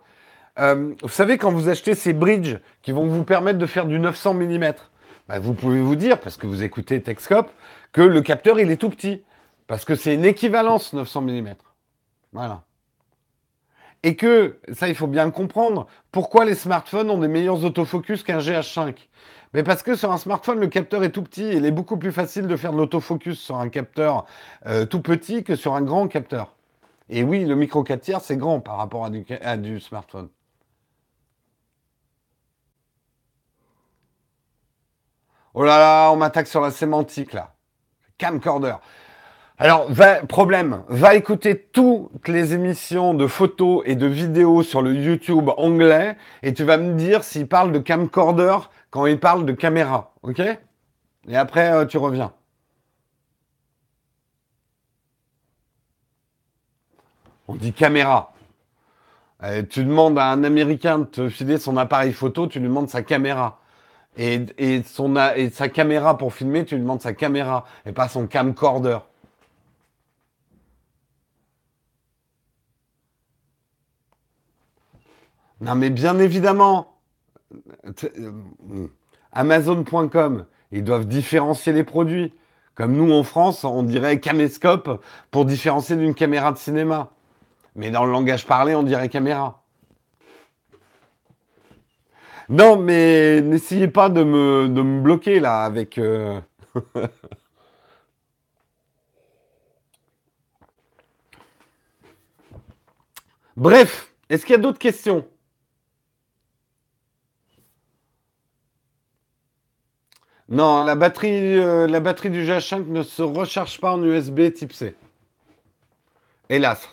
Euh, 0.59 0.95
vous 1.03 1.09
savez, 1.09 1.39
quand 1.39 1.51
vous 1.51 1.69
achetez 1.69 1.95
ces 1.95 2.13
bridges 2.13 2.59
qui 2.83 2.93
vont 2.93 3.07
vous 3.07 3.25
permettre 3.25 3.59
de 3.59 3.67
faire 3.67 3.87
du 3.87 3.99
900 3.99 4.35
mm, 4.35 4.73
bah, 5.29 5.39
vous 5.41 5.55
pouvez 5.55 5.81
vous 5.81 5.97
dire, 5.97 6.21
parce 6.21 6.37
que 6.37 6.47
vous 6.47 6.63
écoutez 6.63 7.03
Texcope, 7.03 7.51
que 7.93 8.01
le 8.01 8.23
capteur, 8.23 8.61
il 8.61 8.71
est 8.71 8.77
tout 8.77 8.91
petit. 8.91 9.23
Parce 9.67 9.85
que 9.85 9.97
c'est 9.97 10.15
une 10.15 10.25
équivalence 10.25 10.93
900 10.93 11.23
mm. 11.23 11.55
Voilà. 12.33 12.63
Et 14.05 14.15
que, 14.15 14.61
ça 14.73 14.89
il 14.89 14.95
faut 14.95 15.09
bien 15.09 15.31
comprendre, 15.33 15.89
pourquoi 16.13 16.45
les 16.45 16.55
smartphones 16.55 17.11
ont 17.11 17.19
des 17.19 17.29
meilleurs 17.29 17.65
autofocus 17.65 18.23
qu'un 18.23 18.39
GH5 18.39 18.95
Mais 19.57 19.63
parce 19.63 19.83
que 19.83 19.97
sur 19.97 20.13
un 20.13 20.19
smartphone, 20.19 20.61
le 20.61 20.67
capteur 20.67 21.03
est 21.03 21.13
tout 21.13 21.23
petit 21.23 21.45
et 21.45 21.55
il 21.55 21.65
est 21.65 21.71
beaucoup 21.71 21.97
plus 21.97 22.13
facile 22.13 22.47
de 22.47 22.57
faire 22.57 22.73
de 22.73 22.77
l'autofocus 22.77 23.41
sur 23.41 23.57
un 23.57 23.71
capteur 23.71 24.27
euh, 24.67 24.85
tout 24.85 25.01
petit 25.01 25.45
que 25.45 25.57
sur 25.57 25.75
un 25.75 25.81
grand 25.81 26.09
capteur. 26.09 26.53
Et 27.09 27.23
oui, 27.23 27.47
le 27.47 27.55
micro 27.55 27.83
4 27.83 28.03
tiers, 28.03 28.21
c'est 28.21 28.37
grand 28.37 28.61
par 28.61 28.77
rapport 28.77 29.07
à 29.07 29.57
du, 29.57 29.81
smartphone. 29.81 30.29
Oh 35.55 35.65
là 35.65 35.79
là, 35.79 36.11
on 36.13 36.17
m'attaque 36.17 36.49
sur 36.49 36.61
la 36.61 36.71
sémantique 36.71 37.33
là. 37.33 37.55
Camcorder. 38.21 38.75
Alors, 39.57 39.89
problème, 40.29 40.83
va 40.89 41.15
écouter 41.15 41.57
toutes 41.73 42.29
les 42.29 42.53
émissions 42.53 43.15
de 43.15 43.27
photos 43.27 43.83
et 43.87 43.95
de 43.95 44.07
vidéos 44.07 44.63
sur 44.63 44.83
le 44.83 44.93
YouTube 44.93 45.49
anglais 45.57 46.19
et 46.43 46.53
tu 46.53 46.63
vas 46.63 46.77
me 46.77 46.93
dire 46.93 47.25
s'il 47.25 47.49
parle 47.49 47.73
de 47.73 47.79
camcorder 47.79 48.59
quand 48.97 49.05
il 49.05 49.21
parle 49.21 49.45
de 49.45 49.53
caméra, 49.53 50.15
ok? 50.23 50.41
Et 51.29 51.37
après, 51.37 51.71
euh, 51.71 51.85
tu 51.85 51.99
reviens. 51.99 52.33
On 57.47 57.57
dit 57.57 57.75
caméra. 57.75 58.33
Euh, 59.43 59.63
tu 59.69 59.85
demandes 59.85 60.19
à 60.19 60.31
un 60.31 60.45
Américain 60.45 61.01
de 61.01 61.05
te 61.05 61.29
filer 61.29 61.59
son 61.59 61.77
appareil 61.77 62.15
photo, 62.15 62.47
tu 62.47 62.59
lui 62.59 62.69
demandes 62.69 62.89
sa 62.89 63.03
caméra. 63.03 63.61
Et, 64.17 64.47
et, 64.57 64.83
son, 64.83 65.15
et 65.37 65.51
sa 65.51 65.69
caméra 65.69 66.17
pour 66.17 66.33
filmer, 66.33 66.65
tu 66.65 66.77
lui 66.77 66.81
demandes 66.81 67.03
sa 67.03 67.13
caméra 67.13 67.67
et 67.85 67.93
pas 67.93 68.09
son 68.09 68.27
camcorder. 68.27 69.01
Non, 75.61 75.75
mais 75.75 75.91
bien 75.91 76.19
évidemment, 76.19 76.96
Amazon.com, 79.33 80.47
ils 80.73 80.85
doivent 80.85 81.07
différencier 81.07 81.73
les 81.73 81.85
produits. 81.85 82.33
Comme 82.75 82.93
nous 82.93 83.13
en 83.13 83.23
France, 83.23 83.65
on 83.65 83.83
dirait 83.83 84.21
caméscope 84.21 85.03
pour 85.31 85.47
différencier 85.47 85.97
d'une 85.97 86.15
caméra 86.15 86.53
de 86.53 86.59
cinéma. 86.59 87.11
Mais 87.75 87.91
dans 87.91 88.05
le 88.05 88.13
langage 88.13 88.47
parlé, 88.47 88.75
on 88.75 88.83
dirait 88.83 89.09
caméra. 89.09 89.63
Non, 92.49 92.77
mais 92.77 93.41
n'essayez 93.41 93.89
pas 93.89 94.09
de 94.09 94.23
me, 94.23 94.69
bloquer 95.03 95.41
là 95.41 95.65
avec. 95.65 95.99
Euh, 95.99 96.41
Bref, 103.57 104.13
est-ce 104.29 104.45
qu'il 104.45 104.53
y 104.55 104.59
a 104.59 104.61
d'autres 104.61 104.79
questions? 104.79 105.27
Non, 110.49 110.85
la 110.85 110.95
batterie, 110.95 111.59
euh, 111.59 111.89
la 111.89 111.99
batterie 112.01 112.31
du 112.31 112.45
GH5 112.45 112.87
ne 112.87 113.03
se 113.03 113.23
recharge 113.23 113.81
pas 113.81 113.93
en 113.93 114.03
USB 114.03 114.53
type 114.53 114.73
C. 114.73 114.95
Hélas. 116.49 116.89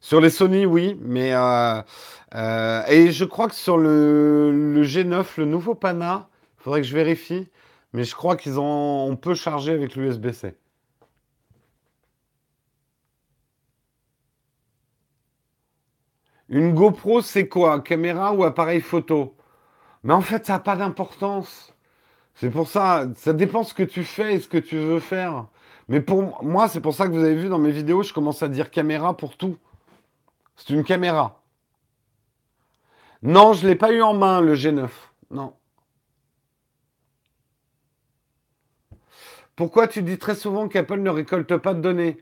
Sur 0.00 0.20
les 0.20 0.30
Sony, 0.30 0.66
oui, 0.66 0.98
mais 1.02 1.34
euh, 1.34 1.82
euh, 2.34 2.82
et 2.88 3.12
je 3.12 3.24
crois 3.24 3.48
que 3.48 3.54
sur 3.54 3.76
le, 3.78 4.82
G9, 4.84 5.24
le 5.38 5.44
nouveau 5.44 5.74
Pana, 5.74 6.28
il 6.58 6.62
faudrait 6.62 6.80
que 6.82 6.86
je 6.86 6.94
vérifie, 6.94 7.48
mais 7.92 8.04
je 8.04 8.14
crois 8.14 8.36
qu'ils 8.36 8.58
ont, 8.58 9.06
on 9.06 9.16
peut 9.16 9.34
charger 9.34 9.72
avec 9.72 9.96
l'USB-C. 9.96 10.54
Une 16.48 16.72
GoPro, 16.74 17.20
c'est 17.20 17.48
quoi? 17.48 17.80
Caméra 17.80 18.32
ou 18.32 18.44
appareil 18.44 18.80
photo? 18.80 19.34
Mais 20.04 20.14
en 20.14 20.20
fait, 20.22 20.46
ça 20.46 20.54
n'a 20.54 20.58
pas 20.60 20.76
d'importance. 20.76 21.73
C'est 22.34 22.50
pour 22.50 22.68
ça, 22.68 23.06
ça 23.16 23.32
dépend 23.32 23.62
ce 23.62 23.74
que 23.74 23.82
tu 23.82 24.04
fais 24.04 24.34
et 24.34 24.40
ce 24.40 24.48
que 24.48 24.58
tu 24.58 24.76
veux 24.76 25.00
faire. 25.00 25.46
Mais 25.88 26.00
pour 26.00 26.42
moi, 26.42 26.68
c'est 26.68 26.80
pour 26.80 26.94
ça 26.94 27.06
que 27.06 27.12
vous 27.12 27.22
avez 27.24 27.34
vu 27.34 27.48
dans 27.48 27.58
mes 27.58 27.70
vidéos, 27.70 28.02
je 28.02 28.12
commence 28.12 28.42
à 28.42 28.48
dire 28.48 28.70
caméra 28.70 29.16
pour 29.16 29.36
tout. 29.36 29.56
C'est 30.56 30.70
une 30.72 30.84
caméra. 30.84 31.42
Non, 33.22 33.52
je 33.52 33.64
ne 33.64 33.70
l'ai 33.70 33.76
pas 33.76 33.92
eu 33.92 34.02
en 34.02 34.14
main, 34.14 34.40
le 34.40 34.54
G9. 34.54 34.88
Non. 35.30 35.54
Pourquoi 39.56 39.88
tu 39.88 40.02
dis 40.02 40.18
très 40.18 40.34
souvent 40.34 40.68
qu'Apple 40.68 41.00
ne 41.00 41.10
récolte 41.10 41.56
pas 41.58 41.74
de 41.74 41.80
données? 41.80 42.18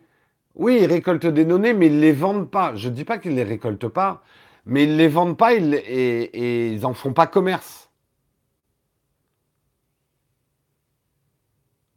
Oui, 0.55 0.79
ils 0.83 0.87
récoltent 0.87 1.27
des 1.27 1.45
données, 1.45 1.73
mais 1.73 1.87
ils 1.87 1.97
ne 1.97 2.01
les 2.01 2.13
vendent 2.13 2.51
pas. 2.51 2.75
Je 2.77 2.89
ne 2.89 2.95
dis 2.95 3.05
pas 3.05 3.19
qu'ils 3.19 3.33
ne 3.33 3.37
les 3.37 3.45
récoltent 3.45 3.89
pas, 3.89 4.23
mais 4.67 4.85
ils 4.85 4.93
ne 4.93 4.97
les 4.97 5.09
vendent 5.09 5.39
pas 5.39 5.55
et, 5.55 5.61
et 5.63 6.69
ils 6.73 6.81
n'en 6.83 6.95
font 6.95 7.15
pas 7.15 7.27
commerce. 7.27 7.82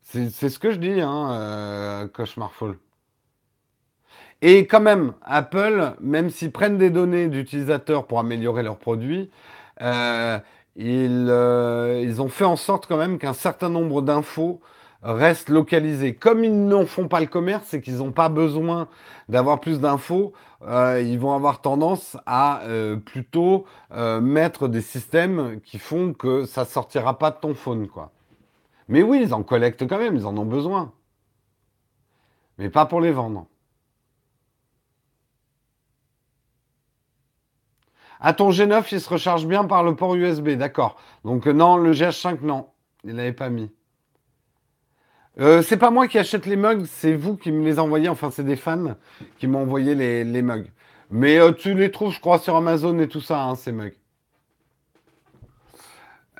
C'est 0.06 0.50
ce 0.50 0.60
que 0.60 0.72
je 0.72 0.78
dis, 0.78 1.02
hein, 1.02 1.32
euh, 1.32 2.08
Cauchemarful. 2.08 2.78
Et 4.42 4.68
quand 4.68 4.80
même, 4.80 5.14
Apple, 5.24 5.94
même 6.00 6.30
s'ils 6.30 6.52
prennent 6.52 6.78
des 6.78 6.92
données 6.92 7.28
d'utilisateurs 7.28 8.06
pour 8.06 8.20
améliorer 8.20 8.62
leurs 8.64 8.78
produits, 8.78 9.32
euh, 9.82 10.38
euh, 10.80 12.04
ils, 12.06 12.22
ont 12.22 12.30
fait 12.30 12.46
en 12.46 12.56
sorte 12.56 12.86
quand 12.88 12.98
même 12.98 13.18
qu'un 13.18 13.34
certain 13.34 13.70
nombre 13.70 14.02
d'infos 14.04 14.62
restent 15.02 15.50
localisées. 15.50 16.14
Comme 16.16 16.44
ils 16.44 16.66
n'en 16.68 16.86
font 16.86 17.08
pas 17.08 17.20
le 17.20 17.28
commerce 17.28 17.74
et 17.74 17.82
qu'ils 17.82 17.98
n'ont 17.98 18.12
pas 18.12 18.30
besoin 18.30 18.88
d'avoir 19.28 19.60
plus 19.60 19.80
d'infos, 19.80 20.34
ils 20.68 21.18
vont 21.18 21.34
avoir 21.34 21.62
tendance 21.62 22.18
à 22.26 22.62
plutôt 23.06 23.66
mettre 24.22 24.68
des 24.68 24.82
systèmes 24.82 25.62
qui 25.64 25.80
font 25.80 26.14
que 26.14 26.46
ça 26.46 26.66
sortira 26.66 27.18
pas 27.20 27.32
de 27.32 27.38
ton 27.40 27.54
phone, 27.56 27.88
quoi. 27.88 28.12
Mais 28.88 29.02
oui, 29.02 29.22
ils 29.24 29.34
en 29.34 29.44
collectent 29.44 29.88
quand 29.88 29.98
même, 29.98 30.16
ils 30.16 30.26
en 30.26 30.38
ont 30.38 30.46
besoin. 30.46 30.94
Mais 32.58 32.70
pas 32.70 32.86
pour 32.86 33.02
les 33.02 33.12
vendre. 33.12 33.48
À 38.20 38.34
ton 38.34 38.50
G9, 38.50 38.88
il 38.92 39.02
se 39.02 39.10
recharge 39.10 39.46
bien 39.46 39.66
par 39.66 39.84
le 39.84 39.96
port 39.96 40.16
USB, 40.16 40.50
d'accord. 40.52 40.98
Donc 41.24 41.48
euh, 41.48 41.54
non, 41.54 41.78
le 41.78 41.92
GH5, 41.92 42.42
non. 42.42 42.68
Il 43.04 43.16
l'avait 43.16 43.34
pas 43.34 43.50
mis. 43.50 43.70
Euh, 45.40 45.62
c'est 45.62 45.78
pas 45.78 45.92
moi 45.92 46.08
qui 46.08 46.18
achète 46.18 46.46
les 46.46 46.56
mugs, 46.56 46.86
c'est 46.86 47.14
vous 47.14 47.36
qui 47.36 47.52
me 47.52 47.64
les 47.64 47.78
envoyez. 47.78 48.08
Enfin, 48.10 48.32
c'est 48.32 48.46
des 48.46 48.56
fans 48.56 48.96
qui 49.38 49.48
m'ont 49.48 49.62
envoyé 49.62 49.94
les, 49.96 50.42
mugs. 50.42 50.72
Mais 51.12 51.38
euh, 51.40 51.52
tu 51.52 51.74
les 51.74 51.92
trouves, 51.92 52.14
je 52.14 52.20
crois, 52.20 52.40
sur 52.40 52.56
Amazon 52.56 52.98
et 53.00 53.08
tout 53.08 53.22
ça, 53.22 53.44
hein, 53.44 53.56
ces 53.56 53.72
mugs. 53.72 53.96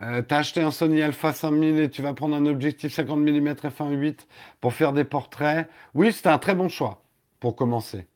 Euh, 0.02 0.22
t'as 0.22 0.40
acheté 0.40 0.62
un 0.62 0.72
Sony 0.72 1.02
Alpha 1.02 1.32
5000 1.32 1.80
et 1.80 1.90
tu 1.90 2.02
vas 2.02 2.14
prendre 2.14 2.36
un 2.36 2.46
objectif 2.46 2.94
50 2.94 3.20
mm 3.20 3.54
f1.8 3.54 4.20
pour 4.60 4.74
faire 4.74 4.94
des 4.94 5.06
portraits. 5.06 5.70
Oui, 5.94 6.12
c'était 6.12 6.30
un 6.30 6.38
très 6.38 6.56
bon 6.56 6.68
choix 6.68 7.02
pour 7.40 7.56
commencer. 7.56 8.08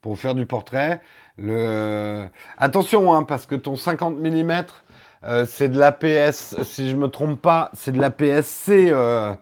Pour 0.00 0.18
faire 0.18 0.34
du 0.34 0.46
portrait. 0.46 1.00
Le... 1.38 2.26
Attention, 2.56 3.12
hein, 3.12 3.24
parce 3.24 3.46
que 3.46 3.54
ton 3.54 3.76
50 3.76 4.18
mm, 4.18 4.64
euh, 5.24 5.46
c'est 5.46 5.68
de 5.68 5.78
l'APS, 5.78 6.56
si 6.64 6.90
je 6.90 6.96
me 6.96 7.08
trompe 7.08 7.40
pas, 7.40 7.70
c'est 7.74 7.92
de 7.92 8.00
l'APS-C, 8.00 8.88
euh, 8.90 9.34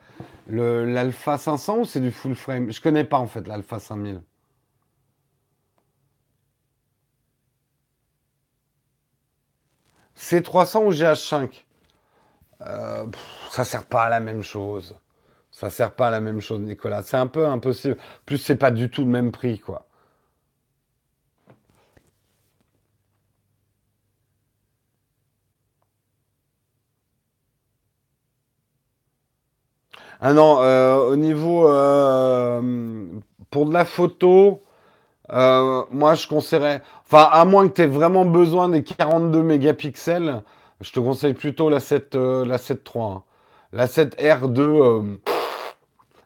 l'Alpha 0.48 1.38
500 1.38 1.78
ou 1.78 1.84
c'est 1.84 2.00
du 2.00 2.10
full 2.10 2.34
frame? 2.34 2.70
Je 2.70 2.80
connais 2.80 3.04
pas 3.04 3.18
en 3.18 3.26
fait 3.26 3.46
l'Alpha 3.46 3.78
5000. 3.78 4.20
C300 10.20 10.84
ou 10.84 10.92
GH5 10.92 11.64
euh, 12.62 13.06
Ça 13.50 13.64
sert 13.64 13.84
pas 13.86 14.04
à 14.04 14.08
la 14.10 14.20
même 14.20 14.42
chose. 14.42 14.96
Ça 15.50 15.70
sert 15.70 15.94
pas 15.94 16.08
à 16.08 16.10
la 16.10 16.20
même 16.20 16.40
chose, 16.40 16.60
Nicolas. 16.60 17.02
C'est 17.02 17.16
un 17.16 17.26
peu 17.26 17.46
impossible. 17.46 17.96
Plus, 18.26 18.38
c'est 18.38 18.56
pas 18.56 18.70
du 18.70 18.90
tout 18.90 19.02
le 19.02 19.08
même 19.10 19.32
prix, 19.32 19.58
quoi. 19.58 19.86
Ah 30.20 30.32
non, 30.34 30.60
euh, 30.62 30.96
au 30.96 31.16
niveau 31.16 31.66
euh, 31.68 32.60
pour 33.50 33.66
de 33.66 33.72
la 33.72 33.84
photo, 33.86 34.62
euh, 35.32 35.84
moi 35.90 36.14
je 36.14 36.26
conseillerais, 36.26 36.82
enfin 37.06 37.28
à 37.30 37.44
moins 37.44 37.68
que 37.68 37.74
tu 37.74 37.82
aies 37.82 37.86
vraiment 37.86 38.24
besoin 38.24 38.68
des 38.68 38.82
42 38.82 39.42
mégapixels, 39.42 40.42
je 40.80 40.92
te 40.92 41.00
conseille 41.00 41.34
plutôt 41.34 41.68
la 41.68 41.80
7, 41.80 42.14
la 42.14 42.58
7 42.58 42.90
hein. 42.96 43.22
La 43.72 43.86
7R2, 43.86 45.18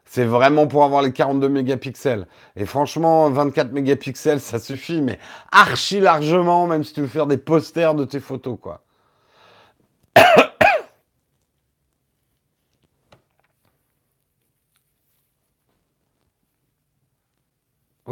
c'est 0.05 0.25
vraiment 0.25 0.65
pour 0.65 0.83
avoir 0.83 1.03
les 1.03 1.11
42 1.11 1.47
mégapixels. 1.49 2.25
Et 2.55 2.65
franchement, 2.65 3.29
24 3.29 3.71
mégapixels, 3.71 4.39
ça 4.39 4.59
suffit, 4.59 5.01
mais 5.01 5.19
archi 5.51 5.99
largement, 5.99 6.65
même 6.65 6.83
si 6.83 6.93
tu 6.93 7.01
veux 7.01 7.07
faire 7.07 7.27
des 7.27 7.37
posters 7.37 7.93
de 7.93 8.05
tes 8.05 8.19
photos, 8.19 8.57
quoi. 8.59 8.81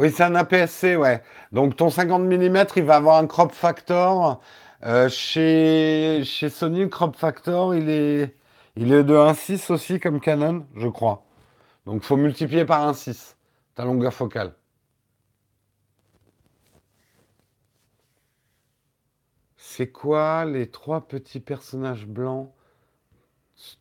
Oui, 0.04 0.12
c'est 0.12 0.24
un 0.24 0.34
APS-C, 0.34 0.96
ouais. 0.96 1.22
Donc 1.50 1.76
ton 1.76 1.88
50 1.88 2.24
mm, 2.24 2.66
il 2.76 2.82
va 2.84 2.96
avoir 2.96 3.16
un 3.16 3.26
crop 3.26 3.52
factor. 3.52 4.38
Euh, 4.84 5.08
chez, 5.08 6.20
chez 6.24 6.50
Sony, 6.50 6.80
le 6.80 6.88
crop 6.88 7.16
factor, 7.16 7.74
il 7.74 7.88
est, 7.88 8.36
il 8.76 8.92
est 8.92 9.02
de 9.02 9.14
1,6 9.14 9.72
aussi 9.72 10.00
comme 10.00 10.20
Canon, 10.20 10.66
je 10.76 10.88
crois. 10.88 11.24
Donc 11.86 12.02
faut 12.02 12.18
multiplier 12.18 12.66
par 12.66 12.92
1,6 12.92 13.36
ta 13.76 13.84
longueur 13.86 14.12
focale. 14.12 14.54
C'est 19.56 19.90
quoi 19.90 20.44
les 20.44 20.70
trois 20.70 21.08
petits 21.08 21.40
personnages 21.40 22.06
blancs 22.06 22.52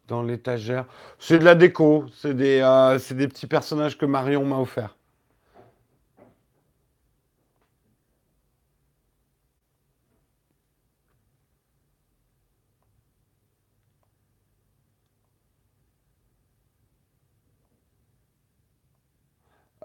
dans 0.07 0.23
l'étagère? 0.23 0.85
C'est 1.19 1.39
de 1.39 1.45
la 1.45 1.55
déco, 1.55 2.05
c'est 2.13 2.33
des, 2.33 2.61
euh, 2.61 2.97
c'est 2.99 3.15
des 3.15 3.27
petits 3.27 3.47
personnages 3.47 3.97
que 3.97 4.05
Marion 4.05 4.45
m'a 4.45 4.57
offert. 4.57 4.95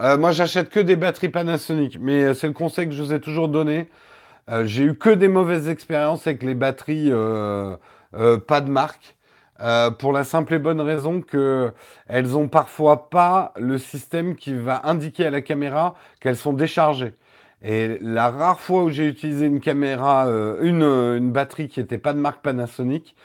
Euh, 0.00 0.16
moi, 0.16 0.30
j'achète 0.32 0.68
que 0.70 0.80
des 0.80 0.96
batteries 0.96 1.28
Panasonic, 1.28 1.98
mais 2.00 2.22
euh, 2.22 2.34
c'est 2.34 2.46
le 2.46 2.52
conseil 2.52 2.86
que 2.86 2.94
je 2.94 3.02
vous 3.02 3.12
ai 3.12 3.20
toujours 3.20 3.48
donné. 3.48 3.88
Euh, 4.48 4.64
j'ai 4.64 4.84
eu 4.84 4.94
que 4.96 5.10
des 5.10 5.28
mauvaises 5.28 5.68
expériences 5.68 6.26
avec 6.26 6.42
les 6.42 6.54
batteries 6.54 7.10
pas 7.10 8.60
de 8.60 8.70
marque, 8.70 9.16
pour 9.98 10.12
la 10.12 10.24
simple 10.24 10.54
et 10.54 10.58
bonne 10.58 10.80
raison 10.80 11.20
que 11.20 11.72
elles 12.06 12.36
ont 12.36 12.48
parfois 12.48 13.10
pas 13.10 13.52
le 13.58 13.76
système 13.76 14.36
qui 14.36 14.54
va 14.54 14.82
indiquer 14.84 15.26
à 15.26 15.30
la 15.30 15.42
caméra 15.42 15.94
qu'elles 16.20 16.36
sont 16.36 16.52
déchargées. 16.52 17.14
Et 17.62 17.98
la 18.00 18.30
rare 18.30 18.60
fois 18.60 18.84
où 18.84 18.90
j'ai 18.90 19.06
utilisé 19.08 19.46
une 19.46 19.60
caméra, 19.60 20.26
une, 20.62 20.84
une, 20.84 21.32
batterie 21.32 21.68
qui 21.68 21.80
n'était 21.80 21.98
pas 21.98 22.12
de 22.12 22.20
marque 22.20 22.40
Panasonic, 22.40 23.16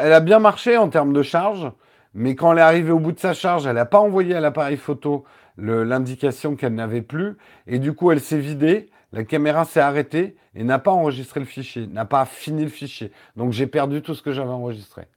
elle 0.00 0.12
a 0.12 0.20
bien 0.20 0.40
marché 0.40 0.76
en 0.76 0.88
termes 0.88 1.12
de 1.12 1.22
charge, 1.22 1.70
mais 2.12 2.34
quand 2.34 2.52
elle 2.52 2.58
est 2.58 2.62
arrivée 2.62 2.90
au 2.90 2.98
bout 2.98 3.12
de 3.12 3.20
sa 3.20 3.32
charge, 3.32 3.66
elle 3.66 3.76
n'a 3.76 3.86
pas 3.86 4.00
envoyé 4.00 4.34
à 4.34 4.40
l'appareil 4.40 4.76
photo 4.76 5.24
l'indication 5.58 6.56
qu'elle 6.56 6.74
n'avait 6.74 7.02
plus. 7.02 7.36
Et 7.66 7.78
du 7.78 7.92
coup, 7.92 8.10
elle 8.10 8.20
s'est 8.20 8.38
vidée, 8.38 8.90
la 9.12 9.24
caméra 9.24 9.64
s'est 9.64 9.80
arrêtée 9.80 10.36
et 10.54 10.64
n'a 10.64 10.78
pas 10.78 10.90
enregistré 10.90 11.40
le 11.40 11.46
fichier, 11.46 11.86
n'a 11.86 12.04
pas 12.04 12.24
fini 12.24 12.62
le 12.62 12.70
fichier. 12.70 13.12
Donc 13.36 13.52
j'ai 13.52 13.66
perdu 13.66 14.02
tout 14.02 14.14
ce 14.14 14.22
que 14.22 14.32
j'avais 14.32 14.50
enregistré. 14.50 15.08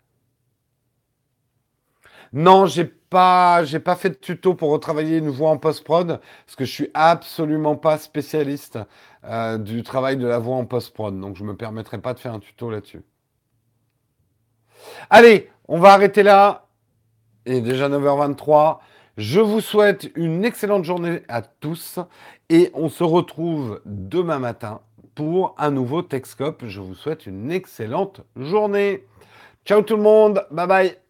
Non, 2.31 2.67
j'ai 2.67 2.85
pas, 2.85 3.63
pas 3.83 3.95
fait 3.95 4.09
de 4.09 4.15
tuto 4.15 4.53
pour 4.53 4.69
retravailler 4.69 5.17
une 5.17 5.29
voix 5.29 5.49
en 5.49 5.57
post-prod, 5.57 6.19
parce 6.45 6.55
que 6.55 6.63
je 6.63 6.71
suis 6.71 6.89
absolument 6.93 7.75
pas 7.75 7.97
spécialiste 7.97 8.77
euh, 9.23 9.57
du 9.57 9.81
travail 9.81 10.15
de 10.17 10.27
la 10.27 10.37
voix 10.37 10.55
en 10.55 10.65
post-prod, 10.65 11.19
donc 11.19 11.35
je 11.35 11.43
me 11.43 11.55
permettrai 11.55 11.97
pas 11.97 12.13
de 12.13 12.19
faire 12.19 12.33
un 12.33 12.39
tuto 12.39 12.69
là-dessus. 12.69 13.01
Allez, 15.09 15.49
on 15.67 15.79
va 15.79 15.93
arrêter 15.93 16.23
là. 16.23 16.67
Il 17.45 17.53
est 17.53 17.61
déjà 17.61 17.89
9h23. 17.89 18.77
Je 19.19 19.41
vous 19.41 19.59
souhaite 19.59 20.09
une 20.15 20.45
excellente 20.45 20.85
journée 20.85 21.23
à 21.27 21.41
tous 21.41 21.99
et 22.47 22.71
on 22.73 22.87
se 22.87 23.03
retrouve 23.03 23.81
demain 23.83 24.39
matin 24.39 24.79
pour 25.13 25.55
un 25.57 25.71
nouveau 25.71 26.01
Texcope. 26.01 26.63
Je 26.65 26.79
vous 26.79 26.95
souhaite 26.95 27.25
une 27.25 27.51
excellente 27.51 28.21
journée. 28.37 29.05
Ciao 29.65 29.81
tout 29.81 29.97
le 29.97 30.03
monde, 30.03 30.47
bye 30.51 30.67
bye 30.67 31.08